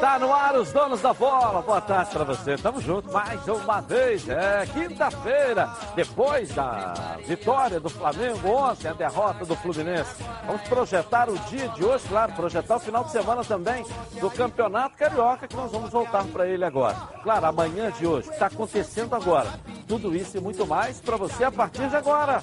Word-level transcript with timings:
Tá 0.00 0.18
no 0.18 0.32
ar 0.32 0.54
os 0.56 0.72
donos 0.72 1.00
da 1.00 1.12
bola. 1.12 1.62
Boa 1.62 1.80
tarde 1.80 2.10
para 2.10 2.24
você. 2.24 2.56
Tamo 2.56 2.80
junto 2.80 3.10
mais 3.12 3.46
uma 3.48 3.80
vez. 3.80 4.28
É 4.28 4.66
quinta-feira, 4.66 5.70
depois 5.96 6.50
da 6.50 7.16
vitória 7.26 7.80
do 7.80 7.88
Flamengo 7.88 8.48
ontem, 8.50 8.86
a 8.86 8.92
derrota 8.92 9.46
do 9.46 9.56
Fluminense. 9.56 10.22
Vamos 10.46 10.60
projetar 10.68 11.30
o 11.30 11.38
dia 11.38 11.68
de 11.68 11.82
hoje, 11.82 12.04
claro, 12.06 12.34
projetar 12.34 12.76
o 12.76 12.80
final 12.80 13.02
de 13.02 13.12
semana 13.12 13.42
também 13.42 13.82
do 14.20 14.30
Campeonato 14.30 14.94
Carioca, 14.94 15.48
que 15.48 15.56
nós 15.56 15.72
vamos 15.72 15.90
voltar 15.90 16.22
para 16.24 16.46
ele 16.46 16.64
agora. 16.64 16.94
Claro, 17.22 17.46
amanhã 17.46 17.90
de 17.90 18.06
hoje, 18.06 18.28
está 18.28 18.46
acontecendo 18.46 19.16
agora. 19.16 19.58
Tudo 19.88 20.14
isso 20.14 20.36
e 20.36 20.40
muito 20.40 20.66
mais 20.66 21.00
para 21.00 21.16
você 21.16 21.44
a 21.44 21.50
partir 21.50 21.88
de 21.88 21.96
agora, 21.96 22.42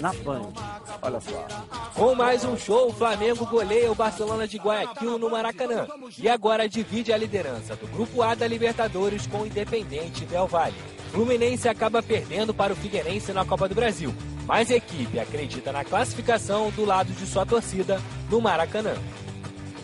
na 0.00 0.12
Band. 0.12 0.52
Olha 1.02 1.20
só. 1.20 1.46
Com 1.94 2.14
mais 2.14 2.44
um 2.44 2.56
show, 2.56 2.90
o 2.90 2.92
Flamengo 2.92 3.44
goleia 3.46 3.90
o 3.90 3.94
Barcelona 3.94 4.46
de 4.46 4.56
Guayaquil 4.56 5.18
no 5.18 5.30
Maracanã. 5.30 5.88
E 6.16 6.28
agora 6.28 6.68
divide 6.68 7.12
a 7.12 7.16
liderança 7.16 7.74
do 7.74 7.88
Grupo 7.88 8.22
A 8.22 8.36
da 8.36 8.46
Libertadores 8.46 9.26
com 9.26 9.38
o 9.38 9.46
Independente 9.46 10.24
Del 10.26 10.46
Valle. 10.46 10.93
Fluminense 11.14 11.68
acaba 11.68 12.02
perdendo 12.02 12.52
para 12.52 12.72
o 12.72 12.76
Figueirense 12.76 13.32
na 13.32 13.44
Copa 13.44 13.68
do 13.68 13.74
Brasil, 13.74 14.12
mas 14.48 14.68
a 14.68 14.74
equipe 14.74 15.20
acredita 15.20 15.70
na 15.70 15.84
classificação 15.84 16.70
do 16.70 16.84
lado 16.84 17.12
de 17.12 17.24
sua 17.24 17.46
torcida 17.46 18.02
no 18.28 18.40
Maracanã. 18.40 18.94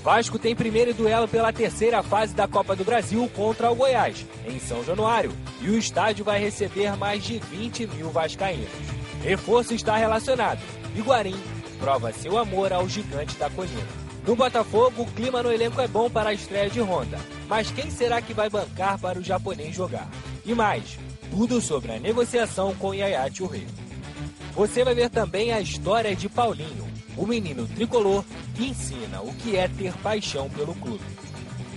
Vasco 0.02 0.40
tem 0.40 0.56
primeiro 0.56 0.92
duelo 0.92 1.28
pela 1.28 1.52
terceira 1.52 2.02
fase 2.02 2.34
da 2.34 2.48
Copa 2.48 2.74
do 2.74 2.84
Brasil 2.84 3.30
contra 3.32 3.70
o 3.70 3.76
Goiás, 3.76 4.26
em 4.44 4.58
São 4.58 4.82
Januário, 4.82 5.32
e 5.60 5.70
o 5.70 5.78
estádio 5.78 6.24
vai 6.24 6.40
receber 6.40 6.96
mais 6.96 7.22
de 7.22 7.38
20 7.38 7.86
mil 7.86 8.10
vascaínos. 8.10 8.68
Reforço 9.22 9.72
está 9.72 9.96
relacionado. 9.96 10.58
Iguarim 10.96 11.40
prova 11.78 12.12
seu 12.12 12.38
amor 12.38 12.72
ao 12.72 12.88
gigante 12.88 13.36
da 13.36 13.48
colina. 13.48 13.86
No 14.26 14.34
Botafogo, 14.34 15.02
o 15.02 15.06
clima 15.12 15.44
no 15.44 15.52
elenco 15.52 15.80
é 15.80 15.86
bom 15.86 16.10
para 16.10 16.30
a 16.30 16.34
estreia 16.34 16.68
de 16.68 16.80
Honda, 16.80 17.20
mas 17.48 17.70
quem 17.70 17.88
será 17.88 18.20
que 18.20 18.34
vai 18.34 18.50
bancar 18.50 18.98
para 18.98 19.16
o 19.16 19.22
japonês 19.22 19.76
jogar? 19.76 20.10
E 20.44 20.54
mais, 20.54 20.98
tudo 21.30 21.60
sobre 21.60 21.92
a 21.92 22.00
negociação 22.00 22.74
com 22.74 22.92
Yaya 22.92 23.30
Touré. 23.30 23.62
Você 24.54 24.84
vai 24.84 24.94
ver 24.94 25.08
também 25.08 25.52
a 25.52 25.60
história 25.60 26.14
de 26.14 26.28
Paulinho, 26.28 26.88
o 27.16 27.26
menino 27.26 27.66
tricolor 27.68 28.24
que 28.54 28.66
ensina 28.66 29.22
o 29.22 29.32
que 29.34 29.56
é 29.56 29.68
ter 29.68 29.92
paixão 29.98 30.50
pelo 30.50 30.74
clube. 30.74 31.04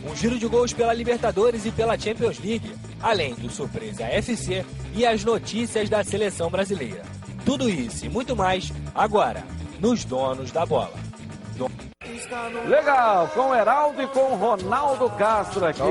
Um 0.10 0.16
giro 0.16 0.38
de 0.38 0.48
gols 0.48 0.74
pela 0.74 0.94
Libertadores 0.94 1.66
e 1.66 1.72
pela 1.72 1.98
Champions 1.98 2.40
League, 2.40 2.74
além 3.00 3.36
do 3.36 3.50
Surpresa 3.50 4.04
FC 4.04 4.66
e 4.96 5.06
as 5.06 5.24
notícias 5.24 5.90
da 5.90 6.04
seleção 6.04 6.50
brasileira. 6.50 7.04
Tudo 7.46 7.70
isso 7.70 8.06
e 8.06 8.10
muito 8.10 8.36
mais 8.36 8.72
agora 8.94 9.46
nos 9.80 10.04
Donos 10.04 10.52
da 10.52 10.66
Bola. 10.66 11.13
Legal, 12.68 13.28
com 13.30 13.50
o 13.50 13.56
Heraldo 13.56 14.02
e 14.02 14.08
com 14.08 14.34
o 14.34 14.36
Ronaldo 14.36 15.10
Castro 15.12 15.66
aqui. 15.66 15.82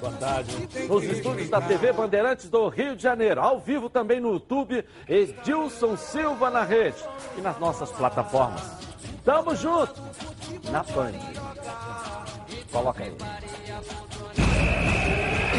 Boa 0.00 0.12
tarde. 0.18 0.68
Nos 0.88 1.04
estúdios 1.04 1.48
da 1.48 1.60
TV 1.60 1.92
Bandeirantes 1.92 2.48
do 2.48 2.68
Rio 2.68 2.96
de 2.96 3.02
Janeiro, 3.02 3.40
ao 3.40 3.58
vivo 3.58 3.88
também 3.88 4.20
no 4.20 4.34
YouTube, 4.34 4.84
Edilson 5.08 5.96
Silva 5.96 6.50
na 6.50 6.62
rede 6.62 6.98
e 7.36 7.40
nas 7.40 7.58
nossas 7.58 7.90
plataformas. 7.92 8.62
Tamo 9.24 9.54
junto 9.56 9.94
na 10.70 10.82
Band. 10.82 11.12
Coloca 12.70 13.02
aí. 13.02 13.16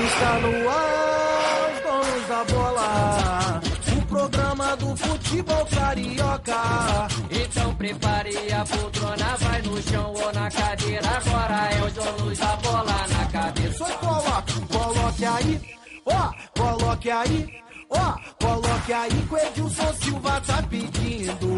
Está 0.05 0.39
no 0.39 0.69
ar, 0.69 1.71
os 1.73 1.81
donos 1.83 2.27
da 2.27 2.43
bola. 2.45 3.76
O 4.17 4.19
programa 4.19 4.75
do 4.77 4.97
futebol 4.97 5.65
carioca. 5.67 7.07
Então 7.29 7.75
prepare 7.75 8.51
a 8.51 8.65
poltrona, 8.65 9.37
vai 9.37 9.61
no 9.61 9.81
chão 9.83 10.11
ou 10.11 10.33
na 10.33 10.49
cadeira. 10.49 11.07
Agora 11.07 11.69
é 11.71 11.85
os 11.85 11.93
donos 11.93 12.37
da 12.39 12.55
bola 12.55 13.07
na 13.09 13.25
cabeça. 13.27 13.85
Coloque, 13.85 14.61
coloque 14.67 15.25
aí, 15.25 15.61
ó, 16.07 16.33
coloque 16.59 17.11
aí. 17.11 17.61
Ó, 17.89 18.17
coloque 18.43 18.91
aí 18.91 19.27
que 19.27 19.33
o 19.33 19.37
Edilson 19.37 19.93
Silva 19.93 20.41
tá 20.41 20.63
pedindo. 20.63 21.57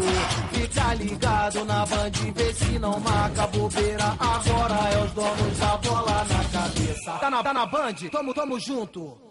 Fica 0.52 0.94
ligado 0.94 1.64
na 1.64 1.86
Band, 1.86 2.32
vê 2.34 2.54
se 2.54 2.78
não 2.78 3.00
marca 3.00 3.46
bobeira. 3.46 4.16
Agora 4.18 4.90
é 4.92 5.02
os 5.02 5.12
donos 5.12 5.58
da 5.58 5.76
bola 5.78 6.26
na 6.28 6.44
cabeça. 6.60 7.12
Tá 7.12 7.30
na, 7.30 7.42
tá 7.42 7.54
na 7.54 7.66
Band? 7.66 7.94
Tamo, 8.12 8.34
tamo 8.34 8.60
junto. 8.60 9.29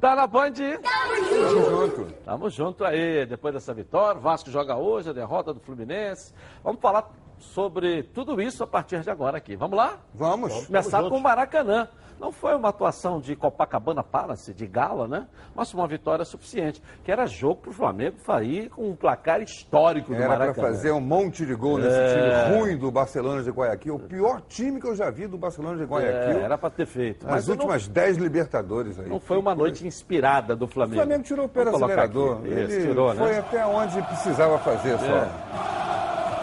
Tá 0.00 0.16
na 0.16 0.26
Band? 0.26 0.52
Tamo 0.52 1.50
junto. 1.50 2.12
Tamo 2.24 2.50
junto 2.50 2.84
aí. 2.86 3.26
Depois 3.26 3.52
dessa 3.52 3.74
vitória, 3.74 4.18
o 4.18 4.22
Vasco 4.22 4.50
joga 4.50 4.74
hoje, 4.74 5.10
a 5.10 5.12
derrota 5.12 5.52
do 5.52 5.60
Fluminense. 5.60 6.32
Vamos 6.64 6.80
falar 6.80 7.10
sobre 7.38 8.02
tudo 8.04 8.40
isso 8.40 8.64
a 8.64 8.66
partir 8.66 9.00
de 9.00 9.10
agora 9.10 9.36
aqui. 9.36 9.56
Vamos 9.56 9.76
lá? 9.76 9.98
Vamos. 10.14 10.52
Vamos 10.52 10.66
começar 10.66 11.02
com 11.02 11.16
o 11.16 11.20
Maracanã. 11.20 11.86
Não 12.20 12.30
foi 12.30 12.54
uma 12.54 12.68
atuação 12.68 13.18
de 13.18 13.34
Copacabana 13.34 14.02
Palace, 14.02 14.52
de 14.52 14.66
gala, 14.66 15.08
né? 15.08 15.26
Mas 15.54 15.72
uma 15.72 15.86
vitória 15.88 16.22
suficiente, 16.22 16.82
que 17.02 17.10
era 17.10 17.26
jogo 17.26 17.56
para 17.62 17.70
o 17.70 17.72
Flamengo 17.72 18.16
sair 18.26 18.68
com 18.68 18.90
um 18.90 18.94
placar 18.94 19.40
histórico 19.40 20.08
do 20.10 20.16
Era 20.16 20.28
Maracanã. 20.28 20.52
para 20.52 20.62
fazer 20.62 20.92
um 20.92 21.00
monte 21.00 21.46
de 21.46 21.54
gol 21.54 21.78
nesse 21.78 21.96
É. 21.96 22.44
time 22.50 22.58
ruim 22.58 22.76
do 22.76 22.90
Barcelona 22.90 23.42
de 23.42 23.50
Guayaquil. 23.50 23.94
O 23.94 23.98
pior 24.00 24.42
time 24.42 24.78
que 24.78 24.86
eu 24.86 24.94
já 24.94 25.08
vi 25.10 25.26
do 25.26 25.38
Barcelona 25.38 25.78
de 25.78 25.84
Guayaquil. 25.84 26.40
É, 26.40 26.42
era 26.42 26.58
para 26.58 26.68
ter 26.68 26.84
feito. 26.86 27.24
Nas 27.24 27.36
Mas 27.36 27.48
últimas 27.48 27.88
10 27.88 28.18
Libertadores 28.18 28.98
aí. 28.98 29.06
não, 29.06 29.12
não 29.14 29.20
foi 29.20 29.38
uma 29.38 29.54
noite 29.54 29.86
inspirada 29.86 30.54
do 30.54 30.66
O 30.66 30.68
Flamengo. 30.68 30.96
Flamengo 30.96 31.22
tirou 31.24 31.46
o 31.46 31.48
pé 31.48 31.62
acelerador. 31.62 32.36
aqui. 32.40 32.48
Ele 32.48 32.64
Isso, 32.76 32.86
tirou, 32.88 33.14
foi 33.14 33.32
né? 33.32 33.38
até 33.38 33.64
onde 33.66 34.02
precisava 34.02 34.58
fazer 34.58 34.98
só. 34.98 35.04
É. 35.06 35.28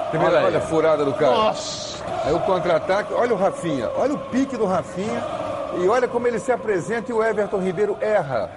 Primeiro, 0.10 0.36
Olha 0.38 0.46
olha, 0.46 0.62
furada 0.62 1.06
do 1.06 1.14
cara. 1.14 1.54
Aí 2.26 2.34
o 2.34 2.40
contra-ataque, 2.40 3.14
olha 3.14 3.34
o 3.34 3.38
Rafinha, 3.38 3.90
olha 3.96 4.14
o 4.16 4.20
pique 4.30 4.56
do 4.58 4.66
Rafinha 4.66 5.22
e 5.84 5.88
olha 5.88 6.08
como 6.08 6.28
ele 6.28 6.40
se 6.40 6.52
apresenta 6.52 7.12
e 7.12 7.14
o 7.14 7.24
Everton 7.24 7.60
Ribeiro 7.60 7.98
erra 8.02 8.50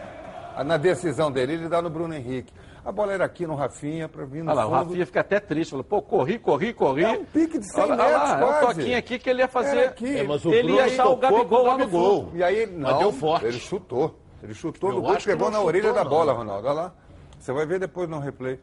na 0.64 0.76
decisão 0.76 1.30
dele. 1.30 1.54
Ele 1.54 1.68
dá 1.68 1.80
no 1.80 1.90
Bruno 1.90 2.14
Henrique. 2.14 2.52
A 2.84 2.90
bola 2.90 3.12
era 3.12 3.24
aqui 3.24 3.46
no 3.46 3.54
Rafinha 3.54 4.08
para 4.08 4.24
vir 4.24 4.42
no 4.42 4.50
Olha 4.50 4.60
lá, 4.60 4.66
o 4.66 4.70
fundo. 4.70 4.84
Rafinha 4.88 5.06
fica 5.06 5.20
até 5.20 5.38
triste. 5.38 5.70
Falou, 5.70 5.84
pô, 5.84 6.00
corri, 6.00 6.38
corri, 6.38 6.72
corri. 6.72 7.04
É 7.04 7.10
um 7.10 7.24
pique 7.24 7.58
de 7.58 7.70
100 7.70 7.82
olha, 7.82 7.92
olha 7.92 8.04
metros, 8.04 8.22
lá, 8.22 8.30
é 8.30 8.44
um 8.44 8.48
quase. 8.48 8.80
toquinho 8.80 8.98
aqui 8.98 9.18
que 9.18 9.30
ele 9.30 9.42
ia 9.42 9.48
fazer. 9.48 9.76
Era 9.76 9.90
aqui. 9.90 10.18
É, 10.18 10.22
mas 10.22 10.44
o 10.44 10.52
ele 10.52 10.72
ia 10.72 10.84
achar 10.84 11.08
o 11.08 11.16
Gabigol 11.16 11.66
lá 11.66 11.76
no 11.78 11.88
fundo. 11.88 12.30
E 12.34 12.42
aí, 12.42 12.66
não, 12.66 12.98
deu 12.98 13.12
forte. 13.12 13.46
ele 13.46 13.58
chutou. 13.58 14.18
Ele 14.42 14.54
chutou 14.54 14.90
Eu 14.90 14.96
no 14.96 15.02
gol, 15.02 15.16
pegou 15.22 15.50
não 15.50 15.58
na 15.58 15.64
orelha 15.64 15.88
chutou, 15.88 16.04
da 16.04 16.08
bola, 16.08 16.32
não. 16.32 16.38
Ronaldo. 16.38 16.66
Olha 16.68 16.74
lá. 16.74 16.92
Você 17.38 17.52
vai 17.52 17.66
ver 17.66 17.78
depois 17.78 18.08
no 18.08 18.18
replay. 18.18 18.58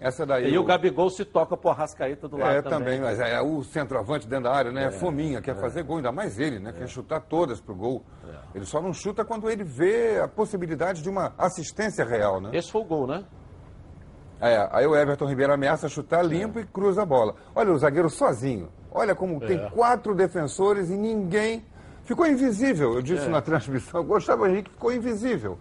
Essa 0.00 0.24
daí. 0.24 0.50
E 0.50 0.58
o 0.58 0.64
Gabigol 0.64 1.10
se 1.10 1.24
toca 1.26 1.56
pro 1.56 1.70
Arrascaeta 1.70 2.26
do 2.26 2.38
lado 2.38 2.50
É, 2.50 2.62
também. 2.62 2.78
também, 2.78 3.00
mas 3.00 3.20
é 3.20 3.38
o 3.40 3.62
centroavante 3.62 4.26
dentro 4.26 4.44
da 4.44 4.52
área, 4.52 4.72
né? 4.72 4.86
É, 4.86 4.90
Fominha, 4.90 5.42
quer 5.42 5.54
fazer 5.56 5.82
gol, 5.82 5.98
ainda 5.98 6.10
mais 6.10 6.38
ele, 6.38 6.58
né? 6.58 6.72
Quer 6.72 6.88
chutar 6.88 7.20
todas 7.20 7.60
pro 7.60 7.74
gol. 7.74 8.02
Ele 8.54 8.64
só 8.64 8.80
não 8.80 8.94
chuta 8.94 9.24
quando 9.24 9.50
ele 9.50 9.62
vê 9.62 10.18
a 10.18 10.26
possibilidade 10.26 11.02
de 11.02 11.10
uma 11.10 11.34
assistência 11.36 12.04
real, 12.04 12.40
né? 12.40 12.50
Esse 12.54 12.72
foi 12.72 12.80
o 12.80 12.84
gol, 12.84 13.06
né? 13.06 13.24
É, 14.40 14.68
aí 14.72 14.86
o 14.86 14.96
Everton 14.96 15.26
Ribeiro 15.26 15.52
ameaça 15.52 15.86
chutar 15.86 16.24
limpo 16.24 16.58
e 16.58 16.64
cruza 16.64 17.02
a 17.02 17.06
bola. 17.06 17.34
Olha 17.54 17.72
o 17.72 17.78
zagueiro 17.78 18.08
sozinho. 18.08 18.70
Olha 18.90 19.14
como 19.14 19.38
tem 19.38 19.68
quatro 19.68 20.14
defensores 20.14 20.88
e 20.88 20.96
ninguém. 20.96 21.62
Ficou 22.04 22.26
invisível, 22.26 22.94
eu 22.94 23.02
disse 23.02 23.28
na 23.28 23.40
transmissão. 23.42 24.02
Gustavo 24.02 24.46
Henrique 24.46 24.70
ficou 24.70 24.92
invisível. 24.92 25.58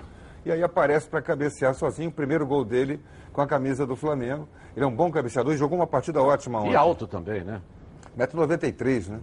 E 0.50 0.52
aí 0.52 0.64
aparece 0.64 1.08
para 1.08 1.22
cabecear 1.22 1.76
sozinho 1.76 2.10
o 2.10 2.12
primeiro 2.12 2.44
gol 2.44 2.66
dele 2.66 3.00
com 3.32 3.40
a 3.40 3.46
camisa 3.46 3.86
do 3.86 3.96
Flamengo. 3.96 4.50
Ele 4.76 4.84
é 4.84 4.88
um 4.88 4.96
bom 4.96 5.12
cabeceador 5.12 5.54
e 5.54 5.58
jogou 5.58 5.78
uma 5.78 5.86
partida 5.86 6.24
ótima 6.24 6.58
ontem. 6.58 6.72
E 6.72 6.76
alto 6.76 7.06
também, 7.06 7.44
né? 7.44 7.62
1,93m, 8.18 9.10
né? 9.10 9.20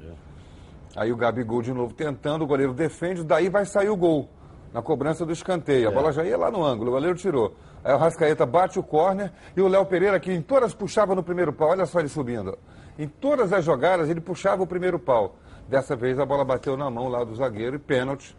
Aí 0.94 1.10
o 1.10 1.16
Gabigol 1.16 1.62
de 1.62 1.72
novo 1.72 1.92
tentando, 1.92 2.42
o 2.42 2.46
goleiro 2.46 2.72
defende, 2.72 3.24
daí 3.24 3.48
vai 3.48 3.64
sair 3.64 3.88
o 3.88 3.96
gol. 3.96 4.28
Na 4.72 4.80
cobrança 4.80 5.26
do 5.26 5.32
escanteio. 5.32 5.88
A 5.88 5.90
bola 5.90 6.12
já 6.12 6.24
ia 6.24 6.38
lá 6.38 6.48
no 6.48 6.64
ângulo, 6.64 6.90
o 6.90 6.94
goleiro 6.94 7.16
tirou. 7.16 7.56
Aí 7.82 7.92
o 7.92 7.96
Rascaeta 7.96 8.46
bate 8.46 8.78
o 8.78 8.82
córner 8.84 9.32
e 9.56 9.60
o 9.60 9.66
Léo 9.66 9.84
Pereira, 9.84 10.20
que 10.20 10.32
em 10.32 10.40
todas 10.40 10.74
puxava 10.74 11.12
no 11.16 11.24
primeiro 11.24 11.52
pau, 11.52 11.70
olha 11.70 11.86
só 11.86 11.98
ele 11.98 12.08
subindo. 12.08 12.56
Em 12.96 13.08
todas 13.08 13.52
as 13.52 13.64
jogadas 13.64 14.08
ele 14.08 14.20
puxava 14.20 14.62
o 14.62 14.66
primeiro 14.66 14.96
pau. 14.96 15.34
Dessa 15.68 15.96
vez 15.96 16.20
a 16.20 16.24
bola 16.24 16.44
bateu 16.44 16.76
na 16.76 16.88
mão 16.88 17.08
lá 17.08 17.24
do 17.24 17.34
zagueiro 17.34 17.74
e 17.74 17.80
pênalti. 17.80 18.36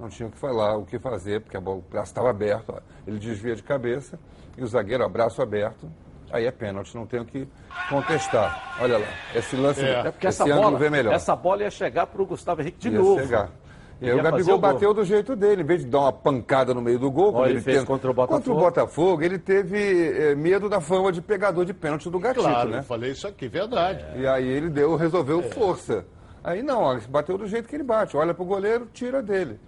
Não 0.00 0.08
tinha 0.08 0.26
o 0.28 0.32
que 0.32 0.38
falar, 0.38 0.76
o 0.78 0.84
que 0.86 0.98
fazer, 0.98 1.40
porque 1.42 1.56
a 1.56 1.60
bola, 1.60 1.78
o 1.78 1.82
braço 1.82 2.10
estava 2.10 2.30
aberto. 2.30 2.70
ó. 2.74 2.80
Ele 3.06 3.18
desvia 3.18 3.54
de 3.54 3.62
cabeça 3.62 4.18
e 4.56 4.62
o 4.64 4.66
zagueiro, 4.66 5.04
ó, 5.04 5.08
braço 5.08 5.42
aberto. 5.42 5.90
Aí 6.32 6.46
é 6.46 6.50
pênalti, 6.50 6.94
não 6.94 7.06
tem 7.06 7.20
o 7.20 7.24
que 7.24 7.46
contestar. 7.88 8.76
Olha 8.80 8.98
lá, 8.98 9.06
esse 9.34 9.56
lance, 9.56 9.84
É. 9.84 10.00
É 10.06 10.10
porque 10.10 10.26
esse 10.28 10.40
essa 10.42 10.44
ângulo 10.50 10.62
bola, 10.68 10.78
vê 10.78 10.88
melhor. 10.90 11.12
essa 11.12 11.34
bola 11.36 11.62
ia 11.64 11.70
chegar 11.70 12.06
pro 12.06 12.24
Gustavo 12.24 12.60
Henrique 12.62 12.78
de 12.78 12.88
Ia 12.88 12.98
novo. 12.98 13.20
chegar. 13.20 13.50
E 14.00 14.08
aí 14.08 14.18
o 14.18 14.22
Gabigol 14.22 14.54
o 14.54 14.58
bateu 14.58 14.94
do 14.94 15.04
jeito 15.04 15.36
dele, 15.36 15.60
em 15.60 15.64
vez 15.66 15.80
de 15.84 15.90
dar 15.90 15.98
uma 16.00 16.12
pancada 16.12 16.72
no 16.72 16.80
meio 16.80 16.98
do 16.98 17.10
gol, 17.10 17.32
como 17.32 17.44
ele 17.44 17.54
ele, 17.54 17.60
fez 17.60 17.76
tenta- 17.78 17.86
contra 17.88 18.10
o 18.10 18.14
Botafogo. 18.14 18.38
Contra 18.38 18.52
o 18.52 18.64
Botafogo, 18.64 19.22
ele 19.22 19.38
teve 19.38 19.76
eh, 20.30 20.34
medo 20.34 20.70
da 20.70 20.80
fama 20.80 21.12
de 21.12 21.20
pegador 21.20 21.66
de 21.66 21.74
pênalti 21.74 22.08
do 22.08 22.18
Gatito, 22.18 22.42
Claro, 22.44 22.70
né? 22.70 22.78
eu 22.78 22.82
falei 22.84 23.10
isso 23.10 23.28
aqui, 23.28 23.46
verdade. 23.48 24.02
E 24.16 24.26
aí 24.26 24.46
ele 24.48 24.70
deu, 24.70 24.96
resolveu 24.96 25.40
É. 25.40 25.42
força. 25.50 26.06
Aí 26.42 26.62
não, 26.62 26.80
ó, 26.84 26.98
bateu 27.10 27.36
do 27.36 27.46
jeito 27.46 27.68
que 27.68 27.76
ele 27.76 27.82
bate. 27.84 28.16
Olha 28.16 28.32
pro 28.32 28.44
goleiro, 28.46 28.88
tira 28.90 29.20
dele. 29.22 29.60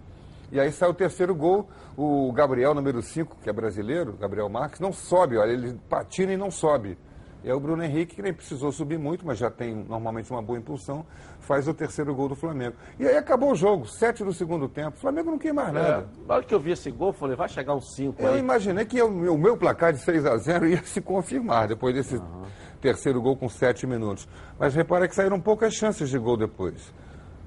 E 0.52 0.60
aí 0.60 0.70
sai 0.70 0.88
o 0.90 0.94
terceiro 0.94 1.34
gol, 1.34 1.66
o 1.96 2.30
Gabriel, 2.32 2.74
número 2.74 3.00
5, 3.02 3.38
que 3.42 3.48
é 3.48 3.52
brasileiro, 3.52 4.12
Gabriel 4.12 4.48
Marques, 4.50 4.78
não 4.80 4.92
sobe, 4.92 5.38
olha, 5.38 5.50
ele 5.50 5.80
patina 5.88 6.32
e 6.34 6.36
não 6.36 6.50
sobe. 6.50 6.98
E 7.42 7.48
aí 7.48 7.52
o 7.54 7.58
Bruno 7.58 7.82
Henrique, 7.82 8.14
que 8.16 8.22
nem 8.22 8.32
precisou 8.34 8.70
subir 8.70 8.98
muito, 8.98 9.26
mas 9.26 9.38
já 9.38 9.50
tem 9.50 9.74
normalmente 9.74 10.30
uma 10.30 10.42
boa 10.42 10.56
impulsão, 10.58 11.04
faz 11.40 11.66
o 11.66 11.72
terceiro 11.74 12.14
gol 12.14 12.28
do 12.28 12.36
Flamengo. 12.36 12.76
E 13.00 13.08
aí 13.08 13.16
acabou 13.16 13.50
o 13.50 13.54
jogo, 13.54 13.86
sete 13.86 14.22
do 14.22 14.32
segundo 14.32 14.68
tempo. 14.68 14.96
O 14.96 15.00
Flamengo 15.00 15.30
não 15.30 15.38
quer 15.38 15.52
mais 15.54 15.70
É, 15.70 15.72
nada. 15.72 16.06
na 16.28 16.34
hora 16.34 16.44
que 16.44 16.54
eu 16.54 16.60
vi 16.60 16.70
esse 16.72 16.90
gol, 16.90 17.08
eu 17.08 17.12
falei, 17.14 17.34
vai 17.34 17.48
chegar 17.48 17.74
uns 17.74 17.94
5 17.96 18.22
Eu 18.22 18.34
aí. 18.34 18.38
imaginei 18.38 18.84
que 18.84 19.02
o 19.02 19.10
meu, 19.10 19.36
meu 19.38 19.56
placar 19.56 19.92
de 19.92 19.98
6 20.00 20.24
a 20.26 20.36
0 20.36 20.68
ia 20.70 20.84
se 20.84 21.00
confirmar 21.00 21.66
depois 21.66 21.94
desse 21.94 22.20
terceiro 22.80 23.20
gol 23.22 23.36
com 23.36 23.48
7 23.48 23.86
minutos. 23.86 24.28
Mas 24.58 24.74
repara 24.74 25.08
que 25.08 25.14
saíram 25.14 25.40
poucas 25.40 25.72
chances 25.74 26.10
de 26.10 26.18
gol 26.18 26.36
depois. 26.36 26.92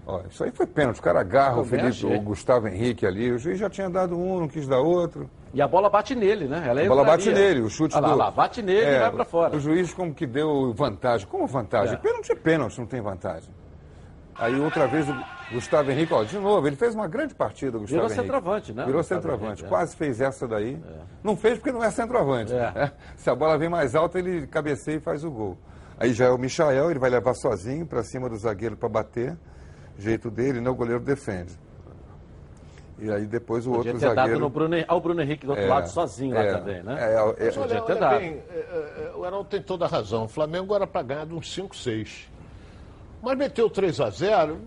Ó, 0.07 0.21
isso 0.29 0.43
aí 0.43 0.51
foi 0.51 0.67
pênalti. 0.67 0.99
O 0.99 1.01
cara 1.01 1.21
agarra 1.21 1.59
o 1.59 1.65
Felipe, 1.65 1.87
achei. 1.87 2.15
o 2.15 2.21
Gustavo 2.21 2.67
Henrique 2.67 3.05
ali. 3.07 3.31
O 3.31 3.39
juiz 3.39 3.57
já 3.57 3.69
tinha 3.69 3.89
dado 3.89 4.15
um, 4.15 4.39
não 4.41 4.47
quis 4.47 4.67
dar 4.67 4.79
outro. 4.79 5.29
E 5.53 5.61
a 5.61 5.67
bola 5.67 5.89
bate 5.89 6.13
nele, 6.13 6.47
né? 6.47 6.63
Ela 6.67 6.81
A 6.81 6.87
bola 6.87 7.03
bate 7.03 7.31
nele, 7.31 7.61
o 7.61 7.69
chute 7.69 7.95
Olha 7.95 8.07
lá, 8.07 8.13
do... 8.13 8.17
lá, 8.19 8.31
bate 8.31 8.61
nele 8.61 8.85
É, 8.85 8.97
e 8.97 8.99
vai 8.99 9.11
pra 9.11 9.25
fora. 9.25 9.55
O 9.55 9.59
juiz 9.59 9.93
como 9.93 10.13
que 10.13 10.27
deu 10.27 10.73
vantagem. 10.73 11.25
Como 11.27 11.47
vantagem? 11.47 11.95
É. 11.95 11.97
Pênalti 11.97 12.31
é 12.31 12.35
pênalti, 12.35 12.77
não 12.77 12.85
tem 12.85 13.01
vantagem. 13.01 13.49
Aí 14.37 14.59
outra 14.59 14.85
vez 14.85 15.07
o 15.09 15.15
Gustavo 15.53 15.89
Henrique, 15.89 16.13
ó, 16.13 16.23
de 16.23 16.37
novo, 16.37 16.67
ele 16.67 16.75
fez 16.75 16.93
uma 16.93 17.07
grande 17.07 17.33
partida, 17.33 17.77
Gustavo 17.77 17.87
Virou 17.87 18.05
Henrique. 18.05 18.21
centroavante, 18.21 18.73
né? 18.73 18.85
Virou 18.85 19.01
centroavante. 19.03 19.45
Henrique, 19.61 19.65
é. 19.65 19.69
Quase 19.69 19.95
fez 19.95 20.19
essa 20.19 20.47
daí. 20.47 20.77
Não 21.23 21.37
fez 21.37 21.57
porque 21.57 21.71
não 21.71 21.83
é 21.83 21.89
centroavante. 21.89 22.53
É. 22.53 22.71
né? 22.71 22.91
Se 23.15 23.29
a 23.29 23.35
bola 23.35 23.57
vem 23.57 23.69
mais 23.69 23.95
alta, 23.95 24.19
ele 24.19 24.45
cabeceia 24.47 24.97
e 24.97 24.99
faz 24.99 25.23
o 25.23 25.31
gol. 25.31 25.57
Aí 25.97 26.11
já 26.11 26.25
é 26.25 26.29
o 26.29 26.37
Michael, 26.37 26.91
ele 26.91 26.99
vai 26.99 27.09
levar 27.09 27.33
sozinho 27.33 27.85
para 27.85 28.03
cima 28.03 28.27
do 28.27 28.35
zagueiro 28.35 28.75
para 28.75 28.89
bater. 28.89 29.37
Jeito 29.97 30.29
dele, 30.29 30.59
né? 30.61 30.69
O 30.69 30.75
goleiro 30.75 30.99
defende. 31.01 31.53
E 32.97 33.11
aí 33.11 33.25
depois 33.25 33.67
o 33.67 33.71
Podia 33.71 33.91
outro 33.91 33.99
ter 33.99 34.05
dado 34.07 34.15
zagueiro... 34.15 34.39
no 34.39 34.49
Bruno, 34.49 34.75
ao 34.87 35.01
Bruno 35.01 35.21
Henrique 35.21 35.45
do 35.45 35.49
outro 35.51 35.65
É, 35.65 35.67
lado 35.69 35.87
sozinho 35.89 36.33
lá 36.33 36.43
é, 36.43 36.53
também, 36.53 36.81
né? 36.81 36.95
é, 36.97 37.13
é, 37.47 37.51
Podia 37.51 37.61
Olha, 37.61 37.81
ter 37.81 37.91
olha 37.91 37.95
dado. 37.99 38.19
bem, 38.19 38.41
é, 38.49 38.53
é, 38.53 39.11
o 39.17 39.25
Heraldo 39.25 39.49
tem 39.49 39.61
toda 39.61 39.83
a 39.85 39.87
razão. 39.87 40.23
O 40.25 40.27
Flamengo 40.29 40.73
era 40.73 40.87
para 40.87 41.01
ganhar 41.01 41.25
de 41.25 41.33
uns 41.33 41.51
5, 41.53 41.75
6. 41.75 42.29
Mas 43.21 43.37
meteu 43.37 43.69
3 43.69 43.99
a 43.99 44.09
0 44.09 44.59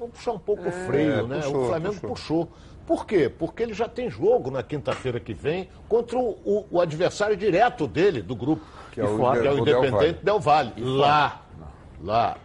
vamos 0.00 0.14
puxar 0.16 0.32
um 0.32 0.38
pouco 0.38 0.68
o 0.68 0.72
freio, 0.72 1.28
né? 1.28 1.36
puxou, 1.42 1.62
o 1.62 1.66
Flamengo 1.68 1.94
puxou. 1.94 2.10
puxou. 2.46 2.48
Por 2.86 3.06
quê? 3.06 3.28
Porque 3.28 3.62
ele 3.62 3.72
já 3.74 3.88
tem 3.88 4.10
jogo 4.10 4.50
na 4.50 4.64
quinta-feira 4.64 5.20
que 5.20 5.32
vem 5.32 5.68
contra 5.88 6.18
o, 6.18 6.30
o- 6.44 6.66
o 6.72 6.80
adversário 6.80 7.36
direto 7.36 7.86
dele, 7.86 8.20
do 8.20 8.34
grupo. 8.34 8.64
Que 8.90 9.00
é 9.00 9.04
o 9.04 9.16
que 9.16 9.22
é 9.22 9.28
o 9.28 9.32
Del- 9.32 9.42
Del 9.64 9.78
Independente 9.84 10.24
Del 10.24 10.40
Valle. 10.40 10.72
Lá. 10.76 11.42
Lá. 12.02 12.36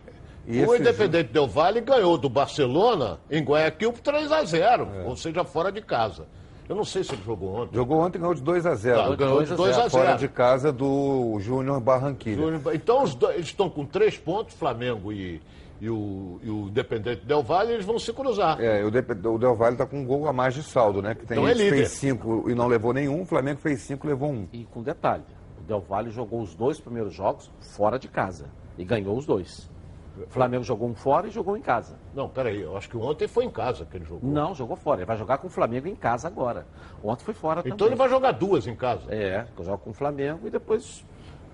E 0.47 0.59
o 0.61 0.63
esse 0.73 0.81
Independente 0.81 1.31
Del 1.33 1.47
Valle 1.47 1.81
ganhou 1.81 2.17
do 2.17 2.29
Barcelona 2.29 3.19
em 3.31 3.43
Guayaquil 3.43 3.91
por 3.93 4.01
3 4.01 4.31
a 4.31 4.43
0 4.43 4.87
ou 5.05 5.15
seja, 5.15 5.43
fora 5.43 5.71
de 5.71 5.81
casa. 5.81 6.27
Eu 6.67 6.75
não 6.75 6.83
sei 6.83 7.03
se 7.03 7.13
ele 7.13 7.21
jogou 7.23 7.55
ontem. 7.61 7.75
Jogou 7.75 7.99
ontem 7.99 8.17
e 8.17 8.21
ganhou 8.21 8.33
de 8.33 8.41
2 8.41 8.65
a 8.65 8.73
0 8.75 8.97
Tá, 9.09 9.15
ganhou 9.15 9.43
de 9.43 9.53
2 9.55 9.71
a 9.77 9.87
0 9.87 9.89
Fora 9.91 10.15
de 10.15 10.27
casa 10.27 10.71
do 10.71 11.37
Júnior 11.39 11.79
Barranquilha. 11.79 12.43
Então 12.73 13.03
os 13.03 13.13
dois, 13.13 13.35
eles 13.35 13.47
estão 13.47 13.69
com 13.69 13.85
três 13.85 14.17
pontos, 14.17 14.55
Flamengo 14.55 15.11
e, 15.13 15.39
e 15.79 15.87
o, 15.89 16.39
e 16.43 16.49
o 16.49 16.67
Independente 16.67 17.23
Del 17.23 17.43
Valle, 17.43 17.73
eles 17.73 17.85
vão 17.85 17.99
se 17.99 18.11
cruzar. 18.13 18.59
É, 18.59 18.83
o, 18.83 18.89
Dep- 18.89 19.11
o 19.27 19.37
Del 19.37 19.55
Valle 19.55 19.75
está 19.75 19.85
com 19.85 19.99
um 19.99 20.05
gol 20.05 20.27
a 20.27 20.33
mais 20.33 20.55
de 20.55 20.63
saldo, 20.63 21.03
né? 21.03 21.13
Que 21.13 21.25
tem 21.25 21.37
Então 21.37 21.47
é 21.47 21.53
líder. 21.53 21.69
fez 21.69 21.89
cinco 21.89 22.49
e 22.49 22.55
não 22.55 22.65
levou 22.67 22.93
nenhum, 22.93 23.21
o 23.21 23.25
Flamengo 23.25 23.59
fez 23.61 23.81
cinco 23.81 24.07
e 24.07 24.09
levou 24.09 24.31
um. 24.31 24.47
E 24.51 24.63
com 24.65 24.81
detalhe, 24.81 25.23
o 25.59 25.63
Del 25.67 25.81
Valle 25.81 26.09
jogou 26.09 26.41
os 26.41 26.55
dois 26.55 26.79
primeiros 26.79 27.13
jogos 27.13 27.51
fora 27.75 27.99
de 27.99 28.07
casa 28.07 28.45
e 28.75 28.83
ganhou 28.83 29.15
os 29.15 29.25
dois. 29.27 29.69
O 30.17 30.29
Flamengo 30.29 30.63
jogou 30.63 30.87
um 30.87 30.95
fora 30.95 31.27
e 31.27 31.31
jogou 31.31 31.57
em 31.57 31.61
casa. 31.61 31.95
Não, 32.13 32.29
peraí, 32.29 32.61
eu 32.61 32.77
acho 32.77 32.89
que 32.89 32.95
ontem 32.97 33.27
foi 33.27 33.43
em 33.45 33.49
casa 33.49 33.85
que 33.85 33.97
ele 33.97 34.05
jogou. 34.05 34.29
Não, 34.29 34.55
jogou 34.55 34.77
fora. 34.77 34.99
Ele 34.99 35.05
vai 35.05 35.17
jogar 35.17 35.37
com 35.39 35.47
o 35.47 35.49
Flamengo 35.49 35.87
em 35.87 35.95
casa 35.95 36.27
agora. 36.27 36.65
Ontem 37.03 37.23
foi 37.23 37.33
fora 37.33 37.59
Então 37.59 37.75
também. 37.75 37.87
ele 37.93 37.95
vai 37.97 38.07
jogar 38.09 38.31
duas 38.31 38.65
em 38.67 38.75
casa. 38.75 39.01
É, 39.09 39.45
joga 39.61 39.77
com 39.77 39.89
o 39.89 39.93
Flamengo 39.93 40.47
e 40.47 40.49
depois 40.49 41.03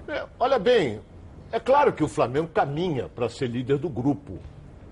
É, 0.07 0.25
olha 0.39 0.59
bem, 0.59 0.99
é 1.51 1.59
claro 1.59 1.91
que 1.93 2.03
o 2.03 2.07
Flamengo 2.07 2.49
caminha 2.53 3.07
para 3.09 3.27
ser 3.29 3.47
líder 3.47 3.77
do 3.77 3.89
grupo. 3.89 4.37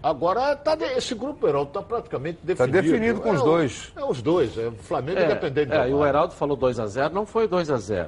Agora 0.02 0.56
tá 0.56 0.76
de- 0.76 0.86
esse 0.86 1.14
grupo, 1.14 1.46
Heraldo, 1.48 1.70
está 1.72 1.82
praticamente 1.82 2.40
definido. 2.42 2.82
definido 2.82 3.20
com 3.22 3.30
É 3.30 3.34
os 3.34 3.44
dois. 3.44 3.94
É 3.98 4.04
os 4.06 4.22
dois, 4.22 4.58
é 4.58 4.68
o 4.68 4.72
Flamengo 4.72 5.20
e 5.20 5.24
É, 5.24 5.26
Independente 5.26 5.74
é, 5.74 5.90
e 5.90 5.94
o. 5.94 6.06
Heraldo 6.06 6.34
falou 6.34 6.56
2x0, 6.58 7.12
não 7.12 7.26
foi 7.26 7.48
2x0. 7.48 8.08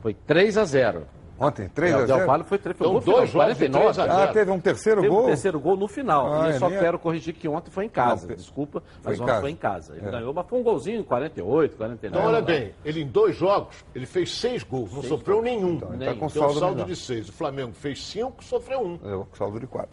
Foi 0.00 0.14
3x0. 0.14 1.02
Ontem, 1.38 1.68
3 1.68 1.90
É, 1.92 1.94
a 1.94 1.98
o 1.98 2.06
Del 2.06 2.16
0 2.18 2.26
Valle 2.28 2.44
foi 2.44 2.58
3 2.58 2.76
foi 2.78 2.86
Então, 2.86 2.92
gol 2.94 3.02
final, 3.02 3.16
dois 3.18 3.30
jogos 3.30 3.48
de 3.58 3.68
49. 3.68 3.84
3 3.94 3.98
a 3.98 4.14
0. 4.16 4.22
Ah, 4.30 4.32
teve 4.32 4.50
um 4.52 4.60
terceiro 4.60 5.00
Teve 5.00 5.12
gol? 5.12 5.22
um 5.22 5.26
terceiro 5.26 5.60
gol 5.60 5.76
no 5.76 5.88
final. 5.88 6.32
Ah, 6.32 6.48
e 6.48 6.52
eu 6.52 6.58
só 6.60 6.68
nem 6.68 6.78
é- 6.78 6.80
quero 6.80 6.98
corrigir 6.98 7.34
que 7.34 7.48
ontem 7.48 7.70
foi 7.72 7.84
em 7.86 7.88
casa. 7.88 8.28
Não, 8.28 8.36
Desculpa, 8.36 8.80
foi 8.80 8.90
mas 9.02 9.18
em 9.18 9.22
ontem 9.22 9.26
casa. 9.32 9.40
foi 9.40 9.50
em 9.50 9.56
casa. 9.56 9.96
Ele 9.96 10.06
É. 10.06 10.10
ganhou, 10.12 10.32
mas 10.32 10.46
foi 10.46 10.58
um 10.60 10.62
golzinho, 10.62 11.02
48, 11.04 11.76
49. 11.76 12.24
Então, 12.24 12.32
olha 12.32 12.40
bem, 12.40 12.72
ele 12.84 13.02
em 13.02 13.06
dois 13.08 13.36
jogos, 13.36 13.84
ele 13.94 14.06
fez 14.06 14.32
seis 14.36 14.62
gols, 14.62 14.92
não 14.92 15.02
sofreu 15.02 15.42
nenhum. 15.42 15.72
Então, 15.72 15.92
ele 15.92 16.04
tá 16.04 16.12
com 16.12 16.18
Tem 16.18 16.26
um 16.26 16.28
saldo, 16.30 16.60
saldo 16.60 16.84
de 16.84 16.94
seis. 16.94 17.28
O 17.28 17.32
Flamengo 17.32 17.72
fez 17.72 18.00
cinco, 18.06 18.42
sofreu 18.44 18.80
um. 18.80 18.98
É, 19.04 19.14
o 19.16 19.26
saldo 19.36 19.58
de 19.58 19.66
4. 19.66 19.90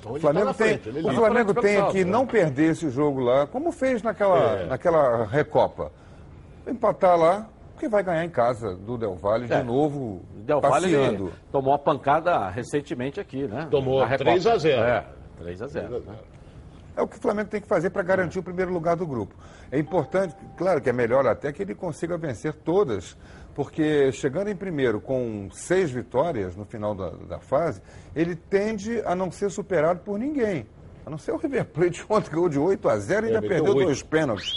Então 0.00 0.12
O 0.12 0.16
ele 0.16 0.20
Flamengo, 0.22 0.46
tá 0.48 0.54
tem, 0.54 0.78
frente. 0.78 0.98
É 1.06 1.10
o. 1.10 1.14
Flamengo 1.14 1.54
tem 1.54 1.76
saldo, 1.78 1.92
que 1.92 2.04
né? 2.04 2.10
não 2.10 2.26
perder 2.26 2.72
esse 2.72 2.90
jogo 2.90 3.20
lá, 3.20 3.46
como 3.46 3.70
fez 3.70 4.02
naquela, 4.02 4.38
É. 4.60 4.66
naquela 4.66 5.24
Recopa. 5.24 5.90
Empatar 6.66 7.16
lá, 7.18 7.46
porque 7.74 7.88
vai 7.88 8.02
ganhar 8.02 8.24
em 8.24 8.30
casa 8.30 8.74
do 8.74 8.96
Del 8.96 9.14
Valle 9.16 9.46
É. 9.52 9.58
de 9.58 9.62
novo, 9.64 10.22
Del 10.36 10.60
Valle 10.60 11.32
tomou 11.52 11.72
uma 11.72 11.78
pancada 11.78 12.48
recentemente 12.48 13.20
aqui, 13.20 13.46
né? 13.46 13.66
Tomou 13.70 14.00
Recopa. 14.04 14.30
3 14.30 14.46
a 14.46 14.56
0. 14.58 14.82
É, 14.82 15.04
3 15.38 15.62
a 15.62 15.66
0. 15.66 16.00
né? 16.00 16.14
É 16.96 17.02
o 17.02 17.08
que 17.08 17.16
o 17.16 17.20
Flamengo 17.20 17.48
tem 17.48 17.60
que 17.60 17.66
fazer 17.66 17.90
para 17.90 18.02
garantir 18.04 18.38
o 18.38 18.42
primeiro 18.42 18.72
lugar 18.72 18.94
do 18.94 19.04
grupo. 19.04 19.34
É 19.72 19.78
importante, 19.78 20.34
claro 20.56 20.80
que 20.80 20.88
é 20.88 20.92
melhor 20.92 21.26
até 21.26 21.52
que 21.52 21.60
ele 21.60 21.74
consiga 21.74 22.16
vencer 22.16 22.52
todas, 22.52 23.16
porque 23.52 24.12
chegando 24.12 24.48
em 24.48 24.54
primeiro 24.54 25.00
com 25.00 25.48
seis 25.50 25.90
vitórias 25.90 26.54
no 26.54 26.64
final 26.64 26.94
da, 26.94 27.10
da 27.10 27.40
fase, 27.40 27.82
ele 28.14 28.36
tende 28.36 29.02
a 29.04 29.14
não 29.16 29.30
ser 29.32 29.50
superado 29.50 30.00
por 30.00 30.16
ninguém. 30.20 30.66
A 31.04 31.10
não 31.10 31.18
ser 31.18 31.32
o 31.32 31.36
River 31.36 31.64
Plate 31.64 32.04
ontem 32.08 32.30
ganhou 32.30 32.48
de 32.48 32.58
8 32.60 32.88
a 32.88 32.96
0 32.98 33.26
e 33.26 33.34
ainda 33.34 33.44
É, 33.44 33.48
perdeu 33.48 33.74
oito. 33.74 33.84
dois 33.86 34.02
pênaltis. 34.02 34.52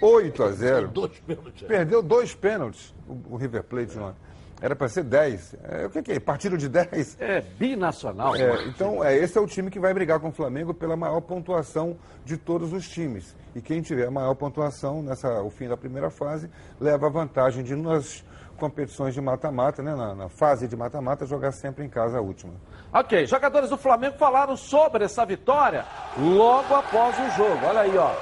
8 0.00 0.42
a 0.42 0.52
0. 0.52 0.88
Dois 0.88 1.18
pênaltis. 1.18 1.66
Perdeu 1.66 2.02
dois 2.02 2.34
pênaltis 2.34 2.94
o, 3.08 3.34
o 3.34 3.36
River 3.36 3.62
Plate 3.64 3.98
ontem. 3.98 4.30
Era 4.62 4.76
para 4.76 4.88
ser 4.88 5.04
10. 5.04 5.56
É, 5.64 5.86
o 5.86 5.90
que, 5.90 6.02
que 6.02 6.12
é? 6.12 6.20
Partido 6.20 6.58
de 6.58 6.68
10? 6.68 7.16
É 7.18 7.40
binacional. 7.40 8.36
É, 8.36 8.64
então, 8.66 9.02
é, 9.02 9.16
esse 9.16 9.38
é 9.38 9.40
o 9.40 9.46
time 9.46 9.70
que 9.70 9.80
vai 9.80 9.94
brigar 9.94 10.20
com 10.20 10.28
o 10.28 10.32
Flamengo 10.32 10.74
pela 10.74 10.96
maior 10.96 11.20
pontuação 11.22 11.96
de 12.26 12.36
todos 12.36 12.72
os 12.72 12.86
times. 12.86 13.34
E 13.54 13.62
quem 13.62 13.80
tiver 13.80 14.06
a 14.06 14.10
maior 14.10 14.34
pontuação 14.34 15.02
nessa 15.02 15.42
o 15.42 15.50
fim 15.50 15.66
da 15.66 15.78
primeira 15.78 16.10
fase 16.10 16.50
leva 16.78 17.06
a 17.06 17.10
vantagem 17.10 17.64
de 17.64 17.74
nas 17.74 18.22
competições 18.58 19.14
de 19.14 19.20
mata-mata, 19.22 19.82
né, 19.82 19.94
na, 19.94 20.14
na 20.14 20.28
fase 20.28 20.68
de 20.68 20.76
mata-mata, 20.76 21.24
jogar 21.24 21.50
sempre 21.52 21.82
em 21.82 21.88
casa 21.88 22.18
a 22.18 22.20
última. 22.20 22.52
Ok, 22.92 23.24
jogadores 23.24 23.70
do 23.70 23.78
Flamengo 23.78 24.18
falaram 24.18 24.54
sobre 24.54 25.04
essa 25.04 25.24
vitória 25.24 25.86
logo 26.18 26.74
após 26.74 27.16
o 27.18 27.30
jogo. 27.30 27.64
Olha 27.64 27.80
aí, 27.80 27.96
ó. 27.96 28.12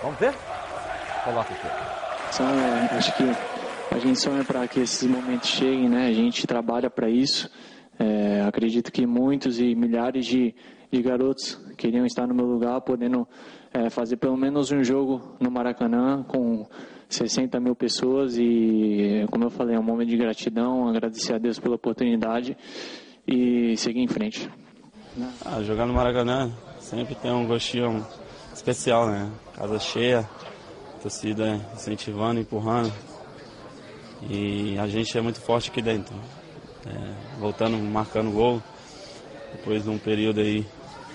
Vamos 0.00 0.18
ver? 0.20 0.32
Coloca 1.24 1.52
aqui. 1.52 1.66
Só, 2.32 2.44
é, 2.44 2.96
acho 2.96 3.16
que 3.16 3.24
a 3.94 3.98
gente 3.98 4.18
sonha 4.20 4.44
para 4.44 4.66
que 4.66 4.80
esses 4.80 5.08
momentos 5.08 5.48
cheguem, 5.48 5.88
né? 5.88 6.08
A 6.08 6.12
gente 6.12 6.46
trabalha 6.46 6.90
para 6.90 7.08
isso. 7.08 7.50
É, 7.98 8.42
acredito 8.42 8.90
que 8.90 9.06
muitos 9.06 9.60
e 9.60 9.74
milhares 9.74 10.26
de, 10.26 10.54
de 10.90 11.02
garotos 11.02 11.60
queriam 11.76 12.04
estar 12.06 12.26
no 12.26 12.34
meu 12.34 12.46
lugar, 12.46 12.80
podendo 12.80 13.28
é, 13.72 13.90
fazer 13.90 14.16
pelo 14.16 14.36
menos 14.36 14.72
um 14.72 14.82
jogo 14.82 15.36
no 15.38 15.50
Maracanã 15.50 16.22
com 16.22 16.66
60 17.08 17.60
mil 17.60 17.76
pessoas 17.76 18.36
e, 18.38 19.26
como 19.30 19.44
eu 19.44 19.50
falei, 19.50 19.76
é 19.76 19.78
um 19.78 19.82
momento 19.82 20.08
de 20.08 20.16
gratidão, 20.16 20.88
agradecer 20.88 21.34
a 21.34 21.38
Deus 21.38 21.58
pela 21.58 21.76
oportunidade 21.76 22.56
e 23.26 23.76
seguir 23.76 24.00
em 24.00 24.08
frente. 24.08 24.50
Ah, 25.44 25.62
jogar 25.62 25.86
no 25.86 25.92
Maracanã 25.92 26.50
sempre 26.80 27.14
tem 27.14 27.30
um 27.30 27.46
gostinho 27.46 28.04
especial, 28.54 29.06
né? 29.06 29.30
Casa 29.54 29.78
cheia, 29.78 30.28
torcida 31.02 31.60
incentivando, 31.74 32.40
empurrando. 32.40 32.92
E 34.22 34.78
a 34.78 34.86
gente 34.86 35.16
é 35.18 35.20
muito 35.20 35.40
forte 35.40 35.70
aqui 35.70 35.82
dentro. 35.82 36.14
É, 36.86 37.38
voltando, 37.38 37.76
marcando 37.78 38.30
gol. 38.30 38.62
Depois 39.52 39.82
de 39.82 39.90
um 39.90 39.98
período 39.98 40.40
aí 40.40 40.66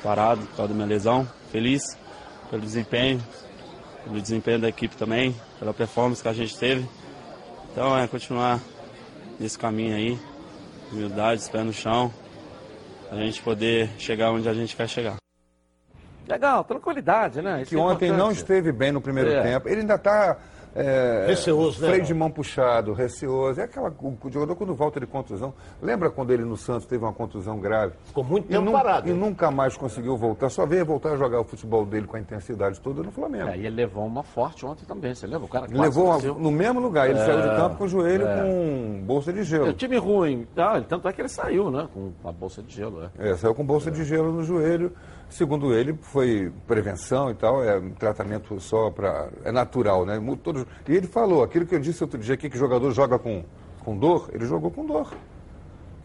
parado 0.03 0.41
por 0.41 0.57
causa 0.57 0.69
da 0.69 0.75
minha 0.75 0.87
lesão. 0.87 1.27
Feliz 1.51 1.97
pelo 2.49 2.61
desempenho, 2.61 3.23
pelo 4.03 4.21
desempenho 4.21 4.59
da 4.59 4.69
equipe 4.69 4.95
também, 4.95 5.35
pela 5.59 5.73
performance 5.73 6.21
que 6.21 6.27
a 6.27 6.33
gente 6.33 6.57
teve. 6.57 6.87
Então 7.71 7.97
é 7.97 8.07
continuar 8.07 8.59
nesse 9.39 9.57
caminho 9.57 9.95
aí, 9.95 10.19
humildade, 10.91 11.49
pé 11.49 11.63
no 11.63 11.73
chão, 11.73 12.11
a 13.11 13.15
gente 13.15 13.41
poder 13.41 13.89
chegar 13.97 14.31
onde 14.31 14.47
a 14.49 14.53
gente 14.53 14.75
quer 14.75 14.87
chegar. 14.87 15.26
Legal, 16.27 16.63
tranquilidade, 16.63 17.41
né? 17.41 17.61
Isso 17.61 17.69
Que 17.69 17.75
é 17.75 17.79
ontem 17.79 18.09
não 18.09 18.15
importante. 18.17 18.37
esteve 18.37 18.71
bem 18.71 18.91
no 18.91 18.99
primeiro 19.01 19.29
É. 19.31 19.41
tempo. 19.41 19.69
Ele 19.69 19.81
ainda 19.81 19.95
está 19.95 20.37
é, 20.75 21.25
Receoso, 21.27 21.81
né, 21.81 21.87
freio 21.89 22.03
de 22.03 22.13
mão 22.13 22.29
puxado, 22.29 22.93
receoso. 22.93 23.59
É 23.59 23.63
aquela, 23.63 23.89
o, 23.89 24.17
o 24.23 24.31
jogador 24.31 24.55
quando 24.55 24.73
volta 24.75 24.99
de 24.99 25.07
contusão. 25.07 25.53
Lembra 25.81 26.09
quando 26.09 26.31
ele 26.31 26.43
no 26.43 26.55
Santos 26.55 26.85
teve 26.85 27.03
uma 27.03 27.13
contusão 27.13 27.59
grave? 27.59 27.93
Ficou 28.05 28.23
muito 28.23 28.45
E, 28.45 28.49
tempo 28.49 28.61
nun- 28.65 28.71
parado. 28.71 29.07
e 29.07 29.11
hein? 29.11 29.17
nunca 29.17 29.49
mais 29.49 29.75
conseguiu 29.75 30.15
voltar. 30.17 30.49
Só 30.49 30.65
veio 30.65 30.85
voltar 30.85 31.13
a 31.13 31.17
jogar 31.17 31.39
o 31.39 31.43
futebol 31.43 31.85
dele 31.85 32.05
com 32.07 32.15
a 32.17 32.19
intensidade 32.19 32.79
toda 32.79 33.01
no 33.03 33.11
Flamengo. 33.11 33.49
É, 33.49 33.57
e 33.57 33.65
ele 33.65 33.75
levou 33.75 34.05
uma 34.05 34.23
forte 34.23 34.65
ontem 34.65 34.85
também, 34.85 35.13
você 35.15 35.25
lembra? 35.25 35.45
O 35.45 35.49
cara 35.49 35.67
levou 35.69 36.05
uma- 36.05 36.17
no 36.39 36.51
mesmo 36.51 36.79
lugar. 36.79 37.09
Ele 37.09 37.19
saiu 37.19 37.41
de 37.41 37.55
campo 37.55 37.77
com 37.77 37.83
o 37.85 37.87
joelho 37.87 38.27
é. 38.27 38.41
com 38.43 39.01
bolsa 39.05 39.33
de 39.33 39.39
É, 39.39 39.43
gelo. 39.43 39.69
o 39.69 39.73
time 39.73 39.97
ruim. 39.97 40.47
Ah, 40.55 40.81
tanto 40.87 41.07
é 41.07 41.13
que 41.13 41.21
ele 41.21 41.29
saiu, 41.29 41.71
né? 41.71 41.87
Com 41.93 42.11
a 42.23 42.31
bolsa 42.31 42.61
de 42.61 42.73
gelo. 42.75 43.03
É. 43.17 43.29
É, 43.31 43.35
saiu 43.35 43.55
com 43.55 43.65
bolsa 43.65 43.89
de 43.89 44.03
gelo 44.03 44.31
no 44.31 44.43
joelho. 44.43 44.91
Segundo 45.29 45.73
ele, 45.73 45.93
foi 46.01 46.49
prevenção 46.65 47.29
e 47.29 47.33
tal, 47.33 47.61
é 47.61 47.77
um 47.77 47.89
tratamento 47.89 48.57
só 48.61 48.89
para. 48.89 49.27
É 49.43 49.51
natural, 49.51 50.05
né? 50.05 50.17
Mu- 50.19 50.37
E 50.87 50.95
ele 50.95 51.07
falou, 51.07 51.43
aquilo 51.43 51.65
que 51.65 51.75
eu 51.75 51.79
disse 51.79 52.03
outro 52.03 52.19
dia 52.19 52.33
aqui, 52.35 52.49
que 52.49 52.55
o 52.55 52.59
jogador 52.59 52.91
joga 52.91 53.19
com, 53.19 53.43
com 53.83 53.97
dor, 53.97 54.29
ele 54.33 54.45
jogou 54.45 54.71
com 54.71 54.85
dor. 54.85 55.11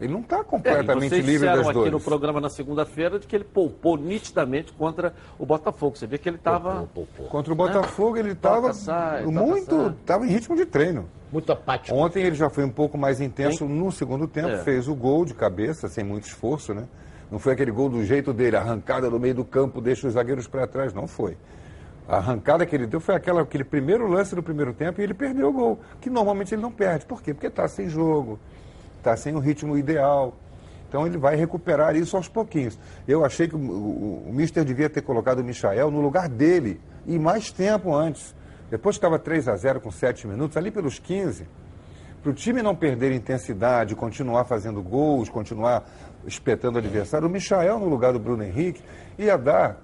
Ele 0.01 0.11
não 0.11 0.21
está 0.21 0.39
É, 0.39 0.43
completamente 0.43 1.09
vocês 1.09 1.25
livre 1.25 1.47
das 1.47 1.67
aqui 1.67 1.77
no 1.77 1.85
dores. 1.91 2.03
programa 2.03 2.41
na 2.41 2.49
segunda-feira 2.49 3.19
de 3.19 3.27
que 3.27 3.35
ele 3.35 3.45
poupou 3.45 3.95
nitidamente 3.95 4.73
contra 4.73 5.13
o 5.39 5.45
Botafogo. 5.45 5.95
Você 5.95 6.05
vê 6.05 6.17
que 6.17 6.27
ele 6.27 6.35
estava. 6.37 6.89
Contra 7.29 7.53
o 7.53 7.55
Botafogo, 7.55 8.17
ele 8.17 8.31
estava 8.31 8.73
muito. 9.25 9.89
Estava 10.01 10.25
em 10.25 10.29
ritmo 10.29 10.55
de 10.55 10.65
treino. 10.65 11.05
Muito 11.31 11.51
apático. 11.51 11.95
Ontem 11.95 12.23
ele 12.23 12.35
já 12.35 12.49
foi 12.49 12.63
um 12.65 12.69
pouco 12.69 12.97
mais 12.97 13.21
intenso 13.21 13.65
no 13.65 13.91
segundo 13.91 14.27
tempo, 14.27 14.49
É. 14.49 14.57
fez 14.57 14.87
o 14.87 14.95
gol 14.95 15.23
de 15.25 15.33
cabeça, 15.33 15.87
sem 15.87 16.03
muito 16.03 16.25
esforço, 16.27 16.73
né? 16.73 16.85
Não 17.31 17.39
foi 17.39 17.53
aquele 17.53 17.71
gol 17.71 17.89
do 17.89 18.03
jeito 18.03 18.33
dele, 18.33 18.57
arrancada 18.57 19.09
no 19.09 19.19
meio 19.19 19.33
do 19.33 19.45
campo, 19.45 19.79
deixa 19.81 20.05
os 20.07 20.13
zagueiros 20.13 20.47
para 20.47 20.67
trás, 20.67 20.93
não 20.93 21.07
foi. 21.07 21.37
A 22.13 22.17
arrancada 22.17 22.63
que 22.65 22.75
ele 22.75 22.85
deu 22.85 22.99
foi 22.99 23.15
aquela, 23.15 23.41
aquele 23.41 23.63
primeiro 23.63 24.07
lance 24.07 24.35
do 24.35 24.43
primeiro 24.43 24.71
tempo 24.73 25.01
e 25.01 25.03
ele 25.03 25.15
perdeu 25.15 25.49
o 25.49 25.53
gol, 25.53 25.79
que 25.99 26.09
normalmente 26.09 26.53
ele 26.53 26.61
não 26.61 26.71
perde. 26.71 27.05
Por 27.05 27.21
quê? 27.23 27.33
Porque 27.33 27.47
está 27.47 27.67
sem 27.67 27.89
jogo, 27.89 28.39
está 28.97 29.17
sem 29.17 29.35
o 29.35 29.39
ritmo 29.39 29.75
ideal. 29.75 30.35
Então 30.87 31.07
ele 31.07 31.17
vai 31.17 31.35
recuperar 31.35 31.95
isso 31.95 32.15
aos 32.15 32.27
pouquinhos. 32.27 32.77
Eu 33.07 33.25
achei 33.25 33.47
que 33.47 33.55
o, 33.55 33.59
o, 33.59 34.29
o 34.29 34.31
Mister 34.31 34.63
devia 34.63 34.87
ter 34.89 35.01
colocado 35.01 35.39
o 35.39 35.43
Michael 35.43 35.89
no 35.89 36.01
lugar 36.01 36.29
dele 36.29 36.79
e 37.07 37.17
mais 37.17 37.51
tempo 37.51 37.95
antes. 37.95 38.35
Depois 38.69 38.95
que 38.95 38.99
estava 38.99 39.17
3 39.17 39.47
a 39.47 39.55
0 39.55 39.81
com 39.81 39.89
7 39.89 40.27
minutos, 40.27 40.55
ali 40.55 40.69
pelos 40.69 40.99
15, 40.99 41.47
para 42.21 42.29
o 42.29 42.33
time 42.33 42.61
não 42.61 42.75
perder 42.75 43.11
intensidade, 43.11 43.95
continuar 43.95 44.45
fazendo 44.45 44.83
gols, 44.83 45.29
continuar 45.29 45.83
espetando 46.27 46.75
o 46.75 46.79
adversário, 46.79 47.27
o 47.27 47.31
Michael 47.31 47.79
no 47.79 47.89
lugar 47.89 48.13
do 48.13 48.19
Bruno 48.19 48.43
Henrique 48.43 48.83
ia 49.17 49.35
dar 49.35 49.77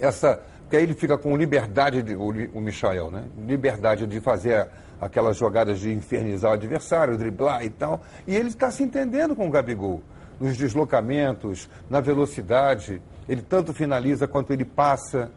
essa. 0.00 0.42
Porque 0.70 0.76
aí 0.76 0.84
ele 0.84 0.94
fica 0.94 1.18
com 1.18 1.36
liberdade, 1.36 2.00
de, 2.00 2.14
o, 2.14 2.28
o 2.28 2.60
Michael, 2.60 3.10
né? 3.10 3.24
Liberdade 3.44 4.06
de 4.06 4.20
fazer 4.20 4.68
aquelas 5.00 5.36
jogadas 5.36 5.80
de 5.80 5.92
infernizar 5.92 6.52
o 6.52 6.54
adversário, 6.54 7.18
driblar 7.18 7.64
e 7.64 7.70
tal. 7.70 8.02
E 8.24 8.36
ele 8.36 8.50
está 8.50 8.70
se 8.70 8.84
entendendo 8.84 9.34
com 9.34 9.48
o 9.48 9.50
Gabigol. 9.50 10.00
Nos 10.38 10.56
deslocamentos, 10.56 11.68
na 11.90 12.00
velocidade. 12.00 13.02
Ele 13.28 13.42
tanto 13.42 13.74
finaliza 13.74 14.28
quanto 14.28 14.52
ele 14.52 14.64
passa. 14.64 15.32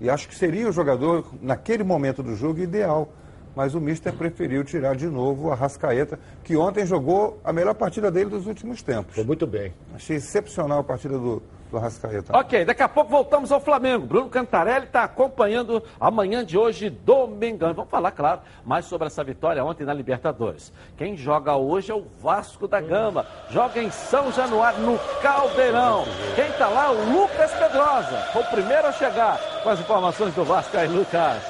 E 0.00 0.08
acho 0.08 0.28
que 0.28 0.36
seria 0.36 0.68
o 0.68 0.72
jogador, 0.72 1.34
naquele 1.42 1.82
momento 1.82 2.22
do 2.22 2.36
jogo, 2.36 2.60
ideal. 2.60 3.12
Mas 3.56 3.74
o 3.74 3.80
Mister 3.80 4.12
preferiu 4.12 4.62
tirar 4.62 4.94
de 4.94 5.08
novo 5.08 5.50
a 5.50 5.56
Rascaeta, 5.56 6.16
que 6.44 6.56
ontem 6.56 6.86
jogou 6.86 7.40
a 7.42 7.52
melhor 7.52 7.74
partida 7.74 8.08
dele 8.08 8.30
dos 8.30 8.46
últimos 8.46 8.82
tempos. 8.82 9.16
Foi 9.16 9.24
muito 9.24 9.48
bem. 9.48 9.74
Achei 9.96 10.18
excepcional 10.18 10.78
a 10.78 10.84
partida 10.84 11.18
do, 11.18 11.42
do 11.76 11.78
Rascaeta. 11.78 12.36
Ok, 12.36 12.64
daqui 12.64 12.82
a 12.82 12.88
pouco 12.88 13.10
voltamos 13.10 13.52
ao 13.52 13.60
Flamengo. 13.60 14.06
Bruno 14.06 14.28
Cantarelli 14.28 14.86
está 14.86 15.04
acompanhando 15.04 15.82
a 16.00 16.10
manhã 16.10 16.44
de 16.44 16.56
hoje, 16.56 16.88
domingão. 16.88 17.74
Vamos 17.74 17.90
falar, 17.90 18.10
claro, 18.10 18.40
mais 18.64 18.86
sobre 18.86 19.06
essa 19.06 19.22
vitória 19.22 19.64
ontem 19.64 19.84
na 19.84 19.92
Libertadores. 19.92 20.72
Quem 20.96 21.16
joga 21.16 21.54
hoje 21.54 21.92
é 21.92 21.94
o 21.94 22.06
Vasco 22.18 22.66
da 22.66 22.80
Gama. 22.80 23.26
Joga 23.50 23.82
em 23.82 23.90
São 23.90 24.32
Januário, 24.32 24.80
no 24.80 24.98
Caldeirão. 25.20 26.04
Quem 26.34 26.46
está 26.46 26.68
lá? 26.68 26.90
O 26.90 27.12
Lucas 27.12 27.52
Pedrosa. 27.52 28.18
Foi 28.32 28.42
o 28.42 28.46
primeiro 28.46 28.86
a 28.86 28.92
chegar 28.92 29.38
com 29.62 29.68
as 29.68 29.80
informações 29.80 30.34
do 30.34 30.44
Vasco 30.44 30.76
aí, 30.76 30.88
Lucas. 30.88 31.42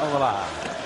Vamos 0.00 0.20
lá. 0.20 0.85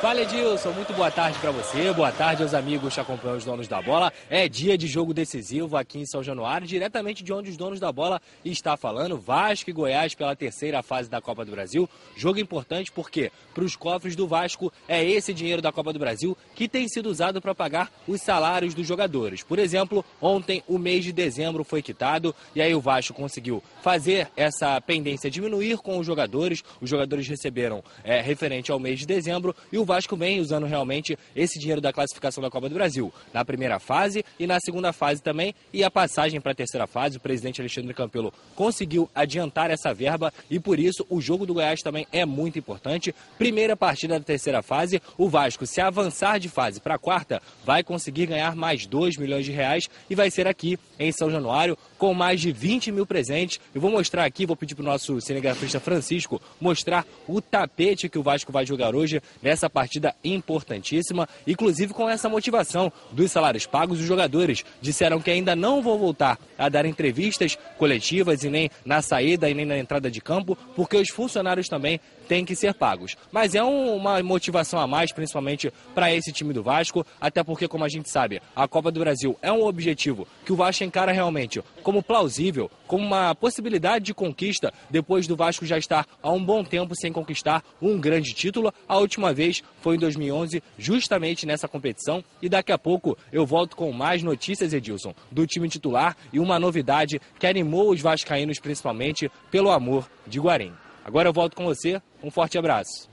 Fala 0.00 0.22
Edilson, 0.22 0.70
muito 0.72 0.94
boa 0.94 1.10
tarde 1.10 1.38
para 1.40 1.50
você, 1.50 1.92
boa 1.92 2.10
tarde 2.10 2.42
aos 2.42 2.54
amigos 2.54 2.94
que 2.94 3.00
acompanham 3.00 3.36
os 3.36 3.44
donos 3.44 3.68
da 3.68 3.82
bola. 3.82 4.10
É 4.30 4.48
dia 4.48 4.78
de 4.78 4.86
jogo 4.86 5.12
decisivo 5.12 5.76
aqui 5.76 5.98
em 5.98 6.06
São 6.06 6.22
Januário, 6.22 6.66
diretamente 6.66 7.22
de 7.22 7.30
onde 7.34 7.50
os 7.50 7.56
donos 7.58 7.78
da 7.78 7.92
bola 7.92 8.18
está 8.42 8.78
falando, 8.78 9.18
Vasco 9.18 9.68
e 9.68 9.74
Goiás 9.74 10.14
pela 10.14 10.34
terceira 10.34 10.82
fase 10.82 11.10
da 11.10 11.20
Copa 11.20 11.44
do 11.44 11.50
Brasil. 11.50 11.86
Jogo 12.16 12.40
importante 12.40 12.90
porque 12.90 13.30
para 13.54 13.62
os 13.62 13.76
cofres 13.76 14.16
do 14.16 14.26
Vasco 14.26 14.72
é 14.88 15.04
esse 15.04 15.34
dinheiro 15.34 15.60
da 15.60 15.70
Copa 15.70 15.92
do 15.92 15.98
Brasil 15.98 16.34
que 16.54 16.66
tem 16.66 16.88
sido 16.88 17.10
usado 17.10 17.38
para 17.38 17.54
pagar 17.54 17.92
os 18.08 18.22
salários 18.22 18.72
dos 18.72 18.86
jogadores. 18.86 19.42
Por 19.42 19.58
exemplo, 19.58 20.02
ontem 20.18 20.64
o 20.66 20.78
mês 20.78 21.04
de 21.04 21.12
dezembro 21.12 21.62
foi 21.62 21.82
quitado 21.82 22.34
e 22.54 22.62
aí 22.62 22.74
o 22.74 22.80
Vasco 22.80 23.12
conseguiu 23.12 23.62
fazer 23.82 24.30
essa 24.34 24.80
pendência 24.80 25.30
diminuir 25.30 25.76
com 25.76 25.98
os 25.98 26.06
jogadores. 26.06 26.64
Os 26.80 26.88
jogadores 26.88 27.28
receberam 27.28 27.84
é, 28.02 28.22
referente 28.22 28.72
ao 28.72 28.78
mês 28.78 28.98
de 28.98 29.04
dezembro 29.04 29.54
e 29.70 29.76
o 29.76 29.89
Vasco 29.90 30.16
vem 30.16 30.38
usando 30.38 30.68
realmente 30.68 31.18
esse 31.34 31.58
dinheiro 31.58 31.80
da 31.80 31.92
classificação 31.92 32.40
da 32.40 32.48
Copa 32.48 32.68
do 32.68 32.76
Brasil 32.76 33.12
na 33.34 33.44
primeira 33.44 33.80
fase 33.80 34.24
e 34.38 34.46
na 34.46 34.60
segunda 34.60 34.92
fase 34.92 35.20
também. 35.20 35.52
E 35.72 35.82
a 35.82 35.90
passagem 35.90 36.40
para 36.40 36.52
a 36.52 36.54
terceira 36.54 36.86
fase, 36.86 37.16
o 37.16 37.20
presidente 37.20 37.60
Alexandre 37.60 37.92
Campelo 37.92 38.32
conseguiu 38.54 39.10
adiantar 39.12 39.68
essa 39.68 39.92
verba 39.92 40.32
e 40.48 40.60
por 40.60 40.78
isso 40.78 41.04
o 41.10 41.20
jogo 41.20 41.44
do 41.44 41.54
Goiás 41.54 41.80
também 41.80 42.06
é 42.12 42.24
muito 42.24 42.56
importante. 42.56 43.12
Primeira 43.36 43.76
partida 43.76 44.16
da 44.16 44.24
terceira 44.24 44.62
fase, 44.62 45.02
o 45.18 45.28
Vasco, 45.28 45.66
se 45.66 45.80
avançar 45.80 46.38
de 46.38 46.48
fase 46.48 46.80
para 46.80 46.94
a 46.94 46.98
quarta, 46.98 47.42
vai 47.64 47.82
conseguir 47.82 48.26
ganhar 48.26 48.54
mais 48.54 48.86
2 48.86 49.16
milhões 49.16 49.44
de 49.44 49.50
reais 49.50 49.88
e 50.08 50.14
vai 50.14 50.30
ser 50.30 50.46
aqui 50.46 50.78
em 51.00 51.10
São 51.10 51.28
Januário 51.32 51.76
com 52.00 52.14
mais 52.14 52.40
de 52.40 52.50
20 52.50 52.90
mil 52.90 53.04
presentes. 53.04 53.60
Eu 53.74 53.80
vou 53.80 53.90
mostrar 53.90 54.24
aqui, 54.24 54.46
vou 54.46 54.56
pedir 54.56 54.74
para 54.74 54.82
o 54.82 54.86
nosso 54.86 55.20
cinegrafista 55.20 55.78
Francisco 55.78 56.40
mostrar 56.58 57.06
o 57.28 57.42
tapete 57.42 58.08
que 58.08 58.18
o 58.18 58.22
Vasco 58.22 58.50
vai 58.50 58.64
jogar 58.64 58.94
hoje 58.94 59.20
nessa 59.42 59.68
partida 59.68 60.14
importantíssima, 60.24 61.28
inclusive 61.46 61.92
com 61.92 62.08
essa 62.08 62.26
motivação 62.26 62.90
dos 63.12 63.30
salários 63.30 63.66
pagos. 63.66 64.00
Os 64.00 64.06
jogadores 64.06 64.64
disseram 64.80 65.20
que 65.20 65.30
ainda 65.30 65.54
não 65.54 65.82
vão 65.82 65.98
voltar 65.98 66.38
a 66.56 66.70
dar 66.70 66.86
entrevistas 66.86 67.58
coletivas 67.76 68.42
e 68.44 68.48
nem 68.48 68.70
na 68.82 69.02
saída 69.02 69.50
e 69.50 69.54
nem 69.54 69.66
na 69.66 69.76
entrada 69.76 70.10
de 70.10 70.22
campo, 70.22 70.56
porque 70.74 70.96
os 70.96 71.10
funcionários 71.10 71.68
também 71.68 72.00
têm 72.30 72.44
que 72.44 72.54
ser 72.54 72.74
pagos. 72.74 73.16
Mas 73.32 73.56
é 73.56 73.64
um- 73.64 73.96
uma 73.96 74.22
motivação 74.22 74.78
a 74.78 74.86
mais, 74.86 75.12
principalmente 75.12 75.72
para 75.96 76.14
esse 76.14 76.30
time 76.30 76.52
do 76.54 76.62
Vasco, 76.62 77.04
até 77.20 77.42
porque, 77.42 77.66
como 77.66 77.82
a 77.82 77.88
gente 77.88 78.08
sabe, 78.08 78.40
a 78.54 78.68
Copa 78.68 78.92
do 78.92 79.00
Brasil 79.00 79.36
é 79.42 79.50
um 79.50 79.64
objetivo 79.64 80.28
que 80.46 80.52
o 80.52 80.56
Vasco 80.56 80.84
encara 80.84 81.10
realmente 81.10 81.60
como 81.82 82.04
plausível, 82.04 82.70
como 82.86 83.04
uma 83.04 83.34
possibilidade 83.34 84.04
de 84.04 84.14
conquista, 84.14 84.72
depois 84.88 85.26
do 85.26 85.34
Vasco 85.34 85.66
já 85.66 85.76
estar 85.76 86.06
há 86.22 86.30
um 86.30 86.44
bom 86.44 86.62
tempo 86.62 86.94
sem 86.94 87.12
conquistar 87.12 87.64
um 87.82 87.98
grande 87.98 88.32
título. 88.32 88.72
A 88.88 88.96
última 88.98 89.32
vez 89.34 89.64
foi 89.80 89.96
em 89.96 89.98
2011, 89.98 90.62
justamente 90.78 91.44
nessa 91.44 91.66
competição. 91.66 92.22
E 92.40 92.48
daqui 92.48 92.70
a 92.70 92.78
pouco 92.78 93.18
eu 93.32 93.44
volto 93.44 93.74
com 93.74 93.90
mais 93.90 94.22
notícias, 94.22 94.72
Edilson, 94.72 95.12
do 95.32 95.48
time 95.48 95.68
titular 95.68 96.16
e 96.32 96.38
uma 96.38 96.60
novidade 96.60 97.20
que 97.40 97.46
animou 97.48 97.90
os 97.90 98.00
vascaínos, 98.00 98.60
principalmente 98.60 99.28
pelo 99.50 99.72
amor 99.72 100.08
de 100.28 100.38
Guarim. 100.38 100.72
Agora 101.10 101.28
eu 101.28 101.32
volto 101.32 101.56
com 101.56 101.64
você. 101.64 102.00
Um 102.22 102.30
forte 102.30 102.56
abraço. 102.56 103.10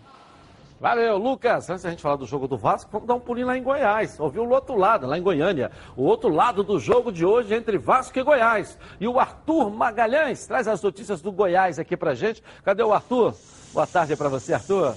Valeu, 0.79 1.17
Lucas. 1.17 1.67
Antes 1.67 1.81
da 1.81 1.89
gente 1.89 2.03
falar 2.03 2.15
do 2.15 2.27
jogo 2.27 2.47
do 2.47 2.55
Vasco, 2.55 2.91
vamos 2.91 3.07
dar 3.07 3.15
um 3.15 3.19
pulinho 3.19 3.47
lá 3.47 3.57
em 3.57 3.63
Goiás. 3.63 4.19
Ouviu 4.19 4.43
o 4.43 4.49
outro 4.51 4.77
lado, 4.77 5.07
lá 5.07 5.17
em 5.17 5.21
Goiânia. 5.23 5.71
O 5.95 6.03
outro 6.03 6.29
lado 6.29 6.63
do 6.63 6.79
jogo 6.79 7.11
de 7.11 7.25
hoje 7.25 7.55
entre 7.55 7.79
Vasco 7.79 8.19
e 8.19 8.21
Goiás. 8.21 8.77
E 8.99 9.07
o 9.07 9.19
Arthur 9.19 9.71
Magalhães 9.71 10.45
traz 10.45 10.67
as 10.67 10.79
notícias 10.79 11.23
do 11.23 11.31
Goiás 11.31 11.79
aqui 11.79 11.97
pra 11.97 12.13
gente. 12.13 12.43
Cadê 12.63 12.83
o 12.83 12.93
Arthur? 12.93 13.35
Boa 13.73 13.87
tarde 13.87 14.15
pra 14.15 14.29
você, 14.29 14.53
Arthur. 14.53 14.95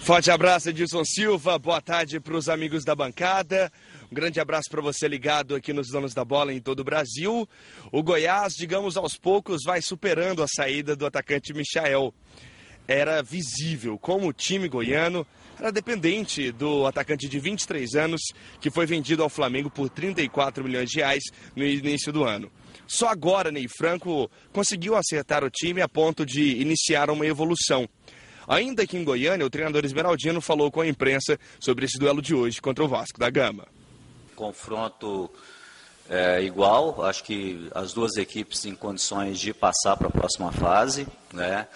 Forte 0.00 0.30
abraço, 0.32 0.70
Edilson 0.70 1.04
Silva. 1.04 1.56
Boa 1.56 1.80
tarde 1.80 2.18
para 2.18 2.36
os 2.36 2.48
amigos 2.48 2.84
da 2.84 2.96
bancada. 2.96 3.70
Um 4.10 4.14
grande 4.14 4.38
abraço 4.38 4.70
para 4.70 4.80
você 4.80 5.08
ligado 5.08 5.56
aqui 5.56 5.72
nos 5.72 5.88
Donos 5.88 6.14
da 6.14 6.24
Bola 6.24 6.52
em 6.52 6.60
todo 6.60 6.80
o 6.80 6.84
Brasil. 6.84 7.48
O 7.90 8.02
Goiás, 8.04 8.52
digamos 8.54 8.96
aos 8.96 9.16
poucos, 9.16 9.62
vai 9.64 9.82
superando 9.82 10.44
a 10.44 10.46
saída 10.46 10.94
do 10.94 11.04
atacante 11.04 11.52
Michael. 11.52 12.14
Era 12.86 13.20
visível 13.20 13.98
como 13.98 14.28
o 14.28 14.32
time 14.32 14.68
goiano 14.68 15.26
era 15.58 15.72
dependente 15.72 16.52
do 16.52 16.86
atacante 16.86 17.28
de 17.28 17.40
23 17.40 17.94
anos 17.96 18.20
que 18.60 18.70
foi 18.70 18.86
vendido 18.86 19.24
ao 19.24 19.28
Flamengo 19.28 19.70
por 19.70 19.88
34 19.88 20.62
milhões 20.62 20.88
de 20.88 20.98
reais 20.98 21.24
no 21.56 21.64
início 21.64 22.12
do 22.12 22.22
ano. 22.22 22.52
Só 22.86 23.08
agora 23.08 23.50
Ney 23.50 23.66
Franco 23.76 24.30
conseguiu 24.52 24.94
acertar 24.94 25.42
o 25.42 25.50
time 25.50 25.80
a 25.80 25.88
ponto 25.88 26.24
de 26.24 26.60
iniciar 26.60 27.10
uma 27.10 27.26
evolução. 27.26 27.88
Ainda 28.46 28.86
que 28.86 28.96
em 28.96 29.02
Goiânia, 29.02 29.44
o 29.44 29.50
treinador 29.50 29.84
Esmeraldino 29.84 30.40
falou 30.40 30.70
com 30.70 30.80
a 30.80 30.86
imprensa 30.86 31.36
sobre 31.58 31.86
esse 31.86 31.98
duelo 31.98 32.22
de 32.22 32.34
hoje 32.34 32.60
contra 32.60 32.84
o 32.84 32.88
Vasco 32.88 33.18
da 33.18 33.28
Gama. 33.28 33.66
Confronto 34.36 35.28
é, 36.08 36.42
igual. 36.42 37.04
Acho 37.04 37.24
que 37.24 37.68
as 37.74 37.92
duas 37.92 38.16
equipes 38.16 38.64
em 38.66 38.74
condições 38.74 39.40
de 39.40 39.52
passar 39.52 39.96
para 39.96 40.08
a 40.08 40.10
próxima 40.10 40.52
fase. 40.52 41.08
Né? 41.32 41.66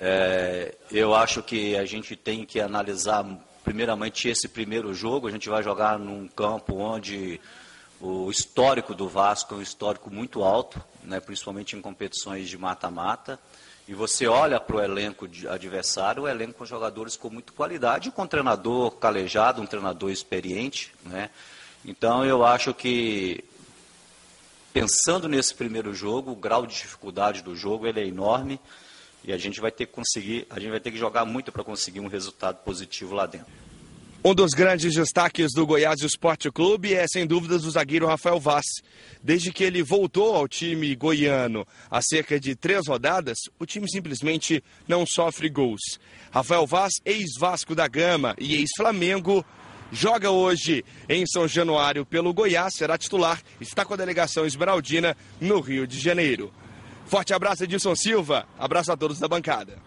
É, 0.00 0.74
eu 0.90 1.14
acho 1.14 1.42
que 1.42 1.76
a 1.76 1.84
gente 1.84 2.16
tem 2.16 2.44
que 2.44 2.60
analisar 2.60 3.24
primeiramente 3.62 4.28
esse 4.28 4.48
primeiro 4.48 4.94
jogo. 4.94 5.28
A 5.28 5.30
gente 5.30 5.48
vai 5.48 5.62
jogar 5.62 5.98
num 5.98 6.26
campo 6.26 6.76
onde 6.76 7.40
o 8.00 8.30
histórico 8.30 8.94
do 8.94 9.08
Vasco 9.08 9.54
é 9.54 9.58
um 9.58 9.62
histórico 9.62 10.10
muito 10.10 10.42
alto, 10.42 10.80
né, 11.02 11.18
principalmente 11.18 11.76
em 11.76 11.80
competições 11.80 12.48
de 12.48 12.56
mata-mata. 12.56 13.38
E 13.88 13.94
você 13.94 14.26
olha 14.26 14.60
para 14.60 14.76
o 14.76 14.80
elenco 14.80 15.26
adversário, 15.48 16.24
o 16.24 16.28
elenco 16.28 16.58
com 16.58 16.66
jogadores 16.66 17.16
com 17.16 17.30
muita 17.30 17.52
qualidade, 17.52 18.10
com 18.10 18.22
um 18.22 18.26
treinador 18.26 18.90
calejado, 18.92 19.62
um 19.62 19.66
treinador 19.66 20.10
experiente. 20.10 20.92
Né? 21.06 21.30
Então 21.88 22.22
eu 22.22 22.44
acho 22.44 22.74
que, 22.74 23.42
pensando 24.74 25.26
nesse 25.26 25.54
primeiro 25.54 25.94
jogo, 25.94 26.32
o 26.32 26.36
grau 26.36 26.66
de 26.66 26.74
dificuldade 26.74 27.42
do 27.42 27.56
jogo 27.56 27.86
ele 27.86 27.98
é 27.98 28.06
enorme 28.06 28.60
e 29.24 29.32
a 29.32 29.38
gente 29.38 29.58
vai 29.58 29.70
ter 29.70 29.86
que 29.86 29.92
conseguir, 29.92 30.46
a 30.50 30.60
gente 30.60 30.70
vai 30.70 30.80
ter 30.80 30.90
que 30.90 30.98
jogar 30.98 31.24
muito 31.24 31.50
para 31.50 31.64
conseguir 31.64 32.00
um 32.00 32.06
resultado 32.06 32.56
positivo 32.56 33.14
lá 33.14 33.24
dentro. 33.24 33.46
Um 34.22 34.34
dos 34.34 34.50
grandes 34.50 34.94
destaques 34.94 35.54
do 35.54 35.64
Goiás 35.64 36.02
Esporte 36.02 36.50
Clube 36.50 36.92
é, 36.92 37.06
sem 37.08 37.26
dúvidas, 37.26 37.64
o 37.64 37.70
zagueiro 37.70 38.06
Rafael 38.06 38.38
Vaz. 38.38 38.66
Desde 39.22 39.50
que 39.50 39.64
ele 39.64 39.82
voltou 39.82 40.36
ao 40.36 40.46
time 40.46 40.94
goiano 40.94 41.66
há 41.90 42.02
cerca 42.02 42.38
de 42.38 42.54
três 42.54 42.86
rodadas, 42.86 43.38
o 43.58 43.64
time 43.64 43.90
simplesmente 43.90 44.62
não 44.86 45.06
sofre 45.06 45.48
gols. 45.48 45.98
Rafael 46.30 46.66
Vaz, 46.66 46.92
ex-Vasco 47.02 47.74
da 47.74 47.88
Gama 47.88 48.34
e 48.38 48.56
ex-Flamengo, 48.56 49.42
joga 49.92 50.30
hoje 50.30 50.84
em 51.08 51.26
São 51.26 51.46
Januário 51.48 52.04
pelo 52.04 52.32
Goiás, 52.32 52.74
será 52.74 52.96
titular, 52.98 53.40
está 53.60 53.84
com 53.84 53.94
a 53.94 53.96
delegação 53.96 54.46
esmeraldina 54.46 55.16
no 55.40 55.60
Rio 55.60 55.86
de 55.86 55.98
Janeiro. 55.98 56.52
Forte 57.06 57.32
abraço, 57.32 57.64
Edilson 57.64 57.94
Silva. 57.94 58.46
Abraço 58.58 58.92
a 58.92 58.96
todos 58.96 59.18
da 59.18 59.26
bancada. 59.26 59.78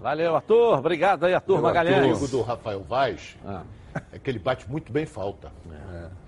Valeu, 0.00 0.34
Arthur. 0.34 0.78
Obrigado 0.78 1.24
aí, 1.24 1.34
Arthur 1.34 1.62
Magalhães. 1.62 2.20
O 2.20 2.28
do 2.28 2.42
Rafael 2.42 2.82
Vaz 2.82 3.36
ah. 3.46 3.62
é 4.12 4.18
que 4.18 4.28
ele 4.28 4.38
bate 4.38 4.68
muito 4.68 4.92
bem 4.92 5.06
falta. 5.06 5.52
É. 5.70 6.23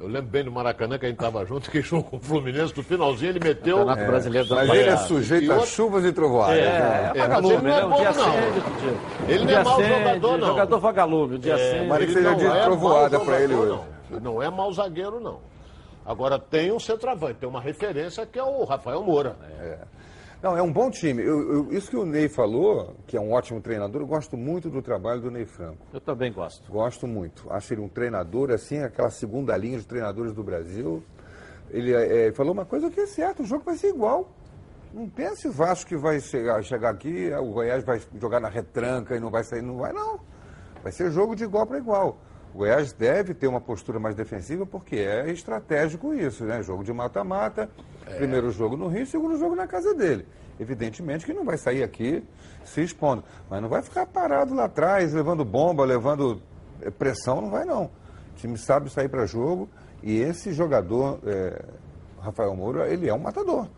Eu 0.00 0.08
lembro 0.08 0.30
bem 0.30 0.42
do 0.42 0.50
Maracanã 0.50 0.98
que 0.98 1.04
a 1.04 1.08
gente 1.10 1.18
estava 1.18 1.44
junto, 1.44 1.70
que 1.70 1.82
jogou 1.82 2.04
com 2.04 2.16
o 2.16 2.20
Fluminense, 2.20 2.74
no 2.74 2.82
finalzinho 2.82 3.32
ele 3.32 3.40
meteu. 3.40 3.90
É, 3.90 4.06
brasileiro 4.06 4.48
mas 4.48 4.70
ele 4.70 4.88
é 4.88 4.96
sujeito 4.96 5.52
a 5.52 5.60
chuvas 5.66 6.04
e 6.06 6.12
trovoadas. 6.12 6.56
É, 6.56 6.62
é, 6.62 7.12
é, 7.14 7.20
vagalume, 7.20 7.54
ele 7.54 7.62
não 7.62 7.76
é, 7.76 7.86
bom, 7.86 7.96
dia 7.96 8.12
não. 8.12 9.28
Ele 9.28 9.44
não 9.44 9.52
é 9.52 9.62
mau 9.62 9.82
jogador, 9.82 10.38
não. 10.38 10.46
Jogador 10.46 10.78
vagalume, 10.78 11.34
o 11.34 11.38
dia 11.38 11.52
é, 11.54 11.86
Mas 11.86 12.06
que 12.06 12.12
seja 12.14 12.34
de 12.34 12.46
é 12.46 12.62
trovoada 12.62 13.20
para 13.20 13.40
ele 13.42 13.54
hoje. 13.54 13.78
Não. 14.10 14.20
não 14.20 14.42
é 14.42 14.48
mau 14.48 14.72
zagueiro, 14.72 15.20
não. 15.20 15.38
Agora 16.06 16.38
tem 16.38 16.72
um 16.72 16.80
centroavante, 16.80 17.34
tem 17.34 17.48
uma 17.48 17.60
referência 17.60 18.24
que 18.24 18.38
é 18.38 18.42
o 18.42 18.64
Rafael 18.64 19.02
Moura. 19.02 19.36
É. 19.60 19.78
Não, 20.42 20.56
é 20.56 20.62
um 20.62 20.72
bom 20.72 20.90
time. 20.90 21.22
Eu, 21.22 21.52
eu, 21.52 21.72
isso 21.72 21.90
que 21.90 21.96
o 21.96 22.06
Ney 22.06 22.26
falou, 22.26 22.96
que 23.06 23.14
é 23.14 23.20
um 23.20 23.32
ótimo 23.32 23.60
treinador, 23.60 24.00
eu 24.00 24.06
gosto 24.06 24.38
muito 24.38 24.70
do 24.70 24.80
trabalho 24.80 25.20
do 25.20 25.30
Ney 25.30 25.44
Franco. 25.44 25.78
Eu 25.92 26.00
também 26.00 26.32
gosto. 26.32 26.72
Gosto 26.72 27.06
muito. 27.06 27.46
Acho 27.52 27.74
ele 27.74 27.82
um 27.82 27.88
treinador, 27.88 28.50
assim, 28.50 28.78
aquela 28.78 29.10
segunda 29.10 29.54
linha 29.54 29.78
de 29.78 29.86
treinadores 29.86 30.32
do 30.32 30.42
Brasil. 30.42 31.02
Ele 31.68 31.92
é, 31.92 32.32
falou 32.32 32.54
uma 32.54 32.64
coisa 32.64 32.90
que 32.90 33.00
é 33.00 33.06
certa, 33.06 33.42
o 33.42 33.46
jogo 33.46 33.64
vai 33.64 33.76
ser 33.76 33.88
igual. 33.88 34.30
Não 34.94 35.08
pense 35.08 35.46
o 35.46 35.52
Vasco 35.52 35.88
que 35.88 35.96
vai 35.96 36.18
chegar, 36.20 36.62
chegar 36.64 36.90
aqui, 36.90 37.30
o 37.34 37.52
Goiás 37.52 37.84
vai 37.84 38.00
jogar 38.18 38.40
na 38.40 38.48
retranca 38.48 39.14
e 39.14 39.20
não 39.20 39.30
vai 39.30 39.44
sair. 39.44 39.62
Não 39.62 39.76
vai, 39.76 39.92
não. 39.92 40.20
Vai 40.82 40.90
ser 40.90 41.10
jogo 41.10 41.36
de 41.36 41.44
igual 41.44 41.66
para 41.66 41.76
igual. 41.76 42.16
O 42.54 42.58
Goiás 42.58 42.92
deve 42.92 43.32
ter 43.32 43.46
uma 43.46 43.60
postura 43.60 43.98
mais 43.98 44.14
defensiva 44.14 44.66
porque 44.66 44.96
é 44.96 45.30
estratégico 45.30 46.12
isso, 46.12 46.44
né? 46.44 46.62
Jogo 46.62 46.82
de 46.82 46.92
mata-mata, 46.92 47.68
é. 48.06 48.14
primeiro 48.16 48.50
jogo 48.50 48.76
no 48.76 48.88
Rio, 48.88 49.06
segundo 49.06 49.38
jogo 49.38 49.54
na 49.54 49.66
casa 49.66 49.94
dele. 49.94 50.26
Evidentemente 50.58 51.24
que 51.24 51.32
não 51.32 51.44
vai 51.44 51.56
sair 51.56 51.82
aqui 51.82 52.22
se 52.64 52.82
expondo, 52.82 53.24
mas 53.48 53.62
não 53.62 53.68
vai 53.68 53.82
ficar 53.82 54.04
parado 54.06 54.54
lá 54.54 54.64
atrás, 54.64 55.12
levando 55.14 55.44
bomba, 55.44 55.84
levando 55.84 56.42
eh, 56.82 56.90
pressão, 56.90 57.40
não 57.40 57.50
vai 57.50 57.64
não. 57.64 57.84
O 57.84 58.36
time 58.36 58.58
sabe 58.58 58.90
sair 58.90 59.08
para 59.08 59.24
jogo 59.26 59.68
e 60.02 60.18
esse 60.18 60.52
jogador, 60.52 61.18
é, 61.26 61.62
Rafael 62.20 62.54
Moura, 62.54 62.88
ele 62.88 63.08
é 63.08 63.14
um 63.14 63.18
matador 63.18 63.68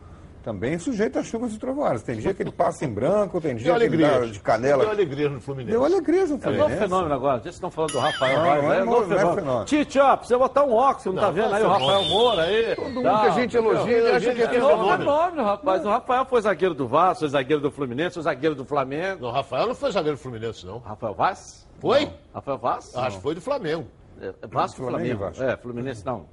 também 0.43 0.79
sujeito 0.79 1.19
a 1.19 1.23
chuvas 1.23 1.55
e 1.55 1.59
trovoadas. 1.59 2.03
Tem 2.03 2.17
dia 2.17 2.35
que 2.35 2.43
ele 2.43 2.51
passa 2.51 2.85
em 2.85 2.93
branco, 2.93 3.41
tem 3.41 3.55
dia 3.55 3.75
que 3.75 3.85
ele 3.85 3.97
dá 3.97 4.21
de 4.21 4.41
canela. 4.41 4.85
Deu 4.85 4.93
alegria 4.93 5.29
no 5.29 5.41
Fluminense. 5.41 5.71
Deu 5.71 5.85
alegria 5.85 6.21
no 6.23 6.39
Fluminense. 6.39 6.61
É 6.61 6.65
um 6.65 6.69
novo 6.69 6.83
fenômeno 6.83 7.15
agora. 7.15 7.43
Vocês 7.43 7.55
estão 7.55 7.71
falando 7.71 7.93
do 7.93 7.99
Rafael 7.99 8.39
não, 8.39 8.45
Moura. 8.45 8.63
Não 8.63 8.73
é, 8.73 8.79
é, 8.79 8.85
novo 8.85 9.03
fenômeno. 9.03 9.35
fenômeno. 9.35 9.65
Tite, 9.65 9.99
ó, 9.99 10.17
precisa 10.17 10.39
botar 10.39 10.65
um 10.65 10.73
óxido, 10.73 11.15
não, 11.15 11.23
tá 11.23 11.31
vendo 11.31 11.55
aí 11.55 11.63
o 11.63 11.69
Rafael 11.69 12.05
Moura 12.05 12.43
aí? 12.43 12.75
Todo 12.75 12.91
mundo 12.91 13.03
que 13.03 13.27
a 13.27 13.31
gente 13.31 13.57
elogia, 13.57 13.99
ele 13.99 14.11
acha 14.11 14.35
que 14.35 14.43
é 14.43 14.59
novo 14.59 14.97
fenômeno, 14.97 15.45
rapaz. 15.45 15.85
O 15.85 15.89
Rafael 15.89 16.25
foi 16.25 16.43
zagueiro 16.43 16.75
do 16.75 16.89
Vasco, 16.89 17.21
foi 17.21 17.29
zagueiro 17.29 17.63
do 17.63 17.71
Fluminense, 17.71 18.15
foi 18.15 18.23
zagueiro 18.23 18.55
do 18.55 18.65
Flamengo. 18.65 19.23
Não, 19.23 19.29
o 19.29 19.33
Rafael 19.33 19.67
não 19.69 19.75
foi 19.75 19.93
zagueiro 19.93 20.17
do 20.17 20.21
Fluminense, 20.21 20.67
não. 20.67 20.79
Rafael 20.79 21.15
Vaz? 21.15 21.67
Foi? 21.79 22.11
Rafael 22.35 22.59
Vaz? 22.59 22.95
Acho 22.97 23.17
que 23.17 23.23
foi 23.23 23.35
do 23.35 23.41
Flamengo. 23.41 23.87
É, 24.21 24.33
Vasco 24.47 24.83
e 24.83 24.87
Flamengo. 24.89 25.25
É, 25.39 25.57
Fluminense 25.57 26.05
não. 26.05 26.27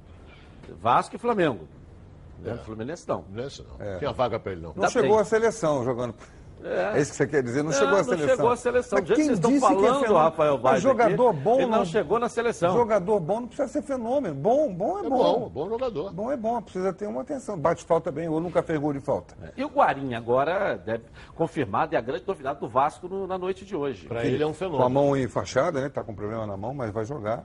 Vasco 0.80 1.16
e 1.16 1.18
Flamengo. 1.18 1.66
É. 2.44 2.56
Fluminense 2.58 3.08
não. 3.08 3.22
Fluminense 3.22 3.62
não. 3.62 3.86
É. 3.86 3.98
Tinha 3.98 4.12
vaga 4.12 4.38
para 4.38 4.52
ele 4.52 4.60
não. 4.60 4.72
Não 4.74 4.82
Dá 4.82 4.88
chegou 4.88 5.18
à 5.18 5.24
seleção 5.24 5.84
jogando. 5.84 6.14
É. 6.62 6.98
é. 6.98 7.00
isso 7.00 7.12
que 7.12 7.16
você 7.16 7.26
quer 7.26 7.42
dizer? 7.42 7.62
Não, 7.62 7.72
chegou 7.72 7.96
à 7.96 8.04
seleção. 8.04 8.26
Não 8.26 8.36
chegou 8.36 8.50
à 8.50 8.56
seleção. 8.56 8.98
Mas 8.98 9.08
quem 9.08 9.24
vocês 9.24 9.38
estão 9.38 9.60
falando, 9.60 10.00
que 10.00 10.12
é 10.12 10.14
Rafael 10.14 10.58
Vaz 10.58 10.82
jogador 10.82 11.30
aqui, 11.30 11.40
bom 11.40 11.54
ele 11.54 11.66
não, 11.66 11.78
não 11.78 11.84
chegou 11.84 12.18
na 12.18 12.28
seleção. 12.28 12.74
Jogador 12.74 13.20
bom 13.20 13.40
não 13.40 13.46
precisa 13.46 13.68
ser 13.68 13.82
fenômeno. 13.82 14.34
Bom, 14.34 14.72
bom 14.72 14.98
é, 14.98 15.06
é 15.06 15.08
bom. 15.08 15.18
bom. 15.18 15.48
Bom 15.48 15.68
jogador. 15.68 16.12
Bom 16.12 16.32
é 16.32 16.36
bom, 16.36 16.60
precisa 16.60 16.92
ter 16.92 17.06
uma 17.06 17.22
atenção. 17.22 17.58
Bate 17.58 17.84
falta 17.84 18.12
bem 18.12 18.28
ou 18.28 18.40
nunca 18.40 18.62
fez 18.62 18.78
gol 18.78 18.92
de 18.92 19.00
falta. 19.00 19.34
É. 19.42 19.52
E 19.56 19.64
o 19.64 19.68
Guarim 19.68 20.14
agora 20.14 20.76
deve 20.76 21.04
confirmado 21.34 21.94
e 21.94 21.96
a 21.96 22.00
grande 22.00 22.24
novidade 22.26 22.60
do 22.60 22.68
Vasco 22.68 23.08
no, 23.08 23.26
na 23.26 23.38
noite 23.38 23.64
de 23.64 23.74
hoje. 23.74 24.06
Para 24.06 24.24
ele 24.24 24.42
é 24.42 24.46
um 24.46 24.54
fenômeno. 24.54 24.82
Com 24.82 24.86
a 24.86 24.90
mão 24.90 25.16
enfaixada, 25.16 25.80
né? 25.80 25.88
Tá 25.88 26.04
com 26.04 26.14
problema 26.14 26.46
na 26.46 26.56
mão, 26.56 26.74
mas 26.74 26.92
vai 26.92 27.04
jogar. 27.04 27.44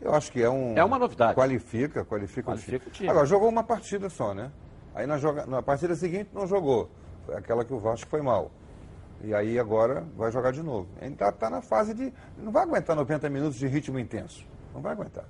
Eu 0.00 0.14
acho 0.14 0.32
que 0.32 0.42
é 0.42 0.48
um. 0.48 0.76
É 0.76 0.84
uma 0.84 0.98
novidade. 0.98 1.34
Qualifica, 1.34 2.04
qualifica, 2.04 2.42
qualifica 2.42 2.88
o 2.88 2.90
time. 2.90 3.08
Agora, 3.08 3.26
jogou 3.26 3.48
uma 3.48 3.62
partida 3.62 4.08
só, 4.08 4.32
né? 4.32 4.50
Aí 4.94 5.06
na, 5.06 5.18
joga... 5.18 5.46
na 5.46 5.62
partida 5.62 5.94
seguinte 5.94 6.30
não 6.32 6.46
jogou. 6.46 6.90
Foi 7.26 7.36
aquela 7.36 7.64
que 7.64 7.72
o 7.72 7.78
Vasco 7.78 8.08
foi 8.08 8.22
mal. 8.22 8.50
E 9.22 9.34
aí 9.34 9.58
agora 9.58 10.04
vai 10.16 10.32
jogar 10.32 10.52
de 10.52 10.62
novo. 10.62 10.88
Ele 11.00 11.12
está 11.12 11.30
tá 11.30 11.50
na 11.50 11.60
fase 11.60 11.92
de. 11.92 12.12
Não 12.38 12.50
vai 12.50 12.62
aguentar 12.62 12.96
90 12.96 13.28
minutos 13.28 13.58
de 13.58 13.66
ritmo 13.66 13.98
intenso. 13.98 14.44
Não 14.74 14.80
vai 14.80 14.92
aguentar. 14.92 15.24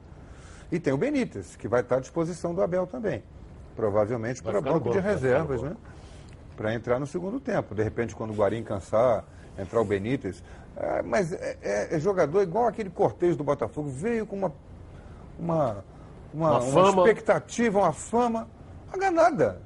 E 0.70 0.78
tem 0.78 0.92
o 0.92 0.96
Benítez, 0.96 1.56
que 1.56 1.66
vai 1.66 1.80
estar 1.80 1.96
à 1.96 2.00
disposição 2.00 2.54
do 2.54 2.62
Abel 2.62 2.86
também. 2.86 3.24
Provavelmente 3.74 4.42
para 4.42 4.60
banco 4.60 4.90
de 4.90 5.00
reservas, 5.00 5.62
né? 5.62 5.76
Para 6.56 6.74
entrar 6.74 7.00
no 7.00 7.06
segundo 7.06 7.40
tempo. 7.40 7.74
De 7.74 7.82
repente, 7.82 8.14
quando 8.14 8.30
o 8.30 8.34
Guarim 8.34 8.62
cansar, 8.62 9.24
entrar 9.58 9.80
o 9.80 9.84
Benítez. 9.84 10.42
É, 10.76 11.02
mas 11.02 11.32
é, 11.32 11.58
é, 11.62 11.96
é, 11.96 11.98
jogador 11.98 12.42
igual 12.42 12.66
aquele 12.66 12.90
Cortez 12.90 13.36
do 13.36 13.44
Botafogo. 13.44 13.88
Veio 13.90 14.26
com 14.26 14.36
uma, 14.36 14.52
uma, 15.38 15.84
uma, 16.32 16.58
uma, 16.58 16.90
uma 16.90 17.08
expectativa, 17.08 17.78
uma 17.78 17.92
fama. 17.92 18.48
Não 18.86 18.94
joga 18.94 19.10
nada. 19.10 19.62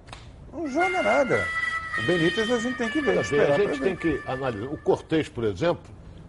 Não 0.53 0.67
joga 0.67 1.03
nada. 1.03 1.45
O 1.99 2.07
Benítez 2.07 2.51
a 2.51 2.59
gente 2.59 2.77
tem 2.77 2.89
que 2.89 3.01
ver. 3.01 3.19
a 3.19 3.23
gente 3.23 3.81
tem 3.81 3.97
que 3.97 4.21
analisar. 4.27 4.67
O 4.67 4.79
Cortez, 4.79 5.29
por 5.29 5.45
exemplo, 5.45 5.85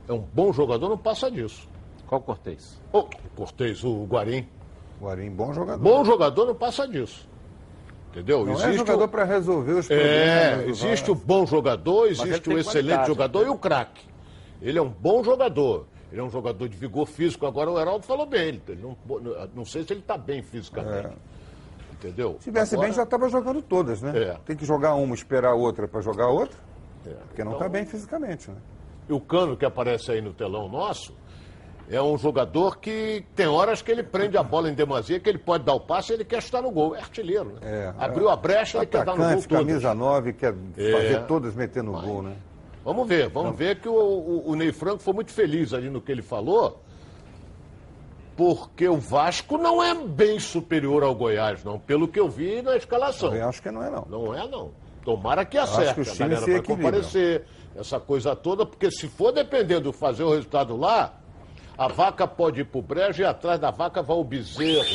é 0.08 0.14
um 0.14 0.20
bom 0.20 0.54
jogador, 0.54 0.90
não 0.90 0.98
passa 0.98 1.32
disso. 1.32 1.68
Qual 2.06 2.22
Cortez? 2.22 2.80
O 2.94 3.08
Cortez, 3.36 3.84
o 3.84 4.06
Guarim. 4.06 4.48
Guarim, 5.02 5.32
bom 5.32 5.54
jogador. 5.54 5.82
Bom 5.82 6.06
jogador, 6.06 6.46
não 6.46 6.56
passa 6.56 6.88
disso. 6.88 7.28
Entendeu? 8.12 8.46
Não 8.46 8.54
é 8.54 8.56
existe 8.56 8.70
é 8.70 8.78
jogador 8.78 9.04
o... 9.04 9.08
para 9.10 9.24
resolver 9.24 9.74
os 9.74 9.88
problemas. 9.88 10.10
É, 10.16 10.66
existe 10.68 11.12
o 11.12 11.16
bom 11.16 11.46
jogador, 11.46 12.08
existe 12.08 12.50
o 12.50 12.58
excelente 12.58 13.08
jogador 13.08 13.42
né? 13.42 13.48
e 13.48 13.50
o 13.50 13.58
craque. 13.58 14.15
Ele 14.62 14.78
é 14.80 14.82
um 14.82 14.90
bom 14.90 15.24
jogador. 15.24 15.86
Ele 16.12 16.22
é 16.22 16.24
um 16.24 16.30
jogador 16.30 16.68
de 16.70 16.78
vigor 16.78 17.08
físico. 17.08 17.46
Agora 17.46 17.70
o 17.70 17.80
Heraldo 17.80 18.06
falou 18.06 18.26
bem. 18.26 18.62
Ele 18.68 18.82
não, 18.82 18.98
não 19.54 19.66
sei 19.66 19.84
se 19.84 19.94
ele 19.94 20.00
está 20.00 20.18
bem 20.18 20.42
fisicamente. 20.42 21.08
É. 21.08 21.36
Entendeu? 21.94 22.38
Se 22.40 22.46
tivesse 22.46 22.76
Agora... 22.76 22.88
bem, 22.88 22.96
já 22.96 23.04
estava 23.04 23.30
jogando 23.30 23.62
todas, 23.62 24.02
né? 24.02 24.14
É. 24.16 24.38
Tem 24.46 24.56
que 24.56 24.66
jogar 24.66 24.96
uma, 24.96 25.16
esperar 25.16 25.52
a 25.52 25.56
outra 25.56 25.88
para 25.88 26.02
jogar 26.02 26.28
outra. 26.28 26.58
É. 27.06 27.12
Porque 27.28 27.44
não 27.44 27.54
está 27.54 27.66
então... 27.66 27.72
bem 27.72 27.86
fisicamente, 27.86 28.50
né? 28.50 28.58
E 29.08 29.14
o 29.14 29.20
Cano 29.20 29.56
que 29.56 29.66
aparece 29.66 30.12
aí 30.12 30.22
no 30.22 30.34
telão 30.34 30.68
nosso 30.68 31.14
é 31.90 32.02
um 32.02 32.18
jogador 32.18 32.78
que 32.80 33.24
tem 33.36 33.46
horas 33.46 33.82
que 33.82 33.92
ele 33.92 34.02
prende 34.02 34.38
a 34.38 34.44
bola 34.44 34.70
em 34.70 34.74
demasia, 34.74 35.20
que 35.20 35.30
ele 35.30 35.38
pode 35.38 35.64
dar 35.64 35.74
o 35.74 35.80
passe 35.80 36.12
e 36.12 36.16
ele 36.16 36.26
quer 36.26 36.40
estar 36.40 36.62
no 36.62 36.72
gol. 36.72 36.96
É 36.96 37.00
artilheiro, 37.00 37.46
né? 37.46 37.60
É, 37.62 37.94
Abriu 37.98 38.30
a 38.30 38.36
brecha, 38.36 38.80
ele 38.80 38.88
quer 38.88 39.06
dar 39.06 39.16
no 39.16 39.18
gol 39.18 39.28
todas. 39.28 39.46
camisa 39.46 39.94
9, 39.94 40.34
quer 40.34 40.56
é. 40.78 40.92
fazer 40.92 41.24
todas 41.28 41.54
metendo 41.54 41.92
no 41.92 42.02
gol, 42.02 42.24
né? 42.24 42.36
Vamos 42.86 43.08
ver, 43.08 43.28
vamos 43.30 43.50
não. 43.52 43.58
ver 43.58 43.82
que 43.82 43.90
o, 43.90 43.94
o, 43.94 44.52
o 44.52 44.56
Ney 44.56 44.72
Franco 44.72 45.00
foi 45.00 45.14
muito 45.14 45.32
feliz 45.32 45.74
ali 45.74 45.90
no 45.90 46.00
que 46.00 46.12
ele 46.12 46.22
falou 46.22 46.82
porque 48.36 48.88
o 48.88 48.98
Vasco 48.98 49.58
não 49.58 49.82
é 49.82 49.94
bem 49.96 50.40
superior 50.40 51.04
ao 51.04 51.16
Goiás, 51.16 51.64
não, 51.64 51.80
pelo 51.80 52.08
que 52.08 52.20
eu 52.20 52.30
vi 52.30 52.62
na 52.62 52.76
escalação. 52.76 53.34
Eu 53.34 53.48
acho 53.48 53.62
que 53.62 53.72
não 53.72 53.82
é, 53.82 53.90
não. 53.90 54.06
Não 54.10 54.36
é, 54.36 54.48
não. 54.48 54.72
Tomara 55.04 55.46
que 55.46 55.58
acerte, 55.58 56.02
que 56.02 56.24
a 56.24 56.28
galera 56.28 56.46
vai 56.46 56.62
comparecer, 56.62 57.46
essa 57.76 58.00
coisa 58.00 58.36
toda, 58.36 58.66
porque 58.66 58.90
se 58.92 59.08
for 59.08 59.32
dependendo 59.32 59.92
de 59.92 59.98
fazer 59.98 60.24
o 60.24 60.32
resultado 60.32 60.76
lá, 60.76 61.14
a 61.78 61.88
vaca 61.88 62.28
pode 62.28 62.62
ir 62.62 62.66
pro 62.66 62.82
brejo 62.82 63.22
e 63.22 63.26
atrás 63.26 63.60
da 63.60 63.72
vaca 63.72 64.02
vai 64.02 64.18
o 64.18 64.24
bezerro. 64.24 64.86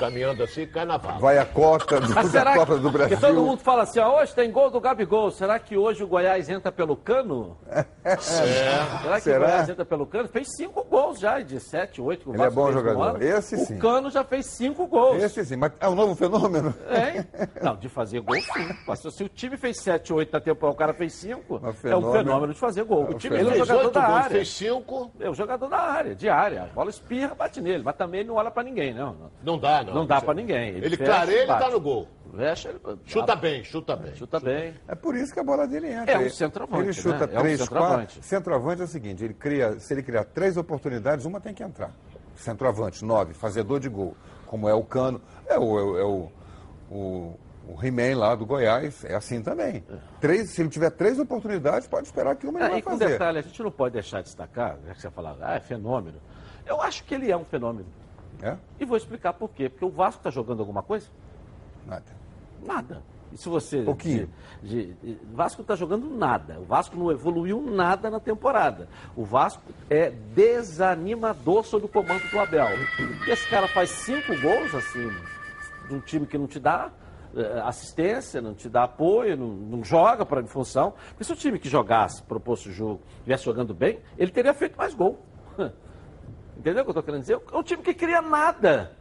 Caminhando 0.00 0.42
assim, 0.42 0.66
carnaval. 0.66 1.18
Vai 1.18 1.36
a 1.38 1.44
cota 1.44 2.00
do, 2.00 2.14
Mas 2.14 2.28
será 2.32 2.54
Copa 2.54 2.74
que, 2.76 2.80
do 2.80 2.90
Brasil. 2.90 3.16
Porque 3.18 3.26
todo 3.32 3.44
mundo 3.44 3.60
fala 3.60 3.82
assim, 3.82 4.00
ó, 4.00 4.20
hoje 4.20 4.34
tem 4.34 4.50
gol 4.50 4.70
do 4.70 4.80
Gabigol. 4.80 5.30
Será 5.30 5.58
que 5.58 5.76
hoje 5.76 6.02
o 6.02 6.06
Goiás 6.08 6.48
entra 6.48 6.72
pelo 6.72 6.96
cano? 6.96 7.56
É. 7.68 8.16
Será 8.16 9.16
que 9.16 9.20
Será? 9.20 9.38
o 9.38 9.40
Goiás 9.48 9.68
entra 9.68 9.84
pelo 9.84 10.06
cano? 10.06 10.28
Fez 10.28 10.48
cinco 10.56 10.82
gols 10.84 11.20
já, 11.20 11.38
de 11.40 11.60
sete, 11.60 12.00
oito. 12.00 12.24
que 12.24 12.30
o 12.30 12.34
Ele 12.34 12.42
é 12.42 12.50
bom 12.50 12.72
jogador. 12.72 13.02
ano. 13.02 13.22
Esse 13.22 13.56
o 13.56 13.58
sim. 13.58 13.78
Cano 13.78 14.10
já 14.10 14.24
fez 14.24 14.46
cinco 14.46 14.86
gols. 14.86 15.22
Esse 15.22 15.44
sim, 15.44 15.56
mas 15.56 15.72
é 15.78 15.88
um 15.88 15.94
novo 15.94 16.14
fenômeno. 16.14 16.74
Hein? 16.88 17.26
Não, 17.62 17.76
de 17.76 17.88
fazer 17.88 18.20
gol 18.20 18.36
sim. 18.40 18.68
Mas 18.86 19.00
Se 19.00 19.22
o 19.22 19.28
time 19.28 19.56
fez 19.58 19.78
7, 19.80 20.12
8 20.12 20.32
na 20.32 20.40
temporada, 20.40 20.74
o 20.74 20.78
cara 20.78 20.94
fez 20.94 21.12
5, 21.14 21.60
é 21.62 21.68
um 21.68 21.72
fenômeno. 21.72 22.12
fenômeno 22.12 22.52
de 22.54 22.58
fazer 22.58 22.84
gol. 22.84 23.04
O 23.10 23.14
time 23.14 23.36
ele 23.36 23.48
é 23.50 23.52
um 23.52 23.56
jogador 23.56 23.84
oito 23.84 23.90
da 23.92 24.02
área. 24.02 24.30
fez 24.30 24.48
cinco. 24.50 25.10
É 25.20 25.28
o 25.28 25.34
jogador 25.34 25.68
da 25.68 25.78
área, 25.78 26.14
de 26.14 26.28
área. 26.28 26.62
A 26.62 26.66
bola 26.66 26.90
espirra, 26.90 27.34
bate 27.34 27.60
nele, 27.60 27.82
mas 27.84 27.96
também 27.96 28.20
ele 28.20 28.28
não 28.28 28.36
olha 28.36 28.50
pra 28.50 28.62
ninguém, 28.62 28.94
não. 28.94 29.30
Não 29.42 29.58
dá, 29.58 29.82
não. 29.82 29.89
Não 29.94 30.06
dá 30.06 30.20
pra 30.20 30.34
ninguém. 30.34 30.68
Ele 30.70 30.96
fecha 30.96 31.04
clareia, 31.04 31.36
e 31.36 31.40
ele 31.42 31.46
tá 31.46 31.70
no 31.70 31.80
gol. 31.80 32.08
Fecha, 32.36 32.68
ele... 32.68 32.80
Chuta 33.04 33.34
bem, 33.36 33.64
chuta 33.64 33.96
bem. 33.96 34.14
Chuta 34.14 34.40
bem. 34.40 34.74
É 34.86 34.94
por 34.94 35.16
isso 35.16 35.32
que 35.34 35.40
a 35.40 35.44
bola 35.44 35.66
dele 35.66 35.88
entra. 35.92 36.12
É 36.12 36.18
um 36.18 36.20
Ele- 36.22 36.30
centroavante, 36.30 36.82
Ele 36.84 36.92
chuta 36.92 37.26
né? 37.26 37.34
É 37.34 37.38
um 37.38 37.42
três, 37.42 37.60
centroavante. 37.60 38.14
quatro. 38.14 38.22
Centroavante 38.28 38.80
é 38.82 38.84
o 38.84 38.88
seguinte, 38.88 39.24
ele 39.24 39.34
cria, 39.34 39.78
se 39.80 39.92
ele 39.92 40.02
criar 40.02 40.24
três 40.24 40.56
oportunidades, 40.56 41.24
uma 41.24 41.40
tem 41.40 41.52
que 41.52 41.62
entrar. 41.62 41.90
Centroavante, 42.36 43.04
nove, 43.04 43.34
fazedor 43.34 43.80
de 43.80 43.88
gol. 43.88 44.16
Como 44.46 44.68
é 44.68 44.74
o 44.74 44.82
Cano, 44.82 45.20
é 45.46 45.58
o, 45.58 45.78
é 45.78 45.82
o, 45.82 45.98
é 45.98 46.04
o, 46.04 46.32
o, 46.90 47.38
o 47.68 47.84
He-Man 47.84 48.16
lá 48.18 48.34
do 48.34 48.46
Goiás, 48.46 49.04
é 49.04 49.14
assim 49.14 49.42
também. 49.42 49.84
Três, 50.20 50.50
se 50.50 50.62
ele 50.62 50.68
tiver 50.70 50.90
três 50.90 51.18
oportunidades, 51.18 51.86
pode 51.86 52.06
esperar 52.06 52.34
que 52.36 52.46
uma 52.46 52.58
ele 52.60 52.66
É, 52.66 52.70
vai 52.70 52.78
e 52.78 52.82
com 52.82 52.90
fazer. 52.92 53.08
detalhe, 53.08 53.38
a 53.38 53.42
gente 53.42 53.62
não 53.62 53.70
pode 53.70 53.92
deixar 53.94 54.18
de 54.18 54.24
destacar, 54.24 54.76
já 54.86 54.94
que 54.94 55.00
você 55.00 55.10
falar, 55.10 55.36
ah, 55.40 55.54
é 55.56 55.60
fenômeno. 55.60 56.18
Eu 56.66 56.80
acho 56.80 57.04
que 57.04 57.14
ele 57.14 57.30
é 57.30 57.36
um 57.36 57.44
fenômeno. 57.44 57.86
É? 58.42 58.56
E 58.78 58.84
vou 58.84 58.96
explicar 58.96 59.32
por 59.34 59.50
quê. 59.50 59.68
Porque 59.68 59.84
o 59.84 59.90
Vasco 59.90 60.20
está 60.20 60.30
jogando 60.30 60.60
alguma 60.60 60.82
coisa? 60.82 61.08
Nada. 61.86 62.04
Nada. 62.64 63.02
E 63.32 63.36
se 63.38 63.48
você. 63.48 63.82
Pouquinho. 63.82 64.28
de- 64.62 64.92
de- 64.94 65.18
o 65.32 65.36
Vasco 65.36 65.62
está 65.62 65.74
jogando 65.76 66.08
nada. 66.10 66.58
O 66.58 66.64
Vasco 66.64 66.96
não 66.96 67.10
evoluiu 67.12 67.60
nada 67.62 68.10
na 68.10 68.18
temporada. 68.18 68.88
O 69.16 69.24
Vasco 69.24 69.62
é 69.88 70.10
desanimador 70.10 71.64
sob 71.64 71.84
o 71.84 71.88
comando 71.88 72.28
do 72.30 72.38
Abel. 72.40 72.68
E 73.26 73.30
esse 73.30 73.48
cara 73.48 73.68
faz 73.68 73.90
cinco 73.90 74.38
gols, 74.40 74.74
assim, 74.74 75.08
de 75.88 75.94
um 75.94 76.00
time 76.00 76.26
que 76.26 76.36
não 76.36 76.46
te 76.46 76.58
dá 76.58 76.90
eh, 77.36 77.60
assistência, 77.64 78.40
não 78.42 78.52
te 78.54 78.68
dá 78.68 78.82
apoio, 78.84 79.36
não, 79.36 79.46
não 79.48 79.84
joga 79.84 80.26
para 80.26 80.42
função. 80.46 80.92
Porque 81.10 81.22
se 81.24 81.32
o 81.32 81.36
time 81.36 81.58
que 81.58 81.68
jogasse, 81.68 82.22
proposto 82.22 82.66
o 82.68 82.72
jogo, 82.72 83.00
estivesse 83.18 83.44
jogando 83.44 83.72
bem, 83.72 84.00
ele 84.18 84.32
teria 84.32 84.52
feito 84.52 84.76
mais 84.76 84.92
gol. 84.94 85.18
Entendeu 86.60 86.82
o 86.82 86.84
que 86.84 86.90
eu 86.90 86.92
estou 86.92 87.02
querendo 87.02 87.22
dizer? 87.22 87.40
É 87.52 87.56
um 87.56 87.62
time 87.62 87.82
que 87.82 87.94
cria 87.94 88.20
nada. 88.20 88.92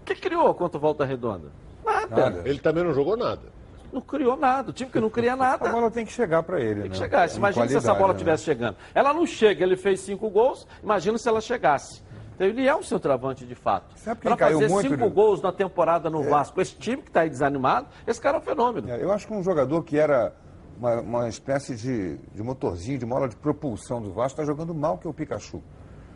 O 0.00 0.04
que 0.04 0.14
criou 0.14 0.54
contra 0.54 0.78
o 0.78 0.80
Volta 0.80 1.04
Redonda? 1.04 1.50
Nada. 1.84 2.30
Nada. 2.30 2.48
Ele 2.48 2.60
também 2.60 2.84
não 2.84 2.94
jogou 2.94 3.16
nada. 3.16 3.52
Não 3.92 4.00
criou 4.00 4.36
nada. 4.36 4.70
O 4.70 4.72
time 4.72 4.88
que 4.88 5.00
não 5.00 5.10
cria 5.10 5.34
nada. 5.36 5.68
A 5.68 5.72
bola 5.72 5.90
tem 5.90 6.06
que 6.06 6.12
chegar 6.12 6.44
para 6.44 6.60
ele, 6.60 6.82
Tem 6.82 6.90
que 6.92 6.96
né? 6.96 7.04
chegar. 7.04 7.28
Em 7.28 7.36
Imagina 7.36 7.66
se 7.68 7.76
essa 7.76 7.92
bola 7.94 8.08
né? 8.08 8.14
estivesse 8.14 8.44
chegando. 8.44 8.76
Ela 8.94 9.12
não 9.12 9.26
chega, 9.26 9.64
ele 9.64 9.76
fez 9.76 10.00
cinco 10.00 10.30
gols. 10.30 10.68
Imagina 10.84 11.18
se 11.18 11.28
ela 11.28 11.40
chegasse. 11.40 12.00
Então 12.36 12.46
ele 12.46 12.66
é 12.66 12.74
um 12.76 12.82
centroavante 12.82 13.44
de 13.44 13.56
fato. 13.56 13.92
Para 14.22 14.36
fazer 14.36 14.68
muito, 14.68 14.88
cinco 14.88 15.10
gols 15.10 15.42
na 15.42 15.50
temporada 15.50 16.08
no 16.08 16.22
Vasco, 16.22 16.60
esse 16.60 16.76
time 16.76 17.02
que 17.02 17.08
está 17.08 17.22
aí 17.22 17.28
desanimado, 17.28 17.88
esse 18.06 18.20
cara 18.20 18.36
é 18.38 18.40
um 18.40 18.42
fenômeno. 18.42 18.88
É, 18.88 19.02
Eu 19.02 19.10
acho 19.12 19.26
que 19.26 19.32
um 19.32 19.42
jogador 19.42 19.82
que 19.82 19.98
era 19.98 20.32
uma, 20.78 21.00
uma 21.00 21.28
espécie 21.28 21.74
de, 21.74 22.18
de 22.32 22.42
motorzinho, 22.42 22.98
de 22.98 23.06
mola 23.06 23.28
de 23.28 23.34
propulsão 23.36 24.00
do 24.00 24.12
Vasco, 24.12 24.40
está 24.40 24.44
jogando 24.44 24.72
mal 24.72 24.96
que 24.98 25.06
é 25.08 25.10
o 25.10 25.14
Pikachu. 25.14 25.60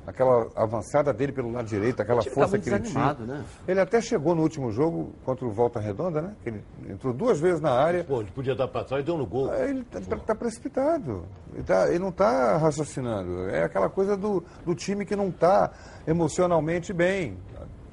Aquela 0.08 0.48
avançada 0.56 1.12
dele 1.12 1.32
pelo 1.32 1.52
lado 1.52 1.66
direito, 1.66 2.00
aquela 2.00 2.22
força 2.22 2.56
tá 2.56 2.62
que 2.64 2.70
ele 2.70 2.80
tinha. 2.80 3.12
né? 3.14 3.44
Ele 3.68 3.78
até 3.78 4.00
chegou 4.00 4.34
no 4.34 4.40
último 4.40 4.72
jogo 4.72 5.12
contra 5.22 5.44
o 5.44 5.50
Volta 5.50 5.78
Redonda, 5.78 6.22
né? 6.22 6.34
Que 6.42 6.48
ele 6.48 6.64
entrou 6.88 7.12
duas 7.12 7.38
vezes 7.38 7.60
na 7.60 7.72
área. 7.72 8.04
Pô, 8.04 8.22
ele 8.22 8.30
podia 8.30 8.54
dar 8.54 8.68
pra 8.68 8.82
trás 8.84 9.02
e 9.02 9.04
deu 9.06 9.18
no 9.18 9.26
gol. 9.26 9.50
Aí 9.50 9.68
Ele 9.70 9.86
está 9.92 10.34
precipitado. 10.34 11.26
Ele, 11.52 11.62
tá- 11.62 11.88
ele 11.88 11.98
não 11.98 12.08
está 12.08 12.56
raciocinando. 12.56 13.50
É 13.50 13.64
aquela 13.64 13.90
coisa 13.90 14.16
do, 14.16 14.42
do 14.64 14.74
time 14.74 15.04
que 15.04 15.14
não 15.14 15.28
está 15.28 15.70
emocionalmente 16.06 16.92
bem. 16.92 17.36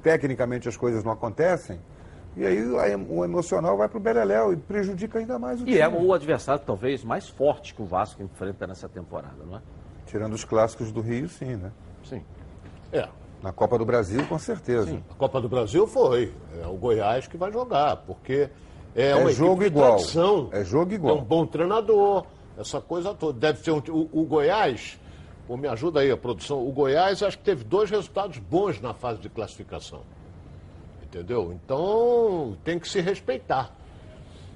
Tecnicamente 0.02 0.68
as 0.68 0.76
coisas 0.76 1.04
não 1.04 1.12
acontecem. 1.12 1.78
E 2.34 2.46
aí 2.46 2.62
o 3.08 3.24
emocional 3.24 3.76
vai 3.76 3.88
para 3.88 3.98
o 3.98 4.00
Beleléu 4.00 4.52
e 4.52 4.56
prejudica 4.56 5.18
ainda 5.18 5.38
mais 5.38 5.60
o 5.60 5.64
E 5.64 5.66
time. 5.66 5.78
é 5.78 5.88
o 5.88 6.12
adversário 6.14 6.62
talvez 6.66 7.02
mais 7.04 7.28
forte 7.28 7.74
que 7.74 7.82
o 7.82 7.86
Vasco 7.86 8.22
enfrenta 8.22 8.66
nessa 8.66 8.88
temporada, 8.88 9.44
não 9.46 9.56
é? 9.56 9.60
Tirando 10.06 10.34
os 10.34 10.44
clássicos 10.44 10.92
do 10.92 11.00
Rio, 11.00 11.28
sim, 11.28 11.56
né? 11.56 11.72
Sim. 12.08 12.22
É. 12.92 13.08
Na 13.42 13.52
Copa 13.52 13.78
do 13.78 13.84
Brasil, 13.84 14.24
com 14.26 14.38
certeza. 14.38 15.00
A 15.10 15.14
Copa 15.14 15.40
do 15.40 15.48
Brasil 15.48 15.86
foi. 15.86 16.32
É 16.60 16.66
o 16.66 16.74
Goiás 16.74 17.26
que 17.26 17.36
vai 17.36 17.52
jogar, 17.52 17.96
porque 17.98 18.48
é, 18.94 19.14
uma 19.14 19.30
jogo 19.30 19.62
igual. 19.62 19.96
tradição. 19.96 20.48
É 20.52 20.64
jogo 20.64 20.92
igual. 20.92 21.16
É 21.16 21.20
um 21.20 21.24
bom 21.24 21.46
treinador, 21.46 22.24
essa 22.58 22.80
coisa 22.80 23.14
toda. 23.14 23.38
Deve 23.38 23.62
ter 23.62 23.70
um. 23.70 23.82
O, 23.90 24.22
o 24.22 24.24
Goiás, 24.24 24.98
pô, 25.46 25.56
me 25.56 25.68
ajuda 25.68 26.00
aí 26.00 26.10
a 26.10 26.16
produção. 26.16 26.66
O 26.66 26.72
Goiás 26.72 27.22
acho 27.22 27.36
que 27.38 27.44
teve 27.44 27.62
dois 27.62 27.90
resultados 27.90 28.38
bons 28.38 28.80
na 28.80 28.94
fase 28.94 29.20
de 29.20 29.28
classificação. 29.28 30.00
Entendeu? 31.02 31.52
Então 31.52 32.56
tem 32.64 32.78
que 32.78 32.88
se 32.88 33.00
respeitar. 33.00 33.76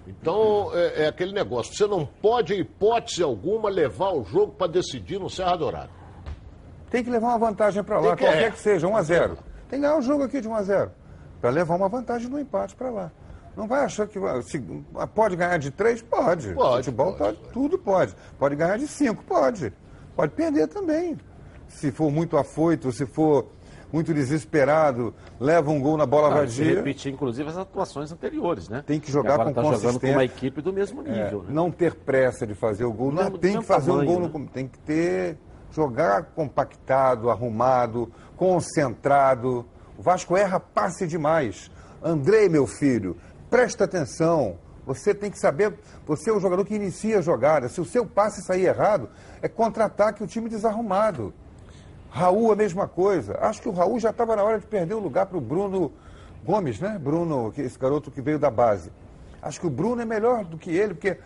Então 0.06 0.70
é, 0.74 1.04
é 1.04 1.06
aquele 1.08 1.32
negócio. 1.32 1.74
Você 1.74 1.86
não 1.86 2.06
pode, 2.06 2.54
em 2.54 2.60
hipótese 2.60 3.22
alguma, 3.22 3.68
levar 3.68 4.12
o 4.12 4.24
jogo 4.24 4.52
para 4.52 4.66
decidir 4.66 5.20
no 5.20 5.28
Serra 5.28 5.56
Dourada. 5.56 5.99
Tem 6.90 7.04
que 7.04 7.10
levar 7.10 7.28
uma 7.28 7.38
vantagem 7.38 7.82
para 7.84 7.98
lá, 7.98 8.08
Tem 8.08 8.16
que- 8.16 8.24
qualquer 8.24 8.42
é. 8.48 8.50
que 8.50 8.58
seja, 8.58 8.86
1 8.88 8.96
a 8.96 9.02
0 9.02 9.36
Tem 9.68 9.78
que 9.78 9.86
ganhar 9.86 9.96
o 9.96 10.02
jogo 10.02 10.24
aqui 10.24 10.40
de 10.40 10.48
1 10.48 10.54
a 10.54 10.62
0 10.62 10.90
Para 11.40 11.50
levar 11.50 11.76
uma 11.76 11.88
vantagem 11.88 12.28
no 12.28 12.38
empate 12.38 12.74
para 12.74 12.90
lá. 12.90 13.12
Não 13.56 13.66
vai 13.66 13.84
achar 13.84 14.06
que 14.06 14.18
se- 14.42 14.62
pode 15.14 15.36
ganhar 15.36 15.58
de 15.58 15.70
3? 15.70 16.02
Pode. 16.02 16.52
Pode, 16.54 16.84
Futebol 16.84 17.14
pode, 17.14 17.36
tá- 17.38 17.48
tudo 17.52 17.78
pode. 17.78 18.14
Pode 18.38 18.56
ganhar 18.56 18.78
de 18.78 18.86
5? 18.86 19.22
Pode. 19.24 19.72
Pode 20.16 20.32
perder 20.32 20.66
também. 20.68 21.16
Se 21.68 21.90
for 21.90 22.10
muito 22.10 22.36
afoito, 22.36 22.90
se 22.92 23.06
for 23.06 23.46
muito 23.92 24.12
desesperado, 24.14 25.12
leva 25.38 25.70
um 25.70 25.80
gol 25.80 25.96
na 25.96 26.06
bola 26.06 26.28
se 26.46 26.60
vadia. 26.62 26.76
repetir, 26.76 27.12
inclusive, 27.12 27.48
as 27.48 27.56
atuações 27.58 28.12
anteriores, 28.12 28.68
né? 28.68 28.82
Tem 28.86 29.00
que 29.00 29.10
jogar 29.10 29.38
com 29.38 29.52
tá 29.52 29.62
jogando 29.62 29.64
com 29.64 29.70
consistência. 29.82 30.16
uma 30.16 30.24
equipe 30.24 30.60
do 30.62 30.72
mesmo 30.72 31.02
É, 31.06 31.10
nível, 31.24 31.42
né? 31.42 31.48
Não 31.50 31.70
ter 31.70 31.94
pressa 31.94 32.46
de 32.46 32.54
fazer 32.54 32.84
o 32.84 32.92
gol, 32.92 33.10
não, 33.12 33.22
Mesmo- 33.24 33.38
tem 33.38 33.50
mesmo 33.50 33.62
que 33.62 33.68
fazer 33.68 33.90
um 33.90 33.98
tamanho, 33.98 34.10
gol, 34.12 34.20
né? 34.28 34.30
no, 34.32 34.46
tem 34.48 34.68
que 34.68 34.78
ter 34.80 35.36
jogar 35.72 36.24
compactado, 36.34 37.30
arrumado, 37.30 38.12
concentrado. 38.36 39.64
O 39.98 40.02
Vasco 40.02 40.36
erra 40.36 40.58
passe 40.58 41.06
demais. 41.06 41.70
Andrei, 42.02 42.48
meu 42.48 42.66
filho, 42.66 43.16
presta 43.48 43.84
atenção. 43.84 44.58
Você 44.86 45.14
tem 45.14 45.30
que 45.30 45.38
saber, 45.38 45.74
você 46.06 46.30
é 46.30 46.32
o 46.32 46.40
jogador 46.40 46.64
que 46.64 46.74
inicia 46.74 47.18
a 47.18 47.22
jogada. 47.22 47.68
Se 47.68 47.80
o 47.80 47.84
seu 47.84 48.06
passe 48.06 48.42
sair 48.42 48.64
errado, 48.64 49.08
é 49.42 49.48
contra-ataque 49.48 50.22
o 50.22 50.26
time 50.26 50.48
desarrumado. 50.48 51.32
Raul, 52.10 52.50
a 52.50 52.56
mesma 52.56 52.88
coisa. 52.88 53.38
Acho 53.40 53.62
que 53.62 53.68
o 53.68 53.72
Raul 53.72 54.00
já 54.00 54.10
estava 54.10 54.34
na 54.34 54.42
hora 54.42 54.58
de 54.58 54.66
perder 54.66 54.94
o 54.94 54.98
lugar 54.98 55.26
para 55.26 55.38
o 55.38 55.40
Bruno 55.40 55.92
Gomes, 56.44 56.80
né? 56.80 56.98
Bruno, 56.98 57.52
esse 57.56 57.78
garoto 57.78 58.10
que 58.10 58.20
veio 58.20 58.38
da 58.38 58.50
base. 58.50 58.90
Acho 59.42 59.60
que 59.60 59.66
o 59.66 59.70
Bruno 59.70 60.02
é 60.02 60.04
melhor 60.04 60.44
do 60.44 60.58
que 60.58 60.70
ele, 60.70 60.94
porque 60.94 61.18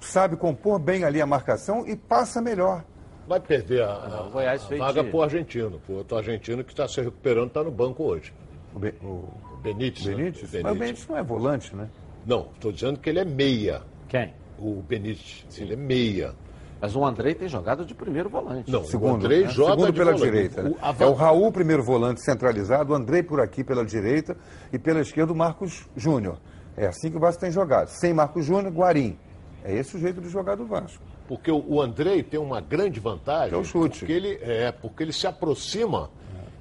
sabe 0.00 0.36
compor 0.36 0.78
bem 0.78 1.04
ali 1.04 1.20
a 1.20 1.26
marcação 1.26 1.86
e 1.86 1.96
passa 1.96 2.40
melhor. 2.40 2.84
Vai 3.28 3.40
perder 3.40 3.82
a, 3.82 3.92
a- 3.92 4.26
o 4.26 4.30
Goiás 4.30 4.66
a 4.72 4.76
vaga 4.76 5.02
de- 5.04 5.10
pro 5.10 5.22
argentino. 5.22 5.78
Pro 5.84 5.96
outro 5.96 6.16
argentino 6.16 6.64
que 6.64 6.72
está 6.72 6.88
se 6.88 7.00
recuperando, 7.00 7.48
está 7.48 7.62
no 7.62 7.70
banco 7.70 8.02
hoje. 8.04 8.32
O, 8.74 8.78
Be- 8.78 8.94
o 9.02 9.06
O 9.06 9.60
Benítez. 9.62 10.06
né? 10.06 10.14
Benítez? 10.14 10.50
Benítez. 10.50 10.62
Mas 10.62 10.72
o 10.72 10.78
Benítez 10.78 11.08
não 11.08 11.16
é 11.18 11.22
volante, 11.22 11.76
né? 11.76 11.88
Não, 12.26 12.48
estou 12.54 12.72
dizendo 12.72 12.98
que 12.98 13.08
ele 13.10 13.18
é 13.20 13.24
meia. 13.24 13.82
Quem? 14.08 14.32
O 14.58 14.82
Benítez. 14.82 15.44
Ele 15.58 15.74
é 15.74 15.76
meia. 15.76 16.34
Mas 16.80 16.94
o 16.94 17.04
Andrei 17.04 17.34
tem 17.34 17.48
jogado 17.48 17.84
de 17.84 17.92
primeiro 17.92 18.28
volante. 18.30 18.70
Não, 18.70 18.82
o 18.82 18.84
Segundo, 18.84 19.16
Andrei 19.16 19.42
né? 19.42 19.48
joga 19.50 19.70
Segundo 19.72 19.86
de 19.92 19.98
pela 19.98 20.12
volante. 20.12 20.30
direita. 20.30 20.62
né? 20.62 20.70
O- 20.70 20.76
a 20.80 20.94
É 20.98 21.06
o 21.06 21.12
Raul, 21.12 21.50
primeiro 21.50 21.82
volante 21.82 22.22
centralizado, 22.24 22.92
o 22.92 22.96
Andrei 22.96 23.22
por 23.22 23.40
aqui 23.40 23.64
pela 23.64 23.84
direita 23.84 24.36
e 24.72 24.78
pela 24.78 25.00
esquerda 25.00 25.32
o 25.32 25.36
Marcos 25.36 25.88
Júnior. 25.96 26.38
É 26.76 26.86
assim 26.86 27.10
que 27.10 27.16
o 27.16 27.20
Vasco 27.20 27.40
tem 27.40 27.50
jogado. 27.50 27.88
Sem 27.88 28.14
Marcos 28.14 28.44
Júnior, 28.46 28.72
Guarim. 28.72 29.18
É 29.64 29.74
esse 29.74 29.96
o 29.96 29.98
jeito 29.98 30.20
de 30.20 30.28
jogar 30.28 30.54
do 30.54 30.64
Vasco. 30.66 31.02
Porque 31.28 31.52
o, 31.52 31.62
o 31.68 31.82
Andrei 31.82 32.22
tem 32.22 32.40
uma 32.40 32.60
grande 32.60 32.98
vantagem. 32.98 33.50
Que 33.50 33.54
é 33.54 33.58
o 33.58 33.64
chute. 33.64 34.00
Porque 34.00 34.12
ele, 34.12 34.38
é, 34.40 34.72
porque 34.72 35.02
ele 35.02 35.12
se 35.12 35.26
aproxima 35.26 36.10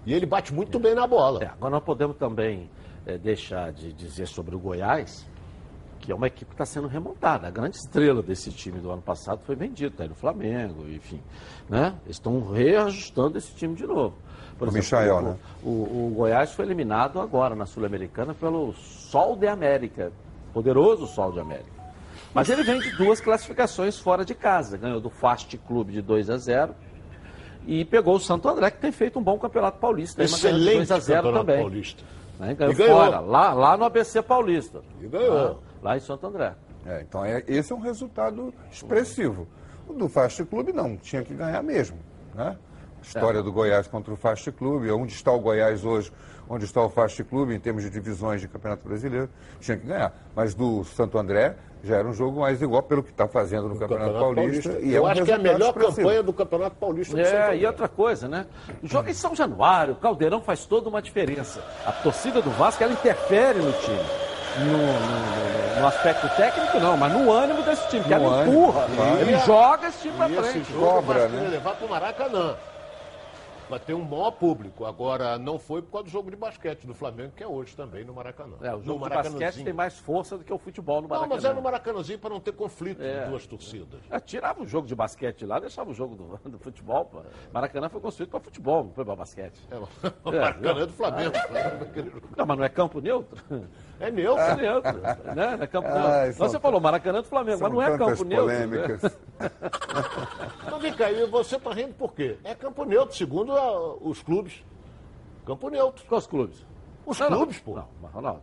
e 0.05 0.13
ele 0.13 0.25
bate 0.25 0.53
muito 0.53 0.77
bem 0.77 0.93
na 0.93 1.07
bola. 1.07 1.43
É, 1.43 1.47
agora 1.47 1.71
nós 1.71 1.83
podemos 1.83 2.17
também 2.17 2.69
é, 3.05 3.17
deixar 3.17 3.71
de 3.71 3.93
dizer 3.93 4.27
sobre 4.27 4.55
o 4.55 4.59
Goiás, 4.59 5.25
que 5.99 6.11
é 6.11 6.15
uma 6.15 6.27
equipe 6.27 6.45
que 6.45 6.53
está 6.53 6.65
sendo 6.65 6.87
remontada. 6.87 7.47
A 7.47 7.51
grande 7.51 7.77
estrela 7.77 8.21
desse 8.21 8.51
time 8.51 8.79
do 8.79 8.91
ano 8.91 9.01
passado 9.01 9.41
foi 9.45 9.55
vendido, 9.55 9.91
está 9.91 10.03
aí 10.03 10.09
no 10.09 10.15
Flamengo, 10.15 10.87
enfim. 10.89 11.21
Né? 11.69 11.93
Eles 12.05 12.17
estão 12.17 12.51
reajustando 12.51 13.37
esse 13.37 13.53
time 13.55 13.73
de 13.73 13.87
novo. 13.87 14.15
Por 14.57 14.69
O 14.69 14.71
Michael, 14.71 15.21
né? 15.21 15.37
o, 15.63 15.69
o 15.69 16.13
Goiás 16.15 16.51
foi 16.51 16.65
eliminado 16.65 17.21
agora 17.21 17.55
na 17.55 17.65
Sul-Americana 17.65 18.33
pelo 18.33 18.73
Sol 18.73 19.35
de 19.35 19.47
América, 19.47 20.11
poderoso 20.53 21.05
Sol 21.05 21.31
de 21.31 21.39
América. 21.39 21.76
Mas 22.33 22.49
ele 22.49 22.63
vem 22.63 22.79
de 22.79 22.91
duas 22.97 23.19
classificações 23.19 23.97
fora 23.97 24.23
de 24.23 24.35
casa. 24.35 24.77
Ganhou 24.77 24.99
do 24.99 25.09
Fast 25.09 25.57
Clube 25.57 25.91
de 25.91 26.01
2 26.01 26.29
a 26.29 26.37
0 26.37 26.75
e 27.65 27.83
pegou 27.83 28.15
o 28.15 28.19
Santo 28.19 28.47
André, 28.47 28.71
que 28.71 28.79
tem 28.79 28.91
feito 28.91 29.19
um 29.19 29.23
bom 29.23 29.37
campeonato 29.37 29.79
paulista. 29.79 30.23
Excelente 30.23 30.77
2 30.77 30.91
a 30.91 30.99
0 30.99 31.17
campeonato 31.17 31.45
também. 31.45 31.61
paulista. 31.61 32.03
Né? 32.39 32.53
Ganhou, 32.53 32.75
ganhou. 32.75 32.97
fora, 32.97 33.19
lá, 33.19 33.53
lá 33.53 33.77
no 33.77 33.85
ABC 33.85 34.21
Paulista. 34.21 34.81
E 35.01 35.07
ganhou. 35.07 35.33
Lá, 35.33 35.55
lá 35.81 35.97
em 35.97 35.99
Santo 35.99 36.27
André. 36.27 36.55
É, 36.85 37.01
então 37.01 37.25
é, 37.25 37.43
esse 37.47 37.73
é 37.73 37.75
um 37.75 37.81
resultado 37.81 38.53
expressivo. 38.71 39.47
O 39.87 39.93
do 39.93 40.07
Fast 40.07 40.43
Clube 40.45 40.71
não, 40.71 40.95
tinha 40.95 41.23
que 41.23 41.33
ganhar 41.33 41.61
mesmo. 41.61 41.97
Né? 42.33 42.55
A 42.97 43.01
história 43.01 43.43
do 43.43 43.51
Goiás 43.51 43.87
contra 43.87 44.13
o 44.13 44.17
Fast 44.17 44.51
Clube, 44.51 44.89
onde 44.91 45.13
está 45.13 45.31
o 45.31 45.39
Goiás 45.39 45.83
hoje, 45.83 46.11
onde 46.49 46.65
está 46.65 46.81
o 46.81 46.89
Fast 46.89 47.21
Clube 47.25 47.53
em 47.53 47.59
termos 47.59 47.83
de 47.83 47.89
divisões 47.89 48.41
de 48.41 48.47
Campeonato 48.47 48.87
Brasileiro, 48.87 49.29
tinha 49.59 49.77
que 49.77 49.85
ganhar. 49.85 50.13
Mas 50.35 50.53
do 50.53 50.83
Santo 50.85 51.17
André 51.17 51.57
já 51.83 51.97
era 51.97 52.07
um 52.07 52.13
jogo 52.13 52.41
mais 52.41 52.61
igual 52.61 52.81
pelo 52.83 53.03
que 53.03 53.11
está 53.11 53.27
fazendo 53.27 53.67
no 53.69 53.77
Campeonato, 53.77 54.13
Paulista. 54.13 54.71
E 54.81 54.93
Eu 54.93 55.03
é 55.03 55.07
um 55.07 55.11
acho 55.11 55.23
que 55.23 55.31
é 55.31 55.35
a 55.35 55.39
melhor 55.39 55.73
campanha 55.73 56.23
do 56.23 56.33
Campeonato 56.33 56.75
Paulista 56.75 57.19
É, 57.19 57.55
e 57.57 57.65
outra 57.65 57.87
coisa, 57.87 58.27
né? 58.27 58.45
O 58.83 58.87
jogo 58.87 59.09
em 59.09 59.13
São 59.13 59.35
Januário, 59.35 59.93
o 59.93 59.97
Caldeirão 59.97 60.41
faz 60.41 60.65
toda 60.65 60.89
uma 60.89 61.01
diferença. 61.01 61.61
A 61.85 61.91
torcida 61.91 62.41
do 62.41 62.49
Vasco, 62.51 62.83
ela 62.83 62.93
interfere 62.93 63.59
no 63.59 63.71
time. 63.73 63.99
No, 64.59 64.71
no- 64.71 64.77
no- 64.77 65.81
no 65.81 65.87
aspecto 65.87 66.27
técnico, 66.35 66.79
não, 66.79 66.97
mas 66.97 67.13
no 67.13 67.31
ânimo 67.31 67.61
desse 67.61 67.87
time, 67.89 68.03
que 68.03 68.09
No 68.09 68.15
ela 68.15 68.35
ânimo, 68.41 68.59
empurra. 68.63 68.87
Ele 69.21 69.37
joga 69.45 69.87
esse 69.87 69.99
time 69.99 70.15
pra 70.17 70.27
esse 70.29 70.51
frente. 70.51 70.73
jogo 70.73 70.85
Cobra, 70.87 71.17
o 71.17 71.21
Vasco 71.21 71.35
né? 71.37 71.47
levar 71.49 71.75
para 71.75 71.85
o 71.85 71.89
Maracanã. 71.89 72.55
Vai 73.69 73.79
ter 73.79 73.93
um 73.93 74.03
maior 74.03 74.31
público. 74.31 74.85
Agora, 74.85 75.37
não 75.37 75.59
foi 75.59 75.81
por 75.81 75.91
causa 75.91 76.05
do 76.05 76.09
jogo 76.09 76.29
de 76.29 76.37
basquete 76.37 76.87
do 76.87 76.93
Flamengo, 76.93 77.33
que 77.35 77.43
é 77.43 77.47
hoje 77.47 77.75
também 77.75 78.05
no 78.05 78.13
Maracanã. 78.13 78.55
É, 78.61 78.73
o 78.73 78.77
no 78.77 78.83
jogo 78.83 79.03
de 79.09 79.15
basquete 79.15 79.63
tem 79.63 79.73
mais 79.73 79.97
força 79.99 80.37
do 80.37 80.43
que 80.43 80.53
o 80.53 80.57
futebol 80.57 81.01
no 81.01 81.07
Não, 81.07 81.09
Maracanã. 81.09 81.35
mas 81.35 81.43
é 81.45 81.53
no 81.53 81.61
Maracanãzinho 81.61 82.19
para 82.19 82.29
não 82.29 82.39
ter 82.39 82.53
conflito 82.53 83.01
É. 83.01 83.23
de 83.25 83.29
duas 83.29 83.45
torcidas. 83.45 83.99
É, 84.09 84.19
tirava 84.21 84.61
o 84.61 84.67
jogo 84.67 84.87
de 84.87 84.95
basquete 84.95 85.45
lá, 85.45 85.59
deixava 85.59 85.89
o 85.91 85.93
jogo 85.93 86.15
do, 86.15 86.37
do 86.49 86.59
futebol. 86.59 87.05
Pô. 87.05 87.21
Maracanã 87.51 87.89
foi 87.89 87.99
construído 87.99 88.29
para 88.29 88.39
futebol, 88.39 88.85
não 88.85 88.91
foi 88.93 89.03
para 89.03 89.15
basquete. 89.15 89.59
É, 89.69 89.75
o 90.23 90.31
Maracanã 90.31 90.81
é 90.83 90.85
do 90.85 90.93
Flamengo. 90.93 91.33
Não, 92.37 92.45
mas 92.45 92.57
não 92.57 92.63
é 92.63 92.69
campo 92.69 93.01
neutro? 93.01 93.43
É 93.99 94.11
neutro. 94.11 94.43
É 94.43 94.55
neutro, 94.55 94.93
né? 94.99 95.17
Não 95.57 95.63
é 95.63 95.67
campo 95.67 95.87
neutro. 95.87 96.39
Não, 96.39 96.47
você 96.49 96.59
falou 96.59 96.79
Maracanã 96.79 97.21
do 97.21 97.27
Flamengo, 97.27 97.59
mas 97.61 97.71
não 97.71 97.81
é 97.81 97.97
campo 97.97 98.23
neutro. 98.23 98.45
polêmicas. 98.45 99.01
né? 99.03 99.11
Mas 100.71 100.81
vem 100.81 100.93
cá, 100.93 101.11
e 101.11 101.25
você 101.25 101.55
está 101.55 101.71
rindo 101.73 101.93
por 101.93 102.13
quê? 102.13 102.37
É 102.43 102.53
campo 102.53 102.85
neutro, 102.85 103.15
segundo 103.15 103.51
a- 103.55 103.95
os 104.01 104.21
clubes. 104.21 104.63
Campo 105.45 105.69
neutro. 105.69 106.05
Quais 106.07 106.23
os 106.25 106.29
clubes? 106.29 106.65
Os 107.05 107.19
Não, 107.19 107.29
não. 107.29 107.37
clubes, 107.37 107.59
pô. 107.59 107.75
Não, 107.75 107.87
mas 108.01 108.11
Ronaldo. 108.11 108.41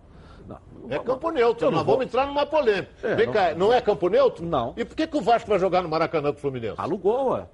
Não, 0.49 0.59
não 0.83 0.97
É 0.97 0.99
campo 0.99 1.31
neutro. 1.31 1.67
Eu 1.67 1.71
não 1.71 1.79
Nós 1.79 1.87
vou- 1.87 1.95
vamos 1.97 2.07
entrar 2.11 2.27
numa 2.27 2.45
polêmica. 2.47 2.91
É, 3.03 3.15
Vem 3.15 3.27
não- 3.27 3.33
cá, 3.33 3.55
não 3.55 3.73
é 3.73 3.81
campo 3.81 4.09
neutro? 4.09 4.45
Não. 4.45 4.73
E 4.77 4.85
por 4.85 4.97
que, 4.97 5.07
que 5.07 5.17
o 5.17 5.21
Vasco 5.21 5.49
vai 5.49 5.59
jogar 5.59 5.83
no 5.83 5.89
Maracanã 5.89 6.33
com 6.33 6.39
o 6.39 6.41
Fluminense? 6.41 6.75
Alugou, 6.79 7.33
ué. 7.33 7.47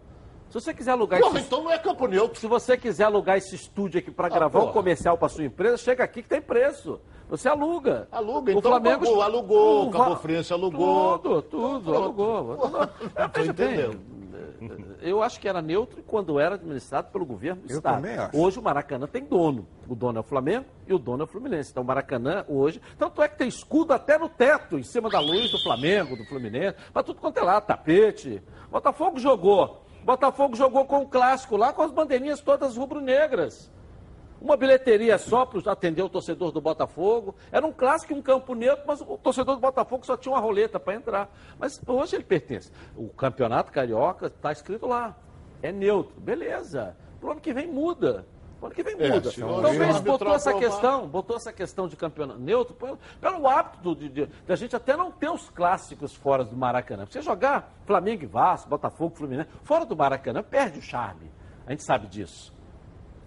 Se 0.51 0.55
você 0.55 0.75
quiser 0.75 0.91
alugar 0.91 1.21
Porra, 1.21 1.39
esse 1.39 1.47
então 1.47 1.63
não 1.63 1.71
é 1.71 1.79
campo 1.79 2.09
neutro. 2.09 2.39
Se 2.41 2.47
você 2.49 2.77
quiser 2.77 3.05
alugar 3.05 3.39
esse 3.39 3.55
estúdio 3.55 4.01
aqui 4.01 4.11
para 4.11 4.29
gravar 4.29 4.59
um 4.59 4.63
porra. 4.63 4.73
comercial 4.73 5.17
para 5.17 5.29
sua 5.29 5.45
empresa, 5.45 5.77
chega 5.79 6.03
aqui 6.03 6.23
que 6.25 6.29
tem 6.29 6.43
preço. 6.43 7.01
Você 7.29 7.49
aluga. 7.49 8.09
Aluga, 8.11 8.53
O 8.53 8.59
então 8.59 8.71
Flamengo 8.73 9.05
alugou, 9.07 9.23
alugou, 9.23 9.87
o 9.87 9.91
Cabo 9.93 10.17
Friense 10.17 10.53
alugou. 10.53 11.19
Tudo, 11.21 11.43
tudo, 11.43 11.85
Pronto. 11.85 12.03
alugou. 12.03 12.59
Bem, 13.33 13.47
entendendo. 13.47 14.01
Eu 15.01 15.23
acho 15.23 15.39
que 15.41 15.49
era 15.49 15.63
neutro 15.63 16.03
quando 16.03 16.39
era 16.41 16.57
administrado 16.57 17.09
pelo 17.13 17.25
governo 17.25 17.63
do 17.63 17.71
Eu 17.73 17.77
Estado. 17.77 17.95
também 18.03 18.17
acho. 18.19 18.37
Hoje 18.37 18.59
o 18.59 18.63
Maracanã 18.63 19.07
tem 19.07 19.25
dono. 19.25 19.67
O 19.89 19.95
dono 19.95 20.19
é 20.19 20.21
o 20.21 20.25
Flamengo 20.25 20.67
e 20.87 20.93
o 20.93 20.99
dono 20.99 21.23
é 21.23 21.25
o 21.25 21.29
Fluminense. 21.29 21.71
Então 21.71 21.85
o 21.85 21.87
Maracanã 21.87 22.45
hoje. 22.49 22.81
Tanto 22.99 23.23
é 23.23 23.29
que 23.29 23.39
tem 23.39 23.47
escudo 23.49 23.93
até 23.93 24.19
no 24.19 24.29
teto, 24.29 24.77
em 24.79 24.83
cima 24.83 25.09
da 25.09 25.21
luz 25.21 25.51
do 25.53 25.63
Flamengo, 25.63 26.17
do 26.17 26.25
Fluminense. 26.27 26.77
Mas 26.93 27.05
tudo 27.05 27.21
quanto 27.21 27.39
é 27.39 27.43
lá, 27.43 27.61
tapete. 27.61 28.43
Botafogo 28.71 29.19
jogou. 29.21 29.83
Botafogo 30.05 30.57
jogou 30.57 30.85
com 30.85 31.03
o 31.03 31.09
clássico 31.09 31.57
lá, 31.57 31.73
com 31.73 31.83
as 31.83 31.91
bandeirinhas 31.91 32.41
todas 32.41 32.77
rubro-negras. 32.77 33.71
Uma 34.41 34.57
bilheteria 34.57 35.19
só 35.19 35.45
para 35.45 35.71
atender 35.71 36.03
o 36.03 36.09
torcedor 36.09 36.51
do 36.51 36.63
Botafogo. 36.63 37.35
Era 37.53 37.67
um 37.67 37.73
clássico 37.73 38.15
um 38.15 38.23
campo 38.23 38.55
neutro, 38.55 38.85
mas 38.87 39.01
o 39.03 39.19
torcedor 39.19 39.57
do 39.57 39.61
Botafogo 39.61 40.07
só 40.07 40.17
tinha 40.17 40.33
uma 40.33 40.41
roleta 40.41 40.81
para 40.81 40.95
entrar. 40.95 41.31
Mas 41.59 41.79
hoje 41.87 42.17
ele 42.17 42.25
pertence. 42.25 42.73
O 42.97 43.11
campeonato 43.11 43.71
carioca 43.71 44.29
está 44.29 44.51
escrito 44.51 44.87
lá. 44.87 45.15
É 45.63 45.71
neutro. 45.71 46.19
Beleza. 46.19 46.97
Pro 47.21 47.33
ano 47.33 47.41
que 47.41 47.53
vem 47.53 47.67
muda. 47.67 48.27
Ano 48.63 48.75
que 48.75 48.83
vem 48.83 48.95
É, 48.99 49.13
muda. 49.13 49.29
o 49.29 49.33
Talvez 49.33 49.81
árbitro 49.81 50.03
botou 50.03 50.35
essa 50.35 50.55
questão, 50.55 51.09
botou 51.09 51.37
essa 51.37 51.53
questão 51.53 51.89
de 51.89 51.97
campeonato 51.97 52.39
neutro 52.39 52.75
pelo, 52.75 52.99
pelo 53.21 53.49
hábito 53.49 53.97
da 54.47 54.55
gente 54.57 54.77
até 54.77 54.97
não 54.97 55.11
ter 55.11 55.31
os 55.31 55.49
clássicos 55.51 56.15
fora 56.15 56.45
do 56.45 56.57
Maracanã. 56.57 57.07
Você 57.07 57.23
jogar 57.23 57.73
Flamengo 57.87 58.25
e 58.25 58.27
Vasco, 58.27 58.69
Botafogo, 58.69 59.17
Fluminense, 59.17 59.49
fora 59.63 59.85
do 59.87 59.97
Maracanã, 59.97 60.43
perde 60.43 60.79
o 60.79 60.83
charme. 60.83 61.31
A 61.67 61.71
gente 61.71 61.83
sabe 61.85 62.07
disso 62.07 62.53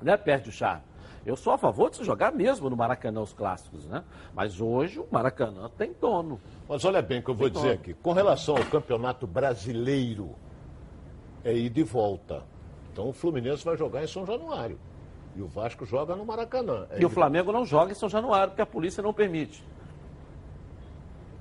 né, 0.03 0.17
perde 0.17 0.49
o 0.49 0.51
charme. 0.51 0.83
Eu 1.25 1.37
sou 1.37 1.53
a 1.53 1.57
favor 1.57 1.89
de 1.89 1.97
se 1.97 2.03
jogar 2.03 2.33
mesmo 2.33 2.69
no 2.69 2.75
Maracanã 2.75 3.21
os 3.21 3.31
clássicos, 3.31 3.85
né? 3.85 4.03
Mas 4.33 4.59
hoje 4.59 4.99
o 4.99 5.07
Maracanã 5.09 5.69
tem 5.77 5.93
dono. 5.93 6.39
Mas 6.67 6.83
olha 6.83 7.01
bem 7.01 7.19
o 7.19 7.23
que 7.23 7.29
eu 7.29 7.35
vou 7.35 7.49
dizer 7.49 7.71
aqui. 7.71 7.93
Com 7.93 8.11
relação 8.11 8.57
ao 8.57 8.65
campeonato 8.65 9.25
brasileiro, 9.25 10.35
é 11.45 11.53
ida 11.53 11.79
e 11.79 11.83
volta. 11.83 12.43
Então 12.91 13.07
o 13.07 13.13
Fluminense 13.13 13.63
vai 13.63 13.77
jogar 13.77 14.03
em 14.03 14.07
São 14.07 14.25
Januário. 14.25 14.77
E 15.35 15.41
o 15.41 15.47
Vasco 15.47 15.85
joga 15.85 16.15
no 16.15 16.25
Maracanã. 16.25 16.85
É 16.91 17.01
E 17.01 17.05
o 17.05 17.09
Flamengo 17.09 17.51
não 17.51 17.65
joga 17.65 17.91
em 17.91 17.95
São 17.95 18.07
Januário, 18.09 18.49
porque 18.51 18.61
a 18.61 18.65
polícia 18.65 19.01
não 19.01 19.13
permite. 19.13 19.63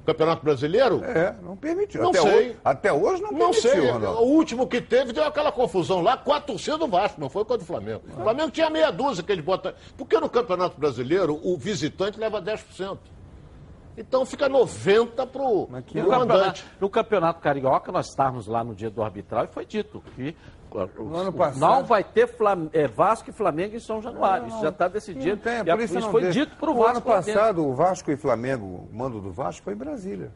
Campeonato 0.04 0.42
brasileiro? 0.42 1.04
É, 1.04 1.32
não 1.42 1.56
permitiu. 1.56 2.02
Não 2.02 2.10
até, 2.10 2.20
sei. 2.22 2.34
Hoje, 2.48 2.56
até 2.64 2.92
hoje 2.92 3.22
não, 3.22 3.30
Não 3.30 3.38
permitiu, 3.38 3.70
sei, 3.70 3.90
Ronaldo. 3.90 4.20
o 4.20 4.24
último 4.32 4.66
que 4.66 4.80
teve 4.80 5.12
deu 5.12 5.24
aquela 5.24 5.52
confusão 5.52 6.00
lá 6.02 6.16
com 6.16 6.32
a 6.32 6.40
torcida 6.40 6.76
do 6.76 6.88
Vasco, 6.88 7.20
não 7.20 7.28
foi 7.30 7.44
com 7.44 7.54
a 7.54 7.56
do 7.56 7.64
Flamengo. 7.64 8.02
O 8.08 8.22
Flamengo 8.22 8.50
tinha 8.50 8.68
meia 8.68 8.90
dúzia 8.90 9.22
que 9.22 9.30
ele 9.30 9.42
bota. 9.42 9.76
Porque 9.96 10.18
no 10.18 10.28
Campeonato 10.28 10.78
Brasileiro 10.80 11.38
o 11.44 11.56
visitante 11.56 12.18
leva 12.18 12.42
10%. 12.42 12.98
Então 13.96 14.26
fica 14.26 14.48
90% 14.50 15.26
pro, 15.28 15.68
Mas 15.70 15.84
que 15.84 15.92
pro 15.92 16.02
No 16.02 16.08
campeonato, 16.08 16.26
mandante. 16.40 16.64
no 16.80 16.90
campeonato 16.90 17.40
Carioca, 17.40 17.92
nós 17.92 18.08
estávamos 18.08 18.48
lá 18.48 18.64
no 18.64 18.74
dia 18.74 18.90
do 18.90 19.02
arbitral 19.04 19.44
e 19.44 19.48
foi 19.48 19.64
dito 19.66 20.02
que 20.16 20.34
não 21.56 21.84
vai 21.84 22.02
ter 22.04 22.26
Flam- 22.26 22.68
é, 22.72 22.86
Vasco 22.86 23.30
e 23.30 23.32
Flamengo 23.32 23.76
em 23.76 23.80
São 23.80 24.00
Januário. 24.02 24.48
Isso 24.48 24.60
já 24.60 24.68
está 24.70 24.88
decidido. 24.88 25.36
Não 25.36 25.42
tem, 25.42 25.72
a 25.72 25.76
e 25.76 25.84
isso 25.84 26.00
não 26.00 26.10
foi 26.10 26.22
deixa. 26.22 26.40
dito 26.40 26.56
para 26.56 26.70
o 26.70 26.74
No 26.74 26.80
Vasco. 26.80 26.96
ano 26.96 27.02
passado, 27.02 27.66
o 27.66 27.74
Vasco 27.74 28.10
e 28.10 28.16
Flamengo, 28.16 28.64
o 28.64 28.88
mando 28.96 29.20
do 29.20 29.30
Vasco 29.32 29.62
foi 29.62 29.74
em 29.74 29.76
Brasília. 29.76 30.30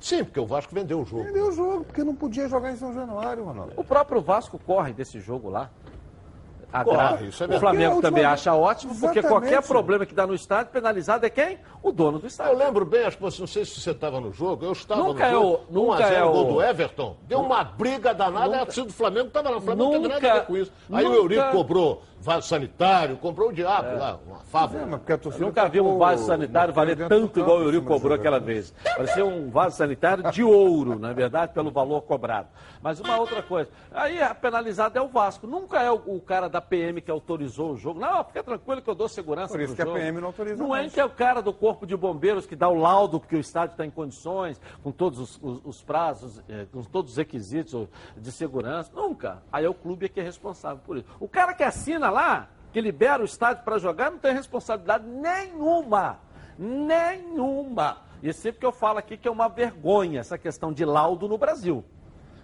Sim, 0.00 0.24
porque 0.24 0.40
o 0.40 0.46
Vasco 0.46 0.74
vendeu 0.74 1.00
o 1.00 1.04
jogo. 1.04 1.22
Perdeu 1.24 1.46
o 1.48 1.52
jogo, 1.52 1.84
porque 1.84 2.02
não 2.02 2.14
podia 2.14 2.48
jogar 2.48 2.72
em 2.72 2.76
São 2.76 2.92
Januário, 2.92 3.44
Ronaldo. 3.44 3.72
O 3.76 3.84
próprio 3.84 4.20
Vasco 4.20 4.58
corre 4.66 4.92
desse 4.92 5.20
jogo 5.20 5.48
lá. 5.48 5.70
Corre, 6.72 6.90
Agrada. 6.96 7.24
isso 7.24 7.44
é 7.44 7.46
o. 7.46 7.60
Flamengo 7.60 7.76
Porque 7.76 7.86
última 7.96 8.02
também 8.02 8.24
acha 8.24 8.54
ótimo, 8.54 8.94
porque 8.98 9.18
Exatamente. 9.18 9.28
qualquer 9.50 9.62
problema 9.68 10.06
que 10.06 10.14
dá 10.14 10.26
no 10.26 10.34
estádio, 10.34 10.72
penalizado 10.72 11.26
é 11.26 11.30
quem? 11.30 11.58
O 11.82 11.92
dono 11.92 12.18
do 12.18 12.24
Eu 12.24 12.28
estádio. 12.28 12.56
lembro 12.56 12.84
bem, 12.86 13.04
acho 13.04 13.16
que 13.16 13.22
você, 13.22 13.40
não 13.40 13.46
sei 13.46 13.64
se 13.64 13.78
você 13.80 13.90
estava 13.90 14.20
no 14.20 14.32
jogo, 14.32 14.64
eu 14.64 14.72
estava 14.72 15.02
Nunca 15.02 15.26
é 15.26 15.30
no 15.32 15.40
jogo. 15.40 15.60
o- 15.68 15.72
nunca 15.72 15.88
1 15.88 15.92
a 15.92 15.96
0, 16.08 16.14
é 16.16 16.24
o- 16.24 16.32
gol 16.32 16.44
do 16.54 16.62
Everton. 16.62 17.16
Deu 17.28 17.40
uma 17.40 17.62
briga 17.64 18.14
danada, 18.14 18.46
Nunca- 18.46 18.62
a 18.62 18.64
torcida 18.66 18.86
do 18.86 18.92
Flamengo 18.92 19.26
estava 19.28 19.50
lá. 19.50 19.56
O 19.58 19.60
Flamengo 19.60 19.84
não 19.84 19.90
teve 19.92 20.08
nada 20.08 20.14
a 20.16 20.20
Nunca- 20.30 20.40
ver 20.40 20.46
com 20.46 20.56
isso. 20.56 20.72
Aí 20.92 21.04
o 21.04 21.08
nunca- 21.08 21.20
Eurico 21.20 21.50
cobrou 21.52 22.02
vaso 22.20 22.46
sanitário, 22.48 23.16
comprou 23.16 23.48
o 23.48 23.52
diabo 23.52 23.98
lá, 23.98 24.18
uma 24.24 24.36
É, 24.36 24.44
fábula. 24.44 24.86
porque 24.98 25.40
Nunca 25.40 25.68
vi 25.68 25.80
um 25.80 25.98
vaso 25.98 26.24
sanitário 26.24 26.72
valer 26.72 26.96
tanto 27.08 27.40
igual 27.40 27.58
o 27.58 27.62
Eurico 27.64 27.84
cobrou 27.86 28.14
aquela 28.14 28.38
vez. 28.38 28.72
Parecia 28.96 29.26
um 29.26 29.50
vaso 29.50 29.76
sanitário 29.76 30.30
de 30.30 30.44
ouro, 30.44 30.96
na 30.98 31.12
verdade, 31.12 31.52
pelo 31.52 31.70
valor 31.72 32.00
cobrado. 32.02 32.46
Mas 32.80 33.00
uma 33.00 33.16
outra 33.18 33.42
coisa. 33.42 33.68
Aí 33.92 34.22
a 34.22 34.32
penalizada 34.34 34.98
é 34.98 35.02
o 35.02 35.08
Vasco. 35.08 35.46
Nunca 35.48 35.80
é 35.82 35.90
o, 35.90 35.96
o 36.06 36.20
cara 36.20 36.48
da 36.48 36.60
PM 36.62 37.00
que 37.02 37.10
autorizou 37.10 37.72
o 37.72 37.76
jogo. 37.76 38.00
Não, 38.00 38.24
fica 38.24 38.42
tranquilo 38.42 38.80
que 38.80 38.88
eu 38.88 38.94
dou 38.94 39.08
segurança 39.08 39.52
Por 39.52 39.60
isso 39.60 39.74
que 39.76 39.82
a 39.82 39.84
jogo. 39.84 39.98
PM 39.98 40.20
não 40.20 40.28
autoriza 40.28 40.62
Não 40.62 40.74
é 40.74 40.88
que 40.88 40.98
é 41.00 41.04
o 41.04 41.10
cara 41.10 41.42
do 41.42 41.52
Corpo 41.52 41.86
de 41.86 41.96
Bombeiros 41.96 42.46
que 42.46 42.56
dá 42.56 42.68
o 42.68 42.74
laudo 42.74 43.20
porque 43.20 43.36
o 43.36 43.40
estádio 43.40 43.72
está 43.74 43.84
em 43.84 43.90
condições, 43.90 44.60
com 44.82 44.90
todos 44.90 45.18
os, 45.18 45.38
os- 45.42 45.60
os 45.64 45.82
prazos, 45.82 46.40
eh, 46.48 46.66
com 46.72 46.82
todos 46.82 47.12
os 47.12 47.16
requisitos 47.18 47.88
de 48.16 48.32
segurança. 48.32 48.90
Nunca. 48.94 49.42
Aí 49.52 49.64
é 49.64 49.68
o 49.68 49.74
clube 49.74 50.08
que 50.08 50.20
é 50.20 50.22
responsável 50.22 50.80
por 50.86 50.96
isso. 50.96 51.06
O 51.20 51.28
cara 51.28 51.52
que 51.54 51.62
assina 51.62 52.08
lá, 52.10 52.48
que 52.72 52.80
libera 52.80 53.20
o 53.22 53.24
estádio 53.26 53.62
para 53.64 53.78
jogar, 53.78 54.10
não 54.10 54.18
tem 54.18 54.32
responsabilidade 54.32 55.04
nenhuma. 55.06 56.18
Nenhuma. 56.58 57.98
E 58.22 58.32
sempre 58.32 58.60
que 58.60 58.66
eu 58.66 58.72
falo 58.72 58.98
aqui 58.98 59.16
que 59.16 59.26
é 59.26 59.30
uma 59.30 59.48
vergonha 59.48 60.20
essa 60.20 60.38
questão 60.38 60.72
de 60.72 60.84
laudo 60.84 61.26
no 61.28 61.36
Brasil. 61.36 61.84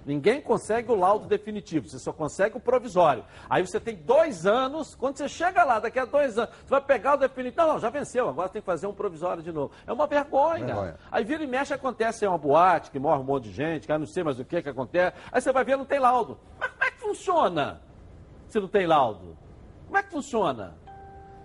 Ninguém 0.09 0.41
consegue 0.41 0.91
o 0.91 0.95
laudo 0.95 1.27
definitivo, 1.27 1.87
você 1.87 1.99
só 1.99 2.15
consegue 2.15 2.57
o 2.57 2.61
provisório. 2.61 3.27
Aí 3.47 3.61
você 3.61 3.79
tem 3.79 3.95
dois 3.95 4.47
anos, 4.47 4.95
quando 4.95 5.19
você 5.19 5.29
chega 5.29 5.63
lá, 5.63 5.79
daqui 5.79 5.99
a 5.99 6.07
dois 6.07 6.39
anos, 6.39 6.49
você 6.65 6.71
vai 6.71 6.81
pegar 6.81 7.13
o 7.13 7.17
definitivo. 7.19 7.61
Não, 7.61 7.75
não, 7.75 7.79
já 7.79 7.91
venceu, 7.91 8.27
agora 8.27 8.49
tem 8.49 8.63
que 8.63 8.65
fazer 8.65 8.87
um 8.87 8.95
provisório 8.95 9.43
de 9.43 9.53
novo. 9.53 9.71
É 9.87 9.93
uma 9.93 10.07
vergonha. 10.07 10.65
Vergonha. 10.65 10.97
Aí 11.13 11.25
vira 11.25 11.45
e 11.45 11.47
mexe, 11.47 11.75
acontece 11.75 12.25
é 12.25 12.29
uma 12.29 12.39
boate, 12.39 12.91
que 12.91 12.99
morre 12.99 13.21
um 13.21 13.25
monte 13.25 13.51
de 13.51 13.53
gente, 13.53 13.87
que 13.87 13.99
não 13.99 14.07
sei 14.07 14.25
mais 14.25 14.41
o 14.41 14.47
que 14.47 14.63
que 14.63 14.71
acontece. 14.71 15.15
Aí 15.31 15.43
você 15.43 15.53
vai 15.53 15.63
ver, 15.63 15.77
não 15.77 15.85
tem 15.85 15.99
laudo. 15.99 16.39
Mas 16.59 16.71
como 16.71 16.85
é 16.85 16.91
que 16.91 17.01
funciona 17.01 17.83
se 18.49 18.59
não 18.59 18.69
tem 18.69 18.87
laudo? 18.87 19.37
Como 19.85 19.99
é 19.99 20.03
que 20.03 20.11
funciona? 20.11 20.75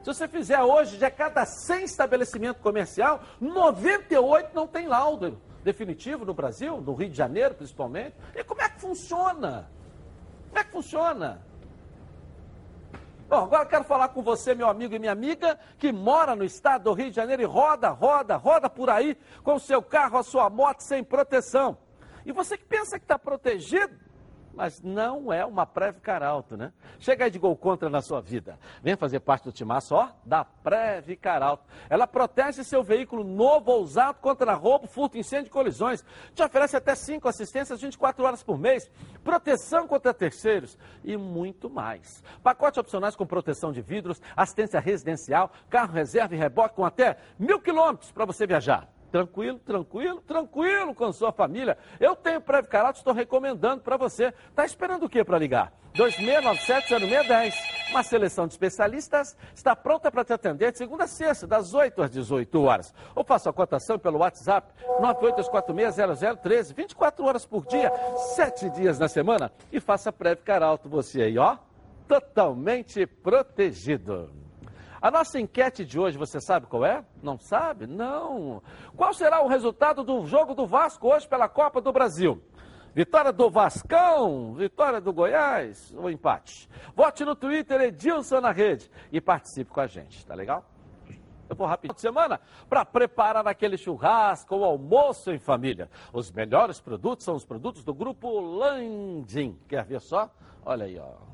Se 0.04 0.14
você 0.14 0.26
fizer 0.26 0.62
hoje, 0.62 0.96
de 0.96 1.12
cada 1.12 1.46
100 1.46 1.84
estabelecimentos 1.84 2.62
comercial, 2.62 3.20
98 3.42 4.52
não 4.56 4.68
tem 4.68 4.88
laudo 4.88 5.38
definitivo 5.64 6.26
no 6.26 6.34
Brasil, 6.34 6.82
no 6.82 6.94
Rio 6.94 7.10
de 7.10 7.16
Janeiro 7.16 7.56
principalmente. 7.56 8.16
E 8.36 8.44
como 8.44 8.62
é 8.62 8.70
que 8.70 8.80
funciona? 8.80 9.70
Como 10.50 10.60
é 10.60 10.64
que 10.64 10.72
funciona? 10.72 11.42
Bom, 13.28 13.46
agora 13.46 13.66
quero 13.66 13.84
falar 13.84 14.10
com 14.10 14.22
você, 14.22 14.54
meu 14.54 14.68
amigo 14.68 14.94
e 14.94 15.00
minha 15.00 15.12
amiga, 15.12 15.58
que 15.80 15.92
mora 15.92 16.36
no 16.36 16.44
estado 16.44 16.84
do 16.84 16.94
Rio 16.94 17.10
de 17.10 17.16
Janeiro 17.16 17.42
e 17.42 17.46
roda, 17.46 17.90
roda, 17.90 18.36
roda 18.36 18.70
por 18.70 18.90
aí 18.90 19.18
com 19.44 19.56
o 19.56 19.60
seu 19.60 19.82
carro, 19.82 20.18
a 20.18 20.24
sua 20.24 20.50
moto 20.50 20.82
sem 20.82 21.04
proteção. 21.04 21.78
E 22.26 22.32
você 22.32 22.58
que 22.58 22.66
pensa 22.66 23.00
que 23.00 23.06
está 23.06 23.18
protegido, 23.18 23.98
mas 24.54 24.82
não 24.82 25.32
é 25.34 25.46
uma 25.46 25.66
Previcar 25.66 26.22
Alto, 26.22 26.56
né? 26.56 26.72
Chega 27.00 27.26
aí 27.26 27.32
de 27.32 27.40
gol 27.40 27.56
contra 27.56 27.90
na 27.90 28.02
sua 28.02 28.22
vida. 28.22 28.58
Venha 28.82 28.96
fazer 28.96 29.20
parte 29.20 29.46
do 29.46 29.52
timaço, 29.52 29.96
ó, 29.96 30.10
da 30.24 30.46
Previcar 30.46 31.42
Alto. 31.42 31.66
Ela 31.90 32.06
protege 32.06 32.64
seu 32.64 32.84
veículo 32.84 33.24
novo 33.24 33.72
ou 33.72 33.82
usado 33.82 34.20
contra 34.20 34.54
roubo, 34.54 34.88
furto, 34.88 35.18
incêndio 35.18 35.48
e 35.48 35.52
colisões. 35.52 36.04
Te 36.34 36.44
oferece 36.44 36.78
até 36.78 36.96
5 36.96 37.28
assistências 37.28 37.82
24 37.82 38.24
horas 38.24 38.44
por 38.44 38.58
mês, 38.58 38.90
proteção 39.24 39.88
contra 39.88 40.14
terceiros 40.14 40.78
e 41.04 41.18
muito 41.18 41.70
mais. 41.70 42.24
Pacote 42.44 42.80
opcionais 42.80 43.16
com 43.16 43.26
proteção 43.26 43.72
de 43.72 43.82
vidros, 43.82 44.22
assistência 44.36 44.80
residencial, 44.80 45.52
carro 45.70 45.94
reserva 45.94 46.36
e 46.36 46.38
reboque 46.38 46.76
com 46.76 46.86
até 46.86 47.18
mil 47.40 47.60
quilômetros 47.60 48.12
para 48.12 48.26
você 48.26 48.46
viajar. 48.46 48.88
Tranquilo, 49.14 49.60
tranquilo, 49.60 50.22
tranquilo 50.22 50.96
com 50.96 51.14
sua 51.14 51.32
família. 51.32 51.78
Eu 52.00 52.16
tenho 52.16 52.42
Previcar 52.42 52.90
estou 52.90 53.14
recomendando 53.14 53.84
para 53.84 53.96
você. 53.96 54.34
Está 54.50 54.66
esperando 54.66 55.04
o 55.04 55.10
que 55.10 55.24
para 55.24 55.38
ligar? 55.38 55.72
2697-0610. 55.94 57.54
Uma 57.92 58.02
seleção 58.02 58.48
de 58.48 58.54
especialistas 58.54 59.38
está 59.54 59.76
pronta 59.76 60.12
para 60.12 60.26
te 60.26 60.34
atender 60.34 60.72
de 60.72 60.80
segunda 60.80 61.04
a 61.04 61.08
sexta, 61.08 61.46
das 61.46 61.76
8 61.76 62.02
às 62.02 62.10
18 62.10 62.64
horas. 62.64 62.92
Ou 63.14 63.24
faça 63.24 63.52
a 63.52 63.54
cotação 63.54 64.00
pelo 64.00 64.18
WhatsApp 64.18 64.74
982460013, 65.00 66.74
24 66.74 67.24
horas 67.24 67.46
por 67.46 67.68
dia, 67.68 67.92
7 68.34 68.72
dias 68.72 68.98
na 68.98 69.08
semana. 69.08 69.52
E 69.72 69.80
faça 69.80 70.12
Previcar 70.12 70.64
Alto 70.64 70.90
você 70.90 71.22
aí, 71.22 71.38
ó, 71.38 71.58
totalmente 72.08 73.06
protegido. 73.06 74.43
A 75.04 75.12
nossa 75.12 75.38
enquete 75.38 75.84
de 75.84 76.00
hoje, 76.00 76.18
você 76.18 76.40
sabe 76.40 76.66
qual 76.66 76.86
é? 76.86 77.04
Não 77.22 77.38
sabe? 77.38 77.86
Não. 77.86 78.64
Qual 78.96 79.14
será 79.14 79.44
o 79.44 79.50
resultado 79.50 80.02
do 80.02 80.26
jogo 80.26 80.56
do 80.56 80.66
Vasco 80.66 81.14
hoje 81.14 81.28
pela 81.28 81.50
Copa 81.50 81.82
do 81.82 81.92
Brasil? 81.92 82.42
Vitória 82.96 83.34
do 83.34 83.50
Vascão, 83.50 84.54
vitória 84.54 85.02
do 85.02 85.12
Goiás 85.12 85.94
ou 85.98 86.10
empate? 86.10 86.70
Vote 86.96 87.26
no 87.26 87.36
Twitter 87.36 87.82
Edilson 87.82 88.40
na 88.40 88.54
rede 88.54 88.90
e 89.12 89.20
participe 89.20 89.72
com 89.72 89.82
a 89.82 89.88
gente, 89.88 90.26
tá 90.26 90.34
legal? 90.36 90.64
Eu 91.50 91.56
vou 91.58 91.68
rapidinho 91.68 91.96
de 91.96 92.00
semana 92.00 92.40
para 92.70 92.86
preparar 92.86 93.46
aquele 93.46 93.76
churrasco 93.76 94.56
ou 94.56 94.64
almoço 94.64 95.32
em 95.32 95.38
família. 95.38 95.90
Os 96.14 96.32
melhores 96.32 96.80
produtos 96.80 97.26
são 97.26 97.36
os 97.36 97.44
produtos 97.44 97.84
do 97.84 97.94
grupo 97.94 98.40
Landim. 98.40 99.60
Quer 99.68 99.84
ver 99.84 100.00
só? 100.00 100.34
Olha 100.66 100.86
aí, 100.86 100.98
ó. 100.98 101.34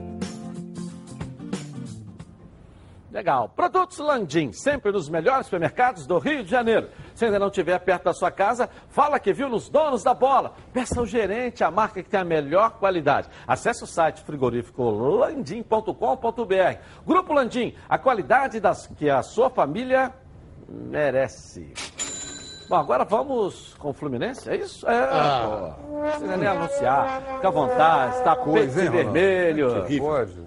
Legal. 3.11 3.49
Produtos 3.49 3.97
Landim, 3.97 4.53
sempre 4.53 4.89
nos 4.89 5.09
melhores 5.09 5.45
supermercados 5.45 6.07
do 6.07 6.17
Rio 6.17 6.45
de 6.45 6.49
Janeiro. 6.49 6.87
Se 7.13 7.25
ainda 7.25 7.37
não 7.37 7.47
estiver 7.47 7.77
perto 7.79 8.05
da 8.05 8.13
sua 8.13 8.31
casa, 8.31 8.69
fala 8.87 9.19
que 9.19 9.33
viu 9.33 9.49
nos 9.49 9.67
donos 9.67 10.01
da 10.01 10.13
bola. 10.13 10.53
Peça 10.71 10.97
ao 10.97 11.05
gerente 11.05 11.61
a 11.61 11.69
marca 11.69 12.01
que 12.01 12.09
tem 12.09 12.21
a 12.21 12.23
melhor 12.23 12.79
qualidade. 12.79 13.27
Acesse 13.45 13.83
o 13.83 13.87
site 13.87 14.23
frigorífico 14.23 14.89
landim.com.br. 14.89 15.93
Grupo 17.05 17.33
Landim, 17.33 17.75
a 17.89 17.97
qualidade 17.97 18.61
das 18.61 18.87
que 18.87 19.09
a 19.09 19.21
sua 19.21 19.49
família 19.49 20.13
merece. 20.69 21.73
Bom, 22.71 22.77
agora 22.77 23.03
vamos 23.03 23.73
com 23.77 23.89
o 23.89 23.93
Fluminense, 23.93 24.49
é 24.49 24.55
isso? 24.55 24.87
É, 24.87 24.97
ah. 24.97 25.75
pô. 25.75 25.93
Não 25.93 26.01
precisa 26.03 26.37
nem 26.37 26.47
anunciar. 26.47 27.21
Fica 27.35 27.47
à 27.49 27.51
vontade, 27.51 28.15
está 28.15 28.33
tapete 28.33 28.79
hein, 28.79 28.89
vermelho. 28.89 29.67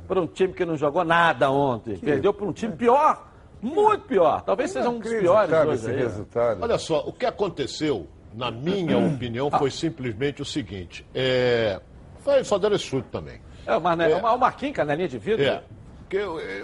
Por 0.08 0.16
um 0.16 0.26
time 0.26 0.54
que 0.54 0.64
não 0.64 0.74
jogou 0.74 1.04
nada 1.04 1.50
ontem. 1.50 1.96
Que... 1.96 2.06
Perdeu 2.06 2.32
por 2.32 2.48
um 2.48 2.52
time 2.54 2.74
pior, 2.74 3.30
muito 3.60 4.06
pior. 4.06 4.40
Talvez 4.40 4.70
seja 4.70 4.88
um 4.88 5.00
dos 5.00 5.12
piores 5.12 5.52
esse 5.74 5.90
aí. 5.90 5.96
resultado. 5.98 6.62
Olha 6.62 6.78
só, 6.78 7.00
o 7.00 7.12
que 7.12 7.26
aconteceu, 7.26 8.08
na 8.32 8.50
minha 8.50 8.96
opinião, 9.06 9.50
foi 9.50 9.70
simplesmente 9.70 10.40
o 10.40 10.46
seguinte. 10.46 11.06
É... 11.14 11.78
Foi 12.20 12.42
só 12.42 12.56
dando 12.56 12.76
esse 12.76 12.84
chute 12.84 13.08
também. 13.12 13.38
É, 13.66 13.76
uma, 13.76 14.02
é... 14.02 14.14
uma, 14.16 14.32
uma 14.32 14.50
quinca 14.50 14.82
na 14.82 14.94
linha 14.94 15.08
de 15.08 15.18
vidro. 15.18 15.44
É. 15.44 15.62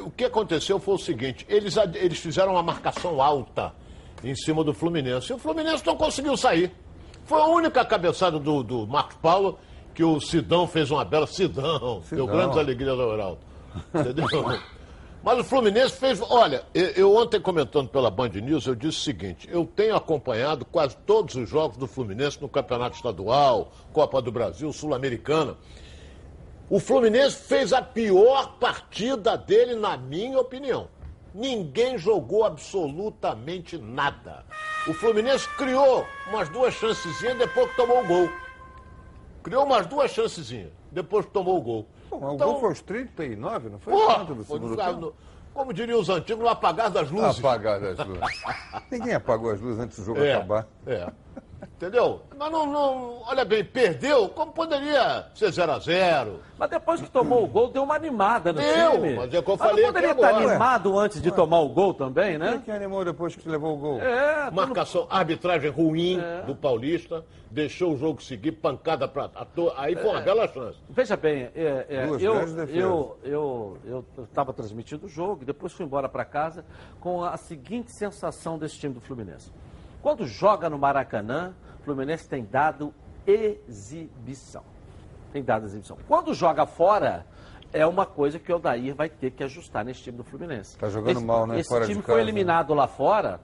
O 0.06 0.10
que 0.10 0.24
aconteceu 0.24 0.78
foi 0.78 0.94
o 0.94 0.98
seguinte, 0.98 1.44
eles, 1.50 1.76
eles 1.96 2.18
fizeram 2.18 2.52
uma 2.52 2.62
marcação 2.62 3.20
alta 3.20 3.74
em 4.22 4.34
cima 4.34 4.62
do 4.62 4.74
Fluminense. 4.74 5.32
E 5.32 5.34
o 5.34 5.38
Fluminense 5.38 5.84
não 5.86 5.96
conseguiu 5.96 6.36
sair. 6.36 6.72
Foi 7.24 7.40
a 7.40 7.46
única 7.46 7.84
cabeçada 7.84 8.38
do, 8.38 8.62
do 8.62 8.86
Marcos 8.86 9.16
Paulo 9.16 9.58
que 9.94 10.02
o 10.02 10.20
Sidão 10.20 10.66
fez 10.66 10.90
uma 10.90 11.04
bela. 11.04 11.26
Sidão, 11.26 12.02
Sidão. 12.02 12.26
deu 12.26 12.26
grandes 12.26 12.58
alegrias 12.58 12.98
ao 12.98 13.12
Heraldo. 13.12 13.38
Entendeu? 13.94 14.26
Mas 15.22 15.38
o 15.38 15.44
Fluminense 15.44 15.96
fez. 15.96 16.20
Olha, 16.22 16.64
eu 16.74 17.14
ontem 17.14 17.38
comentando 17.40 17.88
pela 17.88 18.10
Band 18.10 18.30
News, 18.30 18.66
eu 18.66 18.74
disse 18.74 18.98
o 18.98 19.02
seguinte: 19.02 19.48
eu 19.50 19.66
tenho 19.66 19.94
acompanhado 19.94 20.64
quase 20.64 20.96
todos 21.06 21.34
os 21.34 21.48
jogos 21.48 21.76
do 21.76 21.86
Fluminense 21.86 22.40
no 22.40 22.48
Campeonato 22.48 22.96
Estadual, 22.96 23.70
Copa 23.92 24.22
do 24.22 24.32
Brasil, 24.32 24.72
Sul-Americana. 24.72 25.56
O 26.70 26.78
Fluminense 26.78 27.36
fez 27.36 27.72
a 27.72 27.82
pior 27.82 28.56
partida 28.58 29.36
dele, 29.36 29.74
na 29.74 29.96
minha 29.96 30.38
opinião. 30.40 30.88
Ninguém 31.34 31.96
jogou 31.96 32.44
absolutamente 32.44 33.78
nada. 33.78 34.44
O 34.86 34.92
Fluminense 34.92 35.48
criou 35.56 36.06
umas 36.28 36.48
duas 36.48 36.74
chancezinhas 36.74 37.38
depois 37.38 37.70
que 37.70 37.76
tomou 37.76 38.02
o 38.02 38.06
gol. 38.06 38.30
Criou 39.42 39.64
umas 39.64 39.86
duas 39.86 40.10
chancezinhas 40.10 40.72
depois 40.90 41.24
que 41.24 41.32
tomou 41.32 41.58
o 41.58 41.62
gol. 41.62 41.86
Bom, 42.10 42.34
então, 42.34 42.48
o 42.48 42.52
gol 42.52 42.60
foi 42.60 42.68
aos 42.70 42.80
39, 42.82 43.68
não 43.68 43.78
foi? 43.78 43.92
Porra, 43.92 44.24
do 44.24 44.76
tempo? 44.76 45.14
Como 45.54 45.72
diriam 45.72 46.00
os 46.00 46.08
antigos, 46.08 46.42
no 46.42 46.48
apagar 46.48 46.90
das 46.90 47.10
luzes. 47.10 47.38
Apagar 47.38 47.80
das 47.80 47.98
luzes. 48.06 48.42
Ninguém 48.90 49.14
apagou 49.14 49.50
as 49.50 49.60
luzes 49.60 49.80
antes 49.80 49.98
do 49.98 50.04
jogo 50.04 50.20
é, 50.20 50.34
acabar. 50.34 50.66
É. 50.86 51.10
Entendeu? 51.62 52.22
Mas 52.38 52.50
não, 52.50 52.66
não, 52.66 53.22
olha 53.26 53.44
bem, 53.44 53.62
perdeu, 53.62 54.28
como 54.30 54.52
poderia 54.52 55.26
ser 55.34 55.50
0x0. 55.50 56.36
Mas 56.58 56.70
depois 56.70 57.00
que 57.00 57.10
tomou 57.10 57.44
o 57.44 57.46
gol, 57.46 57.68
deu 57.68 57.82
uma 57.82 57.94
animada 57.94 58.52
no 58.52 58.60
deu, 58.60 58.92
time. 58.92 59.14
Mas 59.14 59.34
é 59.34 59.42
que 59.42 59.50
eu 59.50 59.56
mas 59.58 59.68
falei 59.68 59.84
não 59.84 59.92
poderia 59.92 60.12
estar 60.12 60.34
animado 60.34 60.98
antes 60.98 61.20
de 61.20 61.30
tomar 61.30 61.60
o 61.60 61.68
gol 61.68 61.92
também, 61.92 62.38
né? 62.38 62.52
Quem 62.52 62.60
que 62.60 62.70
animou 62.70 63.04
depois 63.04 63.36
que 63.36 63.48
levou 63.48 63.74
o 63.74 63.76
gol? 63.76 64.00
É, 64.00 64.50
Marcação, 64.50 65.02
no... 65.02 65.12
arbitragem 65.12 65.70
ruim 65.70 66.18
é. 66.20 66.42
do 66.42 66.54
Paulista, 66.54 67.24
deixou 67.50 67.94
o 67.94 67.96
jogo 67.96 68.22
seguir, 68.22 68.52
pancada 68.52 69.08
para 69.08 69.30
Aí 69.76 69.94
foi 69.96 70.10
uma 70.10 70.20
é. 70.20 70.22
bela 70.22 70.48
chance. 70.48 70.78
Veja 70.88 71.16
bem, 71.16 71.50
é, 71.54 71.86
é 71.88 72.08
eu 72.08 73.18
eu 73.22 73.78
eu 73.84 74.04
estava 74.24 74.52
transmitindo 74.52 75.06
o 75.06 75.08
jogo, 75.08 75.44
depois 75.44 75.72
fui 75.72 75.84
embora 75.84 76.08
para 76.08 76.24
casa 76.24 76.64
com 77.00 77.22
a 77.22 77.36
seguinte 77.36 77.90
sensação 77.90 78.58
desse 78.58 78.78
time 78.78 78.94
do 78.94 79.00
Fluminense. 79.00 79.50
Quando 80.02 80.26
joga 80.26 80.70
no 80.70 80.78
Maracanã, 80.78 81.54
o 81.80 81.82
Fluminense 81.84 82.28
tem 82.28 82.44
dado 82.44 82.94
exibição. 83.26 84.62
Tem 85.32 85.42
dado 85.42 85.66
exibição. 85.66 85.96
Quando 86.08 86.32
joga 86.34 86.66
fora, 86.66 87.26
é 87.72 87.86
uma 87.86 88.06
coisa 88.06 88.38
que 88.38 88.52
o 88.52 88.56
Odair 88.56 88.94
vai 88.94 89.08
ter 89.08 89.30
que 89.30 89.44
ajustar 89.44 89.84
nesse 89.84 90.02
time 90.02 90.16
do 90.16 90.24
Fluminense. 90.24 90.76
Tá 90.76 90.88
jogando 90.88 91.16
esse, 91.16 91.24
mal, 91.24 91.46
né? 91.46 91.60
Esse 91.60 91.68
fora 91.68 91.86
time 91.86 92.02
foi 92.02 92.20
eliminado 92.20 92.74
lá 92.74 92.86
fora, 92.86 93.40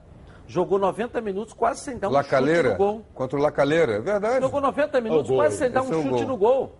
jogou 0.47 0.79
90 0.79 1.21
minutos 1.21 1.53
quase 1.53 1.81
sem 1.81 1.97
dar 1.97 2.09
um 2.09 2.11
Lacaleira, 2.11 2.69
chute 2.69 2.71
no 2.71 2.77
gol. 2.77 3.05
Contra 3.13 3.39
o 3.39 3.41
Lacaleira, 3.41 3.93
é 3.93 4.01
verdade. 4.01 4.41
Jogou 4.41 4.61
90 4.61 5.01
minutos 5.01 5.31
quase 5.31 5.57
sem 5.57 5.71
dar 5.71 5.83
um 5.83 5.99
é 5.99 6.03
chute 6.03 6.25
no 6.25 6.37
gol. 6.37 6.75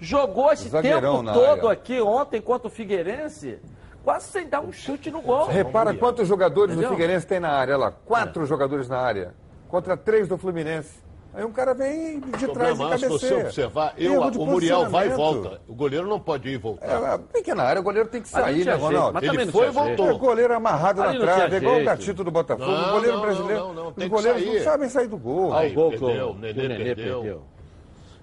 Jogou 0.00 0.50
esse 0.52 0.68
tempo 0.68 1.22
todo 1.32 1.68
área. 1.68 1.72
aqui 1.72 2.00
ontem 2.00 2.40
contra 2.40 2.66
o 2.66 2.70
Figueirense 2.70 3.60
quase 4.04 4.26
sem 4.26 4.48
dar 4.48 4.60
um 4.60 4.72
chute 4.72 5.10
no 5.10 5.20
gol. 5.20 5.46
Repara 5.46 5.94
quantos 5.94 6.28
jogadores 6.28 6.72
Entendeu? 6.72 6.90
do 6.90 6.94
Figueirense 6.94 7.26
tem 7.26 7.40
na 7.40 7.50
área 7.50 7.76
lá. 7.76 7.90
Quatro 7.90 8.42
é. 8.42 8.46
jogadores 8.46 8.88
na 8.88 8.98
área. 8.98 9.34
Contra 9.68 9.96
três 9.96 10.28
do 10.28 10.36
Fluminense. 10.36 11.02
Aí 11.34 11.44
um 11.44 11.50
cara 11.50 11.72
vem 11.72 12.20
de 12.20 12.48
trás 12.48 12.78
e 12.78 12.82
cabeceia. 12.82 12.98
Se 12.98 13.08
você 13.08 13.34
observar, 13.34 13.94
eu, 13.96 14.20
o 14.20 14.46
Muriel 14.46 14.90
vai 14.90 15.06
e 15.06 15.10
volta. 15.10 15.62
O 15.66 15.74
goleiro 15.74 16.06
não 16.06 16.20
pode 16.20 16.46
ir 16.46 16.52
e 16.52 16.56
voltar. 16.58 17.14
É, 17.14 17.18
pequena 17.18 17.62
área, 17.62 17.80
o 17.80 17.82
goleiro 17.82 18.06
tem 18.08 18.20
que 18.20 18.28
sair, 18.28 18.66
né, 18.66 18.74
Ronaldo? 18.74 19.14
Mas 19.14 19.22
Ele 19.24 19.50
foi 19.50 19.68
e 19.68 19.70
voltou. 19.70 20.10
O 20.10 20.18
goleiro 20.18 20.54
amarrado 20.54 21.02
Ali 21.02 21.18
na 21.18 21.24
trave, 21.24 21.54
é 21.54 21.58
igual 21.58 21.80
o 21.80 21.84
gatito 21.84 22.22
do 22.22 22.30
Botafogo. 22.30 22.70
Não, 22.70 22.88
o 22.88 22.92
goleiro 22.92 23.16
não, 23.16 23.22
brasileiro. 23.22 23.60
Não, 23.60 23.74
não, 23.74 23.84
não. 23.84 23.94
Os 23.96 24.06
goleiros 24.06 24.44
não 24.44 24.60
sabem 24.60 24.88
sair 24.90 25.08
do 25.08 25.16
gol. 25.16 25.54
Aí, 25.54 25.72
o 25.72 25.74
gol 25.74 25.90
perdeu, 25.90 26.30
o 26.30 26.34
Nenê, 26.38 26.68
Nenê 26.68 26.84
perdeu. 26.84 27.20
perdeu. 27.22 27.42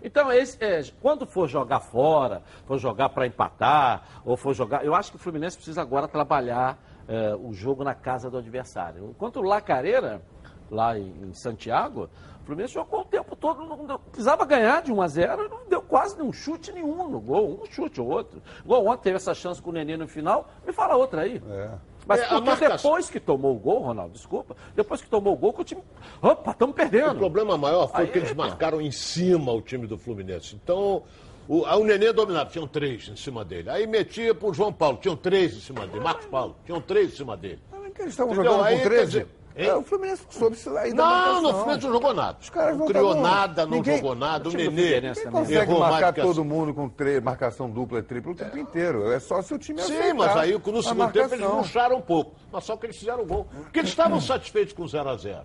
Então, 0.03 0.31
esse, 0.31 0.57
é, 0.63 0.81
quando 1.01 1.25
for 1.25 1.47
jogar 1.47 1.79
fora, 1.79 2.41
for 2.65 2.77
jogar 2.77 3.09
para 3.09 3.27
empatar, 3.27 4.21
ou 4.25 4.37
for 4.37 4.53
jogar. 4.53 4.85
Eu 4.85 4.95
acho 4.95 5.11
que 5.11 5.17
o 5.17 5.19
Fluminense 5.19 5.57
precisa 5.57 5.81
agora 5.81 6.07
trabalhar 6.07 6.77
é, 7.07 7.35
o 7.35 7.51
jogo 7.53 7.83
na 7.83 7.93
casa 7.93 8.29
do 8.29 8.37
adversário. 8.37 9.09
Enquanto 9.09 9.37
o 9.37 9.41
Lacareira, 9.41 10.21
lá 10.69 10.97
em, 10.97 11.11
em 11.23 11.33
Santiago, 11.33 12.09
o 12.41 12.45
Fluminense 12.45 12.73
jogou 12.73 13.01
o 13.01 13.05
tempo 13.05 13.35
todo, 13.35 13.63
não, 13.63 13.99
precisava 13.99 14.45
ganhar 14.45 14.81
de 14.81 14.91
1 14.91 15.01
a 15.01 15.07
0 15.07 15.49
não 15.49 15.67
deu 15.67 15.81
quase 15.81 16.17
nenhum 16.17 16.31
chute 16.31 16.71
nenhum 16.71 17.09
no 17.09 17.19
gol, 17.19 17.61
um 17.63 17.65
chute 17.65 17.99
ou 17.99 18.07
outro. 18.07 18.41
Igual 18.63 18.85
ontem 18.85 19.03
teve 19.03 19.17
essa 19.17 19.33
chance 19.33 19.61
com 19.61 19.69
o 19.69 19.73
Nenê 19.73 19.97
no 19.97 20.07
final, 20.07 20.49
me 20.65 20.71
fala 20.71 20.95
outra 20.95 21.21
aí. 21.21 21.41
É. 21.49 21.71
Mas 22.09 22.21
É, 22.21 22.39
marcação- 22.41 22.75
depois 22.89 23.07
que 23.09 23.19
tomou 23.19 23.55
o 23.55 23.59
gol, 23.59 23.81
Ronaldo, 23.83 24.13
desculpa, 24.13 24.55
depois 24.75 24.99
que 24.99 25.07
tomou 25.07 25.33
o 25.33 25.37
gol, 25.37 25.53
que 25.53 25.61
o 25.61 25.63
time. 25.63 25.81
Opa, 26.19 26.51
estamos 26.51 26.73
O 26.73 26.75
perdendo. 26.75 27.15
problema 27.15 27.55
maior 27.55 27.87
foi 27.87 28.01
Aí, 28.01 28.07
que 28.07 28.17
eles 28.17 28.31
pô. 28.33 28.37
marcaram 28.41 28.81
em 28.81 28.89
cima 28.89 29.53
o 29.53 29.61
time 29.61 29.85
do 29.85 29.95
Fluminense. 29.95 30.55
Então, 30.55 31.03
o, 31.47 31.61
o 31.63 31.83
Nenê 31.83 32.11
dominava, 32.11 32.49
tinham 32.49 32.67
três 32.67 33.07
em 33.09 33.15
cima 33.15 33.45
dele. 33.45 33.69
Aí 33.69 33.85
metia 33.85 34.33
pro 34.33 34.51
João 34.51 34.73
Paulo, 34.73 34.97
tinham 34.99 35.15
três 35.15 35.55
em 35.55 35.59
cima 35.59 35.85
dele. 35.85 36.03
Marcos 36.03 36.25
Paulo, 36.25 36.55
tinham 36.65 36.81
três 36.81 37.13
em 37.13 37.15
cima 37.17 37.37
dele. 37.37 37.59
É 37.71 38.01
eles 38.01 38.13
estavam 38.13 38.33
jogando 38.33 38.63
Aí, 38.63 38.75
com 38.77 38.81
quer 38.81 38.89
13. 38.89 39.05
dizer, 39.05 39.19
hein? 39.21 39.27
É, 39.67 39.75
o 39.75 39.81
Fluminense 39.83 40.23
soube 40.29 40.55
se 40.55 40.69
da 40.69 40.85
Não, 40.87 40.95
marcação. 41.05 41.41
não, 41.41 41.49
o 41.49 41.53
Fluminense 41.53 41.85
não 41.85 41.93
jogou 41.93 42.13
nada. 42.13 42.37
Os 42.41 42.49
caras 42.49 42.77
não 42.77 42.87
criou 42.87 43.15
nada, 43.15 43.65
não 43.65 43.77
ninguém- 43.77 43.97
jogou 43.97 44.15
nada. 44.15 44.47
O 44.47 44.51
do 44.51 44.57
Nenê 44.57 45.01
consegue 45.29 45.53
errou 45.71 45.79
marcar 45.79 46.13
todo 46.13 46.45
mundo 46.45 46.73
com 46.73 46.87
tre- 46.87 47.19
marcação 47.19 47.69
dupla 47.69 47.99
e 47.99 48.03
tripla 48.03 48.31
o 48.31 48.35
tempo 48.35 48.57
inteiro? 48.57 49.11
É 49.11 49.19
só 49.19 49.41
se 49.41 49.53
o 49.53 49.57
time 49.59 49.81
Sim, 49.81 49.93
aceitar 49.93 50.13
mas 50.15 50.37
aí 50.37 50.53
no 50.53 50.59
segundo 50.83 50.83
tempo 51.11 51.17
eles 51.19 51.29
marcação. 51.31 51.55
murcharam 51.57 51.97
um 51.97 52.01
pouco. 52.01 52.35
Mas 52.51 52.63
só 52.63 52.77
que 52.77 52.85
eles 52.85 52.97
fizeram 52.97 53.21
o 53.23 53.25
gol. 53.25 53.47
Porque 53.63 53.79
eles 53.79 53.89
estavam 53.89 54.21
satisfeitos 54.21 54.73
com 54.73 54.87
0 54.87 55.09
a 55.09 55.15
0 55.17 55.43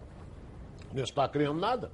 Não 0.93 1.03
está 1.03 1.29
criando 1.29 1.59
nada. 1.59 1.91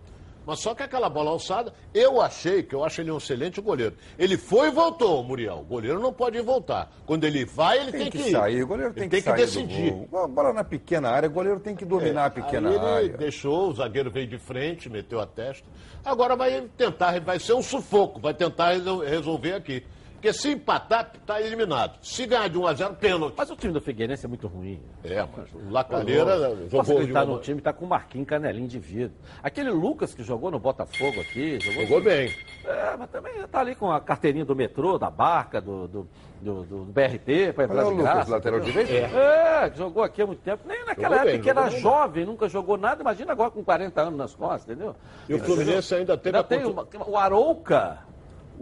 Mas 0.47 0.61
só 0.61 0.75
que 0.75 0.83
aquela 0.83 1.09
bola 1.09 1.31
alçada, 1.31 1.73
eu 1.95 2.21
achei 2.21 2.63
que 2.63 2.75
eu 2.75 2.83
acho 2.83 3.01
ele 3.01 3.11
um 3.11 3.19
excelente 3.19 3.61
goleiro. 3.61 3.95
Ele 4.19 4.37
foi 4.37 4.69
e 4.69 4.71
voltou, 4.71 5.23
Muriel. 5.23 5.59
O 5.59 5.65
goleiro 5.65 6.01
não 6.01 6.13
pode 6.13 6.41
voltar. 6.41 6.91
Quando 7.07 7.25
ele 7.25 7.45
vai, 7.45 7.79
ele 7.79 7.93
tem, 7.93 8.01
Tem 8.03 8.11
que, 8.11 8.29
ir. 8.29 8.33
sair, 8.33 8.63
o 8.63 8.67
goleiro 8.67 8.93
tem 8.95 9.03
Ele 9.05 9.11
que, 9.11 9.23
tem 9.23 9.35
que 9.35 9.47
sair 9.47 9.47
decidir. 9.67 10.09
A 10.13 10.27
bola 10.27 10.53
na 10.53 10.65
pequena 10.65 11.11
área, 11.11 11.29
o 11.29 11.33
goleiro 11.33 11.61
tem 11.61 11.77
que 11.77 11.85
dominar 11.85 12.27
a 12.27 12.31
pequena 12.31 12.71
ele 12.71 12.79
área. 12.79 13.17
deixou, 13.17 13.69
o 13.69 13.75
zagueiro 13.75 14.11
veio 14.11 14.27
de 14.27 14.39
frente, 14.39 14.89
meteu 14.89 15.21
a 15.21 15.27
testa. 15.27 15.67
Agora 16.05 16.35
vai 16.35 16.63
tentar, 16.77 17.21
vai 17.21 17.39
ser 17.39 17.53
um 17.53 17.63
sufoco, 17.63 18.19
vai 18.19 18.33
tentar 18.35 18.71
resol- 18.73 19.05
resolver 19.05 19.53
aqui. 19.53 19.85
Porque 20.21 20.35
se 20.35 20.51
empatar, 20.51 21.13
está 21.15 21.41
eliminado. 21.41 21.99
Se 22.03 22.27
ganhar 22.27 22.47
de 22.49 22.59
1 22.59 22.67
a 22.67 22.75
0 22.75 22.95
pênalti. 22.97 23.35
Mas 23.39 23.51
o 23.51 23.57
time 23.57 23.73
do 23.73 23.81
Figueirense 23.81 24.27
é 24.27 24.29
muito 24.29 24.47
ruim. 24.47 24.79
É, 25.03 25.27
mas 25.35 25.51
o 25.55 25.71
Lacareira 25.71 26.25
Posso 26.37 26.69
jogou 26.69 26.81
acreditar 26.99 27.25
uma... 27.25 27.37
no 27.37 27.41
time, 27.41 27.61
tá 27.63 27.73
com 27.73 27.87
o 27.87 27.89
Marquinhos 27.89 28.29
Canelinho 28.29 28.69
de 28.69 28.79
vidro. 28.79 29.17
Aquele 29.43 29.71
Lucas 29.71 30.13
que 30.13 30.23
jogou 30.23 30.51
no 30.51 30.59
Botafogo 30.59 31.19
aqui, 31.23 31.59
jogou, 31.61 31.83
Jogou 31.85 32.03
bem. 32.03 32.31
É, 32.67 32.97
mas 32.99 33.09
também 33.09 33.33
tá 33.51 33.61
ali 33.61 33.75
com 33.75 33.91
a 33.91 33.99
carteirinha 33.99 34.45
do 34.45 34.55
metrô, 34.55 34.99
da 34.99 35.09
barca, 35.09 35.59
do, 35.59 35.89
do, 35.89 36.09
do- 36.43 36.63
do 36.65 36.85
BRT, 36.93 37.55
para 37.55 37.65
entrar 37.65 37.87
o 37.87 37.91
de 37.91 37.97
Lucas, 37.97 38.15
graça. 38.15 38.31
lateral 38.31 38.61
direito? 38.61 38.93
É, 38.93 39.71
que 39.71 39.79
jogou 39.79 40.03
aqui 40.03 40.21
há 40.21 40.27
muito 40.27 40.43
tempo. 40.43 40.63
Nem 40.69 40.85
naquela 40.85 41.17
Jogou 41.17 41.17
época 41.17 41.33
bem, 41.33 41.41
que 41.41 41.49
era 41.51 41.63
bem. 41.63 41.81
jovem, 41.81 42.27
nunca 42.27 42.47
jogou 42.47 42.77
nada. 42.77 43.01
Imagina 43.01 43.33
agora 43.33 43.51
com 43.51 43.65
40 43.65 44.03
anos 44.03 44.19
nas 44.19 44.35
costas, 44.35 44.65
entendeu? 44.69 44.95
E 45.31 45.35
o 45.35 45.39
Fluminense 45.39 45.95
ainda 45.95 46.19
teve 46.19 46.37
Ainda 46.37 46.41
a 46.41 46.45
tem 46.59 46.67
uma- 46.67 46.87
o 47.09 47.17
Arouca. 47.17 48.10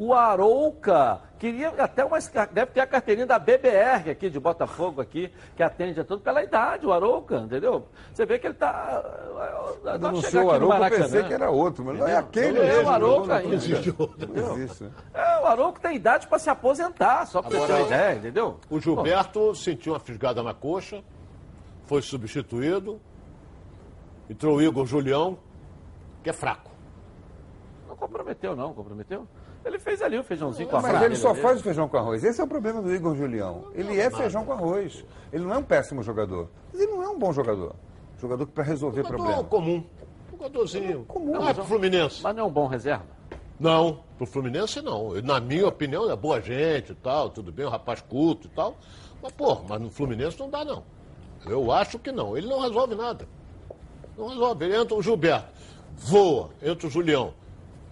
O 0.01 0.15
Arouca 0.15 1.21
queria 1.41 1.71
até 1.71 2.05
uma. 2.05 2.19
Deve 2.53 2.71
ter 2.71 2.79
a 2.79 2.87
carteirinha 2.87 3.27
da 3.27 3.37
BBR 3.37 4.11
aqui 4.11 4.31
de 4.31 4.39
Botafogo 4.39 5.01
aqui, 5.01 5.29
que 5.57 5.63
atende 5.63 5.99
a 5.99 6.05
tudo 6.05 6.23
pela 6.23 6.41
idade, 6.41 6.87
o 6.87 6.93
Arouca, 6.93 7.39
entendeu? 7.39 7.89
Você 8.15 8.25
vê 8.25 8.39
que 8.39 8.47
ele 8.47 8.55
tá. 8.55 9.03
Quando 9.83 10.01
Não 10.01 10.09
anunciou 10.11 10.45
o 10.45 10.51
Arouca, 10.53 10.85
eu 10.85 10.91
pensei 11.03 11.25
que 11.25 11.35
era 11.35 11.51
outro, 11.51 11.85
mas 11.85 11.99
não 11.99 12.07
é 12.07 12.17
aquele 12.17 12.61
Não 12.61 12.65
é 12.65 12.85
o. 12.85 12.89
Arouca 12.89 13.35
ainda. 13.39 13.49
Não 13.49 13.55
existe, 13.57 14.85
né? 14.85 14.91
É, 15.13 15.41
o 15.41 15.47
Arouca 15.47 15.81
tem 15.81 15.97
idade 15.97 16.29
para 16.29 16.39
se 16.39 16.49
aposentar, 16.49 17.27
só 17.27 17.43
para 17.43 17.59
você 17.59 17.67
ter 17.67 17.73
uma 17.73 17.81
ideia, 17.81 18.15
entendeu? 18.19 18.61
O 18.71 18.79
Gilberto 18.79 19.53
sentiu 19.57 19.95
uma 19.95 19.99
fisgada 19.99 20.45
na 20.45 20.55
coxa, 20.55 21.03
foi 21.87 22.03
substituído. 22.03 23.01
Entrou 24.31 24.59
o 24.59 24.63
Igor 24.63 24.87
Julião, 24.87 25.37
que 26.23 26.31
é 26.31 26.33
fraco. 26.33 26.71
Não 27.89 27.97
comprometeu, 27.97 28.55
não, 28.55 28.73
comprometeu? 28.73 29.27
Ele 29.69 29.79
fez 29.79 30.01
ali 30.01 30.19
o 30.19 30.25
feijãozinho 30.25 30.66
com 30.66 30.79
a 30.79 30.81
Mas 30.81 31.03
ele 31.03 31.14
só 31.14 31.35
faz 31.35 31.61
o 31.61 31.62
feijão 31.62 31.87
com 31.87 31.99
arroz. 31.99 32.25
Esse 32.25 32.41
é 32.41 32.45
o 32.45 32.49
problema 32.49 32.81
do 32.81 32.93
Igor 32.93 33.14
Julião. 33.14 33.64
Ele 33.75 34.01
é 34.01 34.11
feijão 34.11 34.43
com 34.45 34.53
arroz. 34.53 35.05
Ele 35.31 35.45
não 35.45 35.55
é 35.55 35.59
um 35.59 35.62
péssimo 35.62 36.03
jogador. 36.03 36.49
Mas 36.73 36.81
ele 36.81 36.93
não 36.93 37.03
é 37.03 37.09
um 37.09 37.19
bom 37.19 37.31
jogador. 37.33 37.75
Jogador 38.19 38.47
para 38.47 38.64
resolver 38.64 39.03
Jogador 39.03 39.16
problema. 39.19 39.45
comum. 39.45 39.85
Jogadorzinho. 40.31 41.05
Comum. 41.05 41.33
Não 41.33 41.47
é 41.47 41.53
pro 41.53 41.64
Fluminense. 41.64 42.23
Mas 42.23 42.35
não 42.35 42.45
é 42.45 42.47
um 42.47 42.51
bom 42.51 42.66
reserva. 42.66 43.05
Não, 43.61 44.01
pro 44.16 44.27
Fluminense 44.27 44.81
não. 44.81 45.12
Na 45.23 45.39
minha 45.39 45.69
opinião, 45.69 46.11
é 46.11 46.16
boa 46.16 46.41
gente 46.41 46.93
e 46.93 46.95
tal, 46.95 47.29
tudo 47.29 47.53
bem, 47.53 47.66
um 47.66 47.71
rapaz 47.71 48.01
culto 48.01 48.47
e 48.47 48.51
tal. 48.51 48.75
Mas, 49.23 49.33
pô, 49.33 49.61
mas 49.69 49.81
no 49.81 49.91
Fluminense 49.91 50.39
não 50.39 50.49
dá, 50.49 50.64
não. 50.64 50.83
Eu 51.45 51.71
acho 51.71 51.99
que 51.99 52.11
não. 52.11 52.37
Ele 52.39 52.47
não 52.47 52.61
resolve 52.61 52.95
nada. 52.95 53.29
Não 54.16 54.29
resolve. 54.29 54.64
Ele 54.64 54.77
entra 54.77 54.95
o 54.97 55.03
Gilberto, 55.03 55.49
voa, 55.95 56.51
entra 56.62 56.87
o 56.87 56.91
Julião, 56.91 57.35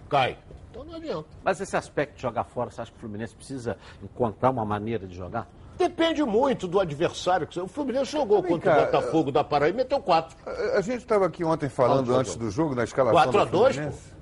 cai. 0.09 0.37
Então 0.77 0.85
não 0.85 0.95
adianta. 0.95 1.27
Mas 1.43 1.59
esse 1.59 1.75
aspecto 1.75 2.15
de 2.17 2.21
jogar 2.21 2.43
fora, 2.43 2.69
você 2.69 2.81
acha 2.81 2.91
que 2.91 2.97
o 2.97 2.99
Fluminense 2.99 3.35
precisa 3.35 3.77
encontrar 4.03 4.51
uma 4.51 4.63
maneira 4.63 5.07
de 5.07 5.15
jogar? 5.15 5.49
Depende 5.75 6.23
muito 6.23 6.67
do 6.67 6.79
adversário. 6.79 7.47
O 7.63 7.67
Fluminense 7.67 8.11
jogou 8.11 8.43
Vem 8.43 8.51
contra 8.51 8.75
cá, 8.75 8.81
o 8.81 8.85
Botafogo 8.85 9.31
da 9.31 9.43
Paraíba 9.43 9.77
e 9.79 9.83
meteu 9.83 9.99
quatro. 9.99 10.37
A, 10.45 10.77
a 10.77 10.81
gente 10.81 10.99
estava 10.99 11.25
aqui 11.25 11.43
ontem 11.43 11.67
falando, 11.67 12.13
antes 12.15 12.33
jogou? 12.33 12.47
do 12.47 12.51
jogo, 12.51 12.75
na 12.75 12.83
escalação 12.83 13.23
4 13.23 13.39
a 13.39 13.45
do 13.45 13.51
2, 13.51 13.75
Fluminense. 13.75 14.13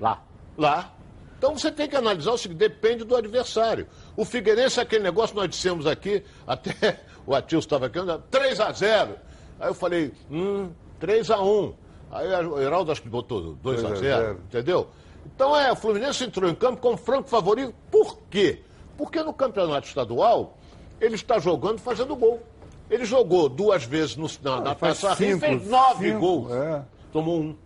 Lá. 0.00 0.22
Lá. 0.56 0.92
Então 1.36 1.58
você 1.58 1.70
tem 1.70 1.88
que 1.88 1.96
analisar 1.96 2.30
o 2.30 2.38
seguinte, 2.38 2.58
depende 2.58 3.02
do 3.02 3.16
adversário. 3.16 3.88
O 4.16 4.24
Figueirense 4.24 4.78
é 4.78 4.82
aquele 4.84 5.02
negócio 5.02 5.34
que 5.34 5.40
nós 5.40 5.50
dissemos 5.50 5.84
aqui, 5.84 6.22
até 6.46 7.00
o 7.26 7.34
Atilson 7.34 7.66
estava 7.66 7.86
aqui, 7.86 7.98
3 8.30 8.60
a 8.60 8.70
0 8.72 9.16
Aí 9.58 9.68
eu 9.68 9.74
falei, 9.74 10.12
hum, 10.30 10.70
3 11.00 11.30
a 11.30 11.40
1 11.40 11.74
Aí 12.12 12.28
o 12.46 12.60
Heraldo 12.60 12.92
acho 12.92 13.02
que 13.02 13.08
botou 13.08 13.54
2 13.54 13.84
a 13.84 13.88
2 13.88 13.92
a 13.92 13.96
0 13.96 13.98
0. 13.98 14.40
entendeu? 14.48 14.88
Então 15.26 15.56
é, 15.56 15.72
o 15.72 15.76
Fluminense 15.76 16.24
entrou 16.24 16.48
em 16.48 16.54
campo 16.54 16.80
como 16.80 16.96
franco 16.96 17.28
favorito. 17.28 17.74
Por 17.90 18.18
quê? 18.30 18.60
Porque 18.96 19.22
no 19.22 19.32
campeonato 19.32 19.86
estadual, 19.86 20.56
ele 21.00 21.14
está 21.14 21.38
jogando 21.38 21.78
fazendo 21.80 22.14
gol. 22.14 22.42
Ele 22.90 23.04
jogou 23.04 23.48
duas 23.48 23.84
vezes 23.84 24.16
no, 24.16 24.28
na, 24.42 24.60
na 24.60 24.74
faz 24.74 25.00
Taça 25.00 25.14
Rio 25.24 25.36
e 25.36 25.40
fez 25.40 25.66
nove 25.66 26.08
cinco, 26.08 26.20
gols. 26.20 26.52
é. 26.52 26.82
Tomou 27.12 27.40
um. 27.40 27.56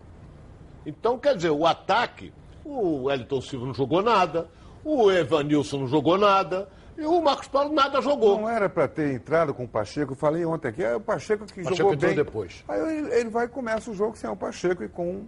Então, 0.86 1.18
quer 1.18 1.34
dizer, 1.36 1.50
o 1.50 1.66
ataque, 1.66 2.32
o 2.64 3.04
Wellington 3.04 3.40
Silva 3.40 3.66
não 3.66 3.74
jogou 3.74 4.00
nada, 4.02 4.48
o 4.84 5.10
Evanilson 5.10 5.80
não 5.80 5.86
jogou 5.88 6.16
nada, 6.16 6.68
e 6.96 7.04
o 7.04 7.20
Marcos 7.20 7.48
Paulo 7.48 7.72
nada 7.74 8.00
jogou. 8.00 8.40
Não 8.40 8.48
era 8.48 8.68
para 8.68 8.88
ter 8.88 9.12
entrado 9.12 9.52
com 9.52 9.64
o 9.64 9.68
Pacheco. 9.68 10.12
Eu 10.12 10.16
falei 10.16 10.44
ontem 10.44 10.68
aqui, 10.68 10.82
é 10.82 10.96
o 10.96 11.00
Pacheco 11.00 11.44
que 11.46 11.62
Pacheco 11.62 11.76
jogou 11.76 11.96
bem. 11.96 12.14
depois. 12.14 12.64
Aí 12.68 12.98
ele, 12.98 13.14
ele 13.14 13.28
vai 13.30 13.46
e 13.46 13.48
começa 13.48 13.90
o 13.90 13.94
jogo 13.94 14.16
sem 14.16 14.30
o 14.30 14.36
Pacheco 14.36 14.82
e 14.82 14.88
com 14.88 15.26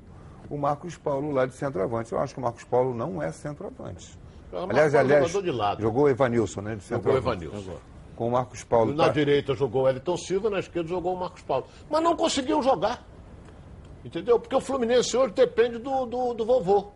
o 0.50 0.58
Marcos 0.58 0.98
Paulo 0.98 1.30
lá 1.30 1.46
de 1.46 1.54
centroavante. 1.54 2.12
Eu 2.12 2.18
acho 2.18 2.34
que 2.34 2.40
o 2.40 2.42
Marcos 2.42 2.64
Paulo 2.64 2.92
não 2.94 3.22
é 3.22 3.30
centroavante. 3.32 4.18
Aliás, 4.52 4.94
aliás, 4.96 5.28
jogador 5.30 5.42
de 5.44 5.56
lado. 5.56 5.80
jogou 5.80 6.04
o 6.04 6.08
Evanilson, 6.08 6.60
né? 6.60 6.74
De 6.76 6.84
Jogou. 6.84 7.16
Evanilson. 7.16 7.76
Com 8.16 8.28
o 8.28 8.32
Marcos 8.32 8.64
Paulo. 8.64 8.92
Na 8.92 9.04
Tá- 9.06 9.12
direita 9.12 9.54
jogou 9.54 9.82
o 9.82 9.84
Wellington 9.86 10.16
Silva, 10.16 10.50
na 10.50 10.58
esquerda 10.58 10.88
jogou 10.88 11.14
o 11.14 11.18
Marcos 11.20 11.40
Paulo. 11.42 11.66
Mas 11.88 12.02
não 12.02 12.16
conseguiu 12.16 12.60
jogar. 12.62 13.06
Entendeu? 14.04 14.38
Porque 14.40 14.54
o 14.56 14.60
Fluminense 14.60 15.16
hoje 15.16 15.32
depende 15.34 15.78
do, 15.78 16.04
do, 16.06 16.34
do 16.34 16.44
vovô. 16.44 16.88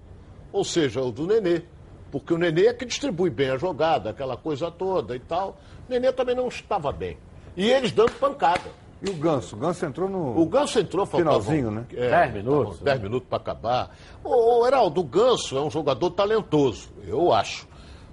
Ou 0.52 0.64
seja, 0.64 1.00
o 1.00 1.12
do 1.12 1.26
Nenê. 1.26 1.62
Porque 2.10 2.32
o 2.34 2.38
Nenê 2.38 2.66
é 2.66 2.74
que 2.74 2.84
distribui 2.84 3.30
bem 3.30 3.50
a 3.50 3.56
jogada, 3.56 4.10
aquela 4.10 4.36
coisa 4.36 4.70
toda 4.70 5.14
e 5.14 5.20
tal. 5.20 5.56
O 5.88 5.90
Nenê 5.92 6.12
também 6.12 6.34
não 6.34 6.48
estava 6.48 6.90
bem. 6.92 7.16
E 7.56 7.70
eles 7.70 7.92
dando 7.92 8.12
pancada. 8.18 8.70
E 9.06 9.10
o 9.10 9.14
Ganso? 9.14 9.54
O 9.56 9.58
Ganso 9.58 9.84
entrou 9.84 10.08
no. 10.08 10.38
O 10.40 10.46
Ganso 10.46 10.78
entrou, 10.78 11.04
faltava... 11.04 11.40
Finalzinho, 11.42 11.70
né? 11.70 11.84
É, 11.92 12.08
Dez 12.10 12.32
minutos, 12.32 12.64
faltavam 12.64 12.84
Dez 12.84 13.00
minutos 13.02 13.28
para 13.28 13.38
acabar. 13.38 13.90
Ô, 14.22 14.60
ô, 14.60 14.66
Heraldo, 14.66 15.00
o 15.00 15.04
Ganso 15.04 15.56
é 15.58 15.60
um 15.60 15.70
jogador 15.70 16.10
talentoso, 16.10 16.88
eu 17.06 17.32
acho. 17.32 17.66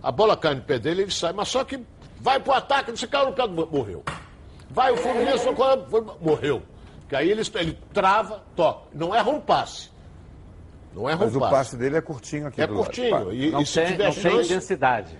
A 0.03 0.11
bola 0.11 0.35
cai 0.35 0.55
no 0.55 0.61
pé 0.61 0.79
dele, 0.79 1.03
ele 1.03 1.11
sai, 1.11 1.31
mas 1.31 1.47
só 1.47 1.63
que 1.63 1.79
vai 2.19 2.39
pro 2.39 2.53
ataque, 2.53 2.91
esse 2.91 3.07
cara 3.07 3.25
no 3.29 3.33
pé 3.33 3.47
do... 3.47 3.67
morreu. 3.67 4.03
Vai 4.69 4.91
o 4.91 4.97
Fluminense, 4.97 5.45
morreu. 6.19 6.61
Que 7.07 7.15
aí 7.15 7.29
ele, 7.29 7.41
ele 7.55 7.77
trava, 7.93 8.41
toca. 8.55 8.87
Não 8.93 9.13
erra 9.13 9.29
um 9.29 9.39
passe. 9.41 9.89
Não 10.93 11.09
erra 11.09 11.25
Mas 11.25 11.33
um 11.35 11.37
o 11.37 11.41
passe. 11.41 11.53
passe 11.55 11.77
dele 11.77 11.97
é 11.97 12.01
curtinho 12.01 12.47
aqui 12.47 12.61
É 12.61 12.67
do 12.67 12.73
lado. 12.73 12.85
curtinho. 12.85 13.33
E, 13.33 13.51
Não 13.51 13.61
e 13.61 13.65
se 13.65 13.73
tem, 13.79 13.85
tiver 13.91 14.03
não 14.05 14.13
tem 14.13 14.21
chance... 14.23 14.45
intensidade. 14.45 15.19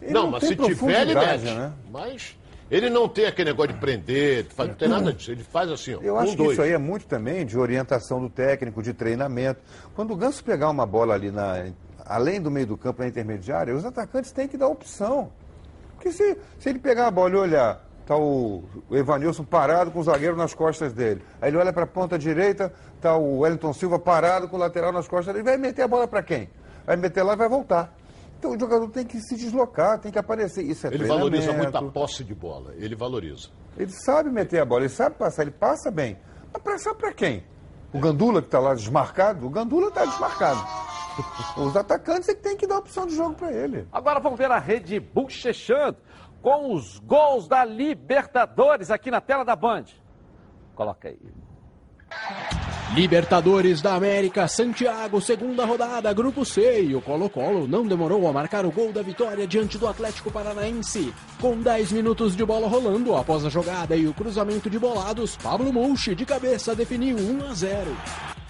Ele 0.00 0.12
Não, 0.12 0.22
não 0.24 0.30
mas 0.32 0.40
tem 0.40 0.50
se 0.50 0.56
tiver, 0.56 1.00
ele 1.02 1.14
mete. 1.14 1.44
né? 1.44 1.72
Mas 1.90 2.36
ele 2.72 2.90
não 2.90 3.08
tem 3.08 3.26
aquele 3.26 3.50
negócio 3.50 3.72
de 3.74 3.78
prender, 3.78 4.44
de 4.44 4.54
fazer- 4.54 4.70
não 4.70 4.76
tem 4.76 4.88
nada 4.88 5.12
disso. 5.12 5.30
Ele 5.30 5.44
faz 5.44 5.70
assim, 5.70 5.94
ó. 5.94 6.00
Eu 6.00 6.14
um, 6.14 6.18
acho 6.18 6.30
que 6.32 6.36
dois. 6.38 6.52
isso 6.52 6.62
aí 6.62 6.72
é 6.72 6.78
muito 6.78 7.06
também 7.06 7.44
de 7.44 7.58
orientação 7.58 8.20
do 8.20 8.30
técnico, 8.30 8.82
de 8.82 8.92
treinamento. 8.94 9.60
Quando 9.94 10.12
o 10.12 10.16
Ganso 10.16 10.42
pegar 10.42 10.70
uma 10.70 10.86
bola 10.86 11.14
ali 11.14 11.30
na, 11.30 11.66
além 12.04 12.40
do 12.40 12.50
meio 12.50 12.66
do 12.66 12.76
campo, 12.76 13.02
na 13.02 13.08
intermediária, 13.08 13.74
os 13.74 13.84
atacantes 13.84 14.32
têm 14.32 14.48
que 14.48 14.56
dar 14.56 14.68
opção. 14.68 15.30
Porque 15.94 16.10
se, 16.10 16.36
se 16.58 16.68
ele 16.68 16.78
pegar 16.78 17.06
a 17.06 17.10
bola 17.10 17.34
e 17.34 17.36
olhar, 17.38 17.84
tá 18.06 18.16
o, 18.16 18.64
o 18.90 18.96
Evanilson 18.96 19.44
parado 19.44 19.90
com 19.90 20.00
o 20.00 20.02
zagueiro 20.02 20.36
nas 20.36 20.52
costas 20.54 20.92
dele. 20.92 21.22
Aí 21.40 21.50
ele 21.50 21.58
olha 21.58 21.72
para 21.72 21.84
a 21.84 21.86
ponta 21.86 22.18
direita, 22.18 22.72
tá 23.00 23.16
o 23.16 23.40
Wellington 23.40 23.72
Silva 23.72 23.98
parado 23.98 24.48
com 24.48 24.56
o 24.56 24.58
lateral 24.58 24.92
nas 24.92 25.06
costas 25.06 25.32
dele. 25.34 25.44
Vai 25.44 25.56
meter 25.56 25.82
a 25.82 25.88
bola 25.88 26.08
para 26.08 26.22
quem? 26.22 26.48
Vai 26.84 26.96
meter 26.96 27.22
lá 27.22 27.34
e 27.34 27.36
vai 27.36 27.48
voltar. 27.48 27.94
Então 28.42 28.56
o 28.56 28.58
jogador 28.58 28.90
tem 28.90 29.06
que 29.06 29.20
se 29.20 29.36
deslocar, 29.36 30.00
tem 30.00 30.10
que 30.10 30.18
aparecer. 30.18 30.64
Isso 30.64 30.84
é 30.88 30.92
Ele 30.92 31.04
valoriza 31.04 31.52
muito 31.52 31.76
a 31.76 31.82
posse 31.92 32.24
de 32.24 32.34
bola, 32.34 32.74
ele 32.76 32.96
valoriza. 32.96 33.50
Ele 33.76 33.92
sabe 33.92 34.30
meter 34.30 34.60
a 34.60 34.64
bola, 34.64 34.80
ele 34.80 34.88
sabe 34.88 35.14
passar, 35.14 35.42
ele 35.42 35.52
passa 35.52 35.92
bem. 35.92 36.18
Mas 36.52 36.60
passar 36.60 36.92
para 36.96 37.12
quem? 37.12 37.44
O 37.92 38.00
Gandula 38.00 38.42
que 38.42 38.48
está 38.48 38.58
lá 38.58 38.74
desmarcado? 38.74 39.46
O 39.46 39.48
Gandula 39.48 39.90
está 39.90 40.04
desmarcado. 40.04 40.60
Os 41.56 41.76
atacantes 41.76 42.28
é 42.30 42.34
que 42.34 42.42
tem 42.42 42.56
que 42.56 42.66
dar 42.66 42.78
opção 42.78 43.06
de 43.06 43.14
jogo 43.14 43.36
para 43.36 43.52
ele. 43.52 43.86
Agora 43.92 44.18
vamos 44.18 44.36
ver 44.36 44.50
a 44.50 44.58
rede 44.58 44.98
bochechando 44.98 45.98
com 46.42 46.74
os 46.74 46.98
gols 46.98 47.46
da 47.46 47.64
Libertadores 47.64 48.90
aqui 48.90 49.08
na 49.08 49.20
tela 49.20 49.44
da 49.44 49.54
Band. 49.54 49.84
Coloca 50.74 51.06
aí. 51.06 51.16
Libertadores 52.94 53.80
da 53.80 53.94
América, 53.94 54.46
Santiago, 54.46 55.18
segunda 55.18 55.64
rodada, 55.64 56.12
Grupo 56.12 56.44
C. 56.44 56.82
E 56.82 56.94
o 56.94 57.00
Colo-Colo 57.00 57.66
não 57.66 57.86
demorou 57.86 58.28
a 58.28 58.32
marcar 58.34 58.66
o 58.66 58.70
gol 58.70 58.92
da 58.92 59.00
vitória 59.00 59.46
diante 59.46 59.78
do 59.78 59.88
Atlético 59.88 60.30
Paranaense. 60.30 61.10
Com 61.40 61.56
10 61.56 61.90
minutos 61.92 62.36
de 62.36 62.44
bola 62.44 62.68
rolando, 62.68 63.16
após 63.16 63.46
a 63.46 63.48
jogada 63.48 63.96
e 63.96 64.06
o 64.06 64.12
cruzamento 64.12 64.68
de 64.68 64.78
bolados, 64.78 65.36
Pablo 65.36 65.72
Mouche 65.72 66.14
de 66.14 66.26
cabeça 66.26 66.74
definiu 66.74 67.16
1 67.16 67.50
a 67.50 67.54
0. 67.54 67.96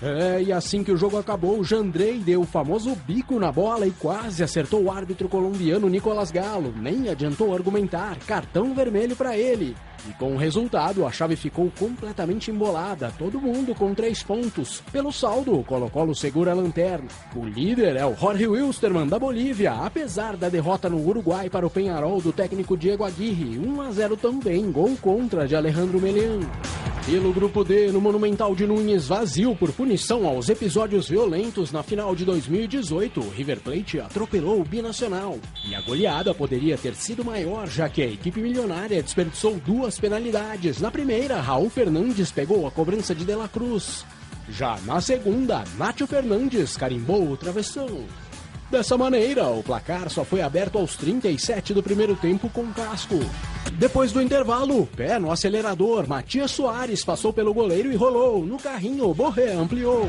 É, 0.03 0.43
e 0.43 0.53
assim 0.53 0.83
que 0.83 0.91
o 0.91 0.97
jogo 0.97 1.17
acabou, 1.17 1.63
Jandrei 1.63 2.19
deu 2.19 2.41
o 2.41 2.47
famoso 2.47 2.97
bico 3.07 3.39
na 3.39 3.53
bola 3.53 3.87
e 3.87 3.93
quase 3.93 4.43
acertou 4.43 4.83
o 4.83 4.91
árbitro 4.91 5.29
colombiano 5.29 5.89
Nicolas 5.89 6.33
Galo. 6.33 6.75
Nem 6.77 7.09
adiantou 7.09 7.55
argumentar, 7.55 8.19
cartão 8.27 8.75
vermelho 8.75 9.15
para 9.15 9.39
ele. 9.39 9.77
E 10.09 10.13
com 10.15 10.35
o 10.35 10.37
resultado, 10.37 11.07
a 11.07 11.13
chave 11.13 11.37
ficou 11.37 11.71
completamente 11.79 12.51
embolada, 12.51 13.13
todo 13.17 13.41
mundo 13.41 13.73
com 13.77 13.95
três 13.95 14.25
pontos. 14.25 14.83
Pelo 14.91 15.13
saldo, 15.13 15.57
o 15.57 15.63
Colo-Colo 15.63 16.17
segura 16.17 16.51
a 16.51 16.55
lanterna. 16.55 17.07
O 17.37 17.45
líder 17.45 17.95
é 17.95 18.05
o 18.05 18.17
Jorge 18.17 18.49
Wilstermann, 18.49 19.07
da 19.07 19.21
Bolívia, 19.21 19.73
apesar 19.75 20.37
da 20.37 20.49
derrota 20.49 20.89
no 20.89 20.99
Uruguai 21.07 21.49
para 21.49 21.65
o 21.65 21.71
Penharol 21.71 22.21
do 22.21 22.33
técnico 22.33 22.77
Diego 22.77 23.05
Aguirre. 23.05 23.57
1 23.57 23.81
a 23.81 23.93
0 23.93 24.17
também, 24.17 24.73
gol 24.73 24.97
contra 25.01 25.47
de 25.47 25.55
Alejandro 25.55 26.01
Melian. 26.01 26.41
Pelo 27.05 27.33
grupo 27.33 27.65
D, 27.65 27.91
no 27.91 28.01
Monumental 28.01 28.55
de 28.55 28.65
Nunes, 28.65 29.09
vazio 29.09 29.57
por 29.57 29.73
punição 29.73 30.25
aos 30.25 30.49
episódios 30.49 31.09
violentos 31.09 31.73
na 31.73 31.83
final 31.83 32.15
de 32.15 32.25
2018, 32.25 33.19
o 33.19 33.29
River 33.29 33.59
Plate 33.61 33.99
atropelou 33.99 34.61
o 34.61 34.65
binacional. 34.65 35.37
E 35.69 35.75
a 35.75 35.81
goleada 35.81 36.33
poderia 36.33 36.79
ter 36.79 36.95
sido 36.95 37.25
maior, 37.25 37.67
já 37.67 37.89
que 37.89 38.03
a 38.03 38.07
equipe 38.07 38.41
milionária 38.41 39.03
desperdiçou 39.03 39.61
duas 39.67 39.99
penalidades. 39.99 40.81
Na 40.81 40.93
primeira, 40.93 41.41
Raul 41.41 41.69
Fernandes 41.69 42.31
pegou 42.31 42.69
a 42.69 42.71
cobrança 42.71 43.13
de 43.13 43.25
De 43.25 43.35
La 43.35 43.49
Cruz. 43.49 44.07
Já 44.49 44.79
na 44.87 45.01
segunda, 45.01 45.65
Nátio 45.77 46.07
Fernandes 46.07 46.77
carimbou 46.77 47.29
o 47.29 47.37
travessão. 47.37 48.07
Dessa 48.73 48.97
maneira, 48.97 49.49
o 49.49 49.63
placar 49.63 50.09
só 50.09 50.25
foi 50.25 50.41
aberto 50.41 50.79
aos 50.79 50.97
37 50.97 51.75
do 51.75 51.83
primeiro 51.83 52.17
tempo 52.17 52.49
com 52.49 52.73
casco. 52.73 53.17
Depois 53.75 54.13
do 54.13 54.23
intervalo, 54.23 54.87
pé 54.97 55.19
no 55.19 55.31
acelerador, 55.31 56.09
Matias 56.09 56.53
Soares 56.53 57.05
passou 57.05 57.35
pelo 57.35 57.53
goleiro 57.53 57.93
e 57.93 57.97
rolou. 57.97 58.47
No 58.47 58.57
carrinho, 58.57 59.13
Borré 59.13 59.53
ampliou. 59.53 60.09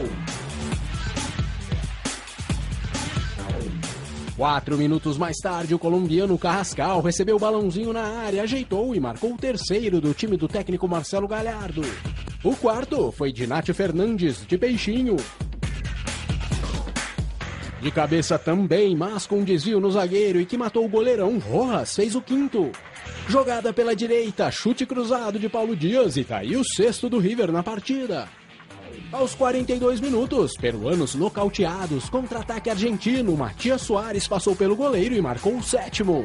Quatro 4.37 4.77
minutos 4.77 5.17
mais 5.17 5.35
tarde, 5.39 5.75
o 5.75 5.79
colombiano 5.79 6.37
Carrascal 6.37 7.01
recebeu 7.01 7.35
o 7.35 7.39
balãozinho 7.39 7.91
na 7.91 8.21
área, 8.21 8.43
ajeitou 8.43 8.95
e 8.95 8.99
marcou 8.99 9.33
o 9.33 9.37
terceiro 9.37 9.99
do 9.99 10.13
time 10.13 10.37
do 10.37 10.47
técnico 10.47 10.87
Marcelo 10.87 11.27
Galhardo. 11.27 11.81
O 12.41 12.55
quarto 12.55 13.11
foi 13.11 13.33
de 13.33 13.45
Nátio 13.45 13.75
Fernandes, 13.75 14.45
de 14.47 14.57
Peixinho. 14.57 15.17
De 17.83 17.91
cabeça 17.91 18.39
também, 18.39 18.95
mas 18.95 19.27
com 19.27 19.39
um 19.39 19.43
desvio 19.43 19.77
no 19.77 19.91
zagueiro 19.91 20.39
e 20.39 20.45
que 20.45 20.57
matou 20.57 20.85
o 20.85 20.87
goleirão, 20.87 21.37
Rojas 21.37 21.93
fez 21.93 22.15
o 22.15 22.21
quinto. 22.21 22.71
Jogada 23.27 23.73
pela 23.73 23.93
direita, 23.93 24.49
chute 24.49 24.85
cruzado 24.85 25.37
de 25.37 25.49
Paulo 25.49 25.75
Dias 25.75 26.15
e 26.15 26.23
caiu 26.23 26.61
o 26.61 26.65
sexto 26.65 27.09
do 27.09 27.19
River 27.19 27.51
na 27.51 27.61
partida. 27.61 28.29
Aos 29.11 29.35
42 29.35 29.99
minutos, 29.99 30.53
peruanos 30.55 31.13
nocauteados, 31.13 32.09
contra-ataque 32.09 32.69
argentino, 32.69 33.35
Matias 33.35 33.81
Soares 33.81 34.29
passou 34.29 34.55
pelo 34.55 34.77
goleiro 34.77 35.13
e 35.13 35.21
marcou 35.21 35.57
o 35.57 35.61
sétimo. 35.61 36.23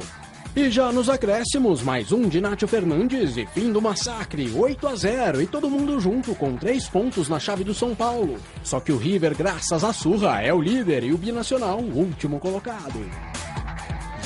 E 0.57 0.71
já 0.71 0.91
nos 0.91 1.09
acréscimos, 1.09 1.83
mais 1.83 2.11
um 2.11 2.29
de 2.29 2.41
Nátio 2.41 2.67
Fernandes 2.67 3.37
e 3.37 3.47
fim 3.47 3.71
do 3.71 3.81
massacre, 3.81 4.51
8 4.51 4.89
a 4.89 4.95
0 4.97 5.43
e 5.43 5.47
todo 5.47 5.71
mundo 5.71 6.01
junto 6.01 6.35
com 6.35 6.57
três 6.57 6.89
pontos 6.89 7.29
na 7.29 7.39
chave 7.39 7.63
do 7.63 7.73
São 7.73 7.95
Paulo. 7.95 8.39
Só 8.65 8.81
que 8.81 8.91
o 8.91 8.97
River, 8.97 9.37
graças 9.37 9.85
à 9.85 9.93
surra, 9.93 10.43
é 10.43 10.53
o 10.53 10.61
líder 10.61 11.05
e 11.05 11.13
o 11.13 11.19
Binacional 11.19 11.79
o 11.79 11.99
último 11.99 12.41
colocado. 12.41 12.99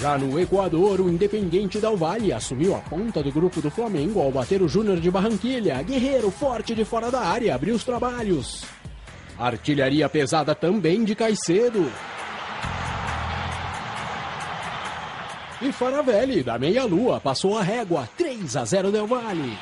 Já 0.01 0.17
no 0.17 0.41
Equador, 0.41 1.01
o 1.01 1.09
Independiente 1.09 1.79
Del 1.79 1.97
Valle 1.97 2.33
assumiu 2.33 2.75
a 2.75 2.79
ponta 2.79 3.23
do 3.23 3.31
grupo 3.31 3.61
do 3.61 3.71
Flamengo 3.71 4.21
ao 4.21 4.33
bater 4.33 4.63
o 4.63 4.69
Júnior 4.69 4.99
de 4.99 5.11
Barranquilha. 5.11 5.83
Guerreiro 5.83 6.31
forte 6.31 6.75
de 6.75 6.85
fora 6.85 7.11
da 7.11 7.21
área 7.21 7.55
abriu 7.55 7.75
os 7.75 7.85
trabalhos. 7.85 8.65
Artilharia 9.39 10.09
pesada 10.09 10.55
também 10.55 11.05
de 11.05 11.15
Caicedo. 11.15 11.91
E 15.63 15.71
Faravelli, 15.73 16.43
da 16.43 16.59
meia-lua, 16.59 17.21
passou 17.21 17.57
a 17.57 17.63
régua 17.63 18.09
3 18.19 18.57
a 18.57 18.65
0 18.65 18.91
Del 18.91 19.07
Valle. 19.07 19.57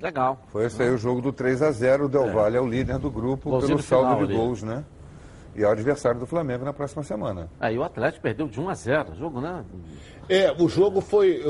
Legal. 0.00 0.38
Foi 0.48 0.66
esse 0.66 0.82
aí 0.82 0.90
o 0.90 0.98
jogo 0.98 1.20
do 1.22 1.32
3 1.32 1.62
a 1.62 1.70
0 1.70 2.06
O 2.06 2.08
Del 2.08 2.26
É. 2.28 2.30
Valle 2.32 2.56
é 2.56 2.60
o 2.60 2.66
líder 2.66 2.98
do 2.98 3.10
grupo 3.10 3.50
Golzinho 3.50 3.76
pelo 3.76 3.82
saldo 3.82 4.06
final 4.08 4.26
de 4.26 4.32
ali. 4.32 4.34
gols, 4.36 4.62
né? 4.62 4.84
E 5.54 5.62
é 5.62 5.66
o 5.66 5.70
adversário 5.70 6.18
do 6.18 6.26
Flamengo 6.26 6.64
na 6.64 6.72
próxima 6.72 7.02
semana. 7.02 7.48
Aí 7.60 7.78
o 7.78 7.84
Atlético 7.84 8.22
perdeu 8.22 8.48
de 8.48 8.58
1 8.60 8.68
a 8.68 8.74
0 8.74 9.12
o 9.12 9.14
jogo, 9.14 9.40
né? 9.40 9.64
É, 10.28 10.50
o 10.58 10.68
jogo 10.68 11.00
foi. 11.00 11.40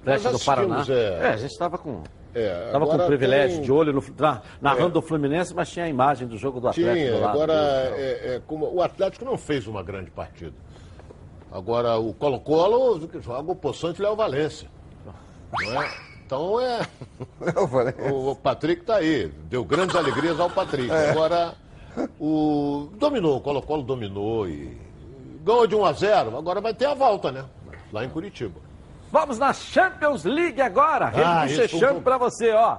Atlético 0.00 0.32
do 0.32 0.44
Paraná. 0.44 0.84
É, 0.88 0.92
é. 1.22 1.28
a 1.28 1.36
gente 1.36 1.52
estava 1.52 1.78
com. 1.78 2.02
É, 2.34 2.70
Tava 2.72 2.84
com 2.84 2.96
o 2.96 3.06
privilégio 3.06 3.58
tem- 3.58 3.64
de 3.64 3.70
olho 3.70 3.92
no, 3.92 4.02
na- 4.18 4.42
narrando 4.60 4.88
É. 4.88 4.92
do 4.94 5.02
Fluminense, 5.02 5.54
mas 5.54 5.70
tinha 5.70 5.84
a 5.84 5.88
imagem 5.88 6.26
do 6.26 6.36
jogo 6.36 6.58
do 6.58 6.66
Atlético 6.66 6.96
do 6.96 7.00
Tinha, 7.10 7.20
lado. 7.20 7.28
agora 7.36 7.52
é, 7.52 8.34
é, 8.34 8.42
como 8.44 8.66
o 8.74 8.82
Atlético 8.82 9.24
não 9.24 9.38
fez 9.38 9.68
uma 9.68 9.84
grande 9.84 10.10
partida. 10.10 10.52
Agora 11.54 11.96
o 11.98 12.12
Colo-Colo 12.12 13.08
joga 13.20 13.52
o 13.52 13.54
Poçante 13.54 14.02
Léo 14.02 14.16
Valência. 14.16 14.68
Não 15.62 15.80
é? 15.82 15.90
Então 16.26 16.60
é. 16.60 16.80
O, 18.10 18.32
o 18.32 18.36
Patrick 18.36 18.82
tá 18.82 18.96
aí. 18.96 19.28
Deu 19.48 19.64
grandes 19.64 19.94
alegrias 19.94 20.40
ao 20.40 20.50
Patrick. 20.50 20.90
É. 20.90 21.10
Agora 21.12 21.54
o. 22.18 22.88
Dominou, 22.98 23.36
o 23.36 23.40
Colo-Colo 23.40 23.84
dominou 23.84 24.48
e. 24.48 24.76
Ganhou 25.44 25.66
de 25.66 25.76
1 25.76 25.84
a 25.84 25.92
0 25.92 26.36
agora 26.36 26.60
vai 26.60 26.74
ter 26.74 26.86
a 26.86 26.94
volta, 26.94 27.30
né? 27.30 27.44
Lá 27.92 28.04
em 28.04 28.08
Curitiba. 28.08 28.58
Vamos 29.12 29.38
na 29.38 29.52
Champions 29.52 30.24
League 30.24 30.60
agora. 30.60 31.12
Ah, 31.14 31.42
Rede 31.44 31.52
isso, 31.52 31.60
Bochechando 31.62 31.86
vamos- 31.86 32.02
pra 32.02 32.18
você, 32.18 32.50
ó. 32.50 32.78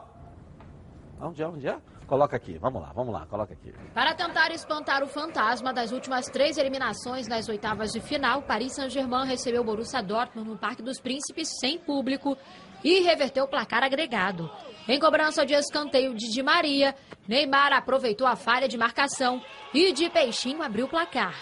Onde 1.22 1.42
é? 1.42 1.48
Onde 1.48 1.68
é? 1.68 1.78
Coloca 2.08 2.36
aqui. 2.36 2.58
Vamos 2.58 2.82
lá, 2.82 2.92
vamos 2.94 3.14
lá. 3.14 3.26
Coloca 3.26 3.54
aqui. 3.54 3.74
Para 3.94 4.14
tentar 4.14 4.52
espantar 4.52 5.04
o 5.04 5.08
fantasma 5.08 5.74
das 5.74 5.92
últimas 5.92 6.26
três 6.28 6.58
eliminações 6.58 7.28
nas 7.28 7.50
oitavas 7.50 7.92
de 7.92 8.00
final, 8.00 8.44
Paris 8.44 8.76
Saint-Germain 8.76 9.26
recebeu 9.26 9.62
o 9.62 9.66
Borussia 9.66 10.02
Dortmund 10.02 10.50
no 10.50 10.58
Parque 10.58 10.82
dos 10.82 11.00
Príncipes 11.00 11.50
sem 11.60 11.80
público 11.80 12.38
e 12.84 13.02
reverteu 13.02 13.46
o 13.46 13.48
placar 13.48 13.84
agregado. 13.84 14.50
Em 14.88 15.00
cobrança 15.00 15.46
de 15.46 15.54
escanteio 15.56 16.14
de 16.14 16.30
Di 16.32 16.44
Maria, 16.44 16.96
Neymar 17.28 17.74
aproveitou 17.74 18.28
a 18.28 18.36
falha 18.36 18.68
de 18.68 18.78
marcação 18.78 19.42
e 19.74 19.92
de 19.92 20.10
Peixinho 20.10 20.62
abriu 20.62 20.86
o 20.86 20.90
placar. 20.90 21.34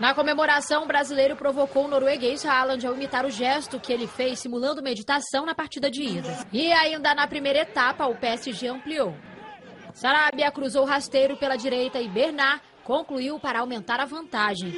Na 0.00 0.12
comemoração, 0.12 0.82
o 0.82 0.86
brasileiro 0.88 1.36
provocou 1.36 1.84
o 1.84 1.88
norueguês 1.88 2.44
Haaland 2.44 2.84
ao 2.84 2.94
imitar 2.94 3.24
o 3.24 3.30
gesto 3.30 3.78
que 3.78 3.92
ele 3.92 4.08
fez 4.08 4.40
simulando 4.40 4.82
meditação 4.82 5.46
na 5.46 5.54
partida 5.54 5.88
de 5.88 6.02
ida. 6.02 6.36
E 6.52 6.72
ainda 6.72 7.14
na 7.14 7.28
primeira 7.28 7.60
etapa, 7.60 8.04
o 8.06 8.16
PSG 8.16 8.66
ampliou. 8.66 9.14
Sarabia 9.94 10.50
cruzou 10.50 10.82
o 10.82 10.86
rasteiro 10.86 11.36
pela 11.36 11.56
direita 11.56 12.00
e 12.00 12.08
Bernard 12.08 12.60
concluiu 12.82 13.38
para 13.38 13.60
aumentar 13.60 14.00
a 14.00 14.04
vantagem. 14.04 14.72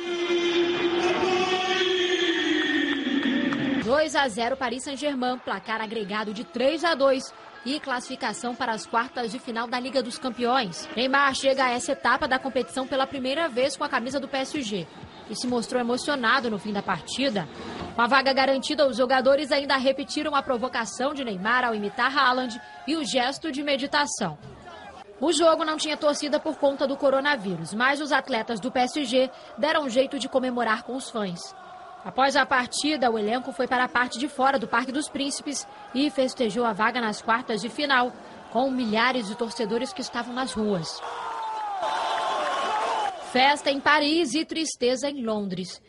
2 3.82 4.14
a 4.14 4.28
0 4.28 4.56
Paris 4.56 4.84
Saint-Germain, 4.84 5.38
placar 5.38 5.80
agregado 5.80 6.34
de 6.34 6.44
3 6.44 6.84
a 6.84 6.94
2 6.94 7.32
e 7.64 7.80
classificação 7.80 8.54
para 8.54 8.72
as 8.72 8.86
quartas 8.86 9.32
de 9.32 9.38
final 9.38 9.66
da 9.66 9.80
Liga 9.80 10.02
dos 10.02 10.18
Campeões. 10.18 10.86
Neymar 10.94 11.34
chega 11.34 11.64
a 11.64 11.70
essa 11.70 11.92
etapa 11.92 12.28
da 12.28 12.38
competição 12.38 12.86
pela 12.86 13.06
primeira 13.06 13.48
vez 13.48 13.74
com 13.74 13.84
a 13.84 13.88
camisa 13.88 14.20
do 14.20 14.28
PSG 14.28 14.86
e 15.30 15.34
se 15.34 15.46
mostrou 15.46 15.80
emocionado 15.80 16.50
no 16.50 16.58
fim 16.58 16.72
da 16.72 16.82
partida. 16.82 17.48
Com 17.94 18.02
a 18.02 18.06
vaga 18.06 18.32
garantida, 18.34 18.86
os 18.86 18.98
jogadores 18.98 19.50
ainda 19.50 19.76
repetiram 19.78 20.34
a 20.34 20.42
provocação 20.42 21.14
de 21.14 21.24
Neymar 21.24 21.64
ao 21.64 21.74
imitar 21.74 22.14
Haaland 22.16 22.60
e 22.86 22.96
o 22.96 23.04
gesto 23.04 23.50
de 23.50 23.62
meditação. 23.62 24.38
O 25.20 25.32
jogo 25.32 25.64
não 25.64 25.78
tinha 25.78 25.96
torcida 25.96 26.38
por 26.38 26.56
conta 26.58 26.86
do 26.86 26.96
coronavírus, 26.96 27.72
mas 27.72 28.00
os 28.00 28.12
atletas 28.12 28.60
do 28.60 28.70
PSG 28.70 29.30
deram 29.56 29.84
um 29.84 29.88
jeito 29.88 30.18
de 30.18 30.28
comemorar 30.28 30.82
com 30.82 30.94
os 30.94 31.08
fãs. 31.08 31.54
Após 32.04 32.36
a 32.36 32.44
partida, 32.44 33.10
o 33.10 33.18
elenco 33.18 33.50
foi 33.50 33.66
para 33.66 33.84
a 33.84 33.88
parte 33.88 34.18
de 34.18 34.28
fora 34.28 34.58
do 34.58 34.68
Parque 34.68 34.92
dos 34.92 35.08
Príncipes 35.08 35.66
e 35.94 36.10
festejou 36.10 36.64
a 36.64 36.72
vaga 36.72 37.00
nas 37.00 37.22
quartas 37.22 37.60
de 37.62 37.68
final, 37.68 38.12
com 38.52 38.70
milhares 38.70 39.26
de 39.26 39.34
torcedores 39.34 39.92
que 39.92 40.02
estavam 40.02 40.34
nas 40.34 40.52
ruas. 40.52 41.00
Festa 43.32 43.70
em 43.70 43.80
Paris 43.80 44.34
e 44.34 44.44
tristeza 44.44 45.10
em 45.10 45.24
Londres. 45.24 45.82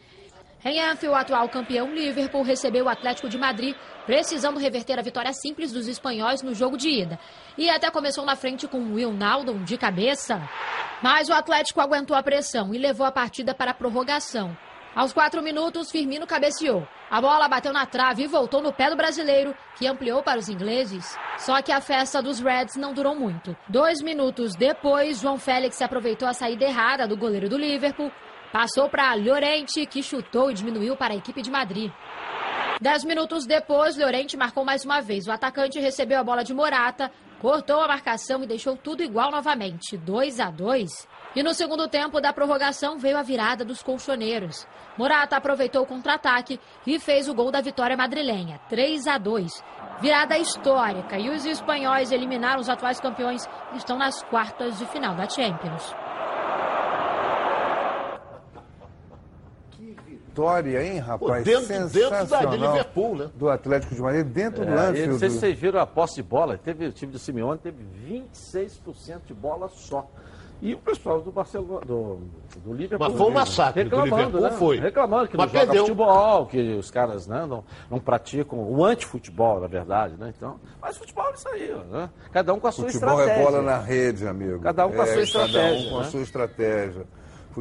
Em 0.66 0.82
Anfield, 0.82 1.14
o 1.14 1.16
atual 1.16 1.48
campeão 1.50 1.94
Liverpool 1.94 2.42
recebeu 2.42 2.86
o 2.86 2.90
Atlético 2.90 3.30
de 3.30 3.38
Madrid, 3.38 3.76
precisando 4.06 4.60
reverter 4.60 4.98
a 4.98 5.04
vitória 5.04 5.32
simples 5.32 5.72
dos 5.72 5.88
espanhóis 5.88 6.42
no 6.42 6.54
jogo 6.54 6.78
de 6.78 6.90
ida. 6.90 7.20
E 7.58 7.70
até 7.70 7.92
começou 7.92 8.26
na 8.26 8.36
frente 8.36 8.68
com 8.68 8.94
Will 8.94 9.14
Naldon 9.14 9.64
de 9.64 9.78
cabeça. 9.78 10.42
Mas 11.02 11.30
o 11.30 11.34
Atlético 11.34 11.80
aguentou 11.80 12.18
a 12.18 12.24
pressão 12.24 12.74
e 12.74 12.78
levou 12.78 13.06
a 13.06 13.12
partida 13.12 13.54
para 13.54 13.72
a 13.72 13.74
prorrogação. 13.74 14.58
Aos 14.96 15.14
quatro 15.14 15.44
minutos, 15.44 15.92
Firmino 15.92 16.26
cabeceou. 16.26 16.88
A 17.10 17.22
bola 17.22 17.48
bateu 17.48 17.72
na 17.72 17.86
trave 17.86 18.24
e 18.24 18.28
voltou 18.28 18.64
no 18.64 18.74
pé 18.74 18.90
do 18.90 18.96
brasileiro, 18.96 19.56
que 19.78 19.86
ampliou 19.86 20.24
para 20.24 20.40
os 20.40 20.50
ingleses. 20.50 21.16
Só 21.38 21.62
que 21.62 21.72
a 21.72 21.80
festa 21.80 22.20
dos 22.20 22.40
Reds 22.40 22.76
não 22.78 22.96
durou 22.96 23.16
muito. 23.16 23.56
Dois 23.70 24.02
minutos 24.02 24.56
depois, 24.56 25.20
João 25.20 25.38
Félix 25.38 25.80
aproveitou 25.84 26.28
a 26.28 26.34
saída 26.34 26.66
errada 26.66 27.08
do 27.08 27.16
goleiro 27.16 27.48
do 27.48 27.60
Liverpool, 27.60 28.12
passou 28.58 28.90
para 28.90 29.14
Llorente, 29.14 29.86
que 29.86 30.02
chutou 30.02 30.50
e 30.50 30.54
diminuiu 30.56 30.98
para 30.98 31.14
a 31.14 31.18
equipe 31.18 31.44
de 31.44 31.52
Madrid. 31.52 31.92
Dez 32.82 33.04
minutos 33.04 33.46
depois, 33.46 33.96
Llorente 33.96 34.36
marcou 34.36 34.66
mais 34.66 34.84
uma 34.84 35.00
vez. 35.00 35.28
O 35.28 35.32
atacante 35.32 35.80
recebeu 35.80 36.20
a 36.20 36.24
bola 36.24 36.44
de 36.44 36.56
Morata, 36.56 37.12
cortou 37.40 37.80
a 37.80 37.88
marcação 37.88 38.44
e 38.44 38.48
deixou 38.48 38.76
tudo 38.76 39.04
igual 39.04 39.30
novamente, 39.30 39.96
2 39.96 40.40
a 40.40 40.50
2. 40.50 41.08
E 41.36 41.44
no 41.44 41.54
segundo 41.54 41.88
tempo 41.88 42.20
da 42.20 42.34
prorrogação 42.34 42.98
veio 42.98 43.20
a 43.20 43.22
virada 43.22 43.64
dos 43.64 43.84
colchoneiros. 43.84 44.68
Morata 44.98 45.38
aproveitou 45.38 45.84
o 45.84 45.88
contra-ataque 45.88 46.60
e 46.88 47.00
fez 47.00 47.30
o 47.30 47.36
gol 47.36 47.52
da 47.52 47.62
vitória 47.62 47.96
madrilenha, 47.96 48.60
3 48.70 49.06
a 49.06 49.20
2. 49.20 49.64
Virada 50.02 50.36
histórica 50.36 51.20
e 51.20 51.30
os 51.30 51.46
espanhóis 51.46 52.12
eliminaram 52.12 52.60
os 52.60 52.70
atuais 52.70 53.00
campeões 53.00 53.48
e 53.74 53.78
estão 53.78 54.00
nas 54.00 54.24
quartas 54.24 54.80
de 54.80 54.86
final 54.88 55.14
da 55.14 55.30
Champions. 55.30 56.07
Vitória, 60.42 60.84
hein, 60.86 61.00
rapaz? 61.00 61.44
Pô, 61.44 61.50
dentro, 61.50 61.68
dentro 61.68 62.10
da, 62.10 62.24
de 62.24 62.30
Sensacional. 62.30 62.54
Liverpool, 62.72 63.16
né? 63.16 63.30
Do 63.36 63.50
Atlético 63.50 63.96
de 63.96 64.02
Madrid, 64.02 64.26
dentro 64.28 64.64
do 64.66 64.72
É, 64.72 64.76
e 64.76 64.80
Anfield. 64.90 65.08
não 65.14 65.20
sei 65.20 65.30
se 65.32 65.40
vocês 65.40 65.58
viram 65.58 65.80
a 65.80 65.88
posse 65.88 66.16
de 66.16 66.24
bola. 66.24 66.58
Teve, 66.60 66.86
o 66.86 66.92
time 66.92 67.12
do 67.12 67.18
Simeone 67.18 67.58
teve 67.60 67.84
26% 68.08 69.22
de 69.26 69.34
bola 69.34 69.68
só. 69.70 70.08
E 70.60 70.74
o 70.74 70.78
pessoal 70.80 71.22
do 71.22 71.32
Barcelona, 71.32 71.82
do, 71.86 72.20
do 72.66 72.74
Liverpool. 72.74 73.08
Mas 73.08 73.18
foi 73.18 73.28
um 73.28 73.32
massacre 73.32 73.84
do 73.84 73.96
reclamando, 73.96 74.42
né? 74.42 74.50
foi. 74.52 74.80
Reclamando 74.80 75.28
que 75.28 75.38
Mas 75.38 75.46
não 75.46 75.54
joga 75.54 75.66
perdeu. 75.66 75.84
futebol, 75.86 76.46
que 76.48 76.74
os 76.76 76.90
caras 76.92 77.28
né, 77.28 77.46
não, 77.48 77.64
não 77.92 78.00
praticam 78.00 78.58
o 78.60 78.84
antifutebol, 78.84 79.60
na 79.60 79.68
verdade, 79.68 80.16
né? 80.18 80.34
Então, 80.36 80.60
mas 80.82 80.98
futebol 80.98 81.30
é 81.30 81.34
isso 81.34 81.48
aí, 81.50 81.76
né? 81.92 82.10
Cada 82.32 82.54
um 82.56 82.60
com 82.60 82.68
a 82.68 82.72
sua 82.72 82.86
Futebol 82.90 83.10
estratégia. 83.20 83.40
é 83.40 83.44
bola 83.44 83.62
na 83.62 83.78
rede, 83.78 84.28
amigo. 84.28 84.60
Cada 84.62 84.88
um 84.88 84.92
com 84.94 85.02
a 85.02 85.06
É, 85.08 85.14
sua 85.14 85.22
estratégia, 85.24 85.62
Cada 85.62 85.76
um 85.78 85.90
com 85.92 85.96
a 85.96 86.00
né? 86.04 86.10
sua 86.10 86.22
estratégia. 86.22 87.06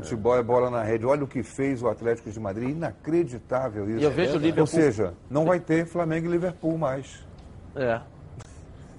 Futebol 0.03 0.37
é 0.37 0.43
bola 0.43 0.69
na 0.71 0.83
rede. 0.83 1.07
Olha 1.07 1.25
o 1.25 1.27
que 1.27 1.43
fez 1.43 1.83
o 1.83 1.89
Atlético 1.89 2.31
de 2.31 2.39
Madrid. 2.39 2.71
Inacreditável 2.71 3.89
isso. 3.91 4.01
E 4.01 4.03
eu 4.05 4.11
vejo 4.11 4.35
o 4.35 4.39
Liverpool- 4.39 4.61
Ou 4.61 4.67
seja, 4.67 5.15
não 5.31 5.45
vai 5.45 5.59
ter 5.59 5.87
Flamengo 5.87 6.27
e 6.27 6.31
Liverpool 6.31 6.77
mais. 6.79 7.25
É. 7.75 8.01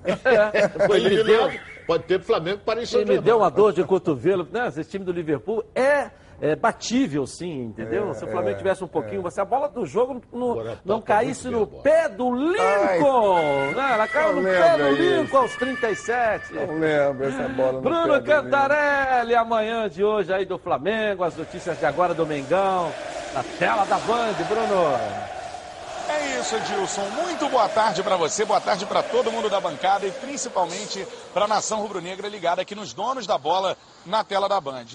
É, 0.08 0.96
ele 0.96 1.22
deu, 1.24 1.50
Pode 1.86 2.04
ter 2.04 2.22
Flamengo 2.22 2.60
para 2.66 2.82
isso. 2.82 2.98
ele 2.98 3.14
me 3.14 3.20
deu 3.20 3.38
uma 3.38 3.50
dor 3.50 3.74
de 3.74 3.84
cotovelo. 3.84 4.48
Né? 4.52 4.68
Esse 4.68 4.84
time 4.86 5.04
do 5.04 5.12
Liverpool 5.12 5.64
é, 5.76 6.10
é 6.40 6.56
batível, 6.56 7.26
sim, 7.26 7.64
entendeu? 7.64 8.12
É, 8.12 8.14
Se 8.14 8.24
o 8.26 8.28
Flamengo 8.28 8.56
é, 8.56 8.58
tivesse 8.58 8.84
um 8.84 8.88
pouquinho, 8.88 9.30
se 9.32 9.42
a 9.42 9.46
bola 9.46 9.68
do 9.68 9.86
jogo 9.86 10.22
não, 10.32 10.52
Agora 10.52 10.80
não 10.86 11.02
caísse 11.02 11.48
no 11.50 11.66
pé 11.66 12.08
do 12.08 12.32
Lincoln. 12.34 13.72
né? 13.76 13.94
Ela 13.94 14.08
caiu 14.08 14.34
Não 14.34 14.42
no 14.44 14.48
pé 14.48 14.78
do 14.78 14.90
Lincoln 14.92 15.24
isso. 15.26 15.38
aos 15.38 15.56
37. 15.56 16.54
Não 16.54 16.78
lembro 16.80 17.28
essa 17.28 17.48
bola 17.50 17.72
no 17.74 17.82
pé 17.82 17.90
Bruno 17.90 18.20
do 18.20 18.24
Cantarelli, 18.26 19.36
amanhã 19.36 19.90
de 19.90 20.04
hoje 20.04 20.32
aí 20.32 20.46
do 20.46 20.58
Flamengo, 20.60 21.24
as 21.24 21.36
notícias 21.36 21.80
de 21.80 21.86
agora 21.86 22.14
do 22.14 22.26
Mengão, 22.26 22.92
na 23.34 23.44
tela 23.58 23.84
da 23.86 23.98
Band, 24.00 24.34
Bruno. 24.48 24.98
É 26.10 26.40
isso, 26.40 26.56
Edilson. 26.56 27.02
Muito 27.22 27.50
boa 27.50 27.68
tarde 27.68 28.02
para 28.02 28.16
você, 28.16 28.46
boa 28.46 28.62
tarde 28.62 28.86
para 28.86 29.04
todo 29.04 29.30
mundo 29.32 29.50
da 29.50 29.60
bancada 29.60 30.06
e 30.06 30.12
principalmente 30.12 31.06
para 31.34 31.44
a 31.46 31.48
nação 31.48 31.82
rubro-negra 31.82 32.30
ligada 32.30 32.62
aqui 32.62 32.74
nos 32.74 32.94
donos 32.94 33.28
da 33.28 33.38
bola 33.38 33.76
na 34.06 34.24
tela 34.24 34.48
da 34.48 34.62
Band. 34.62 34.86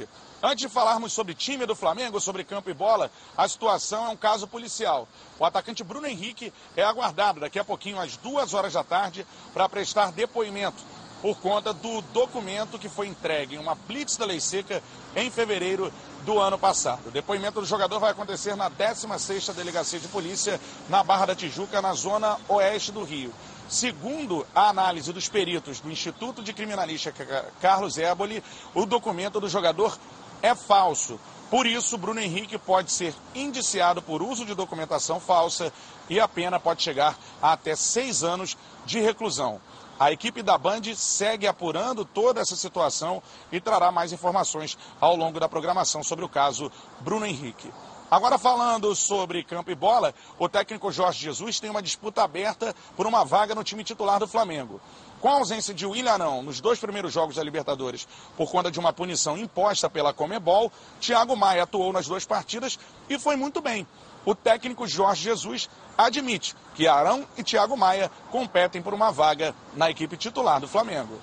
Antes 0.42 0.66
de 0.66 0.68
falarmos 0.68 1.12
sobre 1.12 1.34
time 1.34 1.64
do 1.66 1.76
Flamengo, 1.76 2.20
sobre 2.20 2.42
campo 2.42 2.68
e 2.68 2.74
bola, 2.74 3.12
a 3.36 3.46
situação 3.46 4.06
é 4.06 4.08
um 4.08 4.16
caso 4.16 4.48
policial. 4.48 5.06
O 5.38 5.44
atacante 5.44 5.84
Bruno 5.84 6.08
Henrique 6.08 6.52
é 6.76 6.82
aguardado 6.82 7.38
daqui 7.38 7.60
a 7.60 7.64
pouquinho, 7.64 8.00
às 8.00 8.16
duas 8.16 8.52
horas 8.52 8.72
da 8.72 8.82
tarde, 8.82 9.24
para 9.54 9.68
prestar 9.68 10.10
depoimento 10.10 10.82
por 11.22 11.36
conta 11.36 11.72
do 11.72 12.02
documento 12.12 12.76
que 12.76 12.88
foi 12.88 13.06
entregue 13.06 13.54
em 13.54 13.58
uma 13.58 13.76
blitz 13.76 14.16
da 14.16 14.26
Lei 14.26 14.40
Seca 14.40 14.82
em 15.14 15.30
fevereiro 15.30 15.92
do 16.24 16.40
ano 16.40 16.58
passado. 16.58 17.06
O 17.06 17.10
depoimento 17.12 17.60
do 17.60 17.66
jogador 17.66 18.00
vai 18.00 18.10
acontecer 18.10 18.56
na 18.56 18.68
16ª 18.68 19.52
Delegacia 19.52 20.00
de 20.00 20.08
Polícia, 20.08 20.60
na 20.88 21.04
Barra 21.04 21.26
da 21.26 21.36
Tijuca, 21.36 21.80
na 21.80 21.94
zona 21.94 22.36
oeste 22.48 22.90
do 22.90 23.04
Rio. 23.04 23.32
Segundo 23.68 24.44
a 24.52 24.68
análise 24.68 25.12
dos 25.12 25.28
peritos 25.28 25.78
do 25.78 25.90
Instituto 25.90 26.42
de 26.42 26.52
Criminalística 26.52 27.46
Carlos 27.60 27.96
Éboli, 27.96 28.42
o 28.74 28.84
documento 28.84 29.38
do 29.38 29.48
jogador 29.48 29.96
é 30.42 30.54
falso. 30.54 31.18
Por 31.50 31.66
isso, 31.66 31.96
Bruno 31.96 32.20
Henrique 32.20 32.58
pode 32.58 32.90
ser 32.90 33.14
indiciado 33.34 34.02
por 34.02 34.22
uso 34.22 34.44
de 34.44 34.54
documentação 34.54 35.20
falsa 35.20 35.72
e 36.08 36.18
a 36.18 36.26
pena 36.26 36.58
pode 36.58 36.82
chegar 36.82 37.16
a 37.40 37.52
até 37.52 37.76
seis 37.76 38.24
anos 38.24 38.56
de 38.84 39.00
reclusão. 39.00 39.60
A 40.00 40.10
equipe 40.10 40.42
da 40.42 40.58
Band 40.58 40.82
segue 40.96 41.46
apurando 41.46 42.04
toda 42.04 42.40
essa 42.40 42.56
situação 42.56 43.22
e 43.52 43.60
trará 43.60 43.92
mais 43.92 44.12
informações 44.12 44.76
ao 45.00 45.14
longo 45.14 45.38
da 45.38 45.48
programação 45.48 46.02
sobre 46.02 46.24
o 46.24 46.28
caso 46.28 46.72
Bruno 47.00 47.26
Henrique. 47.26 47.70
Agora 48.10 48.36
falando 48.36 48.94
sobre 48.94 49.44
campo 49.44 49.70
e 49.70 49.74
bola, 49.74 50.14
o 50.38 50.48
técnico 50.48 50.90
Jorge 50.92 51.22
Jesus 51.22 51.60
tem 51.60 51.70
uma 51.70 51.80
disputa 51.80 52.22
aberta 52.22 52.74
por 52.96 53.06
uma 53.06 53.24
vaga 53.24 53.54
no 53.54 53.64
time 53.64 53.84
titular 53.84 54.18
do 54.18 54.28
Flamengo. 54.28 54.80
Com 55.22 55.28
a 55.28 55.34
ausência 55.34 55.72
de 55.72 55.86
William 55.86 56.10
Arão 56.10 56.42
nos 56.42 56.60
dois 56.60 56.80
primeiros 56.80 57.12
jogos 57.12 57.36
da 57.36 57.44
Libertadores 57.44 58.08
por 58.36 58.50
conta 58.50 58.72
de 58.72 58.80
uma 58.80 58.92
punição 58.92 59.38
imposta 59.38 59.88
pela 59.88 60.12
Comebol, 60.12 60.72
Thiago 61.00 61.36
Maia 61.36 61.62
atuou 61.62 61.92
nas 61.92 62.08
duas 62.08 62.26
partidas 62.26 62.76
e 63.08 63.16
foi 63.20 63.36
muito 63.36 63.60
bem. 63.60 63.86
O 64.26 64.34
técnico 64.34 64.84
Jorge 64.84 65.22
Jesus 65.22 65.70
admite 65.96 66.56
que 66.74 66.88
Arão 66.88 67.24
e 67.38 67.44
Thiago 67.44 67.76
Maia 67.76 68.10
competem 68.32 68.82
por 68.82 68.92
uma 68.92 69.12
vaga 69.12 69.54
na 69.76 69.88
equipe 69.88 70.16
titular 70.16 70.60
do 70.60 70.66
Flamengo. 70.66 71.14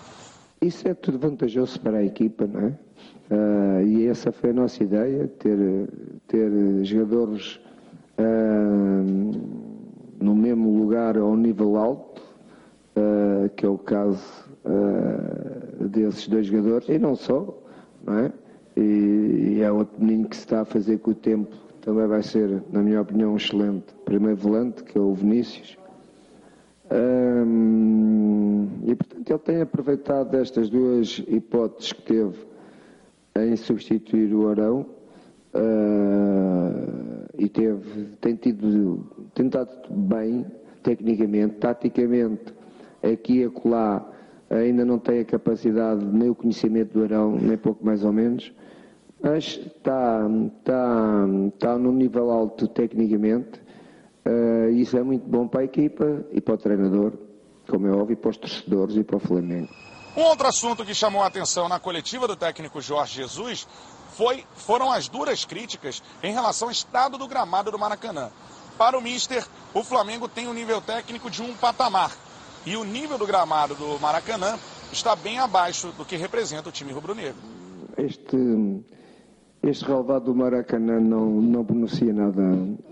Isso 0.62 0.88
é 0.88 0.94
tudo 0.94 1.20
vantajoso 1.20 1.78
para 1.82 1.98
a 1.98 2.04
equipa, 2.06 2.48
não 2.48 2.68
é? 2.68 2.74
Ah, 3.30 3.84
e 3.84 4.08
essa 4.08 4.32
foi 4.32 4.52
a 4.52 4.54
nossa 4.54 4.82
ideia, 4.82 5.28
ter, 5.28 5.90
ter 6.26 6.50
jogadores 6.86 7.60
ah, 8.18 9.04
no 10.22 10.34
mesmo 10.34 10.78
lugar 10.80 11.18
ao 11.18 11.36
nível 11.36 11.76
alto, 11.76 12.10
ah, 13.46 13.50
que 13.50 13.66
é 13.66 13.70
o 13.70 13.78
caso 13.78 14.24
ah, 14.66 15.86
desses 15.88 16.28
dois 16.28 16.48
jogadores, 16.48 16.90
e 16.90 16.98
não 16.98 17.16
só, 17.16 17.58
não 18.04 18.20
é? 18.20 18.32
E, 18.76 19.56
e 19.56 19.62
é 19.62 19.72
outro 19.72 20.00
menino 20.00 20.28
que 20.28 20.36
se 20.36 20.44
está 20.44 20.62
a 20.62 20.66
fazer 20.66 21.00
com 21.00 21.12
o 21.12 21.16
tempo, 21.16 21.56
também 21.82 22.08
vai 22.08 22.22
ser, 22.24 22.62
na 22.72 22.82
minha 22.82 23.02
opinião, 23.02 23.34
um 23.34 23.38
excelente 23.38 23.94
primeiro 24.06 24.38
volante, 24.38 24.84
que 24.84 24.98
é 24.98 25.02
o 25.02 25.14
Vinícius. 25.14 25.78
Hum, 26.92 28.68
e 28.86 28.96
portanto 28.96 29.30
ele 29.30 29.40
tem 29.40 29.62
aproveitado 29.62 30.32
destas 30.32 30.70
duas 30.70 31.24
hipóteses 31.28 31.94
que 31.94 32.02
teve 32.02 32.36
em 33.36 33.56
substituir 33.56 34.34
o 34.34 34.50
Arão 34.50 34.88
ah, 35.54 37.28
e 37.38 37.48
teve, 37.48 38.06
tem 38.20 38.36
tido 38.36 39.06
tentado 39.36 39.72
bem 39.90 40.46
tecnicamente, 40.82 41.56
taticamente 41.56 42.54
aqui 43.04 43.40
e 43.40 43.46
acolá 43.46 44.06
ainda 44.50 44.84
não 44.84 44.98
tem 44.98 45.20
a 45.20 45.26
capacidade 45.26 46.04
nem 46.06 46.30
o 46.30 46.36
conhecimento 46.36 46.94
do 46.94 47.04
Arão, 47.04 47.32
nem 47.32 47.58
pouco 47.58 47.86
mais 47.86 48.04
ou 48.04 48.12
menos, 48.12 48.52
mas 49.22 49.60
está, 49.60 50.28
está, 50.58 51.26
está 51.54 51.78
num 51.78 51.92
nível 51.92 52.32
alto 52.32 52.68
tecnicamente. 52.68 53.62
Uh, 54.26 54.70
isso 54.72 54.98
é 54.98 55.04
muito 55.04 55.28
bom 55.28 55.48
para 55.48 55.62
a 55.62 55.64
equipa 55.64 56.26
e 56.32 56.42
para 56.42 56.54
o 56.54 56.58
treinador, 56.58 57.14
como 57.70 57.88
é 57.88 57.92
óbvio, 57.92 58.14
e 58.14 58.16
para 58.16 58.30
os 58.32 58.38
torcedores 58.38 58.96
e 58.96 59.04
para 59.04 59.18
o 59.18 59.20
Flamengo. 59.20 59.70
Um 60.18 60.24
outro 60.24 60.48
assunto 60.48 60.86
que 60.86 60.94
chamou 60.94 61.22
a 61.22 61.28
atenção 61.28 61.70
na 61.70 61.80
coletiva 61.80 62.28
do 62.28 62.36
técnico 62.36 62.82
Jorge 62.82 63.16
Jesus 63.16 63.68
foi, 64.12 64.44
foram 64.56 64.92
as 64.92 65.08
duras 65.08 65.46
críticas 65.46 66.04
em 66.22 66.34
relação 66.34 66.68
ao 66.68 66.72
estado 66.72 67.18
do 67.18 67.28
gramado 67.28 67.72
do 67.72 67.80
Maracanã. 67.80 68.30
Para 68.78 68.98
o 68.98 69.02
Mister, 69.02 69.46
o 69.74 69.84
Flamengo 69.84 70.28
tem 70.28 70.48
um 70.48 70.54
nível 70.54 70.82
técnico 70.82 71.30
de 71.30 71.42
um 71.42 71.54
patamar. 71.56 72.12
E 72.66 72.76
o 72.76 72.84
nível 72.84 73.18
do 73.18 73.26
gramado 73.26 73.74
do 73.76 74.00
Maracanã 74.00 74.58
está 74.92 75.16
bem 75.16 75.40
abaixo 75.40 75.92
do 75.98 76.06
que 76.06 76.16
representa 76.16 76.70
o 76.70 76.72
time 76.72 76.92
rubro-negro. 76.92 77.36
Este, 77.98 78.38
este 79.64 79.86
relevado 79.86 80.26
do 80.26 80.36
Maracanã 80.36 81.00
não, 81.00 81.30
não 81.30 81.64
beneficia 81.64 82.14
nada 82.14 82.42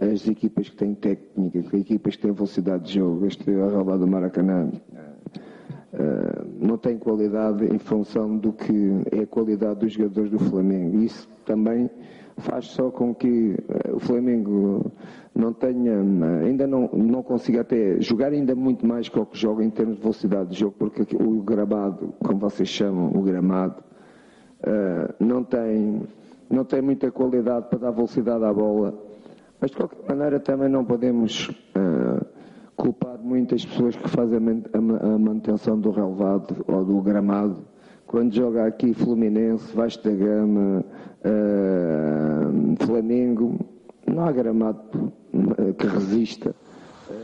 às 0.01 0.27
equipas 0.27 0.69
que 0.69 0.75
têm 0.75 0.95
técnica, 0.95 1.59
às 1.59 1.73
equipas 1.73 2.15
que 2.15 2.21
têm 2.21 2.31
velocidade 2.31 2.85
de 2.85 2.93
jogo. 2.95 3.25
Este 3.25 3.43
relevado 3.45 3.99
do 3.99 4.07
Maracanã 4.07 4.69
uh, 4.69 6.47
não 6.59 6.77
tem 6.77 6.97
qualidade 6.97 7.65
em 7.65 7.77
função 7.77 8.37
do 8.37 8.53
que 8.53 8.73
é 9.11 9.21
a 9.23 9.27
qualidade 9.27 9.81
dos 9.81 9.93
jogadores 9.93 10.31
do 10.31 10.39
Flamengo. 10.39 11.01
Isso 11.01 11.27
também 11.45 11.89
faz 12.37 12.67
só 12.67 12.89
com 12.91 13.13
que 13.13 13.55
eh, 13.57 13.91
o 13.91 13.99
Flamengo 13.99 14.91
não 15.33 15.53
tenha, 15.53 15.99
ainda 16.43 16.65
não, 16.65 16.89
não 16.93 17.21
consiga 17.23 17.61
até 17.61 17.99
jogar 18.01 18.31
ainda 18.31 18.55
muito 18.55 18.85
mais 18.85 19.09
que 19.09 19.19
o 19.19 19.25
que 19.25 19.37
joga 19.37 19.63
em 19.63 19.69
termos 19.69 19.95
de 19.95 20.01
velocidade 20.01 20.49
de 20.49 20.59
jogo, 20.59 20.75
porque 20.77 21.15
o 21.15 21.41
gramado, 21.41 22.13
como 22.23 22.39
vocês 22.39 22.69
chamam, 22.69 23.11
o 23.13 23.21
gramado, 23.21 23.83
eh, 24.63 25.13
não 25.19 25.43
tem, 25.43 26.03
não 26.49 26.63
tem 26.63 26.81
muita 26.81 27.11
qualidade 27.11 27.69
para 27.69 27.79
dar 27.79 27.91
velocidade 27.91 28.43
à 28.43 28.53
bola. 28.53 28.93
Mas 29.59 29.71
de 29.71 29.77
qualquer 29.77 30.07
maneira 30.07 30.39
também 30.39 30.69
não 30.69 30.85
podemos 30.85 31.49
eh, 31.75 32.25
culpar 32.75 33.17
muitas 33.19 33.65
pessoas 33.65 33.95
que 33.95 34.07
fazem 34.07 34.37
a 34.37 35.17
manutenção 35.17 35.79
do 35.79 35.91
relevado 35.91 36.63
ou 36.67 36.85
do 36.85 37.01
gramado. 37.01 37.65
Quando 38.05 38.33
joga 38.33 38.65
aqui 38.65 38.93
Fluminense, 38.93 39.75
Vasco 39.75 40.03
da 40.03 40.15
Gama, 40.15 40.85
eh, 41.27 42.85
Flamengo, 42.85 43.59
não 44.05 44.25
há 44.25 44.31
gramado 44.31 45.11
eh, 45.33 45.73
que 45.73 45.87
resista. 45.87 46.55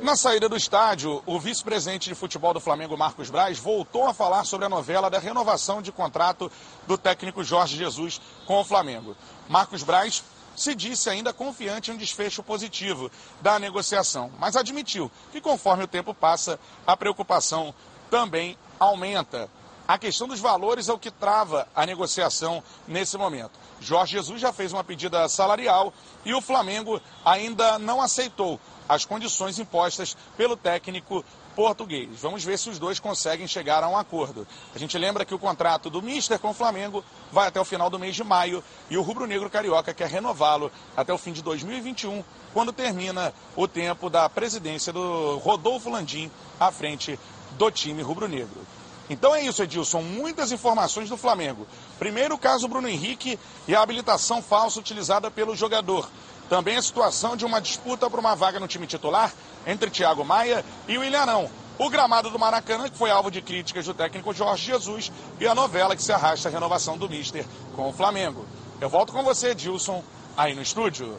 Na 0.02 0.16
saída 0.16 0.48
do 0.48 0.56
estádio, 0.56 1.22
o 1.26 1.40
vice-presidente 1.40 2.08
de 2.08 2.16
futebol 2.16 2.54
do 2.54 2.60
Flamengo, 2.60 2.98
Marcos 2.98 3.30
Braz, 3.30 3.60
voltou 3.60 4.06
a 4.06 4.14
falar 4.14 4.46
sobre 4.46 4.66
a 4.66 4.70
novela 4.70 5.10
da 5.10 5.20
renovação 5.20 5.82
de 5.82 5.92
contrato 5.92 6.52
do 6.88 6.98
técnico 6.98 7.44
Jorge 7.44 7.78
Jesus 7.78 8.22
com 8.46 8.60
o 8.60 8.64
Flamengo. 8.64 9.16
Marcos 9.50 9.84
Braz 9.84 10.24
se 10.56 10.76
disse 10.76 11.10
ainda 11.10 11.34
confiante 11.34 11.92
em 11.92 11.96
um 11.96 11.98
desfecho 11.98 12.44
positivo 12.44 13.12
da 13.42 13.60
negociação, 13.60 14.32
mas 14.40 14.56
admitiu 14.56 15.12
que 15.32 15.42
conforme 15.42 15.84
o 15.84 15.88
tempo 15.88 16.14
passa, 16.14 16.60
a 16.86 16.96
preocupação 16.96 17.74
também 18.10 18.58
aumenta. 18.80 19.50
A 19.86 19.98
questão 19.98 20.28
dos 20.28 20.40
valores 20.40 20.88
é 20.88 20.94
o 20.94 21.00
que 21.00 21.12
trava 21.12 21.68
a 21.76 21.86
negociação 21.86 22.64
nesse 22.88 23.18
momento. 23.18 23.60
Jorge 23.84 24.14
Jesus 24.14 24.40
já 24.40 24.54
fez 24.54 24.72
uma 24.72 24.84
pedida 24.84 25.28
salarial 25.28 25.94
e 26.24 26.34
o 26.34 26.42
Flamengo 26.42 27.02
ainda 27.26 27.78
não 27.78 28.02
aceitou 28.02 28.60
as 28.88 29.06
condições 29.06 29.60
impostas 29.60 30.16
pelo 30.38 30.56
técnico 30.56 31.24
português. 31.56 32.22
Vamos 32.22 32.44
ver 32.44 32.58
se 32.58 32.70
os 32.70 32.80
dois 32.80 33.00
conseguem 33.00 33.48
chegar 33.48 33.84
a 33.84 33.90
um 33.90 33.98
acordo. 33.98 34.48
A 34.74 34.80
gente 34.80 34.98
lembra 34.98 35.26
que 35.26 35.36
o 35.36 35.40
contrato 35.40 35.90
do 35.90 36.02
Mister 36.02 36.40
com 36.40 36.50
o 36.50 36.54
Flamengo 36.54 37.04
vai 37.32 37.48
até 37.48 37.60
o 37.60 37.66
final 37.66 37.90
do 37.90 38.00
mês 38.00 38.16
de 38.16 38.24
maio 38.24 38.64
e 38.90 38.98
o 38.98 39.02
Rubro 39.02 39.28
Negro 39.28 39.50
Carioca 39.50 39.94
quer 39.94 40.08
renová-lo 40.08 40.72
até 40.96 41.14
o 41.14 41.18
fim 41.18 41.32
de 41.32 41.42
2021, 41.42 42.24
quando 42.54 42.74
termina 42.74 43.34
o 43.56 43.68
tempo 43.68 44.10
da 44.10 44.30
presidência 44.30 44.92
do 44.92 45.38
Rodolfo 45.38 45.90
Landim 45.90 46.32
à 46.60 46.72
frente 46.72 47.20
do 47.58 47.70
time 47.70 48.02
rubro-negro. 48.02 48.66
Então 49.10 49.36
é 49.36 49.42
isso, 49.42 49.62
Edilson. 49.62 50.02
Muitas 50.02 50.52
informações 50.52 51.10
do 51.10 51.18
Flamengo. 51.18 51.68
Primeiro, 52.00 52.36
o 52.36 52.38
caso 52.38 52.68
Bruno 52.68 52.88
Henrique 52.88 53.38
e 53.68 53.76
a 53.76 53.82
habilitação 53.82 54.42
falsa 54.42 54.80
utilizada 54.80 55.30
pelo 55.30 55.56
jogador. 55.56 56.10
Também 56.50 56.78
a 56.78 56.82
situação 56.82 57.36
de 57.36 57.46
uma 57.46 57.60
disputa 57.60 58.10
por 58.10 58.20
uma 58.20 58.36
vaga 58.36 58.60
no 58.60 58.68
time 58.68 58.88
titular 58.88 59.34
entre 59.68 59.90
Thiago 59.90 60.24
Maia 60.24 60.64
e 60.88 60.98
o 60.98 61.04
Ilharão. 61.04 61.50
O 61.80 61.90
gramado 61.90 62.30
do 62.30 62.38
Maracanã, 62.38 62.88
que 62.88 62.98
foi 62.98 63.10
alvo 63.10 63.32
de 63.32 63.42
críticas 63.42 63.86
do 63.86 63.94
técnico 63.94 64.34
Jorge 64.34 64.66
Jesus, 64.66 65.12
e 65.40 65.48
a 65.48 65.56
novela 65.56 65.96
que 65.96 66.04
se 66.04 66.12
arrasta 66.12 66.48
a 66.48 66.52
renovação 66.52 66.98
do 66.98 67.10
Mister 67.10 67.46
com 67.76 67.90
o 67.90 67.94
Flamengo. 67.94 68.46
Eu 68.80 68.90
volto 68.90 69.12
com 69.12 69.24
você, 69.24 69.50
Edilson, 69.50 70.04
aí 70.38 70.54
no 70.54 70.62
estúdio. 70.62 71.18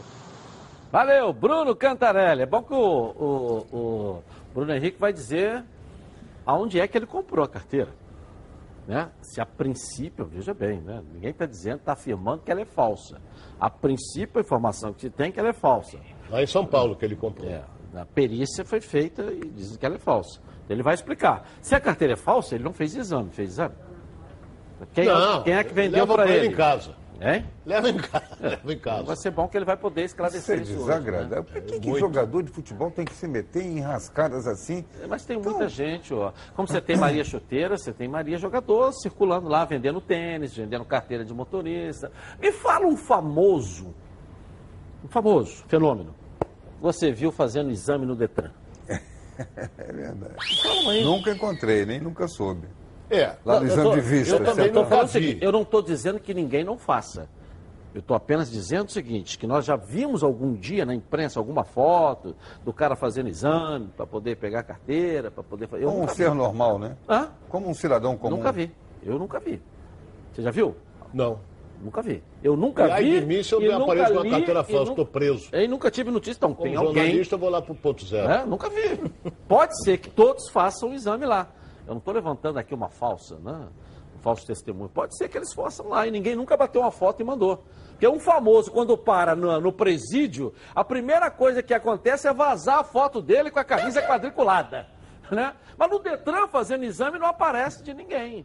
Valeu, 0.92 1.32
Bruno 1.32 1.74
Cantarelli. 1.74 2.42
É 2.42 2.46
bom 2.46 2.62
que 2.62 2.72
o, 2.72 2.76
o- 2.78 3.76
o 3.76 4.22
Bruno 4.54 4.72
Henrique 4.74 4.98
vai 5.00 5.12
dizer 5.12 5.64
aonde 6.44 6.80
é 6.80 6.86
que 6.86 6.96
ele 6.96 7.06
comprou 7.06 7.44
a 7.44 7.48
carteira. 7.48 7.90
Né? 8.86 9.10
Se 9.22 9.40
a 9.40 9.46
princípio, 9.46 10.26
veja 10.26 10.52
bem, 10.52 10.80
né? 10.80 11.02
ninguém 11.12 11.30
está 11.30 11.46
dizendo, 11.46 11.76
está 11.76 11.92
afirmando 11.92 12.42
que 12.42 12.50
ela 12.50 12.60
é 12.60 12.66
falsa. 12.66 13.20
A 13.58 13.70
princípio, 13.70 14.38
a 14.38 14.40
informação 14.42 14.92
que 14.92 15.00
se 15.00 15.10
tem 15.10 15.28
é 15.28 15.32
que 15.32 15.40
ela 15.40 15.48
é 15.48 15.54
falsa. 15.54 15.98
Lá 16.28 16.42
em 16.42 16.46
São 16.46 16.66
Paulo 16.66 16.94
que 16.94 17.04
ele 17.04 17.16
comprou. 17.16 17.48
É, 17.48 17.64
a 17.94 18.04
perícia 18.04 18.64
foi 18.64 18.80
feita 18.80 19.22
e 19.22 19.48
dizem 19.48 19.78
que 19.78 19.86
ela 19.86 19.94
é 19.94 19.98
falsa. 19.98 20.40
Ele 20.68 20.82
vai 20.82 20.94
explicar. 20.94 21.46
Se 21.60 21.74
a 21.74 21.80
carteira 21.80 22.14
é 22.14 22.16
falsa, 22.16 22.54
ele 22.54 22.64
não 22.64 22.72
fez 22.72 22.94
exame. 22.94 23.30
Fez 23.30 23.50
exame? 23.52 23.74
Quem, 24.92 25.06
Não, 25.06 25.42
quem 25.42 25.54
é 25.54 25.64
que 25.64 25.72
vendeu 25.72 26.06
para 26.06 26.26
ele? 26.26 26.46
ele 26.46 26.48
em 26.48 26.56
casa. 26.56 26.94
Hein? 27.20 27.46
Leva 27.64 27.88
em 27.88 27.96
casa. 27.96 28.26
É. 28.40 28.48
Leva 28.50 28.72
em 28.72 28.78
casa. 28.78 29.02
Vai 29.04 29.16
ser 29.16 29.30
bom 29.30 29.48
que 29.48 29.56
ele 29.56 29.64
vai 29.64 29.76
poder 29.76 30.02
Isso 30.02 30.14
esclarecer 30.14 30.58
é 30.58 30.62
isso, 30.62 30.72
hoje, 30.72 30.80
desagradável. 30.80 31.36
né? 31.36 31.42
Por 31.42 31.62
que, 31.62 31.80
que 31.80 31.98
jogador 31.98 32.42
de 32.42 32.50
futebol 32.50 32.90
tem 32.90 33.04
que 33.04 33.14
se 33.14 33.26
meter 33.26 33.62
em 33.62 33.80
rascadas 33.80 34.46
assim? 34.46 34.84
Mas 35.08 35.24
tem 35.24 35.38
muita 35.38 35.68
gente, 35.68 36.12
ó. 36.12 36.32
Como 36.54 36.66
você 36.66 36.80
tem 36.80 36.96
Maria 36.96 37.24
Chuteira, 37.24 37.76
você 37.76 37.92
tem 37.92 38.08
Maria 38.08 38.36
Jogador 38.36 38.92
circulando 38.92 39.48
lá, 39.48 39.64
vendendo 39.64 40.00
tênis, 40.00 40.54
vendendo 40.56 40.84
carteira 40.84 41.24
de 41.24 41.32
motorista. 41.32 42.10
Me 42.40 42.52
fala 42.52 42.86
um 42.86 42.96
famoso, 42.96 43.94
um 45.04 45.08
famoso 45.08 45.64
fenômeno. 45.68 46.14
Você 46.80 47.12
viu 47.12 47.30
fazendo 47.32 47.70
exame 47.70 48.04
no 48.06 48.14
Detran? 48.14 48.50
É 49.76 49.92
verdade. 49.92 50.62
Fala 50.62 50.92
aí. 50.92 51.02
Nunca 51.02 51.32
encontrei, 51.32 51.84
nem 51.84 51.98
nunca 52.00 52.28
soube. 52.28 52.68
É. 53.14 53.36
Lá 53.44 53.60
no 53.60 53.66
Eu 53.66 53.72
exame 53.72 53.88
tô- 53.88 53.94
de 53.94 54.00
vista. 54.00 54.34
Eu, 54.36 54.44
certo? 54.44 54.58
eu 54.60 54.72
tô 54.72 54.84
falando 54.84 55.04
o 55.06 55.10
seguinte, 55.10 55.38
eu 55.42 55.52
não 55.52 55.62
estou 55.62 55.82
dizendo 55.82 56.18
que 56.20 56.32
ninguém 56.34 56.64
não 56.64 56.76
faça. 56.78 57.28
Eu 57.94 58.00
estou 58.00 58.16
apenas 58.16 58.50
dizendo 58.50 58.88
o 58.88 58.90
seguinte, 58.90 59.38
que 59.38 59.46
nós 59.46 59.64
já 59.64 59.76
vimos 59.76 60.24
algum 60.24 60.52
dia 60.54 60.84
na 60.84 60.92
imprensa 60.94 61.38
alguma 61.38 61.62
foto 61.62 62.34
do 62.64 62.72
cara 62.72 62.96
fazendo 62.96 63.28
exame 63.28 63.88
para 63.96 64.04
poder 64.04 64.36
pegar 64.36 64.60
a 64.60 64.62
carteira, 64.64 65.30
para 65.30 65.44
poder 65.44 65.68
fazer. 65.68 65.84
Como 65.84 66.02
um 66.02 66.08
ser 66.08 66.28
vi. 66.30 66.36
normal, 66.36 66.78
né? 66.78 66.96
Hã? 67.08 67.28
Como 67.48 67.68
um 67.68 67.74
cidadão 67.74 68.16
comum. 68.16 68.36
Nunca 68.36 68.50
vi. 68.50 68.72
Eu 69.04 69.16
nunca 69.16 69.38
vi. 69.38 69.62
Você 70.32 70.42
já 70.42 70.50
viu? 70.50 70.74
Não. 71.12 71.38
Nunca 71.80 72.02
vi. 72.02 72.20
Eu 72.42 72.56
nunca 72.56 72.88
E 72.88 72.90
aí 72.90 73.10
vi. 73.12 73.20
de 73.20 73.26
mim, 73.26 73.42
se 73.44 73.52
eu 73.54 73.60
me 73.60 73.70
apareço 73.70 74.12
com 74.12 74.18
a 74.20 74.22
li, 74.24 74.30
carteira 74.30 74.64
falsa, 74.64 74.90
estou 74.90 75.06
preso. 75.06 75.48
E 75.52 75.68
nunca 75.68 75.88
tive 75.90 76.10
notícia. 76.10 76.38
Então, 76.38 76.52
Como 76.54 76.66
tem 76.68 76.74
alguém. 76.76 76.94
jornalista, 77.04 77.34
eu 77.34 77.38
vou 77.38 77.48
lá 77.50 77.62
pro 77.62 77.74
ponto 77.76 78.04
zero. 78.06 78.28
É, 78.32 78.44
nunca 78.46 78.68
vi. 78.70 79.00
Pode 79.46 79.80
ser 79.84 79.98
que 79.98 80.08
todos 80.10 80.48
façam 80.50 80.90
o 80.90 80.94
exame 80.94 81.26
lá. 81.26 81.46
Eu 81.86 81.94
não 81.94 81.98
estou 81.98 82.14
levantando 82.14 82.58
aqui 82.58 82.74
uma 82.74 82.88
falsa, 82.88 83.36
né? 83.38 83.68
Um 84.16 84.18
falso 84.20 84.46
testemunho. 84.46 84.88
Pode 84.88 85.16
ser 85.16 85.28
que 85.28 85.36
eles 85.36 85.52
façam 85.52 85.88
lá 85.88 86.06
e 86.06 86.10
ninguém 86.10 86.34
nunca 86.34 86.56
bateu 86.56 86.80
uma 86.80 86.90
foto 86.90 87.20
e 87.20 87.24
mandou. 87.24 87.62
Porque 87.90 88.08
um 88.08 88.18
famoso, 88.18 88.70
quando 88.70 88.96
para 88.96 89.36
no, 89.36 89.60
no 89.60 89.72
presídio, 89.72 90.52
a 90.74 90.82
primeira 90.82 91.30
coisa 91.30 91.62
que 91.62 91.74
acontece 91.74 92.26
é 92.26 92.32
vazar 92.32 92.78
a 92.78 92.84
foto 92.84 93.20
dele 93.20 93.50
com 93.50 93.58
a 93.58 93.64
camisa 93.64 94.02
quadriculada. 94.02 94.88
Né? 95.30 95.54
Mas 95.76 95.90
no 95.90 95.98
Detran, 95.98 96.46
fazendo 96.48 96.84
exame, 96.84 97.18
não 97.18 97.26
aparece 97.26 97.82
de 97.82 97.92
ninguém. 97.92 98.44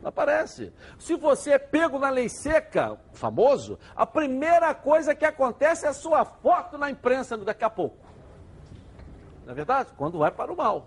Não 0.00 0.08
aparece. 0.08 0.72
Se 0.98 1.16
você 1.16 1.52
é 1.52 1.58
pego 1.58 1.98
na 1.98 2.10
lei 2.10 2.28
seca, 2.28 2.96
famoso, 3.12 3.78
a 3.96 4.06
primeira 4.06 4.72
coisa 4.74 5.14
que 5.14 5.24
acontece 5.24 5.84
é 5.84 5.88
a 5.88 5.94
sua 5.94 6.24
foto 6.24 6.78
na 6.78 6.90
imprensa 6.90 7.36
daqui 7.36 7.64
a 7.64 7.70
pouco. 7.70 7.96
Não 9.44 9.52
é 9.52 9.54
verdade? 9.54 9.90
Quando 9.96 10.24
é 10.24 10.30
para 10.30 10.52
o 10.52 10.56
mal. 10.56 10.86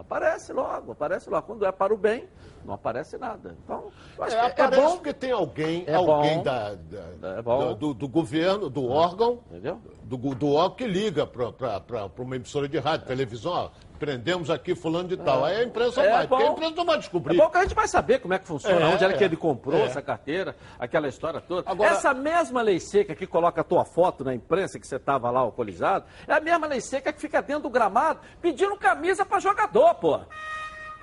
Aparece 0.00 0.52
logo, 0.54 0.92
aparece 0.92 1.28
logo. 1.28 1.46
Quando 1.46 1.66
é 1.66 1.70
para 1.70 1.92
o 1.92 1.96
bem, 1.96 2.26
não 2.70 2.76
aparece 2.76 3.18
nada. 3.18 3.56
Então, 3.64 3.90
eu 4.16 4.24
acho 4.24 4.36
É, 4.36 4.50
que 4.50 4.60
é 4.60 4.64
aparece 4.64 4.80
bom. 4.86 4.94
porque 4.96 5.12
tem 5.12 5.32
alguém, 5.32 5.84
É 5.86 5.94
alguém 5.94 6.36
bom. 6.38 6.42
da, 6.44 6.74
da- 6.74 7.38
É 7.38 7.42
da- 7.42 7.72
do, 7.74 7.92
do 7.92 8.08
governo, 8.08 8.70
do 8.70 8.88
órgão, 8.88 9.40
Entendeu? 9.50 9.80
do, 10.04 10.16
do 10.16 10.52
órgão 10.52 10.76
que 10.76 10.86
liga 10.86 11.26
para 11.26 12.08
uma 12.18 12.36
emissora 12.36 12.68
de 12.68 12.78
rádio, 12.78 13.06
televisão, 13.06 13.52
ó, 13.52 13.70
prendemos 13.98 14.48
aqui 14.48 14.74
fulano 14.74 15.08
de 15.08 15.16
tal. 15.16 15.44
Aí 15.44 15.56
a 15.60 15.64
imprensa 15.64 16.00
É 16.02 16.10
vai, 16.10 16.26
porque 16.28 16.42
a 16.44 16.46
imprensa 16.52 16.74
não 16.76 16.86
vai 16.86 16.98
descobrir. 16.98 17.34
É 17.34 17.42
bom 17.44 17.50
que 17.50 17.58
a 17.58 17.62
gente 17.62 17.74
vai 17.74 17.86
saber 17.88 18.18
como 18.20 18.32
é 18.32 18.38
que 18.38 18.46
funciona, 18.46 18.80
É, 18.80 18.94
onde 18.94 19.04
era 19.04 19.12
que 19.14 19.22
é. 19.22 19.26
ele 19.26 19.36
comprou 19.36 19.78
É. 19.78 19.82
essa 19.84 20.00
carteira, 20.00 20.56
aquela 20.78 21.08
história 21.08 21.40
toda. 21.40 21.68
Agora- 21.70 21.90
Essa 21.90 22.14
mesma 22.14 22.62
lei 22.62 22.78
seca 22.80 23.14
que 23.14 23.26
coloca 23.26 23.60
a 23.60 23.64
tua 23.64 23.84
foto 23.84 24.24
na 24.24 24.34
imprensa, 24.34 24.78
que 24.78 24.86
você 24.86 24.96
estava 24.96 25.30
lá 25.30 25.40
alcoolizado, 25.40 26.06
é 26.26 26.32
a 26.32 26.40
mesma 26.40 26.66
lei 26.66 26.80
seca 26.80 27.12
que 27.12 27.20
fica 27.20 27.42
dentro 27.42 27.64
do 27.64 27.70
gramado 27.70 28.20
pedindo 28.40 28.74
camisa 28.76 29.24
para 29.26 29.38
jogador, 29.40 29.94
pô. 29.96 30.20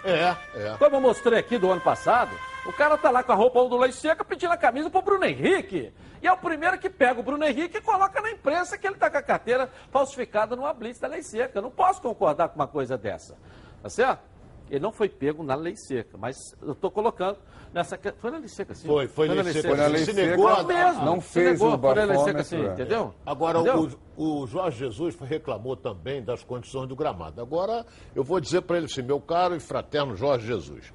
É, 0.04 0.36
é. 0.56 0.76
Como 0.78 0.96
eu 0.96 1.02
mostrei 1.02 1.40
aqui 1.40 1.58
do 1.58 1.72
ano 1.72 1.82
passado, 1.82 2.32
o 2.66 2.74
cara 2.74 2.98
tá 2.98 3.10
lá 3.10 3.24
com 3.24 3.32
a 3.32 3.36
roupa 3.36 3.64
do 3.68 3.78
lei 3.78 3.92
seca 3.92 4.24
pedindo 4.24 4.52
a 4.52 4.58
camisa 4.58 4.90
pro 4.90 5.02
Bruno 5.02 5.26
Henrique. 5.26 5.94
E 6.22 6.28
é 6.28 6.32
o 6.32 6.38
primeiro 6.38 6.78
que 6.78 6.90
pega 6.90 7.20
o 7.20 7.24
Bruno 7.24 7.44
Henrique 7.44 7.78
e 7.78 7.82
coloca 7.82 8.22
na 8.22 8.32
imprensa 8.32 8.78
que 8.78 8.88
ele 8.88 8.96
tá 8.96 9.10
com 9.10 9.18
a 9.18 9.22
carteira 9.22 9.70
falsificada 9.92 10.56
numa 10.56 10.74
blitz 10.74 11.00
da 11.00 11.08
lei 11.08 11.22
seca. 11.22 11.58
Eu 11.58 11.62
não 11.62 11.72
posso 11.72 12.02
concordar 12.02 12.50
com 12.50 12.56
uma 12.56 12.68
coisa 12.68 12.98
dessa. 12.98 13.38
Tá 13.82 13.90
certo? 13.90 14.22
Ele 14.70 14.80
não 14.82 14.92
foi 14.92 15.08
pego 15.08 15.44
na 15.44 15.56
lei 15.56 15.76
seca, 15.76 16.18
mas 16.18 16.56
eu 16.62 16.76
tô 16.76 16.92
colocando 16.92 17.38
nessa. 17.74 17.98
Foi 18.18 18.32
na 18.32 18.38
lei 18.38 18.48
seca, 18.50 18.74
sim. 18.76 18.86
Foi, 18.88 19.08
foi 19.08 19.28
na 19.30 19.42
lei 19.42 19.54
seca. 19.54 19.68
Foi 19.70 19.78
na 19.78 19.88
lei 19.88 20.00
Se 20.06 20.14
seca. 20.14 20.28
negou 20.30 20.50
Não 20.50 20.56
a 20.58 20.64
mesmo. 20.64 21.06
não 21.06 21.22
se 21.22 21.30
fez 21.30 21.52
negou, 21.54 21.74
o 21.76 21.80
foi 21.80 21.96
na 21.96 22.04
lei 22.04 22.18
seca, 22.20 22.44
sim, 22.44 22.66
é. 22.66 22.74
entendeu? 22.74 23.14
Agora, 23.26 23.60
Entendeu? 23.60 23.90
o, 24.18 24.42
o 24.42 24.48
Jorge 24.48 24.80
Jesus 24.80 25.16
reclamou 25.22 25.76
também 25.78 26.22
das 26.22 26.44
condições 26.44 26.88
do 26.90 26.96
gramado. 26.96 27.42
Agora, 27.42 27.86
eu 28.16 28.24
vou 28.24 28.40
dizer 28.42 28.62
para 28.62 28.78
ele 28.78 28.88
assim, 28.88 29.02
meu 29.02 29.22
caro 29.22 29.56
e 29.56 29.60
fraterno 29.60 30.16
Jorge 30.16 30.46
Jesus. 30.48 30.92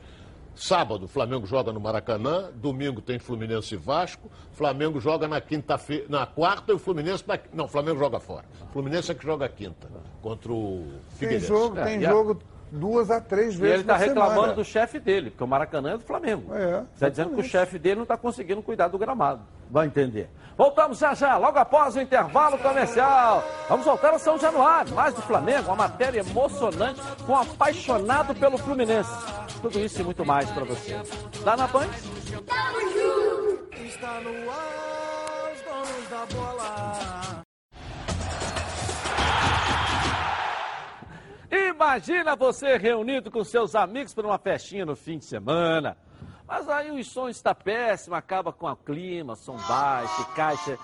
Sábado, 0.54 1.06
o 1.06 1.08
Flamengo 1.08 1.46
joga 1.46 1.72
no 1.72 1.80
Maracanã, 1.80 2.50
domingo 2.54 3.00
tem 3.00 3.18
Fluminense 3.18 3.74
e 3.74 3.78
Vasco, 3.78 4.30
Flamengo 4.52 5.00
joga 5.00 5.26
na 5.26 5.40
quinta-feira, 5.40 6.04
na 6.10 6.26
quarta 6.26 6.72
e 6.72 6.74
o 6.74 6.78
Fluminense 6.78 7.24
na... 7.26 7.38
não, 7.54 7.64
o 7.64 7.68
Flamengo 7.68 7.98
joga 7.98 8.20
fora. 8.20 8.44
Fluminense 8.70 9.10
é 9.10 9.14
que 9.14 9.24
joga 9.24 9.48
quinta 9.48 9.88
contra 10.20 10.52
o 10.52 10.82
Tem 10.82 11.16
Figueirense. 11.16 11.46
jogo, 11.46 11.78
É, 11.78 11.84
tem 11.84 12.04
a- 12.04 12.10
jogo 12.10 12.38
duas 12.72 13.10
a 13.10 13.20
três 13.20 13.54
E 13.54 13.58
vezes 13.58 13.74
ele 13.74 13.82
está 13.82 13.96
reclamando 13.96 14.34
semana. 14.34 14.52
do 14.54 14.64
chefe 14.64 14.98
dele, 14.98 15.30
porque 15.30 15.44
o 15.44 15.46
Maracanã 15.46 15.92
é 15.94 15.96
do 15.98 16.04
Flamengo. 16.04 16.54
É, 16.54 16.82
Está 16.94 17.08
dizendo 17.08 17.34
que 17.34 17.40
o 17.40 17.44
chefe 17.44 17.78
dele 17.78 17.96
não 17.96 18.02
está 18.02 18.16
conseguindo 18.16 18.62
cuidar 18.62 18.88
do 18.88 18.98
gramado. 18.98 19.42
Vai 19.70 19.86
entender. 19.86 20.28
Voltamos 20.56 20.98
já 20.98 21.14
já, 21.14 21.36
logo 21.38 21.58
após 21.58 21.96
o 21.96 22.00
intervalo 22.00 22.58
comercial. 22.58 23.42
Vamos 23.68 23.86
voltar 23.86 24.12
a 24.14 24.18
São 24.18 24.38
Januário, 24.38 24.94
mais 24.94 25.14
do 25.14 25.22
Flamengo, 25.22 25.68
uma 25.68 25.76
matéria 25.76 26.20
emocionante 26.20 27.00
com 27.26 27.32
um 27.32 27.36
apaixonado 27.36 28.34
pelo 28.34 28.58
Fluminense. 28.58 29.10
Tudo 29.62 29.78
isso 29.80 30.00
e 30.00 30.04
muito 30.04 30.24
mais 30.26 30.50
para 30.50 30.64
você. 30.64 31.00
Lá 31.44 31.56
na 31.56 31.66
Band. 31.66 31.86
Está 33.84 34.20
no 34.20 34.50
ar, 34.50 35.52
os 35.54 35.62
donos 35.62 36.08
da 36.10 36.26
bola. 36.34 37.21
Imagina 41.52 42.34
você 42.34 42.78
reunido 42.78 43.30
com 43.30 43.44
seus 43.44 43.74
amigos 43.74 44.14
para 44.14 44.26
uma 44.26 44.38
festinha 44.38 44.86
no 44.86 44.96
fim 44.96 45.18
de 45.18 45.26
semana. 45.26 45.98
Mas 46.48 46.66
aí 46.66 46.90
o 46.90 47.04
som 47.04 47.28
está 47.28 47.54
péssimo, 47.54 48.16
acaba 48.16 48.54
com 48.54 48.66
o 48.66 48.74
clima, 48.74 49.36
som 49.36 49.58
baixo, 49.68 50.34
caixa. 50.34 50.78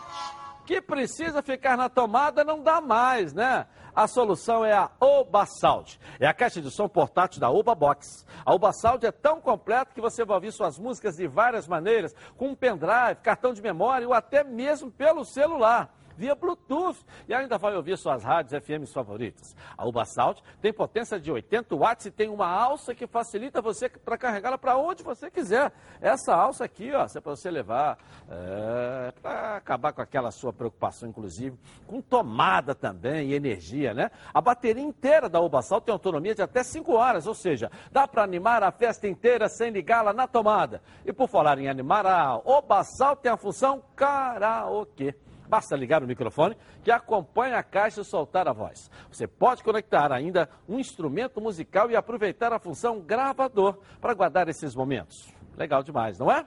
Que 0.67 0.83
precisa 0.83 1.43
ficar 1.43 1.75
na 1.75 1.89
tomada 1.89 2.45
não 2.45 2.63
dá 2.63 2.83
mais, 2.83 3.33
né? 3.33 3.67
A 3.97 4.07
solução 4.07 4.63
é 4.63 4.75
a 4.75 4.91
Oba 5.01 5.47
Sound. 5.47 5.99
É 6.21 6.27
a 6.27 6.35
caixa 6.35 6.61
de 6.61 6.71
som 6.71 6.87
portátil 6.87 7.41
da 7.41 7.51
Oba 7.51 7.75
Box. 7.75 8.27
A 8.45 8.55
Oba 8.55 8.71
Sound 8.75 9.07
é 9.07 9.11
tão 9.11 9.41
completa 9.41 9.95
que 9.95 10.03
você 10.03 10.23
vai 10.23 10.37
ouvir 10.37 10.53
suas 10.53 10.79
músicas 10.79 11.17
de 11.17 11.27
várias 11.27 11.67
maneiras, 11.67 12.15
com 12.37 12.49
um 12.49 12.55
pendrive, 12.55 13.23
cartão 13.23 13.55
de 13.55 13.63
memória 13.63 14.07
ou 14.07 14.13
até 14.13 14.45
mesmo 14.45 14.91
pelo 14.91 15.25
celular 15.25 15.98
via 16.19 16.35
Bluetooth 16.35 16.99
e 17.29 17.33
ainda 17.33 17.57
vai 17.57 17.77
ouvir 17.77 17.97
suas 17.97 18.25
rádios 18.25 18.61
FM 18.65 18.93
favoritas. 18.93 19.55
A 19.77 19.87
Uba 19.87 20.05
Sound 20.05 20.43
tem 20.61 20.73
potência 20.73 21.21
de 21.21 21.31
80 21.31 21.77
watts 21.77 22.07
e 22.07 22.11
tem 22.11 22.29
uma 22.29 22.49
alça 22.49 22.93
que 22.93 23.07
facilita 23.07 23.63
você 23.63 23.89
para 23.89 24.19
carregá-la 24.19 24.59
para 24.59 24.77
onde 24.77 25.05
você 25.05 25.31
quiser. 25.31 25.73
Essa 26.01 26.35
alça 26.35 26.65
aqui, 26.65 26.91
ó, 26.93 27.05
é 27.05 27.21
para 27.21 27.37
você 27.37 27.51
levar, 27.51 27.99
é, 28.29 29.13
para 29.23 29.57
acabar 29.57 29.93
com 29.93 30.03
aquela 30.03 30.33
sua 30.33 30.53
preocupação, 30.53 31.09
inclusive, 31.09 31.57
com 31.87 32.01
tomada 32.01 32.75
também 32.75 33.31
e 33.31 33.35
energia, 33.35 33.95
né? 33.95 34.11
A 34.35 34.41
bateria 34.41 34.83
inteira 34.83 35.29
da 35.29 35.41
Uba 35.41 35.63
Sound 35.63 35.85
tem 35.85 35.93
autonomia 35.93 36.35
de 36.35 36.43
até 36.43 36.65
5 36.65 36.93
horas, 36.93 37.29
ou 37.29 37.35
seja, 37.35 37.71
dá 37.93 38.09
para 38.09 38.25
animar 38.25 38.65
a 38.65 38.73
festa 38.73 39.07
inteira 39.07 39.49
sem 39.49 39.71
ligá-la 39.71 40.13
na 40.13 40.27
tomada. 40.27 40.83
E 41.07 41.13
por 41.13 41.29
falar 41.29 41.59
em 41.59 41.69
animar, 41.69 42.05
a 42.07 42.37
Oba 42.37 42.83
Sound 42.83 43.21
tem 43.23 43.31
a 43.31 43.37
função 43.37 43.81
karaokê. 43.95 45.15
Basta 45.49 45.75
ligar 45.77 46.03
o 46.03 46.07
microfone 46.07 46.57
que 46.83 46.91
acompanha 46.91 47.59
a 47.59 47.63
caixa 47.63 48.05
soltar 48.05 48.47
a 48.47 48.53
voz. 48.53 48.91
Você 49.11 49.27
pode 49.27 49.63
conectar 49.63 50.13
ainda 50.13 50.49
um 50.69 50.79
instrumento 50.79 51.41
musical 51.41 51.91
e 51.91 51.97
aproveitar 51.97 52.53
a 52.53 52.59
função 52.59 53.01
gravador 53.01 53.79
para 54.01 54.15
guardar 54.15 54.49
esses 54.49 54.75
momentos. 54.75 55.33
Legal 55.57 55.83
demais, 55.83 56.19
não 56.19 56.31
é? 56.31 56.45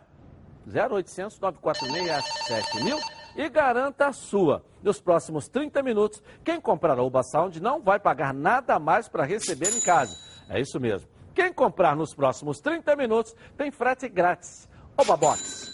0800 0.68 1.40
946 1.40 2.24
7000 2.48 2.98
e 3.36 3.50
garanta 3.50 4.08
a 4.08 4.14
sua. 4.14 4.64
Nos 4.84 5.02
próximos 5.02 5.48
30 5.48 5.82
minutos, 5.82 6.22
quem 6.44 6.60
comprar 6.60 6.98
a 6.98 7.04
Uba 7.04 7.24
Sound 7.24 7.60
não 7.62 7.82
vai 7.82 8.00
pagar 8.00 8.34
nada 8.34 8.78
mais 8.80 9.08
para 9.08 9.24
receber 9.24 9.76
em 9.76 9.82
casa. 9.82 10.16
É 10.50 10.60
isso 10.60 10.80
mesmo. 10.80 11.10
Quem 11.34 11.52
comprar 11.54 11.96
nos 11.96 12.14
próximos 12.14 12.60
30 12.60 12.96
minutos 12.96 13.36
tem 13.58 13.72
frete 13.72 14.10
grátis. 14.10 14.70
Oba 14.98 15.16
Box. 15.16 15.71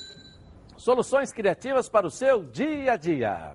Soluções 0.88 1.34
criativas 1.34 1.90
para 1.90 2.08
o 2.08 2.10
seu 2.10 2.46
dia 2.46 2.94
a 2.94 2.96
dia. 2.96 3.52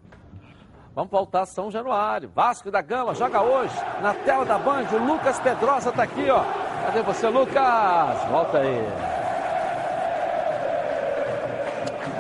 Vamos 0.95 1.11
voltar 1.11 1.41
a 1.41 1.47
São 1.47 1.71
Januário. 1.71 2.29
Vasco 2.29 2.71
da 2.71 2.83
Gama 2.83 3.15
joga 3.15 3.41
hoje 3.41 3.75
na 4.03 4.13
tela 4.13 4.45
da 4.45 4.59
Band. 4.59 4.85
O 4.93 4.99
Lucas 4.99 5.41
Pedrosa 5.41 5.89
está 5.89 6.03
aqui, 6.03 6.29
ó. 6.29 6.45
Cadê 6.85 7.01
você, 7.01 7.27
Lucas? 7.29 8.23
Volta 8.29 8.59
aí. 8.59 9.12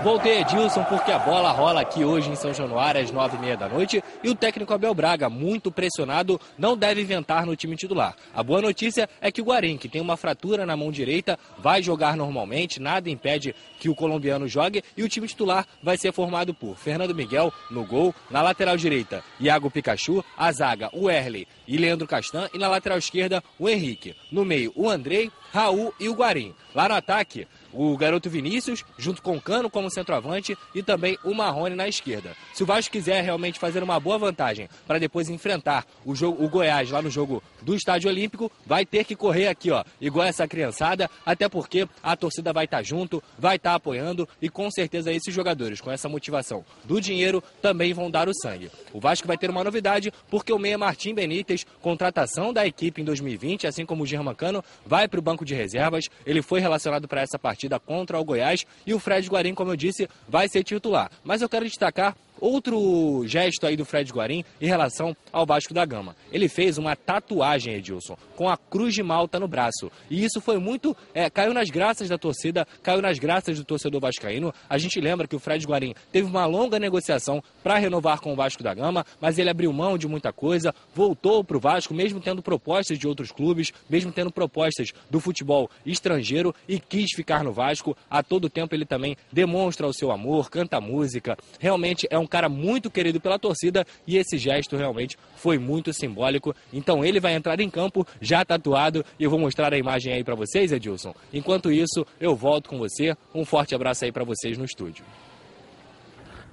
Voltei, 0.02 0.40
Edilson, 0.40 0.82
porque 0.84 1.12
a 1.12 1.18
bola 1.20 1.52
rola 1.52 1.80
aqui 1.80 2.04
hoje 2.04 2.28
em 2.28 2.34
São 2.34 2.52
Januário 2.52 3.00
às 3.00 3.12
nove 3.12 3.36
e 3.36 3.40
meia 3.40 3.56
da 3.56 3.68
noite 3.68 4.02
e 4.20 4.28
o 4.28 4.34
técnico 4.34 4.74
Abel 4.74 4.92
Braga, 4.92 5.30
muito 5.30 5.70
pressionado, 5.70 6.40
não 6.58 6.76
deve 6.76 7.02
inventar 7.02 7.46
no 7.46 7.54
time 7.54 7.76
titular. 7.76 8.16
A 8.34 8.42
boa 8.42 8.60
notícia 8.60 9.08
é 9.20 9.30
que 9.30 9.40
o 9.40 9.44
Guarim, 9.44 9.78
que 9.78 9.88
tem 9.88 10.00
uma 10.00 10.16
fratura 10.16 10.66
na 10.66 10.76
mão 10.76 10.90
direita, 10.90 11.38
vai 11.56 11.84
jogar 11.84 12.16
normalmente, 12.16 12.80
nada 12.80 13.08
impede 13.08 13.54
que 13.78 13.88
o 13.88 13.94
colombiano 13.94 14.48
jogue 14.48 14.82
e 14.96 15.04
o 15.04 15.08
time 15.08 15.28
titular 15.28 15.64
vai 15.80 15.96
ser 15.96 16.12
formado 16.12 16.52
por 16.52 16.76
Fernando 16.76 17.14
Miguel 17.14 17.52
no 17.70 17.84
gol, 17.84 18.12
na 18.28 18.42
lateral 18.42 18.76
direita, 18.76 19.22
Iago 19.38 19.70
Pikachu, 19.70 20.24
a 20.36 20.50
zaga, 20.50 20.90
o 20.92 21.08
Erley 21.08 21.46
e 21.68 21.76
Leandro 21.76 22.08
Castan 22.08 22.48
e 22.52 22.58
na 22.58 22.66
lateral 22.66 22.98
esquerda, 22.98 23.40
o 23.56 23.68
Henrique. 23.68 24.16
No 24.32 24.44
meio, 24.44 24.72
o 24.74 24.90
Andrei, 24.90 25.30
Raul 25.52 25.94
e 26.00 26.08
o 26.08 26.14
Guarim. 26.14 26.54
Lá 26.74 26.88
no 26.88 26.94
ataque, 26.94 27.46
o 27.72 27.96
garoto 27.96 28.28
Vinícius, 28.28 28.84
junto 28.98 29.22
com 29.22 29.36
o 29.36 29.40
Cano 29.40 29.70
como 29.70 29.90
centroavante 29.90 30.56
e 30.74 30.82
também 30.82 31.18
o 31.24 31.34
Marrone 31.34 31.74
na 31.74 31.88
esquerda. 31.88 32.36
Se 32.52 32.62
o 32.62 32.66
Vasco 32.66 32.92
quiser 32.92 33.22
realmente 33.22 33.58
fazer 33.58 33.82
uma 33.82 33.98
boa 33.98 34.18
vantagem 34.18 34.68
para 34.86 34.98
depois 34.98 35.28
enfrentar 35.28 35.86
o, 36.04 36.14
jogo, 36.14 36.44
o 36.44 36.48
Goiás 36.48 36.90
lá 36.90 37.00
no 37.00 37.10
jogo 37.10 37.42
do 37.62 37.74
Estádio 37.74 38.10
Olímpico, 38.10 38.50
vai 38.66 38.84
ter 38.84 39.04
que 39.04 39.16
correr 39.16 39.48
aqui, 39.48 39.70
ó, 39.70 39.84
igual 40.00 40.26
essa 40.26 40.46
criançada, 40.46 41.10
até 41.24 41.48
porque 41.48 41.88
a 42.02 42.16
torcida 42.16 42.52
vai 42.52 42.64
estar 42.64 42.82
junto, 42.82 43.22
vai 43.38 43.56
estar 43.56 43.74
apoiando 43.74 44.28
e 44.40 44.48
com 44.48 44.70
certeza 44.70 45.12
esses 45.12 45.32
jogadores, 45.32 45.80
com 45.80 45.90
essa 45.90 46.08
motivação 46.08 46.64
do 46.84 47.00
dinheiro, 47.00 47.42
também 47.60 47.92
vão 47.92 48.10
dar 48.10 48.28
o 48.28 48.34
sangue. 48.34 48.70
O 48.92 49.00
Vasco 49.00 49.26
vai 49.26 49.38
ter 49.38 49.50
uma 49.50 49.64
novidade, 49.64 50.12
porque 50.30 50.52
o 50.52 50.58
meia 50.58 50.76
Martim 50.76 51.14
Benítez, 51.14 51.64
contratação 51.80 52.52
da 52.52 52.66
equipe 52.66 53.00
em 53.00 53.04
2020, 53.04 53.66
assim 53.66 53.86
como 53.86 54.02
o 54.02 54.06
Germancano, 54.06 54.62
vai 54.84 55.08
para 55.08 55.18
o 55.18 55.22
banco 55.22 55.44
de 55.44 55.54
reservas. 55.54 56.04
Ele 56.26 56.42
foi 56.42 56.60
relacionado 56.60 57.08
para 57.08 57.22
essa 57.22 57.38
partida 57.38 57.61
contra 57.78 58.18
o 58.18 58.24
Goiás 58.24 58.64
e 58.86 58.94
o 58.94 58.98
Fred 58.98 59.28
Guarim, 59.28 59.54
como 59.54 59.70
eu 59.70 59.76
disse, 59.76 60.08
vai 60.28 60.48
ser 60.48 60.62
titular. 60.64 61.10
Mas 61.24 61.42
eu 61.42 61.48
quero 61.48 61.64
destacar 61.64 62.16
outro 62.42 63.22
gesto 63.26 63.66
aí 63.66 63.76
do 63.76 63.84
Fred 63.84 64.12
Guarim 64.12 64.44
em 64.60 64.66
relação 64.66 65.16
ao 65.32 65.46
Vasco 65.46 65.72
da 65.72 65.84
Gama. 65.84 66.16
Ele 66.32 66.48
fez 66.48 66.76
uma 66.76 66.96
tatuagem, 66.96 67.74
Edilson, 67.74 68.16
com 68.34 68.48
a 68.48 68.56
Cruz 68.56 68.92
de 68.92 69.02
Malta 69.02 69.38
no 69.38 69.46
braço. 69.46 69.90
E 70.10 70.24
isso 70.24 70.40
foi 70.40 70.58
muito. 70.58 70.96
É, 71.14 71.30
caiu 71.30 71.54
nas 71.54 71.70
graças 71.70 72.08
da 72.08 72.18
torcida, 72.18 72.66
caiu 72.82 73.00
nas 73.00 73.18
graças 73.18 73.56
do 73.56 73.64
torcedor 73.64 74.00
vascaíno. 74.00 74.52
A 74.68 74.76
gente 74.76 75.00
lembra 75.00 75.28
que 75.28 75.36
o 75.36 75.38
Fred 75.38 75.64
Guarim 75.64 75.94
teve 76.10 76.26
uma 76.26 76.44
longa 76.44 76.80
negociação 76.80 77.42
para 77.62 77.78
renovar 77.78 78.20
com 78.20 78.32
o 78.32 78.36
Vasco 78.36 78.62
da 78.62 78.74
Gama, 78.74 79.06
mas 79.20 79.38
ele 79.38 79.48
abriu 79.48 79.72
mão 79.72 79.96
de 79.96 80.08
muita 80.08 80.32
coisa, 80.32 80.74
voltou 80.92 81.44
para 81.44 81.56
o 81.56 81.60
Vasco, 81.60 81.94
mesmo 81.94 82.20
tendo 82.20 82.42
propostas 82.42 82.98
de 82.98 83.06
outros 83.06 83.30
clubes, 83.30 83.72
mesmo 83.88 84.10
tendo 84.10 84.32
propostas 84.32 84.88
do 85.08 85.20
futebol 85.20 85.70
estrangeiro 85.86 86.52
e 86.66 86.80
quis 86.80 87.12
ficar 87.14 87.44
no 87.44 87.52
Vasco. 87.52 87.96
A 88.10 88.22
todo 88.22 88.50
tempo 88.50 88.74
ele 88.74 88.84
também 88.84 89.16
demonstra 89.30 89.86
o 89.86 89.92
seu 89.92 90.10
amor, 90.10 90.50
canta 90.50 90.80
música. 90.80 91.36
Realmente 91.60 92.08
é 92.10 92.18
um 92.18 92.26
cara 92.32 92.48
muito 92.48 92.90
querido 92.90 93.20
pela 93.20 93.38
torcida 93.38 93.84
e 94.06 94.16
esse 94.16 94.38
gesto 94.38 94.74
realmente 94.74 95.18
foi 95.36 95.58
muito 95.58 95.92
simbólico. 95.92 96.54
Então 96.72 97.04
ele 97.04 97.20
vai 97.20 97.34
entrar 97.34 97.60
em 97.60 97.68
campo 97.68 98.06
já 98.22 98.42
tatuado 98.42 99.04
e 99.18 99.24
eu 99.24 99.28
vou 99.30 99.38
mostrar 99.38 99.70
a 99.74 99.76
imagem 99.76 100.14
aí 100.14 100.24
para 100.24 100.34
vocês, 100.34 100.72
Edilson. 100.72 101.14
Enquanto 101.30 101.70
isso, 101.70 102.06
eu 102.18 102.34
volto 102.34 102.70
com 102.70 102.78
você. 102.78 103.14
Um 103.34 103.44
forte 103.44 103.74
abraço 103.74 104.06
aí 104.06 104.10
para 104.10 104.24
vocês 104.24 104.56
no 104.56 104.64
estúdio. 104.64 105.04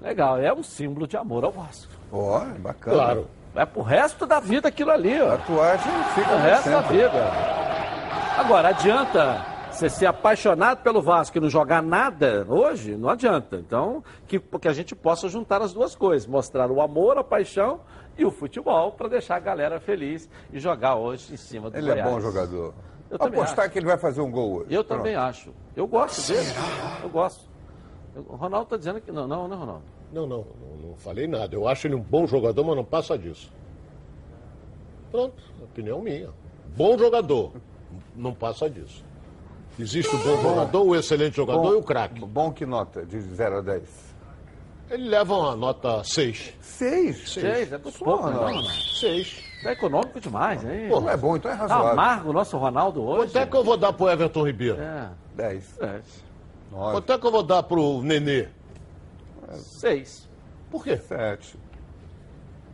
Legal, 0.02 0.38
é 0.38 0.52
um 0.54 0.64
símbolo 0.64 1.08
de 1.08 1.16
amor 1.16 1.46
ao 1.46 1.52
Vasco. 1.52 1.92
Ó, 2.12 2.44
é 2.44 2.60
bacana. 2.60 2.96
Claro. 2.98 3.28
É 3.56 3.66
pro 3.66 3.82
resto 3.82 4.26
da 4.26 4.40
vida 4.40 4.68
aquilo 4.68 4.92
ali, 4.92 5.20
ó. 5.22 5.38
Tatuagem 5.38 5.92
fica 6.14 6.36
O 6.36 6.38
resto 6.40 6.70
da 6.70 6.82
sempre. 6.82 6.98
vida. 6.98 7.32
Agora, 8.38 8.70
adianta 8.70 9.46
você 9.80 9.90
ser 9.90 10.08
apaixonado 10.08 10.84
pelo 10.84 11.02
Vasco 11.02 11.38
e 11.38 11.42
não 11.42 11.50
jogar 11.50 11.82
nada 11.82 12.46
hoje? 12.50 12.96
Não 12.98 13.08
adianta. 13.08 13.56
Então, 13.56 14.04
que, 14.28 14.38
que 14.38 14.68
a 14.68 14.74
gente 14.74 14.94
possa 14.94 15.30
juntar 15.30 15.62
as 15.62 15.74
duas 15.74 15.96
coisas. 15.96 16.28
Mostrar 16.28 16.70
o 16.70 16.82
amor, 16.82 17.18
a 17.18 17.24
paixão 17.24 17.80
e 18.18 18.26
o 18.26 18.32
futebol 18.32 18.92
para 18.92 19.08
deixar 19.08 19.38
a 19.38 19.40
galera 19.40 19.80
feliz 19.80 20.30
e 20.52 20.60
jogar 20.60 20.96
hoje 20.96 21.34
em 21.34 21.38
cima 21.38 21.70
do 21.70 21.78
Ele 21.78 21.90
é 21.92 21.94
Goiás. 21.94 22.12
bom 22.12 22.20
jogador. 22.20 22.74
Eu 23.10 23.18
também 23.18 23.40
Apostar 23.40 23.66
acho. 23.66 23.72
que 23.74 23.80
ele 23.80 23.86
vai 23.86 23.98
fazer 23.98 24.20
um 24.22 24.30
gol 24.30 24.58
hoje. 24.58 24.74
Eu 24.74 24.84
Pronto. 24.84 24.98
também 25.00 25.16
acho. 25.16 25.52
Eu 25.76 25.88
gosto 25.88 26.28
dele. 26.28 26.50
Eu 27.02 27.10
gosto. 27.10 27.50
O 28.28 28.36
Ronaldo 28.36 28.66
está 28.66 28.78
dizendo 28.78 29.00
que 29.00 29.12
não, 29.14 29.28
não, 29.28 29.48
né, 29.48 29.56
Ronaldo? 29.56 29.84
Não, 30.12 30.28
não, 30.28 30.38
não, 30.60 30.90
não 30.90 30.96
falei 30.98 31.26
nada. 31.26 31.56
Eu 31.56 31.68
acho 31.68 31.88
ele 31.88 31.96
um 31.96 32.02
bom 32.02 32.28
jogador, 32.28 32.66
mas 32.66 32.76
não 32.76 32.84
passa 32.84 33.18
disso. 33.18 33.50
Pronto, 35.10 35.42
opinião 35.64 36.02
minha. 36.02 36.30
Bom 36.76 36.98
jogador, 36.98 37.54
não 38.16 38.34
passa 38.34 38.70
disso. 38.70 39.04
Existe 39.80 40.14
o 40.14 40.20
bom 40.20 40.42
jogador, 40.42 40.82
o 40.86 40.96
excelente 40.96 41.36
jogador 41.38 41.62
Bom- 41.62 41.72
e 41.74 41.76
o 41.78 41.84
craque. 41.84 42.20
Bom 42.26 42.52
que 42.52 42.66
nota, 42.66 43.06
de 43.06 43.20
0 43.22 43.60
a 43.60 43.62
10. 43.62 44.10
Ele 44.92 45.08
leva 45.08 45.34
uma 45.36 45.56
nota 45.56 46.04
6. 46.04 46.54
6? 46.62 47.30
Seis, 47.34 47.72
é 47.72 47.78
muito 47.78 47.98
pouco, 48.00 48.18
Porra, 48.24 48.32
não, 48.32 48.40
não. 48.42 48.48
Ronaldo. 48.48 48.70
6. 49.00 49.44
É 49.64 49.72
econômico 49.74 50.20
demais, 50.20 50.64
hein? 50.66 50.90
Pô, 50.90 51.00
Não 51.00 51.10
é 51.10 51.16
bom, 51.18 51.36
então 51.36 51.52
é 51.52 51.56
Tá 51.56 51.62
razoável. 51.62 51.90
amargo 51.92 52.30
o 52.30 52.34
nosso 52.34 52.58
Ronaldo 52.58 53.04
hoje. 53.04 53.28
Quanto 53.34 53.38
é 53.38 53.46
que 53.46 53.56
eu 53.56 53.64
vou 53.64 53.78
dar 53.78 53.94
pro 53.94 54.10
Everton 54.10 54.46
Ribeiro? 54.46 54.82
É, 54.82 55.10
10. 55.36 55.80
é. 55.80 56.02
9. 56.72 56.92
Quanto 56.94 57.14
é 57.14 57.18
que 57.18 57.26
eu 57.28 57.32
vou 57.32 57.44
dar 57.44 57.64
pro 57.64 58.02
Nenê? 58.02 58.48
Seis. 59.54 60.28
Por 60.70 60.84
quê? 60.84 60.98
7. 60.98 61.58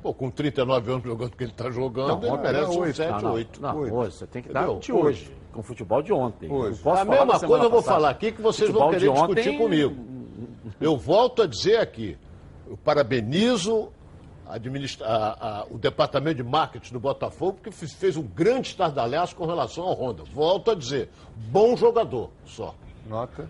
Pô, 0.01 0.13
com 0.13 0.29
39 0.29 0.91
anos 0.91 1.03
jogando 1.03 1.33
o 1.33 1.35
que 1.37 1.43
ele 1.43 1.51
está 1.51 1.69
jogando, 1.71 2.07
Não, 2.09 2.17
ele 2.19 2.29
ontem 2.29 2.43
merece 2.43 2.63
era 2.63 2.71
um 2.71 2.79
oito. 2.79 2.95
7, 2.97 3.11
Não, 3.11 3.21
não. 3.21 3.31
8. 3.33 3.61
Não, 3.61 3.77
hoje, 3.77 4.15
você 4.17 4.27
tem 4.27 4.41
que 4.43 4.49
dar 4.53 4.63
Entendeu? 4.63 4.79
de 4.79 4.91
hoje, 4.93 5.34
com 5.55 5.61
o 5.61 5.63
futebol 5.63 6.01
de 6.03 6.11
ontem. 6.13 6.51
Hoje. 6.51 6.81
A 6.85 7.05
mesma 7.05 7.39
coisa 7.39 7.63
eu 7.63 7.69
vou 7.69 7.81
passada. 7.81 7.83
falar 7.95 8.09
aqui 8.09 8.31
que 8.31 8.41
vocês 8.41 8.67
Futebol 8.67 8.91
vão 8.91 8.99
querer 8.99 9.09
ontem- 9.09 9.33
discutir 9.35 9.57
comigo. 9.57 9.95
Eu 10.81 10.97
volto 10.97 11.41
a 11.41 11.47
dizer 11.47 11.77
aqui, 11.77 12.17
eu 12.67 12.75
parabenizo 12.77 13.89
a 14.47 14.55
administra- 14.55 15.07
a- 15.07 15.61
a- 15.61 15.65
o 15.71 15.77
departamento 15.77 16.35
de 16.35 16.43
marketing 16.43 16.93
do 16.93 16.99
Botafogo, 16.99 17.53
porque 17.53 17.71
fez, 17.71 17.93
fez 17.93 18.17
um 18.17 18.21
grande 18.23 18.67
estardalhaço 18.69 19.35
com 19.35 19.45
relação 19.45 19.85
ao 19.85 19.93
Honda. 19.93 20.23
Volto 20.33 20.71
a 20.71 20.75
dizer, 20.75 21.09
bom 21.35 21.75
jogador, 21.77 22.29
só. 22.45 22.75
Nota. 23.07 23.49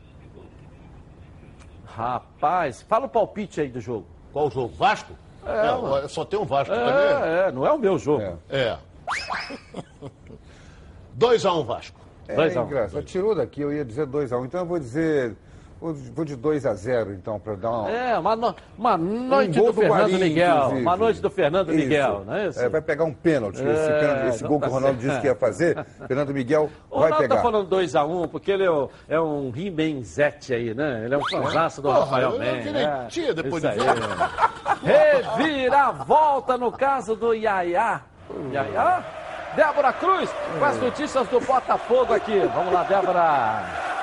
Rapaz, 1.86 2.82
fala 2.84 3.06
o 3.06 3.10
palpite 3.10 3.62
aí 3.62 3.70
do 3.70 3.80
jogo. 3.82 4.06
Qual 4.32 4.49
jogo? 4.51 4.74
Vasco? 4.76 5.14
É, 5.45 5.66
Não, 5.68 6.10
só 6.10 6.26
tem 6.26 6.39
um 6.39 6.45
Vasco 6.45 6.74
É, 6.74 6.78
também. 6.78 7.30
é, 7.39 7.51
não 7.51 7.66
é 7.66 7.72
o 7.72 7.78
meu 7.80 7.97
jogo. 7.97 8.38
É. 8.49 8.78
2x1 11.18 11.66
Vasco. 11.66 11.99
É 12.28 12.36
Dois 12.36 12.57
a 12.57 12.61
um. 12.63 12.66
engraçado. 12.66 13.03
Tirou 13.03 13.36
daqui, 13.36 13.61
eu 13.61 13.72
ia 13.72 13.86
dizer 13.86 14.07
2x1. 14.07 14.45
Então 14.45 14.61
eu 14.61 14.66
vou 14.66 14.80
dizer. 14.80 15.36
Vou, 15.80 15.93
de 15.93 16.36
2x0, 16.38 17.13
então, 17.13 17.38
para 17.38 17.53
dar 17.55 17.70
uma. 17.70 17.91
É, 17.91 18.18
uma, 18.18 18.36
no- 18.36 18.55
uma 18.78 18.97
noite 18.97 19.59
Um 19.59 19.63
gol 19.63 19.74
do 19.74 19.82
Fernando 19.82 19.99
Guarim, 20.09 20.18
Miguel. 20.24 20.55
inclusive. 20.55 20.82
Uma 20.82 20.97
noite 20.97 21.22
do 21.22 21.30
Fernando 21.30 21.70
Isso. 21.70 21.78
Miguel, 21.84 22.24
não 22.26 22.34
é 22.34 22.47
isso? 22.47 22.59
É, 22.59 22.70
vai 22.70 22.82
pegar 22.82 23.03
um 23.03 23.13
pênalti. 23.13 23.55
esse 23.61 23.68
É, 23.91 23.99
pênalti, 23.99 24.28
esse 24.30 24.43
gol 24.45 24.59
tá 24.59 24.66
que 24.66 24.72
o 24.72 24.76
Ronaldo 24.76 24.99
certo. 25.01 25.09
disse 25.11 25.22
que 25.22 25.28
ia 25.28 25.36
fazer, 25.36 25.86
Fernando 26.07 26.34
Miguel 26.34 26.70
O 26.89 26.99
vai 27.01 27.11
Ronaldo 27.11 27.18
pegar. 27.28 27.36
tá 27.36 27.41
falando 27.41 27.70
2x1, 27.70 28.28
porque 28.30 28.51
ele 28.51 28.63
é, 28.63 28.72
o- 28.72 28.89
é 29.07 29.20
um 29.22 29.51
He-Man-zete 29.55 30.53
aí, 30.55 30.74
né? 30.74 31.01
Ele 31.05 31.13
é 31.13 31.18
um 31.18 31.30
fanzaço 31.30 31.82
do 31.82 31.89
Porra, 31.89 31.99
Rafael 31.99 32.32
Man. 32.32 32.38
virei 32.63 32.72
né? 32.72 33.05
tia 33.09 33.34
depois 33.34 33.63
Isso 33.63 33.74
de. 33.74 33.80
Reviravolta 35.38 36.57
no 36.57 36.72
caso 36.72 37.16
do 37.16 37.34
Yaya. 37.34 38.01
Yaya? 38.51 39.03
Débora 39.56 39.93
Cruz, 39.93 40.30
com 40.60 40.66
as 40.66 40.78
notícias 40.78 41.28
do 41.28 41.39
Botafogo 41.39 42.14
aqui. 42.14 42.39
Vamos 42.53 42.74
lá, 42.74 42.84
Débora. 42.84 43.95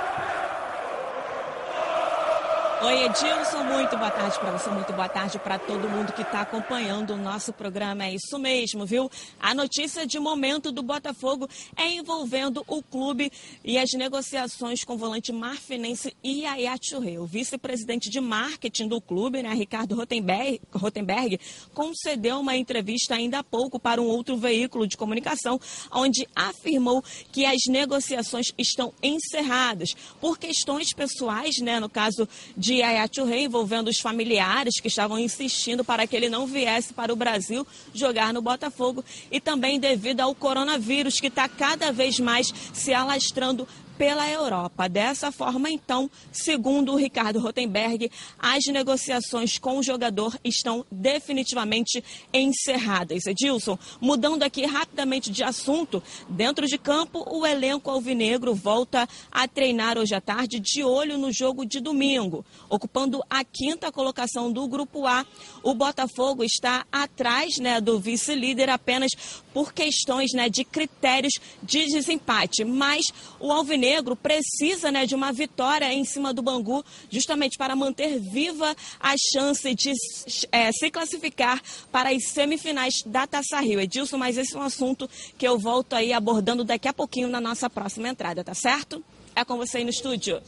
Oi, 2.85 3.05
Edilson, 3.05 3.63
muito 3.63 3.97
boa 3.97 4.11
tarde 4.11 4.37
para 4.41 4.51
você, 4.51 4.69
muito 4.69 4.93
boa 4.93 5.09
tarde 5.09 5.39
para 5.39 5.57
todo 5.57 5.89
mundo 5.89 6.13
que 6.13 6.23
está 6.23 6.41
acompanhando 6.41 7.15
o 7.15 7.17
nosso 7.17 7.53
programa. 7.53 8.07
É 8.07 8.15
isso 8.15 8.37
mesmo, 8.41 8.85
viu? 8.85 9.09
A 9.39 9.55
notícia 9.55 10.05
de 10.05 10.19
momento 10.19 10.73
do 10.73 10.83
Botafogo 10.83 11.49
é 11.77 11.89
envolvendo 11.93 12.65
o 12.67 12.83
clube 12.83 13.31
e 13.65 13.79
as 13.79 13.93
negociações 13.93 14.83
com 14.83 14.95
o 14.95 14.99
volante 14.99 15.31
marfinense 15.31 16.13
Iaya 16.25 16.75
Churre. 16.83 17.21
O 17.21 17.25
vice-presidente 17.25 18.11
de 18.11 18.21
marketing 18.21 18.89
do 18.89 19.01
clube, 19.01 19.45
né, 19.45 19.55
Ricardo 19.55 19.95
Rotenberg, 19.95 20.61
Rotenberg, 20.73 21.39
concedeu 21.73 22.41
uma 22.41 22.57
entrevista 22.57 23.15
ainda 23.15 23.39
há 23.39 23.45
pouco 23.45 23.79
para 23.79 24.03
um 24.03 24.07
outro 24.07 24.37
veículo 24.37 24.89
de 24.89 24.97
comunicação, 24.97 25.61
onde 25.93 26.27
afirmou 26.35 27.01
que 27.31 27.47
as 27.47 27.61
negociações 27.69 28.47
estão 28.59 28.93
encerradas 29.01 29.91
por 30.21 30.37
questões 30.37 30.93
pessoais, 30.93 31.59
né, 31.63 31.79
no 31.79 31.89
caso 31.89 32.29
de 32.57 32.72
Yaya 32.75 33.09
Touré, 33.09 33.43
envolvendo 33.43 33.89
os 33.89 34.01
familiares 34.01 34.81
que 34.81 34.89
estavam 34.89 35.19
insistindo 35.19 35.85
para 35.85 36.07
que 36.07 36.17
ele 36.17 36.29
não 36.29 36.47
viesse 36.47 36.93
para 36.93 37.13
o 37.13 37.17
Brasil 37.17 37.67
jogar 37.95 38.33
no 38.33 38.43
Botafogo 38.43 39.05
e 39.31 39.41
também 39.41 39.79
devido 39.79 40.21
ao 40.21 40.35
coronavírus 40.35 41.21
que 41.21 41.27
está 41.27 41.49
cada 41.49 41.93
vez 41.93 42.19
mais 42.19 42.53
se 42.73 42.93
alastrando 42.93 43.67
pela 44.03 44.29
Europa. 44.29 44.89
Dessa 44.89 45.31
forma, 45.31 45.71
então, 45.71 46.11
segundo 46.33 46.93
o 46.93 46.97
Ricardo 46.97 47.39
Rotenberg, 47.39 48.11
as 48.37 48.65
negociações 48.65 49.59
com 49.59 49.79
o 49.79 49.83
jogador 49.83 50.37
estão 50.43 50.85
definitivamente 50.91 52.03
encerradas. 52.35 53.27
Edilson, 53.27 53.79
mudando 54.01 54.43
aqui 54.43 54.67
rapidamente 54.67 55.31
de 55.31 55.45
assunto, 55.45 56.03
dentro 56.29 56.67
de 56.67 56.79
campo, 56.79 57.25
o 57.31 57.47
elenco 57.47 57.89
alvinegro 57.89 58.57
volta 58.57 59.09
a 59.31 59.47
treinar 59.47 59.97
hoje 59.97 60.17
à 60.17 60.21
tarde 60.21 60.59
de 60.59 60.83
olho 60.83 61.17
no 61.17 61.31
jogo 61.31 61.65
de 61.65 61.79
domingo. 61.79 62.45
Ocupando 62.69 63.23
a 63.31 63.45
quinta 63.45 63.93
colocação 63.93 64.51
do 64.51 64.67
Grupo 64.67 65.07
A, 65.07 65.25
o 65.63 65.75
Botafogo 65.75 66.43
está 66.43 66.85
atrás 66.91 67.59
né, 67.59 67.81
do 67.81 68.01
vice-líder 68.01 68.69
apenas 68.69 69.13
por 69.55 69.73
questões 69.73 70.33
né, 70.33 70.49
de 70.49 70.65
critérios 70.65 71.35
de 71.63 71.87
desempate. 71.87 72.65
Mas 72.65 73.05
o 73.39 73.53
Alvinegro 73.53 73.92
precisa 74.21 74.91
né, 74.91 75.05
de 75.07 75.15
uma 75.15 75.33
vitória 75.33 75.93
em 75.93 76.05
cima 76.05 76.33
do 76.33 76.41
Bangu, 76.43 76.85
justamente 77.11 77.59
para 77.59 77.75
manter 77.77 78.19
viva 78.21 78.75
a 79.01 79.15
chance 79.33 79.75
de 79.75 79.93
é, 80.51 80.71
se 80.73 80.91
classificar 80.91 81.61
para 81.91 82.11
as 82.11 82.29
semifinais 82.29 82.95
da 83.05 83.27
Taça 83.27 83.61
Rio. 83.61 83.81
Edilson, 83.81 84.17
mas 84.19 84.39
esse 84.39 84.55
é 84.55 84.59
um 84.59 84.63
assunto 84.63 85.09
que 85.37 85.47
eu 85.47 85.59
volto 85.59 85.95
aí 85.95 86.13
abordando 86.13 86.65
daqui 86.65 86.89
a 86.89 86.93
pouquinho 86.93 87.29
na 87.29 87.41
nossa 87.41 87.69
próxima 87.69 88.09
entrada, 88.09 88.45
tá 88.45 88.55
certo? 88.55 89.03
É 89.35 89.45
com 89.45 89.57
você 89.57 89.79
aí 89.79 89.85
no 89.85 89.91
estúdio. 89.91 90.41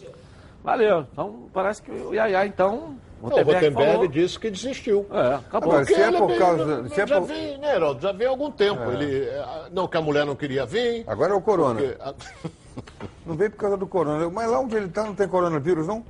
Valeu. 0.62 1.06
Então, 1.12 1.48
parece 1.52 1.82
que 1.82 1.90
o 1.90 2.14
Yaya, 2.14 2.46
então. 2.46 2.96
O 3.22 3.28
Rotenberg 3.28 4.06
disse 4.08 4.38
que 4.38 4.50
desistiu. 4.50 5.06
É, 5.10 5.34
acabou. 5.36 5.70
Agora, 5.72 5.84
se 5.86 5.94
é 5.94 6.12
por 6.12 6.36
causa- 6.36 6.88
se 6.90 7.00
é 7.00 7.06
já 7.06 7.18
por- 7.18 7.26
vem, 7.26 7.56
né, 7.56 7.74
Heraldo? 7.76 8.02
Já 8.02 8.12
vem 8.12 8.26
há 8.26 8.30
algum 8.30 8.50
tempo. 8.50 8.82
É. 8.82 8.94
Ele, 8.94 9.24
eh, 9.24 9.44
não, 9.72 9.88
que 9.88 9.96
a 9.96 10.02
mulher 10.02 10.26
não 10.26 10.36
queria 10.36 10.66
vir. 10.66 11.04
Agora 11.06 11.32
é 11.32 11.34
o 11.36 11.40
corona. 11.40 11.80
porque- 11.80 12.52
Não 13.26 13.34
veio 13.34 13.50
por 13.50 13.56
causa 13.58 13.76
do 13.76 13.86
corona. 13.86 14.28
Mas 14.30 14.50
lá 14.50 14.58
onde 14.60 14.76
ele 14.76 14.86
está 14.86 15.04
não 15.04 15.14
tem 15.14 15.26
coronavírus, 15.28 15.86
não. 15.86 16.04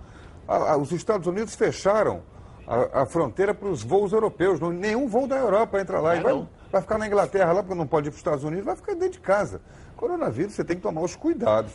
A- 0.49 0.73
a- 0.73 0.77
os 0.77 0.91
Estados 0.93 1.27
Unidos 1.27 1.55
fecharam 1.55 2.23
a, 2.67 3.03
a 3.03 3.07
fronteira 3.07 3.55
para 3.55 3.69
os 3.69 3.83
voos 3.83 4.13
europeus. 4.13 4.59
Não, 4.61 4.71
nenhum 4.71 5.07
voo 5.09 5.27
da 5.27 5.37
Europa 5.37 5.81
entra 5.81 6.01
lá. 6.01 6.17
É, 6.17 6.21
e 6.21 6.23
vai, 6.23 6.49
vai 6.73 6.81
ficar 6.83 6.99
na 6.99 7.07
Inglaterra 7.07 7.53
lá, 7.53 7.63
porque 7.63 7.75
não 7.79 7.87
pode 7.87 8.09
ir 8.09 8.11
para 8.11 8.15
os 8.17 8.21
Estados 8.21 8.45
Unidos, 8.45 8.65
vai 8.65 8.77
ficar 8.77 8.95
dentro 8.95 9.13
de 9.13 9.21
casa. 9.21 9.61
Coronavírus, 9.97 10.55
você 10.55 10.65
tem 10.65 10.77
que 10.77 10.83
tomar 10.83 11.03
os 11.03 11.15
cuidados. 11.17 11.73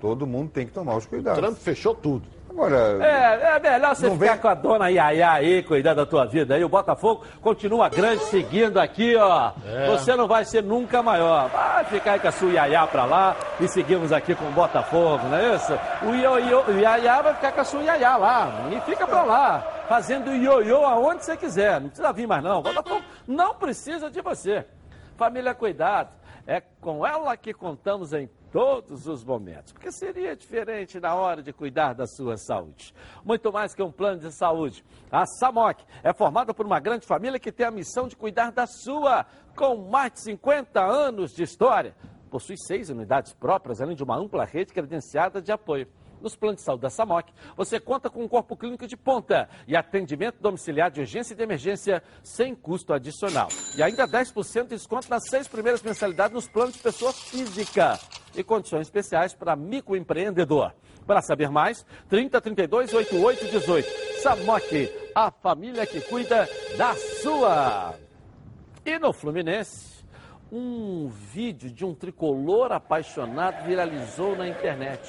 Todo 0.00 0.26
mundo 0.26 0.50
tem 0.50 0.66
que 0.66 0.72
tomar 0.72 0.96
os 0.96 1.06
cuidados. 1.06 1.40
Trump 1.40 1.56
fechou 1.58 1.94
tudo. 1.94 2.26
Agora. 2.58 3.04
É, 3.04 3.56
é 3.56 3.60
melhor 3.60 3.94
você 3.94 4.10
ficar 4.10 4.32
vem- 4.32 4.38
com 4.38 4.48
a 4.48 4.54
dona 4.54 4.88
Yaya 4.90 5.30
aí, 5.30 5.62
cuidar 5.62 5.94
da 5.94 6.04
tua 6.04 6.26
vida 6.26 6.54
aí. 6.56 6.64
O 6.64 6.68
Botafogo 6.68 7.24
continua 7.40 7.88
grande, 7.88 8.24
seguindo 8.24 8.78
aqui, 8.78 9.14
ó. 9.16 9.52
É. 9.64 9.86
Você 9.86 10.16
não 10.16 10.26
vai 10.26 10.44
ser 10.44 10.62
nunca 10.62 11.02
maior. 11.02 11.48
Vai 11.50 11.84
ficar 11.84 12.12
aí 12.12 12.20
com 12.20 12.28
a 12.28 12.32
sua 12.32 12.50
Yaya 12.52 12.86
pra 12.88 13.04
lá 13.04 13.36
e 13.60 13.68
seguimos 13.68 14.12
aqui 14.12 14.34
com 14.34 14.46
o 14.48 14.50
Botafogo, 14.52 15.24
não 15.28 15.36
é 15.38 15.54
isso? 15.54 15.72
O, 16.02 16.14
ioiô, 16.14 16.64
o 16.66 16.78
Yaya 16.80 17.22
vai 17.22 17.34
ficar 17.34 17.52
com 17.52 17.60
a 17.60 17.64
sua 17.64 17.82
Yaya 17.82 18.16
lá. 18.16 18.48
E 18.72 18.80
fica 18.80 19.06
pra 19.06 19.22
lá, 19.22 19.60
fazendo 19.88 20.34
ioiô 20.34 20.84
aonde 20.84 21.24
você 21.24 21.36
quiser. 21.36 21.80
Não 21.80 21.88
precisa 21.88 22.12
vir 22.12 22.26
mais, 22.26 22.42
não. 22.42 22.58
O 22.58 22.62
Botafogo 22.62 23.02
não 23.26 23.54
precisa 23.54 24.10
de 24.10 24.20
você. 24.20 24.66
Família, 25.16 25.54
cuidado. 25.54 26.10
É 26.46 26.62
com 26.80 27.06
ela 27.06 27.36
que 27.36 27.52
contamos 27.52 28.12
em 28.14 28.28
todos 28.50 29.06
os 29.06 29.24
momentos, 29.24 29.72
porque 29.72 29.92
seria 29.92 30.34
diferente 30.34 30.98
na 30.98 31.14
hora 31.14 31.42
de 31.42 31.52
cuidar 31.52 31.92
da 31.92 32.06
sua 32.06 32.36
saúde. 32.36 32.94
Muito 33.24 33.52
mais 33.52 33.74
que 33.74 33.82
um 33.82 33.92
plano 33.92 34.20
de 34.20 34.32
saúde. 34.32 34.84
A 35.10 35.26
SAMOC 35.26 35.84
é 36.02 36.12
formada 36.12 36.54
por 36.54 36.66
uma 36.66 36.80
grande 36.80 37.06
família 37.06 37.38
que 37.38 37.52
tem 37.52 37.66
a 37.66 37.70
missão 37.70 38.08
de 38.08 38.16
cuidar 38.16 38.50
da 38.50 38.66
sua, 38.66 39.26
com 39.56 39.76
mais 39.76 40.12
de 40.12 40.20
50 40.22 40.80
anos 40.80 41.32
de 41.32 41.42
história. 41.42 41.94
Possui 42.30 42.56
seis 42.58 42.90
unidades 42.90 43.32
próprias, 43.32 43.80
além 43.80 43.96
de 43.96 44.02
uma 44.02 44.16
ampla 44.16 44.44
rede 44.44 44.72
credenciada 44.72 45.40
de 45.40 45.52
apoio. 45.52 45.86
Nos 46.20 46.34
planos 46.34 46.56
de 46.56 46.64
saúde 46.64 46.82
da 46.82 46.90
SAMOC, 46.90 47.32
você 47.56 47.78
conta 47.78 48.10
com 48.10 48.24
um 48.24 48.28
corpo 48.28 48.56
clínico 48.56 48.88
de 48.88 48.96
ponta 48.96 49.48
e 49.68 49.76
atendimento 49.76 50.40
domiciliar 50.40 50.90
de 50.90 51.00
urgência 51.00 51.32
e 51.32 51.36
de 51.36 51.42
emergência 51.44 52.02
sem 52.24 52.56
custo 52.56 52.92
adicional. 52.92 53.48
E 53.76 53.82
ainda 53.82 54.06
10% 54.06 54.62
de 54.64 54.68
desconto 54.70 55.08
nas 55.08 55.28
seis 55.28 55.46
primeiras 55.46 55.80
mensalidades 55.80 56.34
nos 56.34 56.48
planos 56.48 56.74
de 56.74 56.82
pessoa 56.82 57.12
física 57.12 57.98
e 58.40 58.44
condições 58.44 58.82
especiais 58.82 59.34
para 59.34 59.56
microempreendedor. 59.56 60.72
Para 61.06 61.22
saber 61.22 61.50
mais, 61.50 61.84
30 62.08 62.40
32 62.40 62.92
88 62.92 63.46
18. 63.46 63.88
SAMOC, 64.22 64.92
a 65.14 65.30
família 65.30 65.86
que 65.86 66.00
cuida 66.00 66.48
da 66.76 66.94
sua. 67.22 67.94
E 68.84 68.98
no 68.98 69.12
Fluminense, 69.12 70.04
um 70.50 71.08
vídeo 71.08 71.70
de 71.70 71.84
um 71.84 71.94
tricolor 71.94 72.72
apaixonado 72.72 73.64
viralizou 73.64 74.36
na 74.36 74.48
internet. 74.48 75.00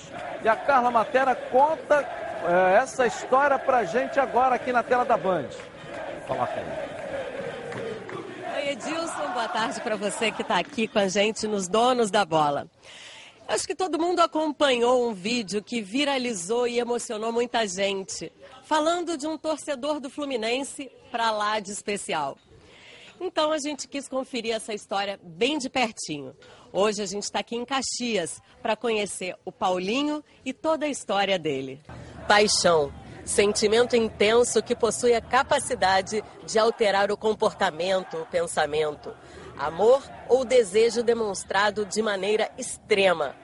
E 0.44 0.48
a 0.48 0.56
Carla 0.56 0.92
Matera 0.92 1.34
conta 1.36 2.02
eh, 2.44 2.78
essa 2.82 3.08
história 3.08 3.58
pra 3.58 3.84
gente 3.84 4.20
agora 4.20 4.56
aqui 4.56 4.72
na 4.72 4.84
tela 4.84 5.06
da 5.06 5.18
Band. 5.18 5.48
Coloca 6.28 6.54
aí. 6.54 6.90
Edilson, 8.72 9.32
boa 9.34 9.48
tarde 9.48 9.82
para 9.82 9.96
você 9.96 10.32
que 10.32 10.42
está 10.42 10.60
aqui 10.60 10.88
com 10.88 11.00
a 11.00 11.08
gente 11.08 11.48
nos 11.48 11.68
Donos 11.68 12.12
da 12.12 12.24
Bola. 12.24 12.68
Acho 13.50 13.66
que 13.66 13.74
todo 13.74 13.98
mundo 13.98 14.20
acompanhou 14.20 15.10
um 15.10 15.12
vídeo 15.12 15.64
que 15.64 15.82
viralizou 15.82 16.68
e 16.68 16.78
emocionou 16.78 17.32
muita 17.32 17.68
gente, 17.68 18.32
falando 18.64 19.18
de 19.18 19.26
um 19.26 19.40
torcedor 19.40 20.00
do 20.00 20.08
Fluminense 20.08 20.92
para 21.12 21.32
lá 21.32 21.60
de 21.60 21.72
especial. 21.72 22.38
Então 23.20 23.52
a 23.52 23.58
gente 23.58 23.88
quis 23.88 24.08
conferir 24.08 24.54
essa 24.54 24.72
história 24.72 25.20
bem 25.24 25.58
de 25.58 25.68
pertinho. 25.68 26.36
Hoje 26.72 27.02
a 27.02 27.08
gente 27.08 27.24
está 27.24 27.40
aqui 27.40 27.56
em 27.56 27.66
Caxias 27.66 28.40
para 28.62 28.76
conhecer 28.76 29.36
o 29.44 29.52
Paulinho 29.52 30.24
e 30.46 30.54
toda 30.54 30.86
a 30.86 30.90
história 30.90 31.40
dele. 31.40 31.82
Paixão. 32.28 32.94
sentimento 33.26 33.96
intenso 33.96 34.62
que 34.62 34.76
possui 34.76 35.16
a 35.16 35.22
capacidade 35.22 36.24
de 36.46 36.60
alterar 36.60 37.12
o 37.12 37.18
comportamento, 37.18 38.18
o 38.18 38.26
pensamento. 38.28 39.12
Amor 39.60 40.02
ou 40.30 40.46
desejo 40.46 41.04
demonstrado 41.04 41.86
de 41.86 42.02
maneira 42.02 42.50
extrema. 42.58 43.36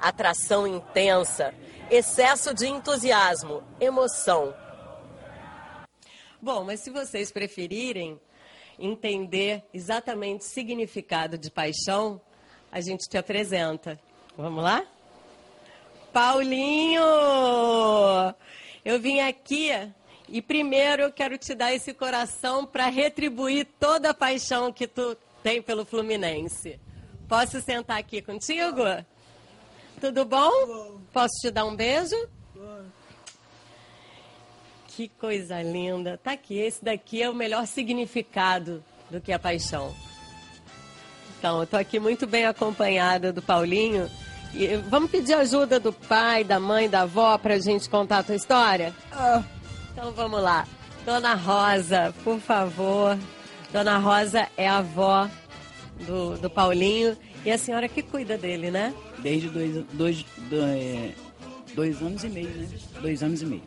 Atração 0.00 0.66
intensa, 0.66 1.54
excesso 1.88 2.52
de 2.52 2.66
entusiasmo, 2.66 3.62
emoção. 3.80 4.52
Bom, 6.42 6.64
mas 6.64 6.80
se 6.80 6.90
vocês 6.90 7.30
preferirem 7.30 8.20
entender 8.80 9.62
exatamente 9.72 10.40
o 10.40 10.48
significado 10.48 11.38
de 11.38 11.50
paixão, 11.50 12.20
a 12.72 12.80
gente 12.80 13.08
te 13.08 13.16
apresenta. 13.16 14.00
Vamos 14.36 14.64
lá? 14.64 14.84
Paulinho! 16.12 17.00
Eu 18.84 18.98
vim 18.98 19.20
aqui 19.20 19.70
e 20.28 20.42
primeiro 20.42 21.02
eu 21.02 21.12
quero 21.12 21.38
te 21.38 21.54
dar 21.54 21.72
esse 21.72 21.94
coração 21.94 22.66
para 22.66 22.86
retribuir 22.86 23.68
toda 23.78 24.10
a 24.10 24.14
paixão 24.14 24.72
que 24.72 24.88
tu 24.88 25.16
tem 25.42 25.62
pelo 25.62 25.84
Fluminense. 25.84 26.78
Posso 27.28 27.60
sentar 27.60 27.98
aqui 27.98 28.20
contigo? 28.20 28.82
Tudo 30.00 30.24
bom? 30.24 30.98
Posso 31.12 31.34
te 31.40 31.50
dar 31.50 31.64
um 31.64 31.76
beijo? 31.76 32.16
Que 34.88 35.08
coisa 35.08 35.62
linda. 35.62 36.18
Tá 36.18 36.32
aqui, 36.32 36.58
esse 36.58 36.84
daqui 36.84 37.22
é 37.22 37.30
o 37.30 37.34
melhor 37.34 37.66
significado 37.66 38.84
do 39.10 39.20
que 39.20 39.32
a 39.32 39.38
paixão. 39.38 39.94
Então, 41.38 41.60
eu 41.60 41.66
tô 41.66 41.76
aqui 41.76 41.98
muito 41.98 42.26
bem 42.26 42.44
acompanhada 42.44 43.32
do 43.32 43.40
Paulinho. 43.40 44.10
E 44.52 44.76
vamos 44.88 45.10
pedir 45.10 45.34
ajuda 45.34 45.78
do 45.78 45.92
pai, 45.92 46.42
da 46.42 46.58
mãe, 46.58 46.88
da 46.88 47.02
avó 47.02 47.38
para 47.38 47.54
a 47.54 47.58
gente 47.58 47.88
contar 47.88 48.18
a 48.18 48.22
tua 48.22 48.34
história? 48.34 48.94
Ah. 49.12 49.42
Então 49.92 50.12
vamos 50.12 50.42
lá. 50.42 50.66
Dona 51.04 51.34
Rosa, 51.34 52.14
por 52.24 52.38
favor. 52.40 53.16
Dona 53.72 53.98
Rosa 53.98 54.48
é 54.56 54.68
a 54.68 54.78
avó 54.78 55.28
do, 56.06 56.36
do 56.38 56.50
Paulinho 56.50 57.16
e 57.44 57.50
a 57.50 57.58
senhora 57.58 57.88
que 57.88 58.02
cuida 58.02 58.36
dele, 58.36 58.70
né? 58.70 58.92
Desde 59.18 59.48
dois, 59.48 59.84
dois, 59.92 60.24
dois, 60.48 61.14
dois 61.74 62.02
anos 62.02 62.24
e 62.24 62.28
meio, 62.28 62.48
né? 62.48 62.68
Dois 63.00 63.22
anos 63.22 63.42
e 63.42 63.46
meio. 63.46 63.62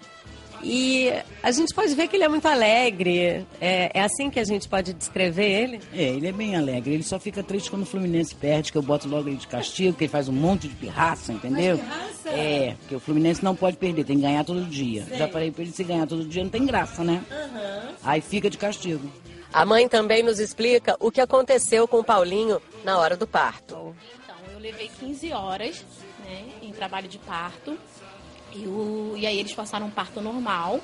E 0.63 1.11
a 1.41 1.51
gente 1.51 1.73
pode 1.73 1.93
ver 1.93 2.07
que 2.07 2.15
ele 2.15 2.23
é 2.23 2.29
muito 2.29 2.47
alegre. 2.47 3.45
É, 3.59 3.91
é, 3.93 4.01
assim 4.01 4.29
que 4.29 4.39
a 4.39 4.45
gente 4.45 4.67
pode 4.69 4.93
descrever 4.93 5.45
ele? 5.45 5.79
É, 5.93 6.03
ele 6.03 6.27
é 6.27 6.31
bem 6.31 6.55
alegre. 6.55 6.93
Ele 6.93 7.03
só 7.03 7.19
fica 7.19 7.43
triste 7.43 7.69
quando 7.69 7.83
o 7.83 7.85
Fluminense 7.85 8.33
perde, 8.33 8.71
que 8.71 8.77
eu 8.77 8.81
boto 8.81 9.07
logo 9.09 9.27
ele 9.27 9.37
de 9.37 9.47
castigo, 9.47 9.97
que 9.97 10.05
ele 10.05 10.11
faz 10.11 10.29
um 10.29 10.33
monte 10.33 10.69
de 10.69 10.75
pirraça, 10.75 11.33
entendeu? 11.33 11.77
pirraça? 11.77 12.29
É, 12.29 12.75
porque 12.79 12.95
o 12.95 12.99
Fluminense 12.99 13.43
não 13.43 13.55
pode 13.55 13.75
perder, 13.75 14.05
tem 14.05 14.15
que 14.15 14.21
ganhar 14.21 14.45
todo 14.45 14.63
dia. 14.63 15.03
Sei. 15.05 15.17
Já 15.17 15.27
falei 15.27 15.51
pra 15.51 15.63
ele, 15.63 15.73
se 15.73 15.83
ganhar 15.83 16.07
todo 16.07 16.25
dia 16.25 16.41
não 16.41 16.49
tem 16.49 16.65
graça, 16.65 17.03
né? 17.03 17.21
Uhum. 17.29 17.95
Aí 18.01 18.21
fica 18.21 18.49
de 18.49 18.57
castigo. 18.57 19.11
A 19.53 19.65
mãe 19.65 19.87
também 19.87 20.23
nos 20.23 20.39
explica 20.39 20.97
o 20.99 21.11
que 21.11 21.21
aconteceu 21.21 21.87
com 21.87 21.99
o 21.99 22.03
Paulinho 22.03 22.59
na 22.83 22.97
hora 22.97 23.15
do 23.15 23.27
parto. 23.27 23.95
Então, 24.23 24.35
eu 24.51 24.57
levei 24.59 24.89
15 24.99 25.31
horas 25.31 25.85
né, 26.25 26.51
em 26.61 26.73
trabalho 26.73 27.07
de 27.07 27.19
parto. 27.19 27.77
E, 28.51 28.65
o, 28.65 29.13
e 29.15 29.27
aí 29.27 29.39
eles 29.39 29.53
passaram 29.53 29.85
um 29.85 29.91
parto 29.91 30.19
normal, 30.21 30.79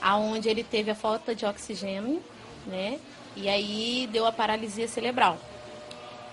aonde 0.00 0.48
ele 0.48 0.62
teve 0.62 0.90
a 0.90 0.94
falta 0.94 1.34
de 1.34 1.46
oxigênio, 1.46 2.22
né? 2.66 3.00
E 3.34 3.48
aí 3.48 4.08
deu 4.12 4.26
a 4.26 4.32
paralisia 4.32 4.86
cerebral. 4.86 5.38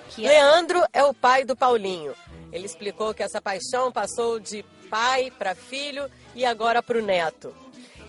Que 0.10 0.26
é- 0.26 0.30
Leandro 0.30 0.84
é 0.92 1.04
o 1.04 1.14
pai 1.14 1.46
do 1.46 1.56
Paulinho. 1.56 2.14
Ele 2.52 2.66
explicou 2.66 3.14
que 3.14 3.24
essa 3.24 3.42
paixão 3.42 3.92
passou 3.92 4.40
de 4.40 4.64
pai 4.90 5.32
para 5.32 5.56
filho 5.56 6.10
e 6.36 6.46
agora 6.46 6.84
para 6.84 6.98
o 6.98 7.02
neto. 7.02 7.54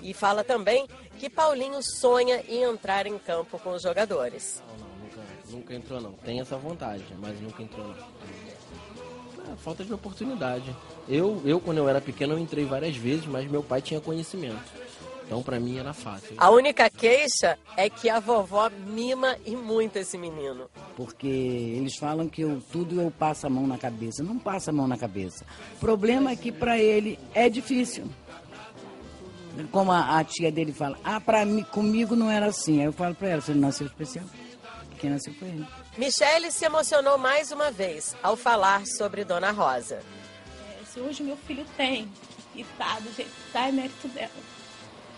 E 0.03 0.13
fala 0.13 0.45
também 0.45 0.87
que 1.19 1.31
Paulinho 1.31 1.81
sonha 1.83 2.43
em 2.49 2.63
entrar 2.63 3.07
em 3.07 3.19
campo 3.19 3.59
com 3.59 3.71
os 3.71 3.83
jogadores. 3.83 4.63
Nunca, 5.01 5.21
nunca 5.51 5.75
entrou 5.75 6.01
não. 6.01 6.13
Tem 6.13 6.41
essa 6.41 6.57
vontade, 6.57 7.05
mas 7.19 7.41
nunca 7.41 7.63
entrou 7.63 7.87
não. 7.87 7.95
É, 7.95 9.57
falta 9.57 9.85
de 9.85 9.93
oportunidade. 9.93 10.75
Eu, 11.09 11.41
eu, 11.45 11.61
quando 11.61 11.79
eu 11.79 11.89
era 11.89 12.01
pequeno, 12.01 12.35
eu 12.35 12.39
entrei 12.39 12.65
várias 12.65 12.97
vezes, 12.97 13.27
mas 13.27 13.51
meu 13.51 13.63
pai 13.63 13.83
tinha 13.83 14.01
conhecimento. 14.01 14.85
Então, 15.27 15.43
pra 15.43 15.59
mim, 15.59 15.79
era 15.79 15.93
fácil. 15.93 16.35
A 16.37 16.51
única 16.51 16.89
queixa 16.91 17.59
é 17.77 17.89
que 17.89 18.11
a 18.11 18.21
vovó 18.21 18.71
mima 18.87 19.37
e 19.47 19.57
muito 19.57 19.97
esse 19.97 20.19
menino. 20.19 20.69
Porque 20.97 21.27
eles 21.27 21.97
falam 21.97 22.29
que 22.29 22.43
eu, 22.43 22.63
tudo 22.71 23.01
eu 23.01 23.11
passo 23.11 23.47
a 23.47 23.51
mão 23.51 23.67
na 23.67 23.79
cabeça. 23.79 24.23
Não 24.23 24.39
passa 24.39 24.71
a 24.71 24.75
mão 24.75 24.87
na 24.87 24.99
cabeça. 24.99 25.47
O 25.77 25.81
problema 25.81 26.31
é 26.31 26.37
que 26.37 26.53
pra 26.53 26.79
ele 26.79 27.19
é 27.35 27.49
difícil. 27.49 28.05
Como 29.71 29.93
a, 29.93 30.19
a 30.19 30.25
tia 30.25 30.51
dele 30.51 30.73
fala, 30.73 30.99
ah, 31.05 31.21
pra 31.21 31.45
mim, 31.45 31.63
comigo 31.65 32.17
não 32.17 32.31
era 32.31 32.47
assim. 32.47 32.81
Aí 32.81 32.87
eu 32.87 32.93
falo 32.93 33.15
pra 33.15 33.29
ela, 33.29 33.41
você 33.41 33.53
não 33.53 33.63
nasceu 33.63 33.87
especial. 33.87 34.25
Quem 34.99 35.11
nasceu 35.11 35.35
foi 35.35 35.49
ele. 35.49 35.67
Michele 35.97 36.51
se 36.51 36.65
emocionou 36.65 37.19
mais 37.19 37.53
uma 37.53 37.71
vez 37.71 38.17
ao 38.23 38.37
falar 38.37 38.87
sobre 38.87 39.25
Dona 39.25 39.51
Rosa. 39.51 40.03
É, 40.81 40.85
se 40.85 41.01
hoje 41.01 41.23
meu 41.23 41.37
filho 41.37 41.65
tem 41.77 42.09
e 42.55 42.65
tá 42.79 42.99
do 43.01 43.13
jeito 43.15 43.31
que 43.31 43.53
tá, 43.53 43.69
é 43.69 43.73
mérito 43.73 44.09
dela. 44.09 44.31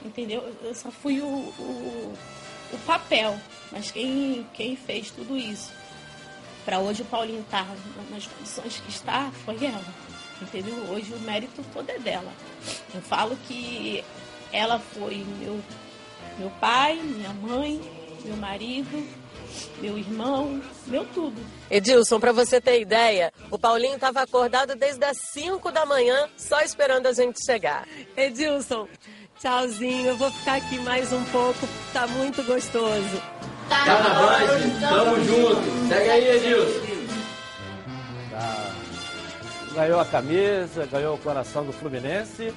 Entendeu? 0.05 0.55
Eu 0.63 0.75
só 0.75 0.91
fui 0.91 1.21
o, 1.21 1.27
o, 1.27 2.15
o 2.73 2.79
papel, 2.87 3.39
mas 3.73 3.91
quem, 3.91 4.47
quem 4.53 4.77
fez 4.77 5.11
tudo 5.11 5.37
isso 5.37 5.73
para 6.67 6.81
hoje 6.81 7.03
o 7.03 7.05
Paulinho 7.05 7.41
estar 7.43 7.65
tá 7.65 7.77
nas 8.11 8.27
condições 8.27 8.81
que 8.81 8.91
está 8.91 9.31
foi 9.45 9.65
ela. 9.65 9.85
Entendeu? 10.43 10.75
Hoje 10.91 11.15
o 11.15 11.21
mérito 11.21 11.65
todo 11.73 11.89
é 11.89 11.99
dela. 11.99 12.31
Eu 12.93 13.01
falo 13.01 13.39
que 13.47 14.05
ela 14.53 14.79
foi 14.79 15.25
meu, 15.39 15.61
meu 16.39 16.51
pai, 16.61 16.97
minha 16.97 17.33
mãe, 17.33 17.81
meu 18.25 18.37
marido, 18.37 19.07
meu 19.81 19.99
irmão, 19.99 20.61
meu 20.87 21.05
tudo. 21.07 21.41
Edilson, 21.71 22.21
para 22.21 22.33
você 22.33 22.61
ter 22.61 22.81
ideia, 22.81 23.33
o 23.51 23.59
Paulinho 23.59 23.95
estava 23.95 24.23
acordado 24.23 24.75
desde 24.75 25.05
as 25.05 25.17
5 25.33 25.71
da 25.71 25.87
manhã, 25.87 26.29
só 26.37 26.61
esperando 26.61 27.07
a 27.07 27.13
gente 27.13 27.45
chegar. 27.45 27.87
Edilson, 28.17 28.89
tchauzinho, 29.39 30.09
eu 30.09 30.17
vou 30.17 30.31
ficar 30.31 30.57
aqui 30.57 30.79
mais 30.79 31.13
um 31.13 31.25
pouco, 31.27 31.67
tá 31.93 32.07
muito 32.07 32.43
gostoso. 32.45 33.23
Tá 33.69 33.85
na 33.85 34.15
Band, 34.15 34.81
tamo 34.81 35.25
junto. 35.25 35.89
Segue 35.89 36.11
aí, 36.11 36.37
Edilson. 36.37 36.87
Tá. 38.31 38.73
Ganhou 39.75 40.01
a 40.01 40.05
camisa, 40.05 40.87
ganhou 40.87 41.17
o 41.17 41.19
coração 41.19 41.65
do 41.65 41.73
Fluminense 41.73 42.55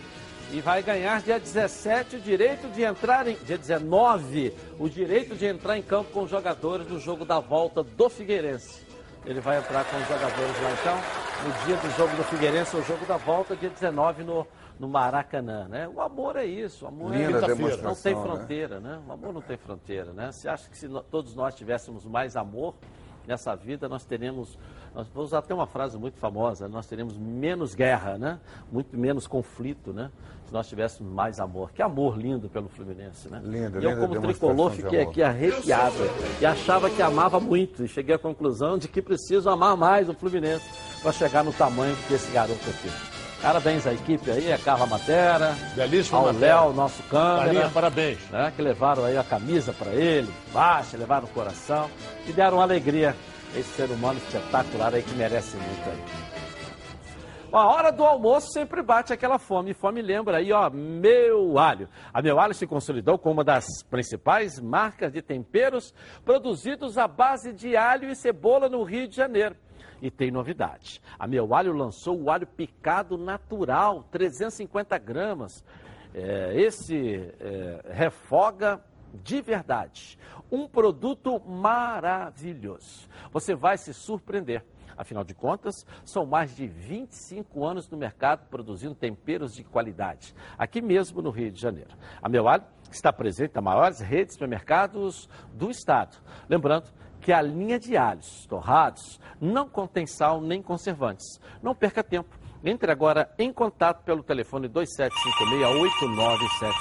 e 0.51 0.61
vai 0.61 0.81
ganhar 0.81 1.21
dia 1.21 1.39
17 1.39 2.15
o 2.15 2.19
direito 2.19 2.67
de 2.69 2.81
entrar 2.83 3.27
em. 3.27 3.35
Dia 3.45 3.57
19, 3.57 4.53
o 4.79 4.89
direito 4.89 5.35
de 5.35 5.45
entrar 5.45 5.77
em 5.77 5.81
campo 5.83 6.11
com 6.11 6.23
os 6.23 6.29
jogadores 6.29 6.87
no 6.87 6.99
jogo 6.99 7.23
da 7.25 7.39
volta 7.39 7.83
do 7.83 8.09
Figueirense. 8.09 8.87
Ele 9.25 9.39
vai 9.39 9.59
entrar 9.59 9.85
com 9.85 9.97
os 9.97 10.07
jogadores 10.07 10.61
lá 10.61 10.71
então, 10.71 10.97
no 11.45 11.65
dia 11.65 11.75
do 11.75 11.97
jogo 11.97 12.15
do 12.15 12.23
Figueirense, 12.23 12.75
o 12.75 12.83
jogo 12.83 13.05
da 13.05 13.17
volta, 13.17 13.55
dia 13.55 13.69
19 13.69 14.23
no, 14.23 14.47
no 14.79 14.87
Maracanã, 14.87 15.67
né? 15.67 15.87
O 15.87 16.01
amor 16.01 16.35
é 16.37 16.45
isso, 16.45 16.85
o 16.85 16.87
amor 16.87 17.11
Linda 17.11 17.45
é 17.45 17.55
não 17.83 17.95
tem 17.95 18.15
né? 18.15 18.21
fronteira, 18.21 18.79
né? 18.79 18.99
O 19.07 19.11
amor 19.11 19.33
não 19.33 19.41
tem 19.41 19.57
fronteira, 19.57 20.13
né? 20.13 20.31
Você 20.31 20.47
acha 20.47 20.69
que 20.69 20.77
se 20.77 20.87
no- 20.87 21.03
todos 21.03 21.35
nós 21.35 21.53
tivéssemos 21.53 22.05
mais 22.05 22.35
amor 22.35 22.73
nessa 23.27 23.55
vida, 23.55 23.87
nós 23.87 24.05
teríamos, 24.05 24.57
nós 24.95 25.07
vou 25.09 25.23
usar 25.23 25.39
até 25.39 25.53
uma 25.53 25.67
frase 25.67 25.97
muito 25.97 26.17
famosa, 26.17 26.67
nós 26.67 26.87
teríamos 26.87 27.15
menos 27.17 27.75
guerra, 27.75 28.17
né? 28.17 28.39
Muito 28.71 28.97
menos 28.97 29.27
conflito, 29.27 29.93
né? 29.93 30.09
Se 30.49 30.53
nós 30.53 30.67
tivéssemos 30.67 31.13
mais 31.13 31.39
amor. 31.39 31.71
Que 31.71 31.79
amor 31.79 32.17
lindo 32.17 32.49
pelo 32.49 32.67
Fluminense, 32.69 33.29
né? 33.29 33.39
Linda, 33.43 33.79
e 33.79 33.83
eu 33.83 33.97
como 33.99 34.19
tricolor 34.19 34.71
fiquei 34.71 35.01
aqui 35.01 35.21
arrepiado 35.21 35.93
e 36.41 36.45
achava 36.45 36.89
que 36.89 37.03
amava 37.03 37.39
muito 37.39 37.85
e 37.85 37.87
cheguei 37.87 38.15
à 38.15 38.17
conclusão 38.17 38.75
de 38.75 38.87
que 38.87 38.99
preciso 38.99 39.47
amar 39.47 39.77
mais 39.77 40.09
o 40.09 40.13
Fluminense 40.15 40.65
para 41.03 41.11
chegar 41.11 41.43
no 41.43 41.53
tamanho 41.53 41.95
desse 42.09 42.31
garoto 42.31 42.67
aqui. 42.67 42.89
Parabéns 43.43 43.85
à 43.85 43.93
equipe 43.93 44.31
aí, 44.31 44.51
a 44.51 44.57
Carla 44.57 44.87
Matera, 44.87 45.55
Belíssimo 45.75 46.17
ao 46.17 46.33
Matera. 46.33 46.61
Léo, 46.61 46.73
nosso 46.73 47.03
câmera. 47.03 47.69
Parabéns. 47.69 48.17
Né, 48.31 48.51
que 48.55 48.61
levaram 48.63 49.05
aí 49.05 49.17
a 49.17 49.23
camisa 49.23 49.71
para 49.71 49.91
ele, 49.91 50.33
baixa, 50.51 50.97
levaram 50.97 51.25
o 51.25 51.29
coração 51.29 51.87
e 52.27 52.31
deram 52.31 52.59
alegria 52.59 53.15
a 53.55 53.59
esse 53.59 53.69
ser 53.75 53.91
humano 53.91 54.17
espetacular 54.17 54.95
aí 54.95 55.03
que 55.03 55.13
merece 55.13 55.55
muito 55.57 55.89
aí. 55.89 56.38
A 57.51 57.65
hora 57.65 57.91
do 57.91 58.03
almoço 58.03 58.51
sempre 58.51 58.83
bate 58.83 59.11
aquela 59.11 59.39
fome. 59.39 59.73
Fome 59.73 60.03
lembra 60.03 60.37
aí, 60.37 60.51
ó, 60.51 60.69
Meu 60.69 61.57
Alho. 61.57 61.89
A 62.13 62.21
Meu 62.21 62.39
Alho 62.39 62.53
se 62.53 62.67
consolidou 62.67 63.17
como 63.17 63.33
uma 63.33 63.43
das 63.43 63.65
principais 63.89 64.59
marcas 64.59 65.11
de 65.11 65.19
temperos 65.19 65.91
produzidos 66.23 66.95
à 66.95 67.07
base 67.07 67.51
de 67.51 67.75
alho 67.75 68.07
e 68.11 68.15
cebola 68.15 68.69
no 68.69 68.83
Rio 68.83 69.07
de 69.07 69.15
Janeiro. 69.15 69.55
E 69.99 70.11
tem 70.11 70.29
novidade. 70.29 71.01
A 71.17 71.25
Meu 71.25 71.55
Alho 71.55 71.73
lançou 71.73 72.21
o 72.21 72.29
alho 72.29 72.45
picado 72.45 73.17
natural, 73.17 74.03
350 74.11 74.95
gramas. 74.99 75.65
É, 76.13 76.53
esse 76.55 77.33
é, 77.39 77.81
refoga 77.89 78.79
de 79.11 79.41
verdade. 79.41 80.19
Um 80.51 80.67
produto 80.67 81.39
maravilhoso. 81.39 83.09
Você 83.31 83.55
vai 83.55 83.75
se 83.75 83.91
surpreender. 83.91 84.63
Afinal 84.99 85.23
de 85.23 85.33
contas, 85.33 85.87
são 86.03 86.25
mais 86.25 86.53
de 86.53 86.67
25 86.67 87.65
anos 87.65 87.89
no 87.89 87.97
mercado 87.97 88.45
produzindo 88.49 88.93
temperos 88.93 89.55
de 89.55 89.63
qualidade, 89.63 90.35
aqui 90.57 90.81
mesmo 90.81 91.21
no 91.21 91.29
Rio 91.29 91.49
de 91.49 91.61
Janeiro. 91.61 91.95
A 92.21 92.27
Meu 92.27 92.49
Alho 92.49 92.65
está 92.91 93.13
presente 93.13 93.55
nas 93.55 93.63
maiores 93.63 94.01
redes 94.01 94.27
de 94.27 94.33
supermercados 94.33 95.29
do 95.53 95.71
estado. 95.71 96.17
Lembrando 96.49 96.89
que 97.21 97.31
a 97.31 97.41
linha 97.41 97.79
de 97.79 97.95
alhos 97.95 98.45
torrados 98.45 99.21
não 99.39 99.69
contém 99.69 100.05
sal 100.05 100.41
nem 100.41 100.61
conservantes. 100.61 101.39
Não 101.63 101.73
perca 101.73 102.03
tempo. 102.03 102.37
Entre 102.61 102.91
agora 102.91 103.33
em 103.39 103.53
contato 103.53 104.03
pelo 104.03 104.21
telefone 104.21 104.67
2756-8975 104.67 106.73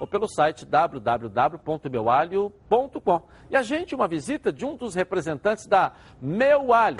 ou 0.00 0.06
pelo 0.08 0.26
site 0.26 0.66
www.meualho.com 0.66 3.22
e 3.48 3.54
agende 3.54 3.94
uma 3.94 4.08
visita 4.08 4.52
de 4.52 4.64
um 4.64 4.74
dos 4.74 4.96
representantes 4.96 5.68
da 5.68 5.92
Meu 6.20 6.74
Alho, 6.74 6.98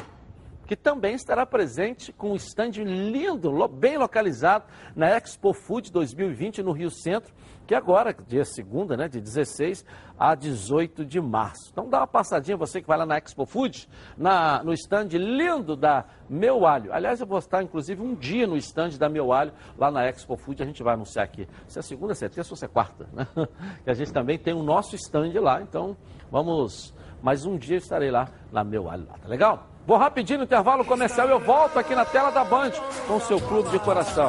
que 0.66 0.76
também 0.76 1.14
estará 1.14 1.44
presente 1.44 2.12
com 2.12 2.32
um 2.32 2.36
stand 2.36 2.70
lindo, 2.84 3.51
bem 3.68 3.98
localizado 3.98 4.64
na 4.94 5.09
Expo 5.16 5.52
Food 5.52 5.90
2020 5.93 6.62
no 6.62 6.72
Rio 6.72 6.90
Centro, 6.90 7.32
que 7.66 7.74
agora, 7.74 8.14
dia 8.26 8.44
segunda, 8.44 8.97
né, 8.97 9.09
de 9.09 9.20
16 9.20 9.84
a 10.18 10.34
18 10.34 11.05
de 11.05 11.20
março. 11.20 11.70
Então 11.70 11.89
dá 11.89 12.01
uma 12.01 12.06
passadinha, 12.06 12.56
você 12.56 12.80
que 12.80 12.86
vai 12.86 12.98
lá 12.98 13.06
na 13.06 13.18
Expo 13.18 13.47
Food, 13.47 13.89
na, 14.16 14.62
no 14.62 14.72
stand 14.72 15.09
lindo 15.12 15.76
da 15.76 16.05
Meu 16.28 16.66
Alho. 16.66 16.93
Aliás, 16.93 17.20
eu 17.20 17.26
vou 17.26 17.39
estar, 17.39 17.62
inclusive, 17.62 18.02
um 18.02 18.14
dia 18.14 18.47
no 18.47 18.56
stand 18.56 18.90
da 18.98 19.09
Meu 19.09 19.32
Alho, 19.32 19.52
lá 19.78 19.90
na 19.90 20.06
Expo 20.06 20.36
Food, 20.36 20.62
a 20.62 20.66
gente 20.66 20.82
vai 20.82 20.94
anunciar 20.94 21.24
aqui. 21.24 21.48
Se 21.66 21.78
é 21.78 21.82
segunda, 21.82 22.14
se 22.14 22.24
é 22.24 22.28
terça 22.28 22.52
ou 22.52 22.56
se 22.56 22.64
é 22.64 22.68
quarta, 22.68 23.09
né? 23.12 23.26
Que 23.84 23.90
a 23.90 23.94
gente 23.94 24.12
também 24.12 24.39
tem 24.39 24.55
o 24.55 24.62
nosso 24.62 24.94
stand 24.97 25.32
lá, 25.40 25.62
então 25.62 25.97
vamos... 26.30 26.94
Mais 27.22 27.47
um 27.47 27.56
dia 27.56 27.76
eu 27.76 27.78
estarei 27.78 28.10
lá 28.10 28.28
na 28.51 28.64
Meu 28.64 28.90
Alho, 28.90 29.06
lá, 29.06 29.16
tá 29.16 29.28
legal? 29.28 29.72
Vou 29.84 29.96
rapidinho 29.96 30.38
no 30.38 30.44
intervalo 30.44 30.84
comercial 30.84 31.26
e 31.26 31.32
eu 31.32 31.40
volto 31.40 31.76
aqui 31.76 31.94
na 31.94 32.04
tela 32.04 32.30
da 32.30 32.44
Band 32.44 32.70
com 33.06 33.16
o 33.16 33.20
seu 33.20 33.40
clube 33.40 33.68
de 33.70 33.80
coração. 33.80 34.28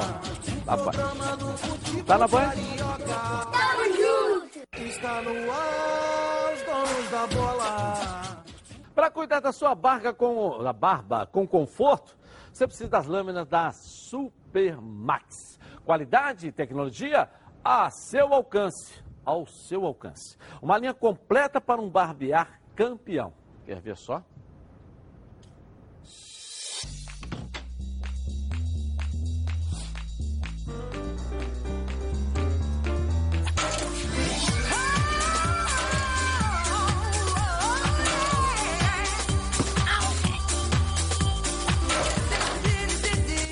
Tá, 0.65 0.77
tá 2.07 2.17
na 2.17 2.27
Band? 2.27 2.49
Tamo 3.51 3.83
junto! 3.95 4.83
Está 4.83 5.21
no 5.21 5.51
ar, 5.51 6.53
os 6.53 6.61
donos 6.63 7.11
da 7.11 7.27
bola. 7.27 8.43
Para 8.95 9.11
cuidar 9.11 9.41
da 9.41 9.51
sua 9.51 9.75
barba 9.75 10.11
com, 10.11 10.63
da 10.63 10.73
barba 10.73 11.27
com 11.27 11.47
conforto, 11.47 12.17
você 12.51 12.65
precisa 12.65 12.89
das 12.89 13.05
lâminas 13.05 13.47
da 13.47 13.71
Supermax. 13.71 15.59
Qualidade 15.85 16.47
e 16.47 16.51
tecnologia 16.51 17.29
a 17.63 17.91
seu 17.91 18.33
alcance. 18.33 19.03
Ao 19.23 19.45
seu 19.45 19.85
alcance. 19.85 20.35
Uma 20.61 20.77
linha 20.79 20.93
completa 20.93 21.61
para 21.61 21.79
um 21.79 21.89
barbear 21.89 22.59
campeão. 22.75 23.33
Quer 23.65 23.79
ver 23.79 23.95
só? 23.95 24.21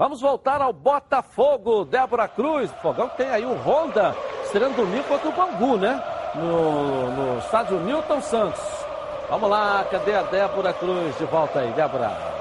Vamos 0.00 0.22
voltar 0.22 0.62
ao 0.62 0.72
Botafogo, 0.72 1.84
Débora 1.84 2.26
Cruz. 2.26 2.72
Fogão 2.80 3.06
tem 3.18 3.28
aí 3.28 3.44
o 3.44 3.52
Honda 3.52 4.16
estreando 4.44 4.76
domingo 4.76 5.04
contra 5.04 5.28
o 5.28 5.32
Bangu, 5.32 5.76
né? 5.76 6.02
No, 6.34 7.10
no 7.10 7.38
estádio 7.38 7.78
Newton 7.80 8.18
Santos. 8.22 8.62
Vamos 9.28 9.50
lá, 9.50 9.84
cadê 9.90 10.14
a 10.14 10.22
Débora 10.22 10.72
Cruz? 10.72 11.18
De 11.18 11.26
volta 11.26 11.58
aí, 11.58 11.70
Débora. 11.72 12.39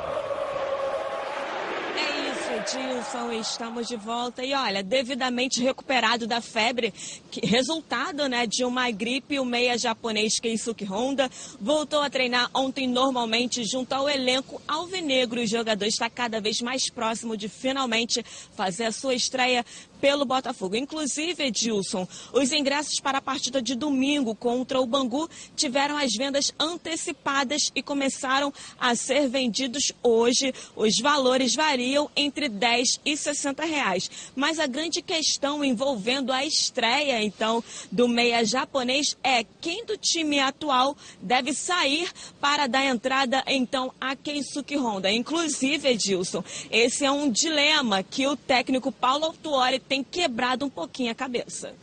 Edilson, 2.71 3.31
estamos 3.31 3.87
de 3.87 3.95
volta. 3.95 4.43
E 4.43 4.53
olha, 4.53 4.83
devidamente 4.83 5.61
recuperado 5.61 6.27
da 6.27 6.39
febre, 6.39 6.93
que, 7.31 7.45
resultado 7.45 8.27
né, 8.27 8.45
de 8.45 8.63
uma 8.63 8.91
gripe, 8.91 9.39
o 9.39 9.45
meia 9.45 9.77
japonês 9.77 10.39
Keisuke 10.39 10.85
Honda 10.85 11.29
voltou 11.59 12.01
a 12.01 12.09
treinar 12.09 12.49
ontem 12.53 12.87
normalmente 12.87 13.63
junto 13.63 13.93
ao 13.93 14.07
elenco 14.07 14.61
alvinegro. 14.67 15.41
O 15.41 15.47
jogador 15.47 15.85
está 15.85 16.09
cada 16.09 16.39
vez 16.39 16.61
mais 16.61 16.91
próximo 16.91 17.35
de 17.35 17.49
finalmente 17.49 18.23
fazer 18.55 18.85
a 18.85 18.91
sua 18.91 19.15
estreia 19.15 19.65
pelo 19.99 20.25
Botafogo. 20.25 20.75
Inclusive, 20.75 21.43
Edilson, 21.43 22.07
os 22.33 22.51
ingressos 22.51 22.99
para 22.99 23.19
a 23.19 23.21
partida 23.21 23.61
de 23.61 23.75
domingo 23.75 24.33
contra 24.35 24.79
o 24.79 24.85
Bangu 24.85 25.29
tiveram 25.55 25.97
as 25.97 26.13
vendas 26.13 26.53
antecipadas 26.59 27.71
e 27.75 27.81
começaram 27.81 28.53
a 28.79 28.95
ser 28.95 29.27
vendidos 29.27 29.91
hoje. 30.01 30.53
Os 30.75 30.97
valores 30.97 31.55
variam 31.55 32.09
entre 32.15 32.49
10 32.49 32.99
e 33.05 33.17
60 33.17 33.65
reais. 33.65 34.09
Mas 34.35 34.59
a 34.59 34.67
grande 34.67 35.01
questão 35.01 35.63
envolvendo 35.63 36.31
a 36.31 36.45
estreia, 36.45 37.21
então, 37.23 37.63
do 37.91 38.07
meia 38.07 38.43
japonês 38.43 39.17
é 39.23 39.43
quem 39.61 39.85
do 39.85 39.97
time 39.97 40.39
atual 40.39 40.95
deve 41.21 41.53
sair 41.53 42.09
para 42.39 42.67
dar 42.67 42.85
entrada, 42.85 43.43
então, 43.47 43.93
a 43.99 44.15
Keisuke 44.15 44.77
Honda. 44.77 45.11
Inclusive, 45.11 45.89
Edilson, 45.89 46.43
esse 46.71 47.05
é 47.05 47.11
um 47.11 47.29
dilema 47.29 48.03
que 48.03 48.27
o 48.27 48.35
técnico 48.35 48.91
Paulo 48.91 49.25
Autuori 49.25 49.79
tem 49.89 50.03
quebrado 50.03 50.63
um 50.63 50.69
pouquinho 50.69 51.11
a 51.11 51.15
cabeça. 51.15 51.73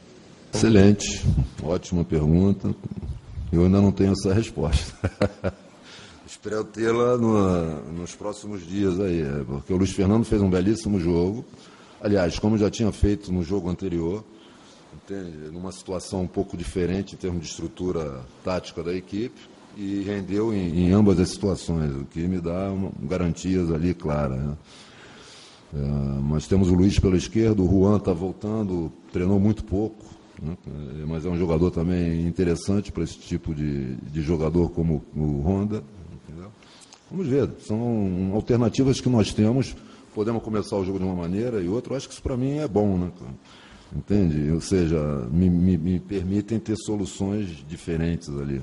Excelente, 0.55 1.27
ótima 1.62 2.05
pergunta. 2.05 2.73
Eu 3.53 3.65
ainda 3.65 3.81
não 3.83 3.91
tenho 3.91 4.12
essa 4.12 4.33
resposta. 4.33 4.95
Espero 6.24 6.65
tê-la 6.65 7.19
no, 7.19 7.93
nos 7.93 8.15
próximos 8.15 8.65
dias 8.66 8.99
aí, 9.01 9.20
é, 9.20 9.45
porque 9.45 9.73
o 9.73 9.77
Luiz 9.77 9.91
Fernando 9.91 10.24
fez 10.24 10.41
um 10.41 10.49
belíssimo 10.49 11.01
jogo. 11.01 11.45
Aliás, 12.01 12.39
como 12.39 12.57
já 12.57 12.70
tinha 12.70 12.93
feito 12.93 13.33
no 13.33 13.43
jogo 13.43 13.69
anterior, 13.69 14.24
entende? 14.95 15.51
numa 15.51 15.73
situação 15.73 16.23
um 16.23 16.27
pouco 16.27 16.57
diferente 16.57 17.15
em 17.15 17.19
termos 17.19 17.43
de 17.43 17.49
estrutura 17.49 18.24
tática 18.45 18.83
da 18.83 18.95
equipe, 18.95 19.41
e 19.77 20.03
rendeu 20.03 20.55
em, 20.55 20.87
em 20.87 20.93
ambas 20.93 21.20
as 21.20 21.31
situações, 21.31 21.95
o 21.95 22.05
que 22.05 22.20
me 22.20 22.41
dá 22.41 22.73
uma, 22.73 22.91
garantias 23.03 23.70
ali 23.70 23.93
claras. 23.93 24.39
Né? 24.39 24.57
É, 25.74 25.78
mas 26.22 26.47
temos 26.47 26.70
o 26.70 26.74
Luiz 26.74 26.98
pela 26.98 27.16
esquerda, 27.16 27.62
o 27.62 27.68
Juan 27.68 27.97
está 27.97 28.12
voltando, 28.12 28.93
treinou 29.12 29.38
muito 29.38 29.64
pouco, 29.64 30.05
né? 30.43 30.56
É, 31.02 31.06
mas 31.06 31.24
é 31.24 31.28
um 31.28 31.36
jogador 31.36 31.70
também 31.70 32.26
interessante 32.26 32.93
para 32.93 33.05
esse 33.05 33.18
tipo 33.18 33.55
de, 33.55 33.97
de 33.97 34.22
jogador 34.22 34.70
como 34.70 35.02
o 35.14 35.40
Honda. 35.40 35.82
Entendeu? 36.28 36.51
Vamos 37.10 37.26
ver, 37.26 37.51
são 37.60 38.32
alternativas 38.34 39.01
que 39.01 39.09
nós 39.09 39.32
temos. 39.32 39.74
Podemos 40.14 40.43
começar 40.43 40.76
o 40.76 40.84
jogo 40.84 40.98
de 40.98 41.05
uma 41.05 41.14
maneira 41.14 41.60
e 41.60 41.68
outra. 41.68 41.93
Eu 41.93 41.97
acho 41.97 42.09
que 42.09 42.14
isso 42.14 42.22
para 42.22 42.36
mim 42.36 42.59
é 42.59 42.66
bom, 42.66 42.97
né? 42.97 43.10
Entende? 43.94 44.51
Ou 44.51 44.60
seja, 44.60 44.98
me, 45.30 45.48
me, 45.48 45.76
me 45.76 46.01
permitem 46.01 46.59
ter 46.59 46.76
soluções 46.76 47.64
diferentes 47.68 48.28
ali. 48.30 48.62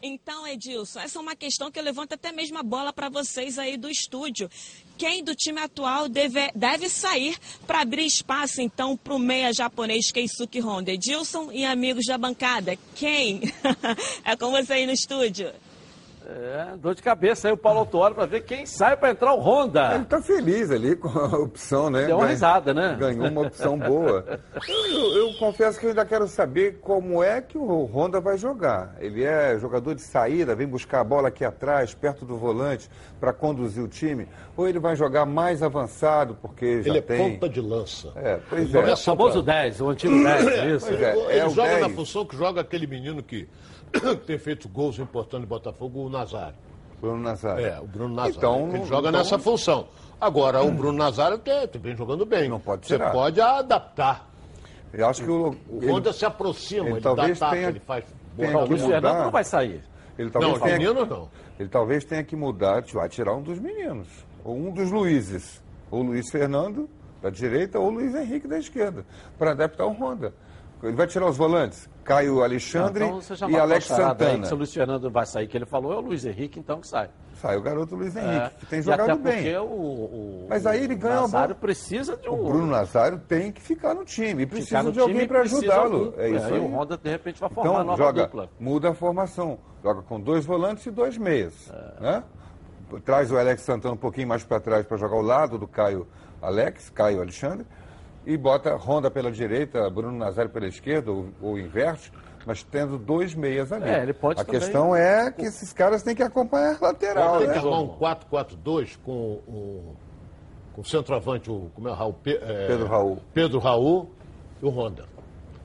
Então, 0.00 0.46
Edilson, 0.46 1.00
essa 1.00 1.18
é 1.18 1.22
uma 1.22 1.34
questão 1.34 1.72
que 1.72 1.78
eu 1.78 1.82
levanto 1.82 2.12
até 2.12 2.30
mesmo 2.30 2.56
a 2.56 2.62
bola 2.62 2.92
para 2.92 3.08
vocês 3.08 3.58
aí 3.58 3.76
do 3.76 3.90
estúdio. 3.90 4.48
Quem 4.96 5.24
do 5.24 5.34
time 5.34 5.60
atual 5.60 6.08
deve, 6.08 6.52
deve 6.54 6.88
sair 6.88 7.36
para 7.66 7.80
abrir 7.80 8.06
espaço, 8.06 8.60
então, 8.60 8.96
para 8.96 9.14
o 9.14 9.18
meia 9.18 9.52
japonês 9.52 10.12
Keisuke 10.12 10.60
Honda? 10.60 10.92
Edilson 10.92 11.50
e 11.50 11.64
amigos 11.64 12.04
da 12.06 12.16
bancada, 12.16 12.78
quem? 12.94 13.40
é 14.24 14.36
com 14.36 14.50
você 14.50 14.74
aí 14.74 14.86
no 14.86 14.92
estúdio. 14.92 15.52
É, 16.30 16.76
dor 16.76 16.94
de 16.94 17.02
cabeça 17.02 17.48
aí 17.48 17.54
o 17.54 17.56
Paulo 17.56 17.78
Autuori 17.78 18.14
para 18.14 18.26
ver 18.26 18.42
quem 18.42 18.66
sai 18.66 18.98
para 18.98 19.12
entrar 19.12 19.32
o 19.32 19.40
Honda. 19.40 19.94
Ele 19.94 20.02
está 20.02 20.20
feliz 20.20 20.70
ali 20.70 20.94
com 20.94 21.08
a 21.08 21.38
opção, 21.38 21.88
né? 21.88 22.04
Deu 22.04 22.18
uma 22.18 22.26
risada, 22.26 22.74
né? 22.74 22.94
Ganhou 23.00 23.28
uma 23.28 23.46
opção 23.46 23.78
boa. 23.78 24.38
Eu, 24.68 25.16
eu, 25.16 25.34
confesso 25.38 25.80
que 25.80 25.86
eu 25.86 25.90
ainda 25.90 26.04
quero 26.04 26.28
saber 26.28 26.80
como 26.82 27.22
é 27.22 27.40
que 27.40 27.56
o 27.56 27.84
Honda 27.86 28.20
vai 28.20 28.36
jogar. 28.36 28.94
Ele 29.00 29.24
é 29.24 29.58
jogador 29.58 29.94
de 29.94 30.02
saída, 30.02 30.54
vem 30.54 30.66
buscar 30.66 31.00
a 31.00 31.04
bola 31.04 31.28
aqui 31.28 31.46
atrás, 31.46 31.94
perto 31.94 32.26
do 32.26 32.36
volante, 32.36 32.90
para 33.18 33.32
conduzir 33.32 33.82
o 33.82 33.88
time. 33.88 34.28
Ou 34.54 34.68
ele 34.68 34.78
vai 34.78 34.94
jogar 34.96 35.24
mais 35.24 35.62
avançado, 35.62 36.36
porque 36.42 36.82
já 36.82 36.90
ele 36.90 37.00
tem... 37.00 37.16
Ele 37.16 37.24
é 37.24 37.30
ponta 37.30 37.48
de 37.48 37.60
lança. 37.62 38.12
É, 38.16 38.38
pois 38.50 38.74
é. 38.74 38.78
É 38.78 38.92
o 38.92 38.96
famoso 38.98 39.40
10, 39.40 39.80
o 39.80 39.88
antigo 39.88 40.22
10, 40.22 40.82
isso. 40.82 40.92
É, 40.92 41.16
ele 41.16 41.38
é 41.38 41.48
joga 41.48 41.68
10. 41.68 41.80
na 41.80 41.88
função 41.88 42.26
que 42.26 42.36
joga 42.36 42.60
aquele 42.60 42.86
menino 42.86 43.22
que 43.22 43.48
tem 44.26 44.38
feito 44.38 44.68
gols 44.68 44.98
importantes 44.98 45.40
no 45.40 45.46
Botafogo, 45.46 46.06
o 46.06 46.08
Nazário. 46.10 46.56
Bruno 47.00 47.22
Nazário. 47.22 47.64
É, 47.64 47.78
o 47.80 47.86
Bruno 47.86 48.14
Nazário. 48.14 48.36
Então, 48.38 48.68
ele 48.70 48.78
não- 48.78 48.86
joga 48.86 49.08
então- 49.08 49.20
nessa 49.20 49.38
função. 49.38 49.88
Agora, 50.20 50.62
o 50.64 50.70
Bruno 50.72 50.98
Nazário 50.98 51.40
vem 51.80 51.96
jogando 51.96 52.26
bem. 52.26 52.48
Não 52.48 52.58
pode 52.58 52.86
Você 52.86 52.94
tirar. 52.94 53.12
pode 53.12 53.40
adaptar. 53.40 54.28
Eu 54.92 55.06
acho 55.06 55.22
que 55.22 55.30
o, 55.30 55.50
O 55.68 55.78
ele- 55.82 55.92
Honda 55.92 56.12
se 56.12 56.24
aproxima, 56.24 56.86
ele 56.86 56.94
ele, 56.94 57.00
talvez 57.00 57.38
dá 57.38 57.46
ataque, 57.46 57.56
tenha- 57.60 57.68
ele 57.70 57.80
faz 57.80 58.04
tenha 58.36 58.50
boa 58.52 58.66
que 58.66 58.74
bola. 58.74 58.94
mudar. 58.96 59.30
vai 59.30 59.44
sair. 59.44 59.82
Ele 60.18 60.30
talvez 60.30 60.52
Não, 60.54 60.60
tenha, 60.60 60.78
menino 60.78 61.06
não. 61.06 61.28
Ele 61.60 61.68
talvez 61.68 62.04
tenha 62.04 62.24
que 62.24 62.34
mudar, 62.34 62.82
vai 62.92 63.08
tirar 63.08 63.34
um 63.34 63.42
dos 63.42 63.60
meninos. 63.60 64.08
Ou 64.44 64.56
um 64.56 64.72
dos 64.72 64.90
Luizes. 64.90 65.62
Ou 65.90 66.02
Luiz 66.02 66.28
Fernando, 66.30 66.88
da 67.22 67.30
direita, 67.30 67.78
ou 67.78 67.90
Luiz 67.90 68.12
Henrique, 68.14 68.48
da 68.48 68.58
esquerda. 68.58 69.04
Para 69.38 69.52
adaptar 69.52 69.86
o 69.86 69.92
Honda. 69.92 70.34
Ele 70.82 70.96
vai 70.96 71.06
tirar 71.06 71.26
os 71.26 71.36
volantes. 71.36 71.88
Caio 72.04 72.42
Alexandre 72.42 73.04
Então, 73.04 73.50
e 73.50 73.56
Alex 73.58 73.90
aí, 73.90 73.96
Santana. 73.96 74.46
Se 74.46 74.54
o 74.54 74.56
Luiz 74.56 74.72
Fernando 74.72 75.10
vai 75.10 75.26
sair, 75.26 75.46
que 75.46 75.56
ele 75.56 75.66
falou, 75.66 75.92
é 75.92 75.96
o 75.96 76.00
Luiz 76.00 76.24
Henrique, 76.24 76.58
então 76.58 76.80
que 76.80 76.86
sai. 76.86 77.10
Sai 77.34 77.56
o 77.56 77.60
garoto 77.60 77.94
Luiz 77.94 78.16
Henrique, 78.16 78.34
É, 78.36 78.50
que 78.58 78.66
tem 78.66 78.80
jogado 78.82 79.18
bem. 79.18 79.56
o, 79.58 79.64
o 79.64 80.46
Mas 80.48 80.64
aí 80.66 80.84
ele 80.84 80.94
ganha 80.94 81.16
uma 81.16 81.22
Nazário 81.22 81.48
bola. 81.54 81.60
precisa 81.60 82.16
de 82.16 82.28
um... 82.28 82.32
O 82.32 82.44
Bruno 82.48 82.66
Nazário 82.66 83.18
tem 83.28 83.52
que 83.52 83.60
ficar 83.60 83.94
no 83.94 84.04
time. 84.04 84.44
E 84.44 84.46
precisa 84.46 84.90
de 84.90 84.98
alguém 85.00 85.26
para 85.28 85.40
ajudá-lo. 85.42 86.14
É 86.16 86.30
isso 86.30 86.46
aí 86.46 86.54
aí. 86.54 86.60
o 86.60 86.66
Honda, 86.74 86.96
de 86.96 87.10
repente, 87.10 87.40
vai 87.40 87.50
formar 87.50 87.68
Então, 87.68 87.74
uma 87.80 87.84
nova 87.84 88.02
joga, 88.02 88.22
dupla. 88.24 88.48
muda 88.58 88.90
a 88.90 88.94
formação. 88.94 89.58
Joga 89.82 90.02
com 90.02 90.18
dois 90.20 90.46
volantes 90.46 90.86
e 90.86 90.90
dois 90.90 91.18
meias. 91.18 91.70
É. 91.70 92.00
Né? 92.02 92.22
Traz 93.04 93.30
o 93.30 93.36
Alex 93.36 93.60
Santana 93.62 93.94
um 93.94 93.98
pouquinho 93.98 94.28
mais 94.28 94.42
para 94.42 94.58
trás 94.60 94.86
para 94.86 94.96
jogar 94.96 95.16
ao 95.16 95.22
lado 95.22 95.58
do 95.58 95.68
Caio 95.68 96.06
Alex, 96.40 96.88
Caio 96.90 97.20
Alexandre. 97.20 97.66
E 98.30 98.36
bota 98.36 98.76
Honda 98.76 99.10
pela 99.10 99.32
direita, 99.32 99.88
Bruno 99.88 100.16
Nazário 100.18 100.50
pela 100.50 100.66
esquerda, 100.66 101.10
ou, 101.10 101.28
ou 101.40 101.58
inverte, 101.58 102.12
mas 102.44 102.62
tendo 102.62 102.98
dois 102.98 103.34
meias 103.34 103.72
ali. 103.72 103.88
É, 103.88 104.02
ele 104.02 104.12
pode 104.12 104.38
a 104.38 104.44
também- 104.44 104.60
questão 104.60 104.94
é 104.94 105.30
que 105.32 105.46
esses 105.46 105.72
caras 105.72 106.02
têm 106.02 106.14
que 106.14 106.22
acompanhar 106.22 106.76
a 106.78 106.86
lateral. 106.88 107.38
Tem 107.38 107.46
né? 107.46 107.52
que 107.54 107.58
armar 107.58 107.80
um 107.80 107.88
4-4-2 107.88 108.98
com 109.02 109.12
o, 109.12 109.96
com 110.74 110.82
o 110.82 110.84
centroavante, 110.84 111.50
o, 111.50 111.70
como 111.74 111.88
é 111.88 111.90
o 111.90 111.94
Raul? 111.94 112.12
Pe- 112.12 112.38
é, 112.42 112.66
Pedro 112.66 112.86
Raul. 112.86 113.18
Pedro 113.32 113.58
Raul 113.58 114.10
e 114.62 114.66
o 114.66 114.68
Honda. 114.68 115.06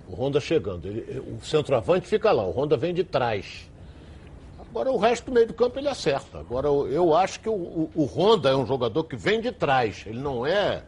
O 0.08 0.16
Honda 0.16 0.40
chegando. 0.40 0.88
Ele- 0.88 1.20
o 1.20 1.44
centroavante 1.46 2.08
fica 2.08 2.32
lá, 2.32 2.46
o 2.46 2.52
Honda 2.52 2.78
vem 2.78 2.94
de 2.94 3.04
trás. 3.04 3.70
Agora 4.70 4.90
o 4.90 4.98
resto 4.98 5.26
do 5.26 5.32
meio 5.34 5.48
do 5.48 5.54
campo 5.54 5.78
ele 5.80 5.90
acerta. 5.90 6.40
Agora 6.40 6.68
eu, 6.68 6.88
eu 6.88 7.14
acho 7.14 7.42
que 7.42 7.50
o, 7.50 7.54
o, 7.54 7.92
o 7.94 8.06
Honda 8.06 8.50
é 8.52 8.56
um 8.56 8.66
jogador 8.66 9.04
que 9.04 9.18
vem 9.18 9.42
de 9.42 9.52
trás. 9.52 10.04
Ele 10.08 10.20
não 10.20 10.46
é. 10.48 10.82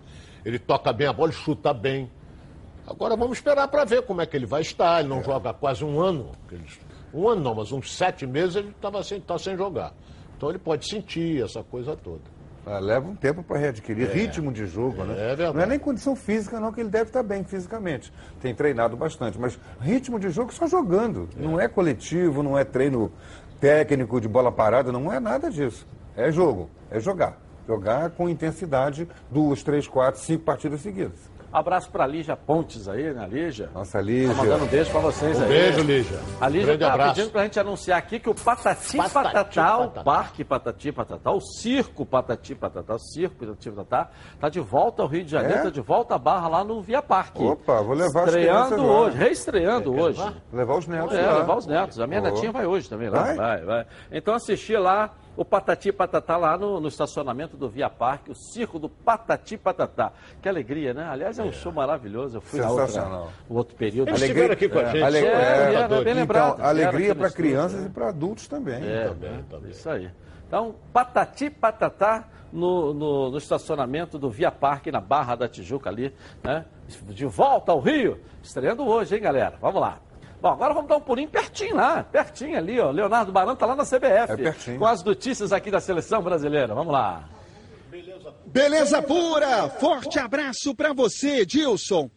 Ele 0.45 0.59
toca 0.59 0.93
bem 0.93 1.07
a 1.07 1.13
bola, 1.13 1.31
ele 1.31 1.37
chuta 1.37 1.73
bem. 1.73 2.09
Agora 2.87 3.15
vamos 3.15 3.37
esperar 3.39 3.67
para 3.67 3.83
ver 3.83 4.03
como 4.03 4.21
é 4.21 4.25
que 4.27 4.37
ele 4.37 4.45
vai 4.45 4.61
estar. 4.61 4.99
Ele 4.99 5.09
não 5.09 5.23
joga 5.23 5.49
há 5.49 5.53
quase 5.53 5.83
um 5.83 5.99
ano. 5.99 6.31
Um 7.13 7.27
ano 7.27 7.41
não, 7.41 7.55
mas 7.55 7.71
uns 7.71 7.95
sete 7.95 8.27
meses 8.27 8.55
ele 8.57 8.69
estava 8.69 9.03
sem, 9.03 9.19
tá 9.19 9.37
sem 9.39 9.57
jogar. 9.57 9.91
Então 10.37 10.49
ele 10.49 10.59
pode 10.59 10.87
sentir 10.87 11.43
essa 11.43 11.63
coisa 11.63 11.95
toda. 11.95 12.21
Ah, 12.67 12.79
leva 12.79 13.07
um 13.07 13.15
tempo 13.15 13.43
para 13.43 13.57
readquirir 13.59 14.09
É. 14.09 14.13
ritmo 14.13 14.51
de 14.51 14.65
jogo, 14.65 15.03
né? 15.03 15.13
É 15.13 15.35
verdade. 15.35 15.55
Não 15.55 15.61
é 15.63 15.65
nem 15.67 15.79
condição 15.79 16.15
física, 16.15 16.59
não, 16.59 16.71
que 16.73 16.81
ele 16.81 16.89
deve 16.89 17.05
estar 17.09 17.21
bem 17.23 17.43
fisicamente. 17.43 18.11
Tem 18.41 18.53
treinado 18.55 18.97
bastante, 18.97 19.39
mas 19.39 19.57
ritmo 19.79 20.19
de 20.19 20.29
jogo 20.29 20.51
só 20.53 20.67
jogando. 20.67 21.29
Não 21.37 21.59
é 21.59 21.67
coletivo, 21.67 22.41
não 22.43 22.57
é 22.57 22.63
treino 22.63 23.11
técnico 23.59 24.19
de 24.19 24.27
bola 24.27 24.51
parada, 24.51 24.91
não 24.91 25.11
é 25.13 25.19
nada 25.19 25.49
disso. 25.49 25.87
É 26.17 26.31
jogo, 26.31 26.69
é 26.89 26.99
jogar. 26.99 27.39
Jogar 27.67 28.11
com 28.11 28.29
intensidade 28.29 29.07
duas, 29.31 29.63
três, 29.63 29.87
quatro, 29.87 30.19
cinco 30.21 30.43
partidas 30.43 30.81
seguidas. 30.81 31.33
Abraço 31.53 31.89
pra 31.89 32.05
Lígia 32.05 32.35
Pontes 32.35 32.85
aí, 32.89 33.13
né, 33.13 33.25
Lígia? 33.31 33.69
Nossa, 33.73 34.01
Lígia. 34.01 34.35
Tá 34.35 34.43
mandando 34.43 34.65
um 34.65 34.67
beijo 34.67 34.91
pra 34.91 34.99
vocês 34.99 35.39
Um 35.39 35.43
aí. 35.43 35.47
beijo, 35.47 35.81
Lígia. 35.83 36.19
A 36.41 36.49
Lígia 36.49 36.65
Grande 36.65 36.79
tá 36.83 36.93
abraço. 36.93 37.15
pedindo 37.15 37.31
pra 37.31 37.43
gente 37.43 37.57
anunciar 37.61 37.97
aqui 37.97 38.19
que 38.19 38.29
o 38.29 38.35
Patati 38.35 38.97
Patati 38.97 39.13
Patatá, 39.13 39.77
o. 39.77 40.03
Parque 40.03 40.43
Patati 40.43 40.91
Patatá, 40.91 41.31
o 41.31 41.39
Circo 41.39 42.05
Patati 42.05 42.55
Patatá, 42.55 42.95
o 42.95 42.99
Circo 42.99 43.37
Patati 43.45 43.71
Patatá, 43.71 44.09
tá 44.37 44.49
de 44.49 44.59
volta 44.59 45.01
ao 45.01 45.07
Rio 45.07 45.23
de 45.23 45.31
Janeiro, 45.31 45.59
É? 45.59 45.63
tá 45.63 45.69
de 45.69 45.79
volta 45.79 46.15
à 46.15 46.17
Barra 46.17 46.49
lá 46.49 46.63
no 46.65 46.81
Via 46.81 47.01
Parque. 47.01 47.41
Opa, 47.41 47.81
vou 47.81 47.95
levar 47.95 48.27
Estreando 48.27 48.83
hoje, 48.85 49.17
reestreando 49.17 49.95
hoje. 49.97 50.21
Levar 50.51 50.77
os 50.77 50.87
netos 50.87 51.13
É, 51.17 51.21
lá. 51.25 51.37
levar 51.37 51.55
os 51.55 51.65
netos. 51.67 51.99
A 52.01 52.05
minha 52.07 52.19
Boa. 52.19 52.33
netinha 52.33 52.51
vai 52.51 52.65
hoje 52.65 52.89
também 52.89 53.07
lá. 53.07 53.21
Vai? 53.23 53.35
Vai, 53.37 53.61
vai. 53.63 53.85
Então 54.11 54.33
assistir 54.35 54.77
lá 54.77 55.09
o 55.37 55.43
Patati 55.43 55.91
Patatá 55.91 56.37
lá 56.37 56.57
no, 56.57 56.79
no 56.79 56.87
estacionamento 56.87 57.57
do 57.57 57.69
Via 57.69 57.89
Parque, 57.89 58.31
o 58.31 58.35
circo 58.35 58.79
do 58.79 58.87
Patati 58.89 59.57
Patatá. 59.57 60.11
Que 60.41 60.47
alegria, 60.49 60.93
né? 60.93 61.07
Aliás, 61.09 61.37
é 61.39 61.43
um 61.43 61.51
show 61.51 61.71
maravilhoso. 61.71 62.37
Eu 62.37 62.41
fui 62.41 62.59
na 62.59 62.69
outra, 62.69 63.05
no 63.49 63.55
outro 63.55 63.75
período. 63.75 64.09
Eles 64.09 64.21
estiveram 64.21 64.53
aqui 64.53 64.69
com 64.69 64.79
a 64.79 64.85
gente. 64.85 65.03
Ale- 65.03 65.17
É, 65.17 65.73
é, 65.73 65.73
é, 65.81 66.03
bem 66.03 66.13
lembrado. 66.13 66.53
Então, 66.55 66.65
alegria 66.65 67.15
para 67.15 67.31
crianças 67.31 67.81
né? 67.81 67.87
e 67.87 67.89
para 67.89 68.09
adultos 68.09 68.47
também. 68.47 68.83
É, 68.87 69.07
Também, 69.07 69.31
né? 69.31 69.43
também. 69.49 69.71
Isso 69.71 69.89
aí. 69.89 70.09
Então, 70.47 70.75
Patati 70.93 71.49
Patatá 71.49 72.25
no, 72.53 72.93
no, 72.93 73.31
no 73.31 73.37
estacionamento 73.37 74.17
do 74.17 74.29
Via 74.29 74.51
Parque, 74.51 74.91
na 74.91 75.01
Barra 75.01 75.35
da 75.35 75.47
Tijuca 75.47 75.89
ali, 75.89 76.13
né? 76.43 76.65
De 77.09 77.25
volta 77.25 77.71
ao 77.71 77.79
Rio. 77.79 78.19
Estreando 78.41 78.87
hoje, 78.87 79.15
hein, 79.15 79.21
galera? 79.21 79.57
Vamos 79.59 79.81
lá. 79.81 79.97
Bom, 80.45 80.51
agora 80.51 80.75
vamos 80.75 80.87
dar 80.87 80.97
um 80.97 81.01
pulinho 81.01 81.27
pertinho 81.27 81.75
lá, 81.75 82.03
pertinho 82.03 82.55
ali, 82.55 82.79
ó. 82.79 82.91
Leonardo 82.91 83.31
Barão 83.31 83.55
tá 83.55 83.65
lá 83.65 83.75
na 83.75 83.83
CBF. 83.83 84.33
É 84.33 84.37
pertinho. 84.37 84.77
Com 84.77 84.85
as 84.85 85.03
notícias 85.03 85.51
aqui 85.51 85.71
da 85.71 85.79
seleção 85.79 86.21
brasileira. 86.21 86.75
Vamos 86.75 86.93
lá. 86.93 87.27
Beleza 88.45 89.01
pura! 89.01 89.67
Forte 89.69 90.19
abraço 90.19 90.75
para 90.75 90.93
você, 90.93 91.47
Dilson. 91.47 92.11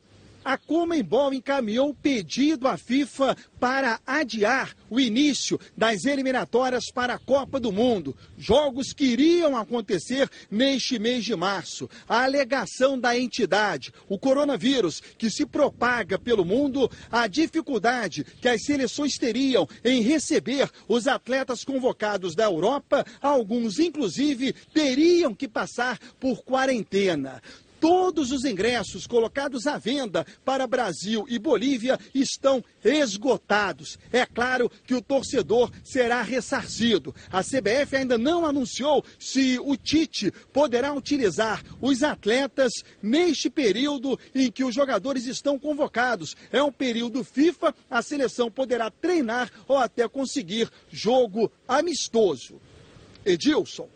A 0.48 0.56
Comembol 0.56 1.34
encaminhou 1.34 1.92
pedido 1.92 2.66
à 2.66 2.78
FIFA 2.78 3.36
para 3.60 4.00
adiar 4.06 4.74
o 4.88 4.98
início 4.98 5.60
das 5.76 6.06
eliminatórias 6.06 6.90
para 6.90 7.12
a 7.12 7.18
Copa 7.18 7.60
do 7.60 7.70
Mundo. 7.70 8.16
Jogos 8.38 8.94
que 8.94 9.04
iriam 9.04 9.54
acontecer 9.54 10.26
neste 10.50 10.98
mês 10.98 11.26
de 11.26 11.36
março. 11.36 11.86
A 12.08 12.24
alegação 12.24 12.98
da 12.98 13.14
entidade, 13.14 13.92
o 14.08 14.18
coronavírus 14.18 15.02
que 15.18 15.28
se 15.28 15.44
propaga 15.44 16.18
pelo 16.18 16.46
mundo, 16.46 16.90
a 17.12 17.26
dificuldade 17.26 18.24
que 18.24 18.48
as 18.48 18.64
seleções 18.64 19.18
teriam 19.18 19.68
em 19.84 20.00
receber 20.00 20.70
os 20.88 21.06
atletas 21.06 21.62
convocados 21.62 22.34
da 22.34 22.44
Europa, 22.44 23.04
alguns 23.20 23.78
inclusive 23.78 24.54
teriam 24.72 25.34
que 25.34 25.46
passar 25.46 25.98
por 26.18 26.42
quarentena. 26.42 27.42
Todos 27.80 28.32
os 28.32 28.44
ingressos 28.44 29.06
colocados 29.06 29.66
à 29.66 29.78
venda 29.78 30.26
para 30.44 30.66
Brasil 30.66 31.24
e 31.28 31.38
Bolívia 31.38 31.98
estão 32.14 32.64
esgotados. 32.84 33.98
É 34.12 34.26
claro 34.26 34.70
que 34.84 34.94
o 34.94 35.02
torcedor 35.02 35.70
será 35.84 36.22
ressarcido. 36.22 37.14
A 37.30 37.42
CBF 37.42 37.96
ainda 37.96 38.18
não 38.18 38.44
anunciou 38.44 39.04
se 39.18 39.58
o 39.60 39.76
Tite 39.76 40.32
poderá 40.52 40.92
utilizar 40.92 41.62
os 41.80 42.02
atletas 42.02 42.72
neste 43.02 43.48
período 43.48 44.18
em 44.34 44.50
que 44.50 44.64
os 44.64 44.74
jogadores 44.74 45.26
estão 45.26 45.58
convocados. 45.58 46.34
É 46.50 46.62
um 46.62 46.72
período 46.72 47.22
FIFA, 47.22 47.74
a 47.88 48.02
seleção 48.02 48.50
poderá 48.50 48.90
treinar 48.90 49.50
ou 49.68 49.78
até 49.78 50.08
conseguir 50.08 50.68
jogo 50.90 51.50
amistoso. 51.66 52.60
Edilson. 53.24 53.88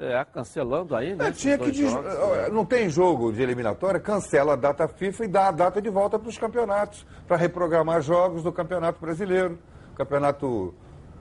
É, 0.00 0.24
cancelando 0.32 0.94
aí, 0.94 1.14
né? 1.14 1.28
É, 1.28 1.32
tinha 1.32 1.58
que 1.58 1.72
jogos. 1.72 2.12
Não 2.52 2.64
tem 2.64 2.88
jogo 2.88 3.32
de 3.32 3.42
eliminatória, 3.42 3.98
cancela 3.98 4.52
a 4.52 4.56
data 4.56 4.86
FIFA 4.86 5.24
e 5.24 5.28
dá 5.28 5.48
a 5.48 5.50
data 5.50 5.82
de 5.82 5.90
volta 5.90 6.18
para 6.18 6.28
os 6.28 6.38
campeonatos, 6.38 7.04
para 7.26 7.36
reprogramar 7.36 8.00
jogos 8.00 8.42
do 8.42 8.52
Campeonato 8.52 9.00
Brasileiro, 9.00 9.58
Campeonato 9.96 10.72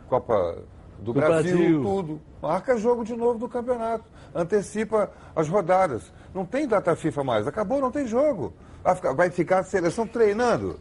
Copa 0.07 0.59
do, 0.99 1.11
Do 1.11 1.13
Brasil, 1.13 1.57
Brasil. 1.57 1.81
tudo. 1.81 2.21
Marca 2.41 2.77
jogo 2.77 3.03
de 3.03 3.15
novo 3.15 3.39
do 3.39 3.49
campeonato, 3.49 4.05
antecipa 4.33 5.11
as 5.35 5.49
rodadas. 5.49 6.11
Não 6.33 6.45
tem 6.45 6.67
data 6.67 6.95
FIFA 6.95 7.23
mais, 7.23 7.47
acabou, 7.47 7.81
não 7.81 7.91
tem 7.91 8.05
jogo. 8.05 8.53
Vai 9.15 9.29
ficar 9.31 9.59
a 9.59 9.63
seleção 9.63 10.05
treinando. 10.05 10.79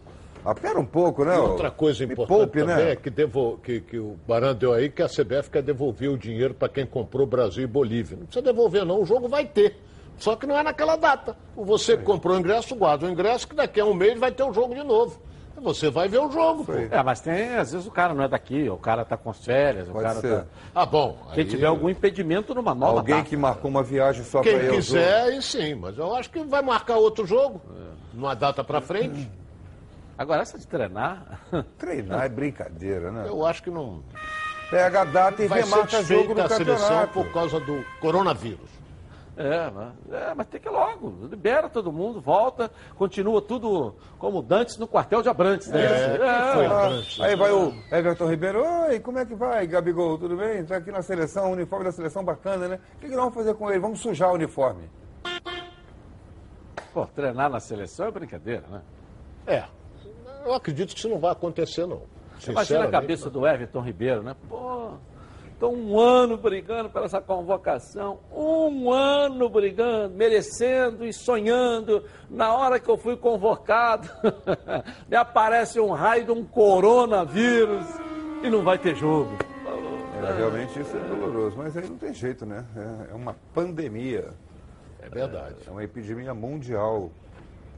Ah, 0.48 0.54
pera 0.54 0.78
um 0.78 0.86
pouco, 0.86 1.24
né? 1.24 1.34
E 1.34 1.38
outra 1.38 1.70
coisa 1.72 2.04
importante 2.04 2.28
poupe, 2.28 2.60
também 2.60 2.76
né? 2.76 2.92
é 2.92 2.96
que, 2.96 3.10
devo- 3.10 3.58
que- 3.62 3.80
que 3.80 3.98
o 3.98 4.16
Baran 4.28 4.54
deu 4.54 4.72
aí 4.72 4.88
que 4.88 5.02
a 5.02 5.08
CBF 5.08 5.50
quer 5.50 5.62
devolver 5.62 6.08
o 6.08 6.16
dinheiro 6.16 6.54
para 6.54 6.68
quem 6.68 6.86
comprou 6.86 7.26
Brasil 7.26 7.64
e 7.64 7.66
Bolívia. 7.66 8.16
Não 8.16 8.26
precisa 8.26 8.44
devolver, 8.44 8.84
não, 8.84 9.02
o 9.02 9.04
jogo 9.04 9.28
vai 9.28 9.44
ter. 9.44 9.76
Só 10.18 10.36
que 10.36 10.46
não 10.46 10.56
é 10.56 10.62
naquela 10.62 10.94
data. 10.96 11.36
Você 11.56 11.96
que 11.96 12.04
comprou 12.04 12.36
o 12.36 12.38
ingresso, 12.38 12.74
guarda 12.76 13.06
o 13.06 13.10
ingresso, 13.10 13.48
que 13.48 13.54
daqui 13.56 13.80
a 13.80 13.84
um 13.84 13.92
mês 13.92 14.18
vai 14.18 14.30
ter 14.30 14.44
o 14.44 14.52
jogo 14.52 14.74
de 14.74 14.82
novo. 14.84 15.20
Você 15.60 15.90
vai 15.90 16.06
ver 16.06 16.18
o 16.18 16.30
jogo, 16.30 16.64
pô. 16.64 16.72
É, 16.74 17.02
mas 17.02 17.20
tem, 17.20 17.56
às 17.56 17.72
vezes 17.72 17.86
o 17.86 17.90
cara 17.90 18.12
não 18.14 18.22
é 18.22 18.28
daqui, 18.28 18.68
o 18.68 18.76
cara 18.76 19.04
tá 19.06 19.16
com 19.16 19.30
as 19.30 19.42
férias, 19.44 19.88
o 19.88 19.92
Pode 19.92 20.04
cara 20.04 20.20
ser. 20.20 20.36
tá. 20.40 20.44
Ah, 20.74 20.86
bom. 20.86 21.16
Quem 21.34 21.44
aí- 21.44 21.48
tiver 21.50 21.66
algum 21.66 21.88
impedimento 21.88 22.54
numa 22.54 22.74
nova 22.74 22.98
Alguém 23.00 23.16
data. 23.16 23.28
que 23.28 23.36
marcou 23.36 23.70
uma 23.70 23.82
viagem 23.82 24.22
só 24.22 24.42
para 24.42 24.50
Quem 24.50 24.60
ir 24.60 24.64
jogo. 24.66 24.76
quiser, 24.76 25.22
aí 25.22 25.42
sim, 25.42 25.74
mas 25.74 25.96
eu 25.98 26.14
acho 26.14 26.30
que 26.30 26.38
vai 26.44 26.60
marcar 26.62 26.96
outro 26.98 27.26
jogo, 27.26 27.60
É. 27.70 28.16
numa 28.16 28.34
data 28.34 28.62
para 28.62 28.80
frente. 28.82 29.28
Agora, 30.18 30.42
essa 30.42 30.58
de 30.58 30.66
treinar. 30.66 31.40
Treinar 31.76 32.24
é 32.24 32.28
brincadeira, 32.28 33.10
né? 33.10 33.24
Eu 33.28 33.44
acho 33.44 33.62
que 33.62 33.70
não. 33.70 34.02
Pega 34.70 35.02
a 35.02 35.04
data 35.04 35.44
e 35.44 35.46
Vai 35.46 35.62
remarca 35.62 36.02
jogo 36.02 36.34
do 36.34 36.42
a 36.42 36.48
seleção 36.48 36.88
campeonato. 36.88 37.12
por 37.12 37.32
causa 37.32 37.60
do 37.60 37.84
coronavírus. 38.00 38.76
É, 39.36 39.70
mas, 39.70 39.92
é, 40.10 40.34
mas 40.34 40.46
tem 40.46 40.58
que 40.58 40.66
ir 40.66 40.70
logo. 40.70 41.26
Libera 41.30 41.68
todo 41.68 41.92
mundo, 41.92 42.22
volta, 42.22 42.70
continua 42.96 43.42
tudo 43.42 43.94
como 44.18 44.40
dantes 44.40 44.78
no 44.78 44.88
quartel 44.88 45.20
de 45.20 45.28
Abrantes, 45.28 45.68
né? 45.68 45.84
É, 45.84 46.18
ah, 46.22 46.88
aí 47.20 47.36
vai 47.36 47.52
o 47.52 47.74
Everton 47.92 48.30
Ribeiro, 48.30 48.64
oi, 48.64 48.98
como 48.98 49.18
é 49.18 49.26
que 49.26 49.34
vai, 49.34 49.66
Gabigol? 49.66 50.16
Tudo 50.16 50.38
bem? 50.38 50.60
Está 50.60 50.76
aqui 50.76 50.90
na 50.90 51.02
seleção, 51.02 51.50
o 51.50 51.52
uniforme 51.52 51.84
da 51.84 51.92
seleção 51.92 52.24
bacana, 52.24 52.66
né? 52.66 52.80
O 52.94 52.98
que, 52.98 53.08
que 53.08 53.14
nós 53.14 53.24
vamos 53.24 53.34
fazer 53.34 53.54
com 53.54 53.68
ele? 53.70 53.78
Vamos 53.78 54.00
sujar 54.00 54.30
o 54.30 54.34
uniforme. 54.34 54.88
Pô, 56.94 57.04
treinar 57.06 57.50
na 57.50 57.60
seleção 57.60 58.06
é 58.06 58.10
brincadeira, 58.10 58.64
né? 58.70 58.80
É. 59.46 59.75
Eu 60.46 60.54
acredito 60.54 60.94
que 60.94 60.98
isso 60.98 61.08
não 61.08 61.18
vai 61.18 61.32
acontecer, 61.32 61.86
não. 61.86 62.02
Imagina 62.46 62.84
a 62.84 62.90
cabeça 62.90 63.28
do 63.28 63.46
Everton 63.46 63.80
Ribeiro, 63.80 64.22
né? 64.22 64.36
Pô, 64.48 64.92
Estou 65.56 65.74
um 65.74 65.98
ano 65.98 66.36
brigando 66.36 66.90
por 66.90 67.02
essa 67.02 67.18
convocação, 67.18 68.18
um 68.30 68.92
ano 68.92 69.48
brigando, 69.48 70.14
merecendo 70.14 71.02
e 71.02 71.14
sonhando. 71.14 72.04
Na 72.28 72.54
hora 72.54 72.78
que 72.78 72.90
eu 72.90 72.98
fui 72.98 73.16
convocado, 73.16 74.06
me 75.08 75.16
aparece 75.16 75.80
um 75.80 75.92
raio 75.92 76.26
de 76.26 76.30
um 76.30 76.44
coronavírus 76.44 77.86
e 78.42 78.50
não 78.50 78.62
vai 78.62 78.76
ter 78.76 78.94
jogo. 78.96 79.32
É, 80.22 80.32
realmente 80.36 80.78
isso 80.78 80.94
é 80.94 81.00
doloroso, 81.00 81.56
mas 81.56 81.74
aí 81.74 81.88
não 81.88 81.96
tem 81.96 82.12
jeito, 82.12 82.44
né? 82.44 82.62
É, 82.76 83.12
é 83.12 83.14
uma 83.14 83.34
pandemia. 83.54 84.34
É 85.00 85.08
verdade. 85.08 85.56
É 85.66 85.70
uma 85.70 85.82
epidemia 85.82 86.34
mundial 86.34 87.10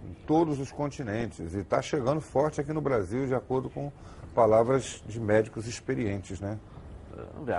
em 0.04 0.12
todos 0.26 0.60
os 0.60 0.70
continentes 0.70 1.54
e 1.54 1.58
está 1.58 1.80
chegando 1.80 2.20
forte 2.20 2.60
aqui 2.60 2.72
no 2.72 2.80
Brasil, 2.80 3.26
de 3.26 3.34
acordo 3.34 3.70
com 3.70 3.90
palavras 4.34 5.02
de 5.06 5.20
médicos 5.20 5.66
experientes, 5.66 6.40
né? 6.40 6.58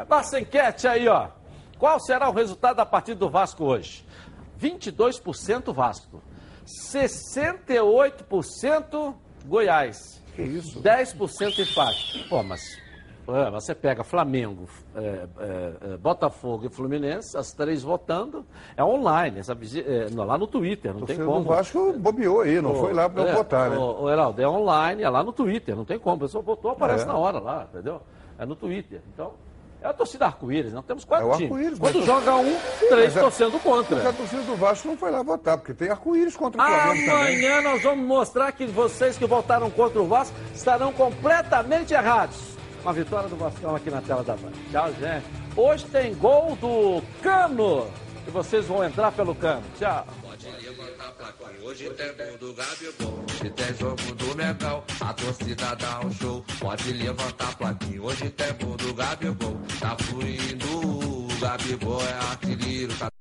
Nossa 0.10 0.40
enquete 0.40 0.88
aí, 0.88 1.08
ó. 1.08 1.28
Qual 1.78 2.00
será 2.00 2.30
o 2.30 2.34
resultado 2.34 2.78
da 2.78 2.86
partida 2.86 3.20
do 3.20 3.30
Vasco 3.30 3.66
hoje? 3.66 4.06
22% 4.62 5.74
Vasco. 5.74 6.22
68% 6.92 9.14
Goiás. 9.46 10.22
Que 10.36 10.44
isso? 10.44 10.82
10% 10.82 11.60
empate. 11.60 12.26
Pô, 12.30 12.44
mas 12.44 12.62
é, 13.36 13.52
você 13.52 13.76
pega 13.76 14.04
Flamengo, 14.04 14.68
é, 14.96 15.00
é, 15.02 15.94
é, 15.94 15.98
Botafogo 15.98 16.66
e 16.66 16.70
Fluminense, 16.70 17.38
as 17.38 17.52
três 17.52 17.84
votando, 17.84 18.46
é 18.76 18.84
online, 18.84 19.40
essa, 19.40 19.54
é, 19.54 20.08
lá 20.14 20.38
no 20.38 20.48
Twitter, 20.48 20.94
não 20.94 21.06
tem 21.06 21.18
como. 21.18 21.40
O 21.40 21.44
Vasco 21.44 21.94
bobeou 21.94 22.42
aí, 22.42 22.62
não 22.62 22.76
foi 22.76 22.94
lá 22.94 23.10
para 23.10 23.24
é, 23.24 23.34
votar, 23.34 23.70
né? 23.70 23.78
O, 23.78 24.04
o 24.04 24.10
Heraldo, 24.10 24.42
é 24.42 24.48
online, 24.48 25.04
é 25.04 25.10
lá 25.10 25.24
no 25.24 25.32
Twitter, 25.32 25.76
não 25.76 25.86
tem 25.86 26.00
como. 26.00 26.16
A 26.18 26.20
pessoa 26.20 26.44
votou, 26.44 26.72
aparece 26.72 27.06
na 27.06 27.18
hora 27.18 27.40
lá, 27.40 27.68
entendeu? 27.72 28.02
É 28.38 28.46
no 28.46 28.56
Twitter. 28.56 29.02
Então, 29.14 29.34
é 29.82 29.88
a 29.88 29.94
torcida 29.94 30.26
arco-íris, 30.26 30.74
nós 30.74 30.84
temos 30.84 31.06
quatro 31.06 31.32
é 31.32 31.38
times. 31.38 31.80
Quando 31.80 32.06
joga 32.06 32.36
um, 32.36 32.58
três 32.90 33.14
mas 33.14 33.24
torcendo 33.24 33.60
contra. 33.64 33.96
Mas 33.96 34.06
a 34.08 34.14
torcida 34.14 34.42
do 34.42 34.56
Vasco 34.56 34.88
não 34.90 34.98
foi 34.98 35.10
lá 35.10 35.24
votar, 35.24 35.58
porque 35.58 35.74
tem 35.74 35.90
arco-íris 35.90 36.36
contra 36.36 36.62
o 36.62 36.66
Flamengo. 36.66 37.12
Amanhã 37.12 37.62
nós 37.62 37.82
vamos 37.82 38.06
mostrar 38.06 38.52
que 38.52 38.66
vocês 38.66 39.18
que 39.18 39.26
votaram 39.26 39.70
contra 39.70 40.02
o 40.02 40.06
Vasco 40.06 40.36
estarão 40.54 40.92
completamente 40.92 41.94
errados. 41.94 42.59
Uma 42.90 42.94
vitória 42.94 43.30
do 43.30 43.36
Vascão 43.36 43.76
aqui 43.76 43.92
na 43.92 44.02
tela 44.02 44.24
da 44.24 44.36
Band. 44.36 44.52
Tchau, 44.72 44.92
gente. 44.94 45.26
Hoje 45.56 45.86
tem 45.86 46.16
gol 46.16 46.56
do 46.56 47.04
Cano. 47.22 47.88
E 48.28 48.32
vocês 48.32 48.66
vão 48.66 48.84
entrar 48.84 49.12
pelo 49.12 49.36
Cano. 49.36 49.62
Tchau. 49.78 50.08
Hoje 51.62 51.88
tem 51.92 52.08
gol 52.16 52.38
do 52.40 52.54
Gabigol, 52.56 53.26
hoje 53.30 53.50
tem 53.52 53.76
jogo 53.76 54.16
do 54.16 54.36
Mengão, 54.36 54.84
a 55.02 55.14
torcida 55.14 55.76
dá 55.76 56.00
um 56.04 56.12
show, 56.12 56.44
pode 56.60 56.92
levantar 56.94 57.50
a 57.50 57.56
plaquinha. 57.56 58.02
Hoje 58.02 58.28
tem 58.32 58.54
gol 58.66 58.76
do 58.76 58.94
Gabigol, 58.96 59.58
tá 59.80 59.96
fluindo, 60.00 60.66
o 60.80 61.28
Gabigol 61.40 62.02
é 62.02 62.14
artilheiro, 62.32 62.92
tá 62.98 63.12